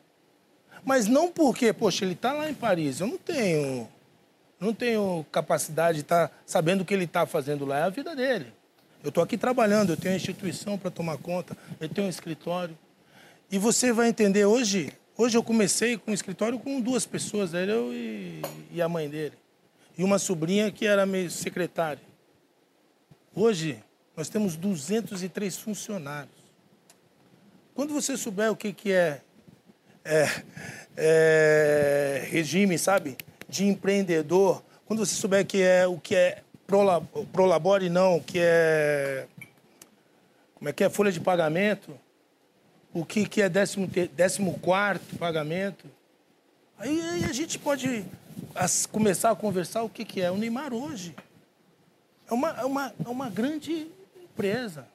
Mas 0.84 1.08
não 1.08 1.32
porque, 1.32 1.72
poxa, 1.72 2.04
ele 2.04 2.14
está 2.14 2.34
lá 2.34 2.50
em 2.50 2.54
Paris, 2.54 3.00
eu 3.00 3.08
não 3.08 3.18
tenho, 3.18 3.88
não 4.60 4.74
tenho 4.74 5.26
capacidade 5.32 6.00
de 6.00 6.02
estar 6.02 6.30
sabendo 6.46 6.82
o 6.82 6.86
que 6.86 6.94
ele 6.94 7.06
está 7.06 7.26
fazendo 7.26 7.66
lá, 7.66 7.80
é 7.80 7.84
a 7.84 7.90
vida 7.90 8.14
dele. 8.14 8.54
Eu 9.04 9.10
estou 9.10 9.22
aqui 9.22 9.38
trabalhando, 9.38 9.92
eu 9.92 9.98
tenho 9.98 10.14
uma 10.14 10.18
instituição 10.18 10.78
para 10.78 10.90
tomar 10.90 11.18
conta, 11.18 11.58
eu 11.78 11.90
tenho 11.90 12.08
um 12.08 12.10
escritório. 12.10 12.78
E 13.52 13.60
você 13.60 13.92
vai 13.92 14.08
entender 14.08 14.46
hoje, 14.46 14.94
hoje 15.18 15.38
eu 15.38 15.44
comecei 15.44 15.98
com 15.98 16.12
um 16.12 16.14
escritório 16.14 16.58
com 16.58 16.80
duas 16.80 17.06
pessoas, 17.06 17.54
ele 17.54 17.70
eu 17.70 17.94
e, 17.94 18.42
e 18.72 18.82
a 18.82 18.88
mãe 18.88 19.10
dele. 19.10 19.36
E 19.98 20.06
uma 20.06 20.18
sobrinha 20.18 20.72
que 20.72 20.86
era 20.86 21.06
meio 21.06 21.30
secretária. 21.30 22.02
Hoje 23.36 23.84
nós 24.16 24.30
temos 24.30 24.56
203 24.56 25.58
funcionários. 25.58 26.32
Quando 27.76 27.94
você 27.94 28.16
souber 28.16 28.52
o 28.54 28.56
que, 28.56 28.72
que 28.72 28.94
é, 28.94 29.22
é, 30.06 30.28
é 30.96 32.28
regime, 32.30 32.78
sabe, 32.78 33.18
de 33.50 33.66
empreendedor, 33.66 34.64
quando 34.86 35.06
você 35.06 35.14
souber 35.14 35.46
que 35.46 35.62
é 35.62 35.86
o 35.86 36.00
que 36.00 36.16
é 36.16 36.42
prola- 36.74 37.02
prolabore 37.32 37.88
não, 37.88 38.20
que 38.20 38.40
é 38.42 39.28
como 40.56 40.70
é 40.70 40.74
que 40.74 40.84
é 40.84 40.90
folha 40.90 41.12
de 41.12 41.20
pagamento, 41.20 41.94
o 42.92 43.06
que, 43.06 43.28
que 43.28 43.44
é 43.44 43.50
décimo, 43.50 43.88
te- 43.88 44.08
décimo 44.08 44.58
quarto 44.60 45.16
pagamento, 45.18 45.86
aí, 46.80 47.00
aí 47.00 47.26
a 47.26 47.34
gente 47.34 47.60
pode 47.60 48.04
as- 48.56 48.88
começar 48.88 49.30
a 49.30 49.36
conversar 49.36 49.84
o 49.84 49.90
que, 49.90 50.04
que 50.04 50.20
é 50.20 50.32
o 50.32 50.38
Neymar 50.38 50.74
hoje. 50.74 51.16
É 52.28 52.34
uma, 52.34 52.50
é 52.50 52.66
uma, 52.66 52.94
é 53.06 53.10
uma 53.10 53.30
grande 53.30 53.88
empresa. 54.24 54.88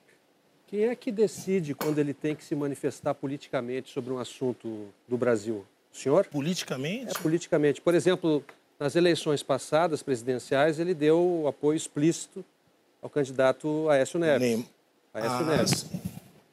Quem 0.67 0.85
é 0.87 0.97
que 0.97 1.13
decide 1.13 1.75
quando 1.77 1.99
ele 2.01 2.13
tem 2.13 2.35
que 2.35 2.43
se 2.45 2.57
manifestar 2.57 3.15
politicamente 3.15 3.93
sobre 3.93 4.13
um 4.13 4.19
assunto 4.19 4.89
do 5.07 5.17
Brasil? 5.17 5.65
O 5.93 5.97
senhor? 5.97 6.27
Politicamente? 6.27 7.17
É, 7.17 7.21
politicamente. 7.21 7.81
Por 7.81 7.95
exemplo, 7.95 8.45
nas 8.79 8.95
eleições 8.95 9.43
passadas 9.43 10.03
presidenciais, 10.03 10.79
ele 10.79 10.95
deu 10.95 11.47
apoio 11.49 11.77
explícito 11.77 12.45
ao 13.03 13.11
candidato 13.11 13.89
Aécio 13.89 14.19
Neves. 14.19 14.65
Aécio 15.13 15.31
Ah, 15.31 15.43
Neves. 15.45 15.87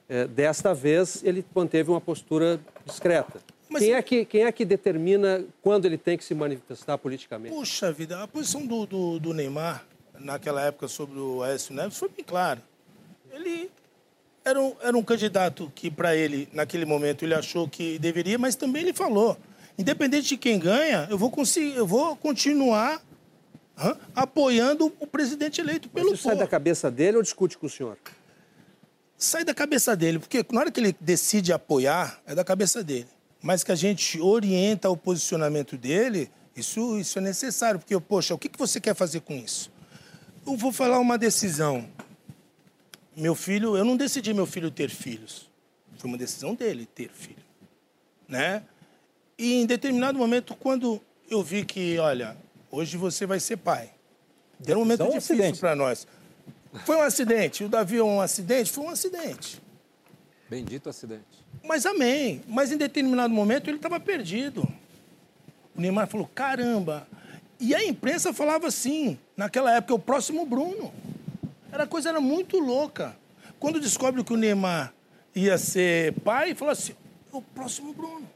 É, 0.08 0.28
desta 0.28 0.74
vez, 0.74 1.24
ele 1.24 1.46
manteve 1.54 1.90
uma 1.90 2.02
postura 2.02 2.60
discreta. 2.86 3.40
Quem, 3.78 3.94
é 3.94 4.02
que, 4.02 4.26
quem 4.26 4.44
é 4.44 4.52
que 4.52 4.64
determina 4.64 5.44
quando 5.62 5.86
ele 5.86 5.98
tem 5.98 6.18
que 6.18 6.24
se 6.24 6.34
manifestar 6.34 6.98
politicamente? 6.98 7.54
Puxa 7.54 7.92
vida, 7.92 8.22
a 8.24 8.28
posição 8.28 8.66
do, 8.66 8.86
do, 8.86 9.20
do 9.20 9.34
Neymar 9.34 9.86
naquela 10.20 10.62
época 10.62 10.88
sobre 10.88 11.20
o 11.20 11.44
Aécio 11.44 11.74
Neves 11.74 11.98
foi 11.98 12.10
bem 12.10 12.24
clara. 12.24 12.62
Ele 13.32 13.70
era 14.46 14.62
um, 14.62 14.76
era 14.80 14.98
um 14.98 15.04
candidato 15.04 15.72
que, 15.76 15.90
para 15.90 16.16
ele, 16.16 16.48
naquele 16.54 16.86
momento, 16.86 17.24
ele 17.24 17.34
achou 17.34 17.68
que 17.68 17.98
deveria, 18.00 18.38
mas 18.38 18.56
também 18.56 18.84
ele 18.84 18.94
falou: 18.94 19.36
independente 19.78 20.28
de 20.28 20.38
quem 20.38 20.58
ganha, 20.60 21.08
eu 21.10 21.18
vou, 21.18 21.30
conseguir, 21.30 21.76
eu 21.76 21.86
vou 21.88 22.16
continuar 22.16 23.02
hã, 23.78 23.98
apoiando 24.16 24.94
o 25.00 25.08
presidente 25.08 25.60
eleito 25.62 25.90
Mas 25.94 26.04
pelo 26.04 26.14
isso 26.16 26.24
sai 26.24 26.34
povo. 26.34 26.44
da 26.44 26.50
cabeça 26.50 26.90
dele 26.90 27.18
ou 27.18 27.24
discute 27.24 27.58
com 27.58 27.68
o 27.68 27.70
senhor? 27.70 27.98
sai 29.18 29.44
da 29.46 29.54
cabeça 29.54 29.96
dele, 29.96 30.20
porque 30.20 30.46
na 30.52 30.60
hora 30.60 30.72
que 30.72 30.80
ele 30.80 30.96
decide 31.00 31.52
apoiar, 31.54 32.22
é 32.26 32.36
da 32.36 32.44
cabeça 32.44 32.84
dele. 32.84 33.08
Mas 33.42 33.64
que 33.64 33.72
a 33.72 33.76
gente 33.76 34.20
orienta 34.20 34.90
o 34.90 34.98
posicionamento 34.98 35.78
dele, 35.78 36.30
isso, 36.56 37.00
isso 37.00 37.18
é 37.18 37.22
necessário, 37.22 37.80
porque, 37.80 37.98
poxa, 38.00 38.34
o 38.36 38.38
que, 38.38 38.50
que 38.50 38.60
você 38.60 38.80
quer 38.80 38.94
fazer 38.94 39.22
com 39.22 39.34
isso? 39.36 39.72
Eu 40.46 40.58
vou 40.58 40.72
falar 40.72 41.00
uma 41.00 41.18
decisão. 41.18 41.88
Meu 43.16 43.34
filho, 43.36 43.78
eu 43.78 43.86
não 43.86 43.96
decidi 43.96 44.34
meu 44.34 44.46
filho 44.46 44.70
ter 44.70 44.90
filhos. 44.90 45.50
Foi 45.98 46.10
uma 46.10 46.18
decisão 46.18 46.54
dele 46.54 46.86
ter 46.86 47.10
filho, 47.10 47.44
né? 48.28 48.64
E 49.38 49.62
em 49.62 49.66
determinado 49.66 50.18
momento, 50.18 50.56
quando 50.56 51.02
eu 51.30 51.44
vi 51.44 51.66
que, 51.66 51.98
olha, 52.00 52.38
hoje 52.72 52.98
você 52.98 53.26
vai 53.26 53.40
ser 53.40 53.58
pai. 53.58 53.92
Era 54.66 54.78
um 54.78 54.82
momento 54.82 55.02
ou 55.02 55.08
difícil 55.08 55.36
acidente? 55.36 55.60
para 55.60 55.76
nós. 55.76 56.08
Foi 56.86 56.96
um 56.96 57.02
acidente. 57.02 57.64
O 57.64 57.70
Davi 57.70 57.98
é 57.98 58.04
um 58.04 58.22
acidente? 58.22 58.72
Foi 58.72 58.86
um 58.86 58.90
acidente. 58.90 59.62
Bendito 60.50 60.90
acidente. 60.90 61.24
Mas 61.64 61.86
amém. 61.86 62.42
Mas 62.48 62.72
em 62.72 62.78
determinado 62.78 63.34
momento 63.34 63.70
ele 63.70 63.78
estava 63.78 64.00
perdido. 64.00 64.68
O 65.76 65.82
Neymar 65.82 66.08
falou: 66.08 66.30
caramba. 66.34 67.08
E 67.60 67.74
a 67.74 67.84
imprensa 67.84 68.34
falava 68.34 68.68
assim, 68.68 69.18
naquela 69.36 69.74
época, 69.74 69.96
o 69.96 70.00
próximo 70.00 70.46
Bruno. 70.46 70.94
Era 71.72 71.84
a 71.84 71.88
coisa 71.88 72.10
era 72.10 72.22
muito 72.22 72.60
louca. 72.60 73.18
Quando 73.60 73.80
descobre 73.80 74.24
que 74.24 74.34
o 74.34 74.38
Neymar 74.38 74.94
ia 75.34 75.58
ser 75.58 76.14
pai, 76.22 76.54
falou 76.56 76.72
assim: 76.72 76.94
o 77.32 77.42
próximo 77.42 77.94
Bruno. 77.94 78.35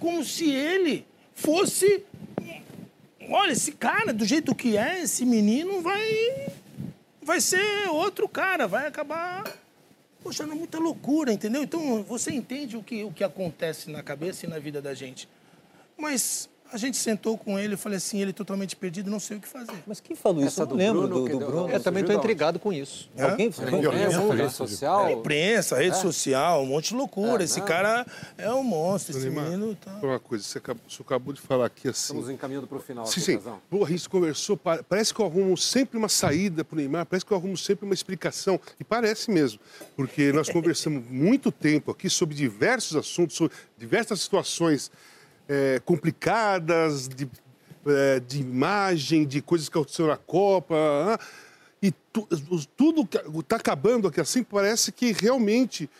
Como 0.00 0.24
se 0.24 0.50
ele 0.50 1.06
fosse. 1.34 2.02
Olha, 3.28 3.52
esse 3.52 3.72
cara, 3.72 4.12
do 4.12 4.24
jeito 4.24 4.54
que 4.54 4.76
é, 4.76 5.02
esse 5.02 5.24
menino 5.24 5.80
vai. 5.80 6.48
Vai 7.22 7.40
ser 7.40 7.88
outro 7.88 8.28
cara, 8.28 8.66
vai 8.66 8.88
acabar 8.88 9.44
Poxa, 10.22 10.42
é 10.42 10.46
muita 10.46 10.78
loucura, 10.78 11.32
entendeu? 11.32 11.62
Então, 11.62 12.02
você 12.02 12.30
entende 12.30 12.76
o 12.76 12.82
que, 12.82 13.02
o 13.04 13.10
que 13.10 13.24
acontece 13.24 13.90
na 13.90 14.02
cabeça 14.02 14.44
e 14.44 14.48
na 14.48 14.58
vida 14.58 14.82
da 14.82 14.92
gente. 14.92 15.26
Mas 15.96 16.48
a 16.72 16.76
gente 16.76 16.96
sentou 16.96 17.36
com 17.36 17.58
ele 17.58 17.74
e 17.74 17.76
falei 17.76 17.98
assim, 17.98 18.20
ele 18.20 18.32
totalmente 18.32 18.76
perdido, 18.76 19.10
não 19.10 19.20
sei 19.20 19.36
o 19.36 19.40
que 19.40 19.48
fazer. 19.48 19.72
Mas 19.86 20.00
quem 20.00 20.14
falou 20.16 20.44
isso? 20.44 20.60
Eu 20.62 20.66
não 20.66 20.76
lembro 20.76 21.08
do, 21.08 21.28
do 21.28 21.38
Bruno. 21.38 21.68
Eu 21.70 21.80
também 21.82 22.02
estou 22.02 22.16
intrigado 22.16 22.58
com 22.58 22.72
isso. 22.72 23.10
Hã? 23.18 23.30
Alguém 23.30 23.50
falou? 23.50 23.80
imprensa, 23.82 24.32
rede 24.34 24.52
social. 24.52 25.10
Imprensa, 25.10 25.76
rede 25.76 25.96
É? 25.96 26.00
social, 26.00 26.62
um 26.62 26.66
monte 26.66 26.88
de 26.88 26.94
loucura. 26.94 27.42
É, 27.42 27.44
esse 27.44 27.60
não. 27.60 27.66
cara 27.66 28.06
é 28.38 28.50
um 28.52 28.62
monstro, 28.62 29.16
esse 29.16 29.26
Neymar, 29.28 29.44
menino 29.50 29.74
tá... 29.74 29.98
Uma 30.02 30.18
coisa, 30.20 30.44
você 30.44 30.58
acabou, 30.58 30.82
você 30.88 31.02
acabou 31.02 31.32
de 31.34 31.40
falar 31.40 31.66
aqui 31.66 31.88
assim. 31.88 32.14
Estamos 32.14 32.30
encaminhando 32.30 32.66
para 32.66 32.78
o 32.78 32.80
final. 32.80 33.06
Sim, 33.06 33.20
aqui, 33.20 33.42
sim. 33.42 33.84
A 33.84 33.88
gente 33.88 34.08
conversou, 34.08 34.56
pa- 34.56 34.82
parece 34.88 35.12
que 35.12 35.20
eu 35.20 35.26
arrumo 35.26 35.56
sempre 35.56 35.98
uma 35.98 36.08
saída 36.08 36.64
para 36.64 36.74
o 36.74 36.78
Neymar, 36.78 37.06
parece 37.06 37.24
que 37.24 37.32
eu 37.32 37.36
arrumo 37.36 37.56
sempre 37.56 37.84
uma 37.84 37.94
explicação. 37.94 38.60
E 38.78 38.84
parece 38.84 39.30
mesmo, 39.30 39.58
porque 39.96 40.32
nós 40.32 40.48
conversamos 40.48 41.04
muito 41.10 41.50
tempo 41.50 41.90
aqui 41.90 42.08
sobre 42.08 42.34
diversos 42.34 42.96
assuntos, 42.96 43.36
sobre 43.36 43.56
diversas 43.78 44.20
situações 44.20 44.90
eh, 45.52 45.80
complicadas, 45.84 47.08
de, 47.08 47.28
eh, 47.84 48.22
de 48.26 48.40
imagem, 48.40 49.26
de 49.26 49.42
coisas 49.42 49.68
que 49.68 49.76
aconteceram 49.76 50.08
na 50.10 50.16
Copa. 50.16 50.76
ah, 50.76 51.18
e 51.82 51.90
tu- 52.12 52.28
tudo 52.76 53.08
está 53.40 53.56
acabando 53.56 54.06
aqui 54.06 54.20
assim, 54.20 54.42
parece 54.44 54.92
que 54.92 55.12
realmente 55.12 55.90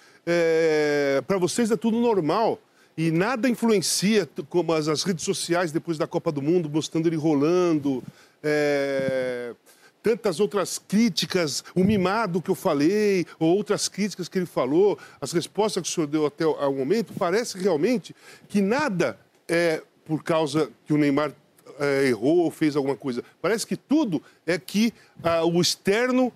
para 1.26 1.38
vocês 1.38 1.70
é 1.72 1.76
tudo 1.76 1.98
normal. 1.98 2.60
E 2.96 3.10
nada 3.10 3.48
influencia, 3.48 4.28
como 4.48 4.72
as, 4.74 4.86
as 4.86 5.02
redes 5.02 5.24
sociais 5.24 5.72
depois 5.72 5.96
da 5.98 6.06
Copa 6.06 6.30
do 6.30 6.40
Mundo, 6.42 6.70
mostrando 6.70 7.06
ele 7.08 7.16
rolando. 7.16 8.02
é, 8.42 9.54
tantas 10.02 10.40
outras 10.40 10.78
críticas, 10.78 11.62
o 11.74 11.84
mimado 11.84 12.40
que 12.40 12.50
eu 12.50 12.54
falei, 12.54 13.26
ou 13.38 13.54
outras 13.54 13.86
críticas 13.86 14.28
que 14.30 14.38
ele 14.38 14.46
falou, 14.46 14.98
as 15.20 15.30
respostas 15.32 15.82
que 15.82 15.88
o 15.90 15.92
senhor 15.92 16.06
deu 16.06 16.24
até 16.24 16.46
o 16.46 16.72
momento, 16.72 17.12
parece 17.18 17.58
realmente 17.58 18.14
que 18.48 18.62
nada 18.62 19.18
é 19.50 19.82
por 20.04 20.22
causa 20.22 20.70
que 20.86 20.92
o 20.92 20.96
Neymar 20.96 21.32
é, 21.78 22.06
errou 22.08 22.38
ou 22.38 22.50
fez 22.50 22.76
alguma 22.76 22.96
coisa. 22.96 23.22
Parece 23.42 23.66
que 23.66 23.76
tudo 23.76 24.22
é 24.46 24.58
que 24.58 24.92
ah, 25.22 25.44
o 25.44 25.60
externo 25.60 26.32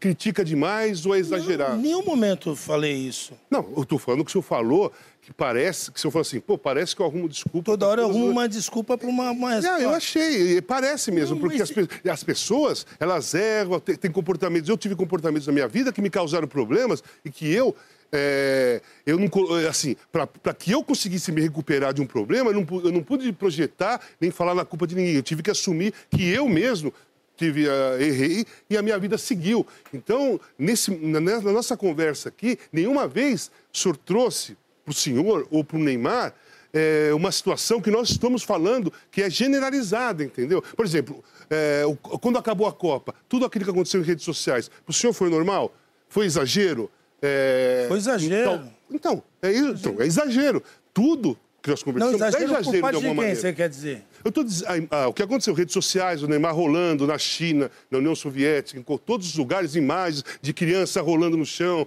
critica 0.00 0.44
demais 0.44 1.06
ou 1.06 1.14
é 1.14 1.18
exagerado. 1.18 1.76
Em 1.78 1.82
nenhum 1.82 2.04
momento 2.04 2.50
eu 2.50 2.56
falei 2.56 2.92
isso. 2.92 3.32
Não, 3.50 3.66
eu 3.76 3.84
tô 3.86 3.96
falando 3.98 4.22
que 4.24 4.30
o 4.30 4.32
senhor 4.32 4.42
falou 4.42 4.92
que 5.22 5.32
parece, 5.32 5.90
que 5.90 5.96
o 5.96 6.00
senhor 6.00 6.10
falou 6.12 6.20
assim, 6.22 6.38
pô, 6.40 6.58
parece 6.58 6.94
que 6.94 7.00
eu 7.00 7.06
arrumo 7.06 7.26
desculpa. 7.26 7.64
Toda 7.64 7.86
hora 7.88 8.02
eu 8.02 8.10
arrumo 8.10 8.28
uma 8.28 8.46
desculpa 8.46 8.98
para 8.98 9.08
uma, 9.08 9.30
uma 9.30 9.58
Não, 9.62 9.78
eu 9.78 9.88
achei, 9.90 10.60
parece 10.60 11.10
mesmo, 11.10 11.36
Não, 11.36 11.40
porque 11.40 11.56
mas- 11.58 11.70
as, 11.70 11.74
pe- 11.74 12.10
as 12.10 12.22
pessoas, 12.22 12.86
elas 13.00 13.32
erram, 13.32 13.80
têm 13.80 14.10
comportamentos. 14.10 14.68
Eu 14.68 14.76
tive 14.76 14.94
comportamentos 14.94 15.46
na 15.46 15.52
minha 15.54 15.66
vida 15.66 15.90
que 15.90 16.02
me 16.02 16.10
causaram 16.10 16.46
problemas 16.46 17.02
e 17.24 17.30
que 17.30 17.50
eu. 17.50 17.74
É, 18.12 18.80
eu 19.06 19.18
não, 19.18 19.28
assim, 19.68 19.96
para 20.12 20.54
que 20.54 20.72
eu 20.72 20.82
conseguisse 20.82 21.32
me 21.32 21.40
recuperar 21.40 21.92
de 21.92 22.00
um 22.00 22.06
problema, 22.06 22.50
eu 22.50 22.54
não, 22.54 22.80
eu 22.84 22.92
não 22.92 23.02
pude 23.02 23.32
projetar 23.32 24.00
nem 24.20 24.30
falar 24.30 24.54
na 24.54 24.64
culpa 24.64 24.86
de 24.86 24.94
ninguém. 24.94 25.14
Eu 25.14 25.22
tive 25.22 25.42
que 25.42 25.50
assumir 25.50 25.92
que 26.10 26.28
eu 26.28 26.48
mesmo 26.48 26.92
tive, 27.36 27.68
ah, 27.68 27.96
errei 28.00 28.46
e 28.68 28.76
a 28.76 28.82
minha 28.82 28.98
vida 28.98 29.18
seguiu. 29.18 29.66
Então, 29.92 30.40
nesse, 30.58 30.90
na, 30.90 31.20
na 31.20 31.52
nossa 31.52 31.76
conversa 31.76 32.28
aqui, 32.28 32.58
nenhuma 32.72 33.06
vez 33.08 33.50
o 33.72 33.76
senhor 33.76 33.96
trouxe 33.96 34.56
para 34.84 34.92
o 34.92 34.94
senhor 34.94 35.46
ou 35.50 35.64
para 35.64 35.76
o 35.76 35.80
Neymar 35.80 36.34
é, 36.72 37.14
uma 37.14 37.30
situação 37.30 37.80
que 37.80 37.90
nós 37.90 38.10
estamos 38.10 38.42
falando 38.42 38.92
que 39.10 39.22
é 39.22 39.30
generalizada, 39.30 40.24
entendeu? 40.24 40.60
Por 40.60 40.84
exemplo, 40.84 41.24
é, 41.48 41.84
quando 42.20 42.36
acabou 42.36 42.66
a 42.66 42.72
Copa, 42.72 43.14
tudo 43.28 43.46
aquilo 43.46 43.64
que 43.64 43.70
aconteceu 43.70 44.00
em 44.00 44.04
redes 44.04 44.24
sociais, 44.24 44.68
para 44.68 44.90
o 44.90 44.92
senhor 44.92 45.12
foi 45.12 45.30
normal? 45.30 45.72
Foi 46.08 46.26
exagero? 46.26 46.90
É, 47.26 47.86
Foi 47.88 47.96
exagero. 47.98 48.50
Então, 48.52 48.72
então, 48.90 49.22
é, 49.42 49.50
isso, 49.50 49.70
então, 49.88 49.96
é 50.02 50.06
exagero. 50.06 50.62
Tudo 50.92 51.38
que 51.62 51.70
nós 51.70 51.80
Não, 51.80 51.84
conversamos 51.94 52.16
exagero, 52.20 52.42
é 52.42 52.44
exagero 52.44 52.62
por 52.62 52.72
de 52.72 52.78
de 52.80 52.84
alguma 52.84 53.00
quem, 53.00 53.14
maneira. 53.14 53.40
você 53.40 53.52
quer 53.54 53.68
dizer? 53.70 54.04
Eu 54.22 54.30
tô 54.30 54.44
diz- 54.44 54.62
ah, 54.64 54.74
ah, 54.90 55.08
o 55.08 55.14
que 55.14 55.22
aconteceu, 55.22 55.54
redes 55.54 55.72
sociais, 55.72 56.22
o 56.22 56.28
Neymar 56.28 56.54
rolando 56.54 57.06
na 57.06 57.16
China, 57.16 57.70
na 57.90 57.98
União 57.98 58.14
Soviética, 58.14 58.78
em 58.78 58.82
todos 58.98 59.28
os 59.28 59.34
lugares, 59.34 59.74
imagens 59.74 60.22
de 60.42 60.52
criança 60.52 61.00
rolando 61.00 61.36
no 61.38 61.46
chão. 61.46 61.86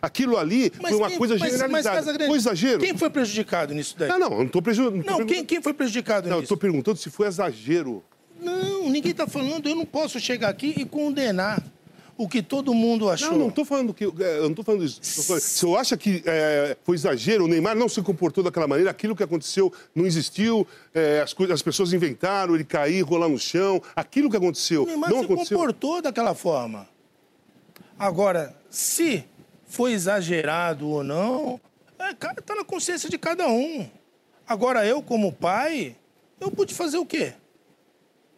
Aquilo 0.00 0.36
ali 0.36 0.70
foi 0.70 0.94
uma 0.94 1.08
quem- 1.08 1.18
coisa 1.18 1.36
mas- 1.38 1.52
generalizada. 1.52 1.96
Mas, 1.96 2.04
Casagrande, 2.04 2.28
foi 2.30 2.38
exagero? 2.38 2.78
Quem 2.80 2.98
foi 2.98 3.10
prejudicado 3.10 3.72
nisso 3.74 3.94
daí? 3.96 4.08
Não, 4.08 4.18
não, 4.18 4.30
eu 4.32 4.38
não 4.38 4.46
estou 4.46 4.60
prejudicando. 4.60 5.06
Não, 5.20 5.24
quem, 5.26 5.44
quem 5.44 5.62
foi 5.62 5.72
prejudicado 5.72 6.28
Não, 6.28 6.36
nisso? 6.38 6.44
estou 6.46 6.56
perguntando 6.56 6.98
se 6.98 7.08
foi 7.08 7.28
exagero. 7.28 8.02
Não, 8.40 8.90
ninguém 8.90 9.12
está 9.12 9.26
falando. 9.28 9.68
Eu 9.68 9.76
não 9.76 9.86
posso 9.86 10.18
chegar 10.18 10.48
aqui 10.48 10.74
e 10.76 10.84
condenar 10.84 11.62
o 12.22 12.28
que 12.28 12.42
todo 12.42 12.72
mundo 12.74 13.08
achou. 13.10 13.32
Não, 13.32 13.38
não 13.38 13.48
estou 13.48 13.64
falando 13.64 13.92
que. 13.94 14.04
eh, 14.04 14.38
Eu 14.38 14.42
não 14.44 14.50
estou 14.50 14.64
falando 14.64 14.84
isso. 14.84 15.00
Tô 15.26 15.38
se 15.40 15.64
eu 15.64 15.76
acho 15.76 15.96
que 15.96 16.22
eh, 16.24 16.76
foi 16.84 16.94
exagero, 16.96 17.44
o 17.44 17.48
Neymar 17.48 17.74
não 17.76 17.88
se 17.88 18.00
comportou 18.02 18.44
daquela 18.44 18.66
maneira, 18.68 18.90
aquilo 18.90 19.14
que 19.16 19.22
aconteceu 19.22 19.72
não 19.94 20.06
existiu, 20.06 20.66
eh, 20.94 21.20
as, 21.22 21.32
coisas- 21.32 21.54
as 21.54 21.62
pessoas 21.62 21.92
inventaram, 21.92 22.54
ele 22.54 22.64
cair, 22.64 23.02
rolar 23.02 23.28
no 23.28 23.38
chão, 23.38 23.82
aquilo 23.96 24.30
que 24.30 24.36
aconteceu 24.36 24.82
O 24.84 24.86
Neymar 24.86 25.10
não 25.10 25.18
se 25.20 25.24
aconteceu. 25.24 25.56
comportou 25.58 26.00
daquela 26.02 26.34
forma. 26.34 26.88
Agora, 27.98 28.54
se 28.70 29.24
foi 29.66 29.92
exagerado 29.92 30.88
ou 30.88 31.02
não, 31.04 31.60
é, 31.98 32.12
cara, 32.14 32.40
tá 32.42 32.54
na 32.54 32.64
consciência 32.64 33.08
de 33.08 33.16
cada 33.18 33.46
um. 33.48 33.88
Agora, 34.46 34.84
eu, 34.86 35.00
como 35.02 35.32
pai, 35.32 35.96
eu 36.40 36.50
pude 36.50 36.74
fazer 36.74 36.98
o 36.98 37.06
quê? 37.06 37.32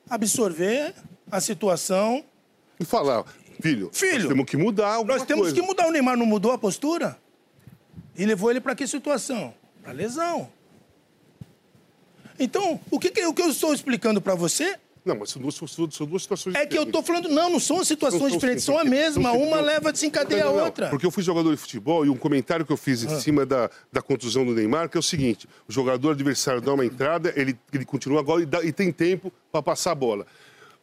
Absorver 0.09 0.94
a 1.31 1.40
situação. 1.40 2.24
E 2.78 2.85
falar, 2.85 3.24
filho, 3.60 3.90
Filho, 3.93 4.18
nós 4.20 4.28
temos 4.28 4.44
que 4.47 4.56
mudar 4.56 4.94
alguma 4.94 5.16
Nós 5.16 5.26
temos 5.26 5.43
coisa. 5.48 5.55
que 5.56 5.62
mudar. 5.62 5.86
O 5.86 5.90
Neymar 5.90 6.16
não 6.16 6.26
mudou 6.26 6.52
a 6.52 6.59
postura? 6.59 7.18
E 8.16 8.24
levou 8.24 8.51
ele 8.51 8.60
para 8.60 8.74
que 8.74 8.86
situação? 8.86 9.52
Para 9.82 9.93
lesão. 9.93 10.48
Então, 12.39 12.81
o 12.90 12.98
que, 12.98 13.10
que- 13.10 13.24
o 13.26 13.32
que 13.32 13.43
eu 13.43 13.48
estou 13.48 13.72
explicando 13.72 14.20
para 14.20 14.35
você 14.35 14.76
Não, 15.05 15.14
mas 15.16 15.28
são 15.31 15.40
duas, 15.43 15.55
são 15.55 16.06
duas 16.06 16.22
situações 16.22 16.55
é 16.56 16.64
que 16.64 16.78
eu 16.78 16.85
estou 16.85 17.02
falando, 17.02 17.28
não, 17.28 17.51
não 17.51 17.60
são 17.60 17.85
situações 17.85 18.22
Não 18.22 18.28
são 18.31 18.39
diferentes, 18.39 18.64
são 18.64 18.78
a 18.78 18.85
mesma. 18.85 19.31
são- 19.32 19.43
Uma 19.43 19.60
leva 19.60 19.90
a 19.90 19.93
desencadeia 19.93 20.43
a 20.43 20.47
Não, 20.47 20.52
não, 20.52 20.59
não, 20.60 20.64
outra. 20.64 20.89
Porque 20.89 21.05
eu 21.05 21.10
fui 21.10 21.22
jogador 21.22 21.51
de 21.51 21.59
futebol 21.59 22.06
e 22.06 22.09
um 22.09 22.16
comentário 22.16 22.64
que 22.64 22.72
eu 22.72 22.76
fiz 22.76 23.05
em 23.05 23.09
Ah. 23.09 23.20
cima 23.20 23.44
da, 23.44 23.68
da 23.93 24.01
contusão 24.01 24.47
do 24.47 24.55
Neymar, 24.55 24.89
que 24.89 24.97
é 24.97 25.01
o 25.01 25.02
seguinte: 25.02 25.47
o 25.68 25.72
jogador 25.72 26.12
adversário 26.12 26.60
dá 26.62 26.72
uma 26.72 26.86
entrada, 26.86 27.32
ele, 27.36 27.55
ele 27.70 27.85
continua 27.85 28.20
agora 28.20 28.43
e, 28.43 28.47
dá- 28.47 28.64
e 28.64 28.72
tem 28.72 28.90
tempo 28.90 29.31
para 29.52 29.62
passar 29.62 29.90
a 29.93 29.94
bola. 29.94 30.26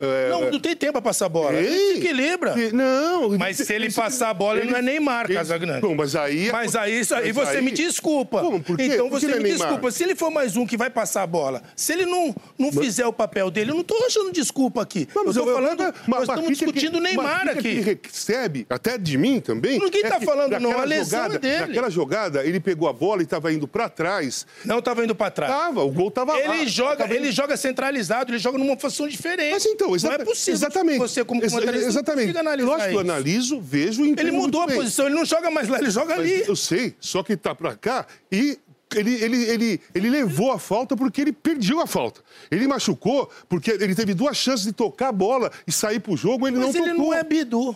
É, 0.02 0.30
Não, 0.30 0.49
não 0.52 0.60
tem 0.60 0.76
tempo 0.76 0.94
para 0.94 1.02
passar 1.02 1.28
a 1.28 1.30
bola. 1.30 1.53
Ele 1.57 1.68
Tem. 1.68 1.78
se 1.94 1.98
equilibra. 1.99 2.60
E- 2.60 2.72
Não. 2.72 3.38
Mas 3.38 3.57
se 3.57 3.72
ele 3.73 3.91
passar 3.91 4.30
a 4.30 4.34
bola, 4.34 4.60
ele, 4.60 4.72
não 4.72 4.78
é 4.78 4.82
Neymar, 4.82 5.32
Casagrande. 5.32 5.82
Bom, 5.82 5.95
mas 5.95 6.15
aí... 6.15 6.52
Mas 6.52 6.76
aí, 6.76 6.99
isso 6.99 7.14
aí 7.15 7.32
mas 7.34 7.48
você 7.48 7.57
aí- 7.57 7.64
me 7.64 7.72
desculpa. 7.72 8.41
Como? 8.41 8.61
Por 8.61 8.76
quê? 8.78 8.84
Então 8.86 9.10
Por 9.10 9.19
que 9.19 9.26
você 9.28 9.32
é 9.32 9.36
me 9.38 9.44
Neymar? 9.44 9.68
desculpa. 9.68 9.91
Se 9.91 10.03
ele 10.03 10.15
for 10.15 10.32
mais 10.32 10.57
um 10.57 10.65
que 10.65 10.76
vai 10.76 10.90
passar 10.90 11.22
a 11.23 11.28
bola, 11.28 11.61
se 11.76 11.94
ele 11.94 12.06
não, 12.06 12.36
não 12.57 12.72
fizer 12.72 13.06
o 13.06 13.14
papel 13.14 13.52
dele, 13.52 13.72
eu 13.72 13.76
não 13.76 13.82
estou 13.82 13.98
achando 14.06 14.32
desculpa 14.32 14.82
aqui. 14.82 15.07
Não, 15.14 15.22
eu 15.22 15.28
mas 15.28 15.36
estou 15.38 15.49
eu- 15.49 15.56
falando, 15.56 15.80
uma- 15.82 15.94
nós 16.07 16.07
uma 16.07 16.22
estamos 16.23 16.45
que- 16.45 16.53
discutindo 16.65 16.95
uma 16.95 17.02
Neymar 17.02 17.48
aqui. 17.49 17.61
que 17.61 18.07
recebe, 18.07 18.65
até 18.69 18.98
de 18.98 19.18
mim 19.18 19.40
também. 19.40 19.80
Ninguém 19.80 20.02
tá 20.03 20.19
que 20.19 20.26
falando, 20.26 20.60
não, 20.60 20.80
a 20.80 20.84
lesão 20.84 21.23
jogada, 21.23 21.36
é 21.36 21.40
dele. 21.40 21.68
Naquela 21.68 21.90
jogada, 21.90 22.44
ele 22.45 22.60
pegou 22.60 22.88
a 22.90 22.94
bola 22.94 23.22
e 23.22 23.26
estava 23.26 23.52
indo 23.53 23.68
para 23.68 23.88
trás. 23.90 24.45
Não 24.65 24.80
estava 24.80 25.03
indo 25.03 25.14
para 25.15 25.30
trás. 25.32 25.52
Tava, 25.52 25.84
o 25.84 25.91
gol 25.91 26.07
estava 26.07 26.34
lá. 26.34 26.40
Ele 26.40 26.68
joga, 26.68 26.98
Tava 26.98 27.14
indo- 27.15 27.23
ele 27.26 27.32
joga 27.32 27.56
centralizado, 27.57 28.32
ele 28.32 28.40
joga 28.40 28.57
numa 28.57 28.78
função 28.78 29.07
diferente. 29.07 29.52
Mas 29.52 29.65
então, 29.65 29.90
não 29.91 30.09
exata- 30.09 30.23
é 30.23 30.26
possível. 30.26 30.53
exatamente. 30.53 30.97
Você, 30.99 31.23
como 31.26 31.41
Exa- 31.43 31.49
comentarista, 31.55 31.84
não 31.85 31.89
exatamente. 31.91 32.22
consiga 32.26 32.39
analisar 32.39 32.68
Lógico 32.68 32.89
que 32.89 32.95
eu 32.95 33.01
isso. 33.01 33.11
analiso, 33.11 33.61
vejo 33.61 34.01
e 34.01 34.03
Ele 34.03 34.11
entendo 34.11 34.34
mudou 34.34 34.61
a 34.61 34.68
bem. 34.68 34.76
posição, 34.77 35.05
ele 35.05 35.15
não 35.15 35.26
joga 35.26 35.51
mais 35.51 35.68
lá, 35.68 35.80
ele 35.80 35.89
joga 35.91 36.15
Mas 36.18 36.19
ali. 36.31 36.43
Eu 36.47 36.55
sei, 36.55 36.95
só 36.99 37.23
que 37.23 37.35
tá 37.38 37.53
pra 37.55 37.76
cá 37.76 38.05
e 38.31 38.57
ele, 38.95 39.13
ele, 39.23 39.43
ele, 39.45 39.81
ele 39.95 40.09
levou 40.09 40.51
a 40.51 40.59
falta 40.59 40.97
porque 40.97 41.22
ele 41.22 41.31
perdeu 41.31 41.80
a 41.80 41.88
falta. 41.88 42.22
Ele 42.51 42.68
machucou 42.68 43.30
porque 43.47 43.72
ele 43.72 43.95
teve 43.95 44.13
duas 44.13 44.35
chances 44.35 44.65
de 44.65 44.73
tocar 44.73 45.07
a 45.09 45.11
bola 45.13 45.49
e 45.65 45.72
sair 45.72 45.99
pro 45.99 46.18
jogo, 46.18 46.47
ele 46.47 46.57
Mas 46.57 46.76
não 46.76 46.84
ele 46.84 46.91
tocou. 46.93 47.05
não 47.07 47.13
é 47.13 47.23
bidu. 47.23 47.76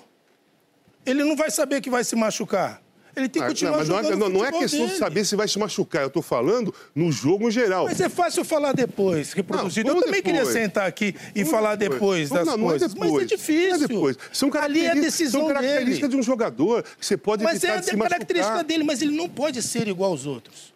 Ele 1.06 1.24
não 1.24 1.36
vai 1.36 1.50
saber 1.52 1.82
que 1.82 1.90
vai 1.90 2.04
se 2.04 2.16
machucar. 2.16 2.82
Ele 3.16 3.30
tem 3.30 3.42
que 3.42 3.46
Ah, 3.46 3.50
continuar 3.50 3.78
mas 3.78 3.88
não, 3.90 3.98
é, 4.00 4.04
jogando 4.04 4.20
não, 4.20 4.30
não 4.30 4.46
é 4.46 4.52
questão 4.52 4.82
de 4.82 4.88
dele. 4.88 4.98
saber 5.00 5.26
se 5.26 5.36
vai 5.36 5.48
se 5.48 5.58
machucar. 5.58 6.04
Eu 6.04 6.10
tô 6.10 6.22
falando 6.22 6.74
no 6.94 7.12
jogo 7.12 7.48
em 7.48 7.52
geral. 7.52 7.86
Mas 7.86 8.02
é 8.02 8.10
fácil 8.10 8.44
falar 8.44 8.74
depois, 8.74 9.32
reproduzido. 9.34 9.90
Não, 9.90 9.98
Eu 9.98 10.04
também 10.04 10.22
queria 10.22 10.42
depois. 10.42 10.54
sentar 10.58 10.86
aqui 10.88 11.16
e 11.34 11.44
Vamos 11.44 11.52
falar 11.52 11.76
depois, 11.76 12.30
das 12.30 12.46
não, 12.46 12.58
não 12.58 12.68
coisas. 12.68 12.92
é 12.92 12.94
depois. 12.94 13.12
Mas 13.14 13.22
é 13.22 13.26
difícil. 13.26 13.70
Não 13.70 13.76
é 13.76 13.88
depois. 13.88 14.18
São 14.34 14.52
Ali 14.56 14.86
é 14.86 14.92
a 14.92 14.94
decisão 14.96 15.42
são 15.42 15.48
características 15.48 16.00
dele. 16.02 16.10
de 16.10 16.18
um 16.18 16.24
jogador 16.24 16.84
que 16.84 17.06
você 17.06 17.16
pode 17.18 17.44
Mas 17.44 17.56
evitar 17.64 17.74
é 17.74 17.78
a 17.78 17.80
de 17.80 17.86
se 17.86 17.98
característica 17.98 18.50
machucar. 18.54 18.64
dele, 18.66 18.84
mas 18.84 19.02
ele 19.02 19.16
não 19.16 19.30
pode 19.30 19.62
ser 19.62 19.88
igual 19.88 20.12
aos 20.12 20.26
outros. 20.26 20.75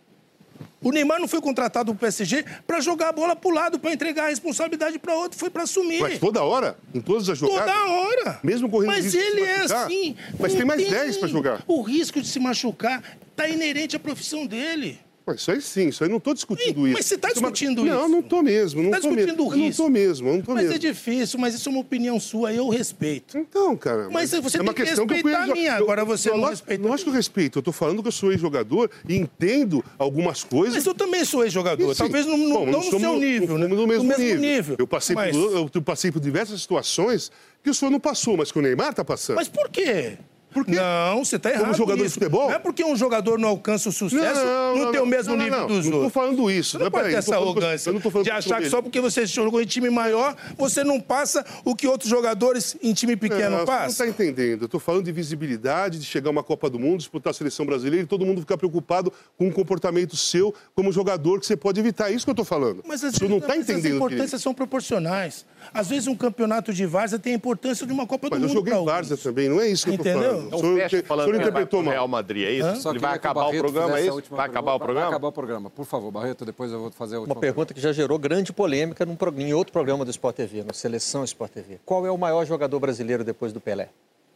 O 0.82 0.92
Neymar 0.92 1.20
não 1.20 1.28
foi 1.28 1.42
contratado 1.42 1.94
pro 1.94 2.00
PSG 2.00 2.46
para 2.66 2.80
jogar 2.80 3.10
a 3.10 3.12
bola 3.12 3.36
pro 3.36 3.50
lado, 3.50 3.78
para 3.80 3.92
entregar 3.92 4.26
a 4.26 4.30
responsabilidade 4.30 4.98
para 4.98 5.14
outro, 5.14 5.38
foi 5.38 5.50
para 5.50 5.64
assumir. 5.64 6.00
Mas 6.00 6.20
toda 6.20 6.42
hora, 6.42 6.78
em 6.94 7.02
todas 7.02 7.28
as 7.28 7.38
jogadas. 7.38 7.66
Toda 7.66 7.92
hora. 7.92 8.40
Mesmo 8.42 8.70
correndo 8.70 8.92
Mas 8.92 9.06
risco 9.06 9.20
de 9.20 9.26
se 9.26 9.32
ele 9.32 9.42
é 9.42 9.58
machucar, 9.58 9.86
assim. 9.86 10.16
Mas 10.40 10.54
tem 10.54 10.66
mais 10.66 10.90
10 10.90 11.18
para 11.18 11.28
jogar. 11.28 11.64
O 11.68 11.82
risco 11.82 12.22
de 12.22 12.28
se 12.28 12.40
machucar 12.40 13.04
está 13.30 13.48
inerente 13.48 13.96
à 13.96 14.00
profissão 14.00 14.46
dele. 14.46 15.00
Mas 15.32 15.42
isso 15.42 15.52
aí 15.52 15.62
sim, 15.62 15.88
isso 15.90 16.04
aí 16.04 16.10
não 16.10 16.18
estou 16.18 16.34
discutindo 16.34 16.88
isso. 16.88 16.98
mas 16.98 17.06
você 17.06 17.18
tá 17.18 17.28
Isso 17.30 17.38
é 17.38 17.42
discutindo 17.42 17.86
Não, 17.86 18.00
isso? 18.02 18.10
não 18.10 18.20
estou 18.20 18.42
mesmo. 18.44 18.82
Não 18.84 18.92
Tá 18.92 18.98
tô 19.00 19.10
discutindo 19.10 19.28
mesmo. 19.28 19.44
o 19.44 19.46
Eu 19.46 19.50
Não 19.58 19.58
risco. 19.66 19.70
estou 19.70 19.90
mesmo, 19.90 20.28
eu 20.28 20.32
não 20.34 20.40
estou 20.40 20.56
Mas 20.56 20.64
mesmo. 20.66 20.76
é 20.76 20.80
difícil, 20.80 21.40
mas 21.40 21.54
isso 21.54 21.70
é 21.70 21.72
uma 21.72 21.82
opinião 21.82 22.20
sua, 22.20 22.54
eu 22.54 22.68
respeito. 22.70 23.38
Então, 23.38 23.76
cara. 23.78 24.10
Mas 24.10 24.32
você 24.32 24.58
é 24.58 24.62
uma 24.62 24.74
tem 24.74 24.84
que 24.84 24.90
questão 24.90 25.06
que 25.08 25.14
eu 25.14 25.16
respeitar 25.18 25.44
fui- 25.44 25.52
a 25.52 25.56
minha, 25.56 25.72
eu- 25.72 25.84
agora 25.84 26.04
você 26.06 26.30
eu- 26.30 26.38
não 26.38 26.50
respeita. 26.50 26.88
Lógico 26.88 27.04
que 27.06 27.10
eu 27.10 27.14
respeito. 27.18 27.58
Eu 27.58 27.62
estou 27.62 27.74
falando 27.74 28.02
que 28.02 28.08
eu 28.08 28.12
sou 28.12 28.32
ex-jogador 28.32 28.90
e 29.08 29.16
entendo 29.16 29.84
algumas 29.98 30.44
coisas. 30.44 30.76
Mas 30.76 30.86
eu 30.86 30.94
também 30.96 31.24
sou 31.26 31.44
ex-jogador, 31.44 31.96
talvez 31.96 32.26
não, 32.26 32.38
não, 32.38 32.52
bom, 32.54 32.66
não 32.66 32.80
no 32.80 32.84
seu 32.90 33.00
no- 33.00 33.20
nível, 33.20 33.58
né? 33.58 33.68
No 33.68 33.88
mesmo, 33.88 34.04
nível. 34.18 34.40
nível. 34.40 34.76
Eu, 34.80 34.88
passei 34.88 35.16
mas, 35.16 35.36
por, 35.36 35.70
eu 35.76 35.82
passei 35.82 36.12
por 36.12 36.20
diversas 36.20 36.62
situações 36.62 37.32
que 37.64 37.70
o 37.70 37.74
senhor 37.74 37.92
não 37.92 38.00
passou, 38.00 38.38
mas 38.38 38.52
que 38.52 38.58
o 38.58 38.62
Neymar 38.62 38.90
está 38.92 39.04
passando. 39.04 39.36
mas 39.36 39.48
por 39.50 39.70
quê? 39.70 40.18
Por 40.52 40.66
quê? 40.66 40.72
Não, 40.76 41.24
você 41.24 41.36
está 41.36 41.52
Como 41.52 41.62
errado 41.64 41.78
jogador 41.78 41.98
de 41.98 42.04
nisso. 42.04 42.16
futebol? 42.16 42.48
Não 42.50 42.56
é 42.56 42.60
porque 42.60 42.84
um 42.84 42.96
jogador 42.96 43.38
não 43.38 43.50
alcança 43.50 43.90
o 43.90 43.92
sucesso, 43.92 44.42
não, 44.76 44.92
tem 44.92 45.00
o 45.00 45.06
mesmo 45.06 45.36
não, 45.36 45.44
nível 45.44 45.60
não, 45.60 45.68
dos 45.68 45.70
não, 45.70 45.76
outros. 45.76 45.92
Não 45.92 46.08
estou 46.08 46.10
falando 46.10 46.52
isso. 46.52 46.72
Você 46.78 46.84
não, 46.84 46.92
pode 46.92 47.04
peraí, 47.04 47.12
ter 47.14 47.20
eu 47.20 47.24
tô 47.24 47.32
essa 47.32 47.36
eu- 47.40 47.44
arrogância 47.44 47.90
eu 47.90 47.94
não 47.94 48.00
de 48.24 48.30
eu 48.30 48.36
achar 48.36 48.62
que 48.62 48.70
só 48.70 48.82
porque 48.82 49.00
você 49.00 49.26
jogou 49.26 49.62
em 49.62 49.66
time 49.66 49.90
maior, 49.92 50.36
você 50.58 50.84
não 50.84 51.00
passa 51.00 51.46
o 51.64 51.76
que 51.76 51.88
outros 51.88 52.10
jogadores 52.10 52.76
em 52.82 52.94
time 52.94 53.16
pequeno 53.16 53.52
Não, 53.52 53.60
você 53.60 53.66
passam. 53.68 53.84
não 53.84 53.90
está 53.92 54.08
entendendo. 54.08 54.62
Eu 54.62 54.66
estou 54.66 54.80
falando 54.80 55.06
de 55.06 55.12
visibilidade, 55.12 56.00
de 56.00 56.06
chegar 56.06 56.30
a 56.30 56.32
uma 56.32 56.44
Copa 56.44 56.70
do 56.70 56.80
Mundo, 56.80 56.98
disputar 57.00 57.32
a 57.32 57.34
seleção 57.34 57.66
brasileira 57.66 58.04
e 58.04 58.08
todo 58.08 58.26
mundo 58.26 58.42
ficar 58.42 58.58
preocupado 58.58 59.14
com 59.38 59.48
o 59.48 59.52
comportamento 59.52 60.16
seu 60.18 60.54
como 60.76 60.92
jogador 60.92 61.40
que 61.40 61.46
você 61.46 61.56
pode 61.56 61.80
evitar. 61.80 62.10
É 62.12 62.16
isso 62.16 62.26
que 62.26 62.30
eu 62.32 62.34
estou 62.34 62.46
falando. 62.46 62.84
Mas 62.88 63.02
senhor 63.02 63.12
vezes 63.14 63.30
não 63.30 63.38
está 63.38 63.50
mas 63.50 63.58
as 63.58 63.64
entendendo 63.64 63.82
direito. 63.84 63.96
importâncias 63.98 64.42
são 64.42 64.54
proporcionais. 64.54 65.46
Às 65.74 65.90
vezes 65.90 66.08
um 66.08 66.16
campeonato 66.16 66.74
de 66.74 66.86
várzea 66.86 67.20
tem 67.20 67.34
a 67.34 67.36
importância 67.36 67.86
de 67.86 67.94
uma 67.94 68.08
Copa 68.08 68.28
Mas 68.32 68.40
do 68.40 68.46
eu 68.46 68.48
Mundo. 68.48 68.58
joguei 68.58 68.74
pra 68.74 68.82
várzea 68.82 69.14
alguns. 69.14 69.24
também, 69.24 69.48
não 69.50 69.60
é 69.62 69.68
isso 69.68 69.84
que 69.86 69.92
eu 69.92 69.96
estou 69.96 70.10
Entendeu? 70.12 70.30
falando. 70.32 70.39
Então, 70.48 70.58
O 70.60 70.62
senhor, 70.62 70.78
fecha 70.80 71.00
o 71.00 71.04
falando 71.06 71.26
senhor 71.26 71.38
que 71.38 71.40
vai 71.44 71.50
interpretou 71.52 71.84
mal. 71.84 71.92
Real 71.94 72.08
Madrid, 72.08 72.44
é 72.48 72.52
isso? 72.52 72.66
Ele 72.66 72.74
vai 72.74 72.94
queria 72.94 73.10
que 73.10 73.16
acabar 73.16 73.42
o 73.42 73.44
Barreto 73.46 73.60
programa, 73.64 74.00
é 74.00 74.02
isso? 74.08 74.24
Vai 74.30 74.46
acabar 74.46 74.74
o 74.74 74.80
pergunta. 74.80 74.80
programa? 74.86 75.00
Vai 75.02 75.10
acabar 75.10 75.28
o 75.28 75.32
programa. 75.32 75.70
Por 75.70 75.86
favor, 75.86 76.12
Barreto, 76.12 76.46
depois 76.46 76.72
eu 76.72 76.80
vou 76.80 76.92
fazer 76.92 77.16
a 77.16 77.20
última 77.20 77.36
Uma 77.36 77.42
pergunta 77.42 77.74
que 77.74 77.82
já 77.82 77.92
gerou 77.92 78.18
grande 78.20 78.52
polêmica 78.54 79.06
num, 79.06 79.18
em 79.38 79.54
outro 79.54 79.72
programa 79.74 80.04
do 80.06 80.12
Sport 80.12 80.36
TV, 80.36 80.64
no 80.64 80.74
Seleção 80.74 81.24
Sport 81.24 81.52
TV. 81.52 81.80
Qual 81.86 82.06
é 82.06 82.12
o 82.12 82.18
maior 82.18 82.46
jogador 82.46 82.80
brasileiro 82.80 83.24
depois 83.24 83.52
do 83.54 83.60
Pelé? 83.62 83.90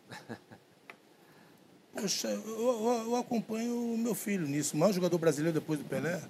Poxa, 1.95 2.27
eu, 2.27 2.41
eu- 2.43 3.03
eu 3.11 3.15
acompanho 3.17 3.93
o 3.93 3.97
meu 3.97 4.15
filho 4.15 4.47
nisso. 4.47 4.75
O 4.75 4.79
maior 4.79 4.91
jogador 4.91 5.17
brasileiro 5.17 5.53
depois 5.59 5.79
do 5.79 5.85
Pelé. 5.85 6.21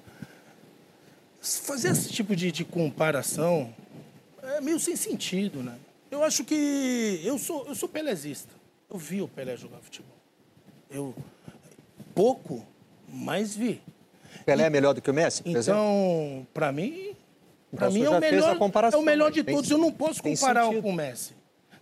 Fazer 1.41 1.89
esse 1.89 2.09
tipo 2.09 2.35
de, 2.35 2.51
de 2.51 2.63
comparação 2.65 3.73
é 4.41 4.59
meio 4.61 4.79
sem 4.79 4.95
sentido, 4.95 5.63
né? 5.63 5.75
Eu 6.11 6.23
acho 6.23 6.43
que 6.43 7.21
eu 7.23 7.37
sou, 7.39 7.65
eu 7.67 7.75
sou 7.75 7.89
pelezista. 7.89 8.53
Eu 8.93 8.99
vi 8.99 9.21
o 9.23 9.27
Pelé 9.27 9.57
jogar 9.57 9.79
futebol. 9.79 10.15
Eu 10.89 11.15
pouco, 12.13 12.63
mas 13.09 13.55
vi. 13.55 13.81
Pelé 14.45 14.65
é 14.65 14.69
melhor 14.69 14.93
do 14.93 15.01
que 15.01 15.09
o 15.09 15.13
Messi? 15.13 15.41
Então, 15.45 16.45
para 16.53 16.71
mim, 16.71 17.15
para 17.75 17.87
Então, 17.87 17.91
mim 17.91 18.03
é 18.03 18.09
o 18.09 18.19
melhor, 18.19 18.57
é 18.93 18.97
o 18.97 19.01
melhor 19.01 19.31
de 19.31 19.43
tem- 19.43 19.55
todos. 19.55 19.71
Eu 19.71 19.79
não 19.79 19.91
posso 19.91 20.21
tem 20.21 20.35
comparar 20.35 20.67
com 20.67 20.89
o 20.89 20.93
Messi. 20.93 21.33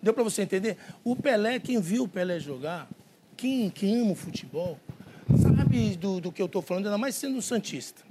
Deu 0.01 0.13
para 0.13 0.23
você 0.23 0.41
entender? 0.43 0.77
O 1.03 1.15
Pelé, 1.15 1.59
quem 1.59 1.81
viu 1.81 2.03
o 2.03 2.07
Pelé 2.07 2.39
jogar, 2.39 2.89
quem, 3.35 3.69
quem 3.69 4.01
ama 4.01 4.11
o 4.13 4.15
futebol, 4.15 4.79
sabe 5.41 5.95
do, 5.97 6.21
do 6.21 6.31
que 6.31 6.41
eu 6.41 6.45
estou 6.45 6.61
falando, 6.61 6.85
ainda 6.85 6.97
mais 6.97 7.15
sendo 7.15 7.37
um 7.37 7.41
santista. 7.41 8.01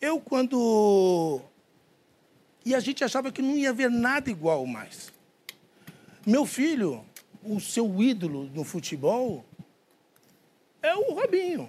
Eu 0.00 0.20
quando 0.20 1.40
e 2.64 2.74
a 2.74 2.80
gente 2.80 3.02
achava 3.02 3.32
que 3.32 3.42
não 3.42 3.56
ia 3.56 3.72
ver 3.72 3.90
nada 3.90 4.30
igual 4.30 4.64
mais. 4.66 5.12
Meu 6.26 6.46
filho, 6.46 7.04
o 7.42 7.60
seu 7.60 8.02
ídolo 8.02 8.50
no 8.54 8.64
futebol 8.64 9.44
é 10.82 10.94
o 10.94 11.14
Robinho. 11.14 11.68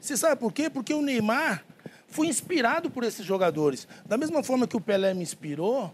Você 0.00 0.16
sabe 0.16 0.40
por 0.40 0.52
quê? 0.52 0.70
Porque 0.70 0.94
o 0.94 1.02
Neymar 1.02 1.64
foi 2.06 2.26
inspirado 2.26 2.90
por 2.90 3.04
esses 3.04 3.24
jogadores. 3.24 3.86
Da 4.06 4.16
mesma 4.16 4.42
forma 4.42 4.66
que 4.66 4.76
o 4.76 4.80
Pelé 4.80 5.12
me 5.12 5.22
inspirou, 5.22 5.92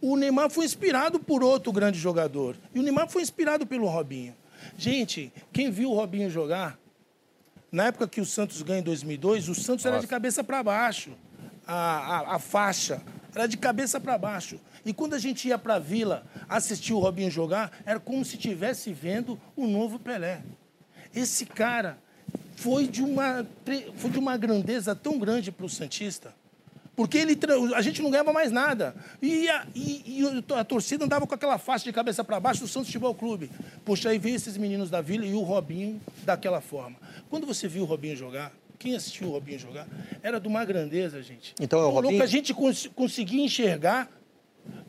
o 0.00 0.16
Neymar 0.16 0.50
foi 0.50 0.64
inspirado 0.64 1.20
por 1.20 1.42
outro 1.42 1.72
grande 1.72 1.98
jogador. 1.98 2.56
E 2.74 2.80
o 2.80 2.82
Neymar 2.82 3.08
foi 3.08 3.22
inspirado 3.22 3.66
pelo 3.66 3.86
Robinho. 3.86 4.34
Gente, 4.76 5.32
quem 5.52 5.70
viu 5.70 5.90
o 5.90 5.94
Robinho 5.94 6.30
jogar, 6.30 6.78
na 7.70 7.86
época 7.86 8.08
que 8.08 8.20
o 8.20 8.26
Santos 8.26 8.62
ganha 8.62 8.80
em 8.80 8.82
2002, 8.82 9.48
o 9.48 9.54
Santos 9.54 9.84
era 9.84 9.98
de 9.98 10.06
cabeça 10.06 10.42
para 10.42 10.62
baixo. 10.62 11.12
A, 11.66 11.74
a, 11.74 12.36
a 12.36 12.38
faixa 12.38 13.02
era 13.34 13.46
de 13.46 13.56
cabeça 13.56 13.98
para 14.00 14.16
baixo. 14.18 14.60
E 14.84 14.92
quando 14.92 15.14
a 15.14 15.18
gente 15.18 15.48
ia 15.48 15.56
para 15.58 15.74
a 15.76 15.78
Vila 15.78 16.24
assistir 16.48 16.92
o 16.92 16.98
Robinho 16.98 17.30
jogar, 17.30 17.70
era 17.86 17.98
como 18.00 18.24
se 18.24 18.36
estivesse 18.36 18.92
vendo 18.92 19.38
o 19.56 19.66
novo 19.66 19.98
Pelé. 19.98 20.42
Esse 21.14 21.46
cara 21.46 21.98
foi 22.56 22.86
de 22.86 23.02
uma, 23.02 23.46
foi 23.96 24.10
de 24.10 24.18
uma 24.18 24.36
grandeza 24.36 24.94
tão 24.94 25.18
grande 25.18 25.50
para 25.52 25.66
o 25.66 25.68
Santista. 25.68 26.34
Porque 26.94 27.16
ele, 27.16 27.38
a 27.74 27.80
gente 27.80 28.02
não 28.02 28.10
ganhava 28.10 28.34
mais 28.34 28.52
nada. 28.52 28.94
E 29.20 29.48
a, 29.48 29.66
e- 29.74 30.20
e 30.20 30.44
a 30.54 30.62
torcida 30.62 31.04
andava 31.06 31.26
com 31.26 31.34
aquela 31.34 31.56
faixa 31.56 31.84
de 31.84 31.92
cabeça 31.92 32.22
para 32.22 32.38
baixo 32.38 32.60
do 32.60 32.68
Santos 32.68 32.88
Futebol 32.88 33.14
Clube. 33.14 33.50
Poxa, 33.82 34.10
aí 34.10 34.18
veio 34.18 34.36
esses 34.36 34.58
meninos 34.58 34.90
da 34.90 35.00
Vila 35.00 35.24
e 35.24 35.32
o 35.32 35.40
Robinho 35.40 35.98
daquela 36.24 36.60
forma. 36.60 36.96
Quando 37.30 37.46
você 37.46 37.66
viu 37.66 37.84
o 37.84 37.86
Robinho 37.86 38.14
jogar, 38.14 38.52
quem 38.82 38.96
assistiu 38.96 39.28
o 39.28 39.30
Robinho 39.30 39.58
jogar, 39.58 39.86
era 40.22 40.40
de 40.40 40.48
uma 40.48 40.64
grandeza, 40.64 41.22
gente. 41.22 41.54
Então 41.60 41.80
é 41.80 41.84
o 41.84 41.90
Robinho? 41.90 42.22
a 42.22 42.26
gente 42.26 42.52
cons 42.52 42.90
conseguia 42.94 43.44
enxergar. 43.44 44.08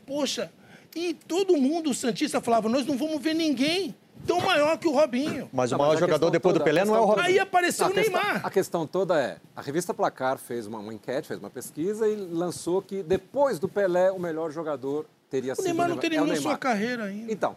Poxa, 0.06 0.50
e 0.94 1.14
todo 1.14 1.56
mundo, 1.56 1.90
o 1.90 1.94
Santista, 1.94 2.40
falava: 2.40 2.68
nós 2.68 2.84
não 2.86 2.96
vamos 2.96 3.20
ver 3.22 3.34
ninguém 3.34 3.94
tão 4.26 4.40
maior 4.40 4.76
que 4.78 4.86
o 4.88 4.92
Robinho. 4.92 5.48
Mas 5.52 5.70
o 5.70 5.74
Não, 5.74 5.78
maior 5.78 5.92
mas 5.92 6.00
jogador 6.00 6.30
depois 6.30 6.52
do 6.54 6.58
toda- 6.58 6.64
Pelé 6.64 6.80
a 6.82 6.84
não 6.84 6.94
é 6.96 7.00
o 7.00 7.04
Robinho. 7.04 7.26
Aí 7.26 7.38
apareceu 7.38 7.86
Não, 7.86 7.94
o 7.94 7.98
a 7.98 8.02
questão- 8.02 8.22
Neymar. 8.22 8.46
A 8.46 8.50
questão 8.50 8.86
toda 8.86 9.20
é, 9.20 9.36
a 9.54 9.60
revista 9.62 9.92
Placar 9.94 10.38
fez 10.38 10.66
uma, 10.66 10.78
uma 10.78 10.92
enquete, 10.94 11.28
fez 11.28 11.38
uma 11.40 11.50
pesquisa 11.50 12.08
e 12.08 12.14
lançou 12.16 12.80
que 12.82 13.02
depois 13.02 13.58
do 13.58 13.68
Pelé, 13.68 14.10
o 14.10 14.18
melhor 14.18 14.50
jogador 14.50 15.06
teria 15.30 15.52
O 15.52 15.56
sido 15.56 15.64
Neymar 15.66 15.88
não 15.88 15.94
é 15.96 15.98
o 15.98 16.00
terminou 16.00 16.26
Neymar. 16.26 16.42
sua 16.42 16.56
carreira 16.58 17.04
ainda. 17.04 17.32
Então, 17.32 17.56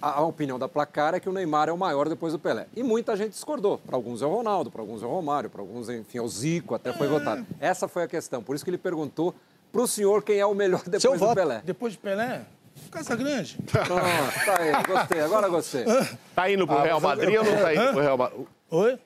a, 0.00 0.18
a 0.18 0.20
opinião 0.22 0.58
da 0.58 0.68
Placar 0.68 1.14
é 1.14 1.20
que 1.20 1.28
o 1.28 1.32
Neymar 1.32 1.68
é 1.68 1.72
o 1.72 1.76
maior 1.78 2.08
depois 2.08 2.32
do 2.32 2.38
Pelé. 2.38 2.66
E 2.76 2.82
muita 2.82 3.16
gente 3.16 3.30
discordou. 3.30 3.78
Para 3.78 3.96
alguns 3.96 4.22
é 4.22 4.26
o 4.26 4.28
Ronaldo, 4.34 4.70
para 4.70 4.80
alguns 4.80 5.02
é 5.02 5.06
o 5.06 5.08
Romário, 5.10 5.50
para 5.50 5.60
alguns, 5.60 5.88
enfim, 5.88 6.18
é 6.18 6.22
o 6.22 6.28
Zico, 6.28 6.74
até 6.74 6.92
foi 6.92 7.08
votado. 7.08 7.44
Essa 7.60 7.88
foi 7.88 8.04
a 8.04 8.08
questão. 8.08 8.42
Por 8.42 8.54
isso 8.54 8.64
que 8.64 8.70
ele 8.70 8.78
perguntou 8.78 9.34
para 9.72 9.80
o 9.82 9.86
senhor 9.86 10.22
quem 10.22 10.38
é 10.38 10.46
o 10.46 10.54
melhor 10.54 10.82
depois 10.86 11.20
do 11.20 11.34
Pelé. 11.34 11.62
Depois 11.64 11.92
de 11.94 11.98
Pelé, 11.98 12.42
Casa 12.90 13.16
Grande. 13.16 13.58
Pronto, 13.70 14.44
tá 14.46 14.60
aí, 14.60 14.82
gostei, 14.86 15.20
agora 15.20 15.48
gostei. 15.48 15.84
Tá 16.34 16.50
indo 16.50 16.66
pro 16.66 16.76
Ah, 16.78 16.82
Real 16.84 17.00
mas 17.00 17.18
eu- 17.18 17.24
Madrid 17.24 17.38
ou 17.38 17.44
não 17.44 17.62
tá 17.62 17.72
indo 17.74 17.82
Hã? 17.82 17.92
pro 17.92 18.00
Real 18.02 18.16
Madrid? 18.18 18.46
Oi? 18.70 18.98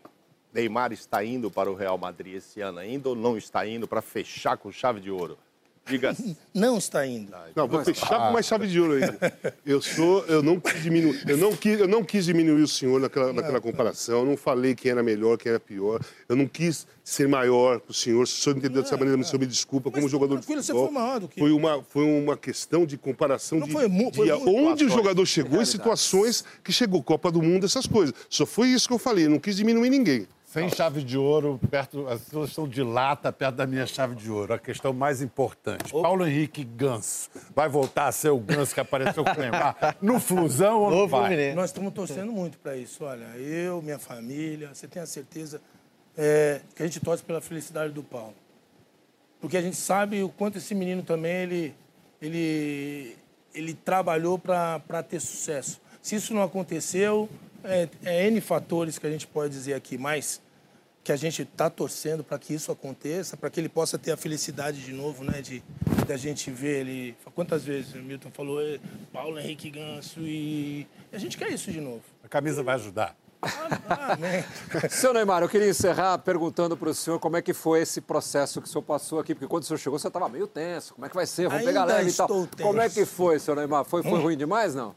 Neymar 0.52 0.92
está 0.92 1.24
indo 1.24 1.50
para 1.50 1.70
o 1.70 1.74
Real 1.74 1.96
Madrid 1.96 2.34
esse 2.34 2.60
ano 2.60 2.78
ainda 2.78 3.08
ou 3.08 3.16
não 3.16 3.38
está 3.38 3.66
indo 3.66 3.88
para 3.88 4.02
fechar 4.02 4.58
com 4.58 4.70
chave 4.70 5.00
de 5.00 5.10
ouro? 5.10 5.38
Diga 5.84 6.16
Não 6.54 6.78
está 6.78 7.04
indo. 7.06 7.32
Não, 7.56 7.66
vou 7.66 7.84
fechar 7.84 8.06
com 8.26 8.32
mais 8.32 8.46
chave 8.46 8.68
de 8.68 8.80
ouro 8.80 8.92
ainda. 8.94 9.18
Eu 9.66 9.80
sou, 9.82 10.24
eu 10.26 10.42
não 10.42 10.58
quis 10.60 10.82
diminuir, 10.82 11.22
eu 11.28 11.36
não 11.36 11.54
quis, 11.56 11.78
eu 11.80 11.88
não 11.88 12.04
quis 12.04 12.24
diminuir 12.24 12.62
o 12.62 12.68
senhor 12.68 13.00
naquela, 13.00 13.32
naquela 13.32 13.60
comparação. 13.60 14.20
Eu 14.20 14.24
não 14.26 14.36
falei 14.36 14.74
quem 14.74 14.90
era 14.90 15.02
melhor, 15.02 15.36
quem 15.38 15.50
era 15.50 15.60
pior. 15.60 16.00
Eu 16.28 16.36
não 16.36 16.46
quis 16.46 16.86
ser 17.04 17.26
maior 17.28 17.80
que 17.80 17.90
o 17.90 17.94
senhor. 17.94 18.26
Se 18.26 18.34
o 18.34 18.42
senhor 18.42 18.58
entendeu 18.58 18.82
dessa 18.82 18.96
maneira, 18.96 19.20
o 19.20 19.24
senhor 19.24 19.40
me 19.40 19.46
desculpa. 19.46 19.90
Como 19.90 20.08
jogador 20.08 20.36
de 20.36 20.42
tranquilo, 20.42 20.62
você 20.62 20.72
futebol, 20.72 20.92
foi 20.92 20.94
maior 21.02 21.20
do 21.20 21.28
que- 21.28 21.40
Foi 21.40 21.50
uma, 21.52 21.82
foi 21.88 22.04
uma 22.04 22.36
questão 22.36 22.84
de 22.86 22.96
comparação 22.96 23.60
de, 23.60 23.70
foi 23.72 23.88
foi 24.14 24.26
de 24.26 24.32
onde 24.32 24.84
o 24.84 24.88
jogador 24.88 25.26
chegou 25.26 25.60
e 25.62 25.66
situações 25.66 26.44
que 26.62 26.72
chegou, 26.72 27.02
Copa 27.02 27.30
do 27.30 27.42
Mundo, 27.42 27.66
essas 27.66 27.86
coisas. 27.86 28.14
Só 28.28 28.44
foi 28.46 28.68
isso 28.68 28.86
que 28.88 28.94
eu 28.94 28.98
falei. 28.98 29.26
Eu 29.26 29.30
não 29.30 29.38
quis 29.38 29.56
diminuir 29.56 29.90
ninguém. 29.90 30.26
Sem 30.52 30.68
chave 30.68 31.02
de 31.02 31.16
ouro, 31.16 31.58
perto, 31.70 32.06
a 32.06 32.18
situação 32.18 32.68
de 32.68 32.82
lata 32.82 33.32
perto 33.32 33.54
da 33.54 33.66
minha 33.66 33.86
chave 33.86 34.14
de 34.14 34.30
ouro. 34.30 34.52
A 34.52 34.58
questão 34.58 34.92
mais 34.92 35.22
importante. 35.22 35.90
Paulo 35.90 36.26
Henrique 36.26 36.62
Ganso. 36.62 37.30
Vai 37.56 37.70
voltar 37.70 38.08
a 38.08 38.12
ser 38.12 38.28
o 38.28 38.38
Ganso 38.38 38.74
que 38.74 38.80
apareceu 38.80 39.24
com 39.24 39.30
o 39.30 39.38
Neymar 39.38 39.96
no 40.02 40.20
Flusão 40.20 40.80
ou 40.80 40.90
não 40.90 41.08
vai? 41.08 41.54
Nós 41.54 41.70
estamos 41.70 41.94
torcendo 41.94 42.30
muito 42.30 42.58
para 42.58 42.76
isso. 42.76 43.02
Olha, 43.02 43.24
eu, 43.38 43.80
minha 43.80 43.98
família, 43.98 44.68
você 44.74 44.86
tem 44.86 45.00
a 45.00 45.06
certeza 45.06 45.58
é, 46.18 46.60
que 46.76 46.82
a 46.82 46.86
gente 46.86 47.00
torce 47.00 47.22
pela 47.22 47.40
felicidade 47.40 47.90
do 47.94 48.02
Paulo. 48.02 48.34
Porque 49.40 49.56
a 49.56 49.62
gente 49.62 49.78
sabe 49.78 50.22
o 50.22 50.28
quanto 50.28 50.58
esse 50.58 50.74
menino 50.74 51.02
também, 51.02 51.32
ele, 51.32 51.74
ele, 52.20 53.16
ele 53.54 53.72
trabalhou 53.72 54.38
para 54.38 55.02
ter 55.02 55.18
sucesso. 55.18 55.80
Se 56.02 56.14
isso 56.14 56.34
não 56.34 56.42
aconteceu, 56.42 57.26
é, 57.64 57.88
é 58.04 58.26
N 58.26 58.38
fatores 58.42 58.98
que 58.98 59.06
a 59.06 59.10
gente 59.10 59.26
pode 59.26 59.50
dizer 59.50 59.72
aqui, 59.72 59.96
mas 59.96 60.41
que 61.04 61.10
a 61.12 61.16
gente 61.16 61.42
está 61.42 61.68
torcendo 61.68 62.22
para 62.22 62.38
que 62.38 62.54
isso 62.54 62.70
aconteça, 62.70 63.36
para 63.36 63.50
que 63.50 63.58
ele 63.58 63.68
possa 63.68 63.98
ter 63.98 64.12
a 64.12 64.16
felicidade 64.16 64.80
de 64.82 64.92
novo, 64.92 65.24
né? 65.24 65.40
De, 65.42 65.62
de 66.06 66.12
a 66.12 66.16
gente 66.16 66.50
ver 66.50 66.80
ele. 66.80 67.16
Quantas 67.34 67.64
vezes 67.64 67.94
o 67.94 67.98
Milton 67.98 68.30
falou, 68.30 68.60
"Ê, 68.62 68.80
Paulo 69.12 69.38
Henrique 69.38 69.68
Ganso, 69.70 70.20
e 70.20 70.86
a 71.12 71.18
gente 71.18 71.36
quer 71.36 71.50
isso 71.50 71.72
de 71.72 71.80
novo. 71.80 72.02
A 72.22 72.28
camisa 72.28 72.62
vai 72.62 72.76
ajudar. 72.76 73.16
Amém. 73.88 74.44
Seu 74.88 75.12
Neymar, 75.12 75.42
eu 75.42 75.48
queria 75.48 75.68
encerrar 75.68 76.16
perguntando 76.18 76.76
para 76.76 76.88
o 76.90 76.94
senhor 76.94 77.18
como 77.18 77.36
é 77.36 77.42
que 77.42 77.52
foi 77.52 77.80
esse 77.80 78.00
processo 78.00 78.62
que 78.62 78.68
o 78.68 78.70
senhor 78.70 78.82
passou 78.82 79.18
aqui, 79.18 79.34
porque 79.34 79.48
quando 79.48 79.64
o 79.64 79.66
senhor 79.66 79.78
chegou, 79.78 79.98
você 79.98 80.06
estava 80.06 80.28
meio 80.28 80.46
tenso. 80.46 80.94
Como 80.94 81.04
é 81.04 81.08
que 81.08 81.14
vai 81.16 81.26
ser? 81.26 81.48
Vamos 81.48 81.58
Ainda 81.66 81.70
pegar 81.70 81.84
leve 81.84 82.10
e 82.10 82.12
tal. 82.12 82.26
estou 82.44 82.48
Como 82.64 82.80
é 82.80 82.84
tenso. 82.84 82.94
que 82.94 83.04
foi, 83.04 83.40
seu 83.40 83.56
Neymar? 83.56 83.84
Foi, 83.84 84.02
foi 84.04 84.12
Hum. 84.12 84.22
ruim 84.22 84.36
demais, 84.36 84.74
não? 84.76 84.94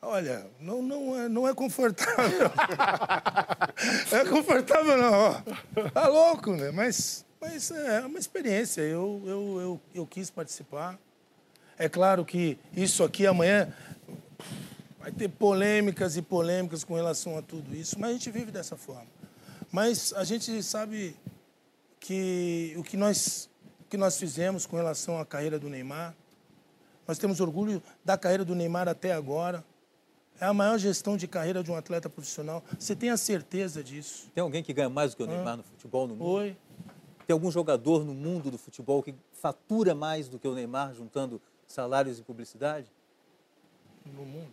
Olha, 0.00 0.46
não, 0.60 0.80
não, 0.80 1.20
é, 1.20 1.28
não 1.28 1.48
é 1.48 1.54
confortável. 1.54 2.50
É 4.10 4.24
confortável, 4.24 4.96
não. 4.96 5.90
Tá 5.92 6.08
louco, 6.08 6.50
né? 6.50 6.72
Mas, 6.72 7.24
mas 7.40 7.70
é 7.70 8.00
uma 8.00 8.18
experiência. 8.18 8.80
Eu, 8.80 9.22
eu, 9.24 9.60
eu, 9.60 9.80
eu 9.94 10.06
quis 10.06 10.30
participar. 10.30 10.98
É 11.78 11.88
claro 11.88 12.24
que 12.24 12.58
isso 12.74 13.04
aqui 13.04 13.24
amanhã 13.24 13.72
vai 14.98 15.12
ter 15.12 15.28
polêmicas 15.28 16.16
e 16.16 16.22
polêmicas 16.22 16.82
com 16.82 16.94
relação 16.94 17.38
a 17.38 17.42
tudo 17.42 17.72
isso, 17.72 18.00
mas 18.00 18.10
a 18.10 18.12
gente 18.14 18.30
vive 18.32 18.50
dessa 18.50 18.76
forma. 18.76 19.06
Mas 19.70 20.12
a 20.14 20.24
gente 20.24 20.60
sabe 20.62 21.14
que 22.00 22.74
o 22.76 22.82
que 22.82 22.96
nós, 22.96 23.48
o 23.80 23.84
que 23.88 23.96
nós 23.96 24.18
fizemos 24.18 24.66
com 24.66 24.76
relação 24.76 25.20
à 25.20 25.24
carreira 25.24 25.58
do 25.58 25.68
Neymar, 25.68 26.16
nós 27.06 27.16
temos 27.16 27.40
orgulho 27.40 27.80
da 28.04 28.18
carreira 28.18 28.44
do 28.44 28.56
Neymar 28.56 28.88
até 28.88 29.12
agora. 29.12 29.64
É 30.40 30.44
a 30.46 30.54
maior 30.54 30.78
gestão 30.78 31.16
de 31.16 31.26
carreira 31.26 31.64
de 31.64 31.70
um 31.70 31.76
atleta 31.76 32.08
profissional. 32.08 32.62
Você 32.78 32.94
tem 32.94 33.10
a 33.10 33.16
certeza 33.16 33.82
disso. 33.82 34.30
Tem 34.34 34.42
alguém 34.42 34.62
que 34.62 34.72
ganha 34.72 34.88
mais 34.88 35.10
do 35.12 35.16
que 35.16 35.22
o 35.24 35.26
Neymar 35.26 35.56
no 35.56 35.64
futebol 35.64 36.06
no 36.06 36.14
mundo? 36.14 36.30
Oi. 36.30 36.56
Tem 37.26 37.34
algum 37.34 37.50
jogador 37.50 38.04
no 38.04 38.14
mundo 38.14 38.50
do 38.50 38.56
futebol 38.56 39.02
que 39.02 39.14
fatura 39.32 39.94
mais 39.94 40.28
do 40.28 40.38
que 40.38 40.46
o 40.46 40.54
Neymar, 40.54 40.94
juntando 40.94 41.40
salários 41.66 42.18
e 42.18 42.22
publicidade? 42.22 42.86
No 44.06 44.24
mundo. 44.24 44.48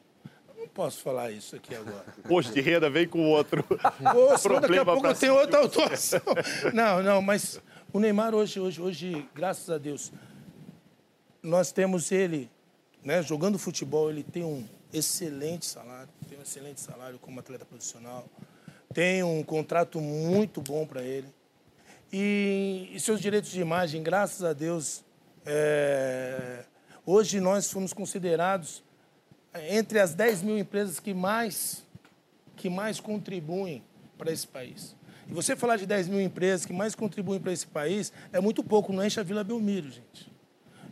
Eu 0.49 0.62
não 0.62 0.68
posso 0.68 1.02
falar 1.02 1.32
isso 1.32 1.56
aqui 1.56 1.76
agora. 1.76 2.06
Posto 2.28 2.52
de 2.52 2.62
renda 2.62 2.90
vem 2.90 3.07
com 3.07 3.30
outro. 3.30 3.64
Senão 4.40 4.60
daqui 4.60 4.78
a 4.78 4.84
Problema 4.84 4.94
pouco 4.94 5.14
tenho 5.14 5.36
outra 5.36 5.60
autuação. 5.60 6.22
Não, 6.74 7.03
não, 7.03 7.22
mas 7.22 7.62
o 7.94 7.99
Neymar 7.99 8.34
hoje, 8.34 8.60
hoje, 8.60 8.82
hoje, 8.82 9.30
graças 9.34 9.70
a 9.70 9.78
Deus, 9.78 10.12
nós 11.41 11.72
temos 11.72 12.12
ele, 12.12 12.49
né, 13.03 13.22
jogando 13.22 13.60
futebol, 13.60 14.10
ele 14.10 14.24
tem 14.24 14.44
um 14.44 14.68
excelente 14.98 15.66
salário, 15.66 16.10
tem 16.28 16.38
um 16.38 16.42
excelente 16.42 16.80
salário 16.80 17.20
como 17.20 17.40
atleta 17.40 17.66
profissional, 17.66 18.28
tem 18.94 19.24
um 19.24 19.44
contrato 19.44 20.00
muito 20.00 20.62
bom 20.62 20.86
para 20.86 21.02
ele. 21.04 21.28
E, 22.12 22.90
e 22.94 23.00
seus 23.00 23.20
direitos 23.20 23.52
de 23.52 23.60
imagem, 23.60 24.02
graças 24.02 24.44
a 24.44 24.54
Deus, 24.54 25.04
é, 25.46 26.64
hoje 27.06 27.40
nós 27.40 27.70
fomos 27.70 27.94
considerados 27.94 28.84
é, 29.54 29.78
entre 29.78 30.00
as 30.00 30.14
10 30.14 30.44
mil 30.44 30.58
empresas 30.58 31.00
que 31.00 31.14
mais, 31.14 31.84
que 32.56 32.70
mais 32.70 33.00
contribuem 33.00 33.84
para 34.18 34.32
esse 34.32 34.48
país. 34.48 34.96
E 35.28 35.34
você 35.34 35.56
falar 35.56 35.78
de 35.78 35.86
10 35.86 36.08
mil 36.08 36.22
empresas 36.22 36.66
que 36.66 36.74
mais 36.74 36.96
contribuem 36.96 37.40
para 37.40 37.52
esse 37.52 37.68
país 37.68 38.14
é 38.32 38.40
muito 38.40 38.64
pouco, 38.64 38.94
não 38.94 39.04
enche 39.04 39.20
a 39.20 39.24
Vila 39.24 39.44
Belmiro, 39.44 39.90
gente. 39.90 40.32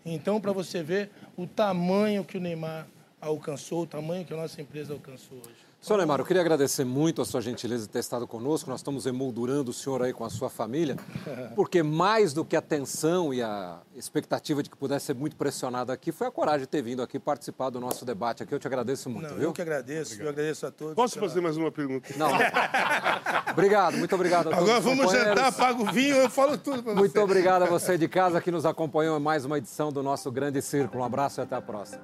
Então, 0.06 0.42
para 0.42 0.52
você 0.52 0.84
ver 0.84 1.10
o 1.38 1.48
tamanho 1.48 2.26
que 2.26 2.38
o 2.38 2.42
Neymar 2.42 2.88
alcançou, 3.24 3.84
o 3.84 3.88
tamanho 3.88 4.26
que 4.26 4.34
a 4.34 4.38
nossa 4.38 4.62
empresa 4.62 4.94
alcançou 4.94 5.38
hoje. 5.38 5.64
Senhor 5.82 5.98
Neymar, 5.98 6.22
eu 6.22 6.26
queria 6.26 6.42
agradecer 6.42 6.86
muito 6.86 7.22
a 7.22 7.26
sua 7.26 7.42
gentileza 7.42 7.84
de 7.86 7.90
ter 7.90 8.00
estado 8.00 8.26
conosco. 8.26 8.70
Nós 8.70 8.80
estamos 8.80 9.06
emoldurando 9.06 9.72
o 9.72 9.74
senhor 9.74 10.02
aí 10.02 10.14
com 10.14 10.24
a 10.24 10.30
sua 10.30 10.50
família, 10.50 10.96
porque 11.58 11.84
mais 11.84 12.32
do 12.34 12.46
que 12.46 12.56
a 12.56 12.62
tensão 12.62 13.34
e 13.34 13.42
a 13.42 13.82
expectativa 13.94 14.64
de 14.64 14.70
que 14.70 14.78
pudesse 14.78 15.08
ser 15.08 15.14
muito 15.16 15.36
pressionado 15.36 15.92
aqui, 15.92 16.14
foi 16.14 16.28
a 16.28 16.32
coragem 16.32 16.62
de 16.62 16.68
ter 16.68 16.82
vindo 16.82 17.02
aqui 17.02 17.20
participar 17.20 17.70
do 17.70 17.82
nosso 17.82 18.06
debate 18.06 18.42
aqui. 18.44 18.56
Eu 18.56 18.60
te 18.60 18.68
agradeço 18.68 19.10
muito, 19.10 19.28
Não, 19.28 19.36
viu? 19.36 19.44
eu 19.50 19.52
que 19.52 19.62
agradeço, 19.62 20.22
eu 20.22 20.30
agradeço 20.30 20.66
a 20.66 20.72
todos. 20.72 20.96
Posso 20.96 21.16
pela- 21.16 21.28
fazer 21.28 21.42
mais 21.42 21.58
uma 21.58 21.70
pergunta? 21.70 22.14
Não. 22.16 22.30
Obrigado, 23.52 23.98
muito 23.98 24.16
obrigado 24.16 24.48
a 24.48 24.52
todos 24.56 24.64
Agora 24.70 24.80
os 24.80 24.86
vamos 24.86 25.12
jantar, 25.12 25.52
pago 25.52 25.84
o 25.84 25.92
vinho, 25.92 26.16
eu 26.16 26.30
falo 26.30 26.58
tudo 26.58 26.82
para 26.82 26.94
você. 26.94 27.00
Muito 27.00 27.20
obrigado 27.22 27.64
a 27.64 27.66
você 27.66 27.98
de 27.98 28.08
casa 28.08 28.40
que 28.42 28.50
nos 28.52 28.66
acompanhou 28.66 29.18
em 29.18 29.22
mais 29.22 29.44
uma 29.46 29.58
edição 29.58 29.92
do 29.92 30.02
nosso 30.02 30.32
Grande 30.32 30.62
Círculo. 30.62 31.04
Um 31.04 31.06
abraço 31.06 31.42
e 31.42 31.44
até 31.44 31.56
a 31.56 31.62
próxima. 31.62 32.02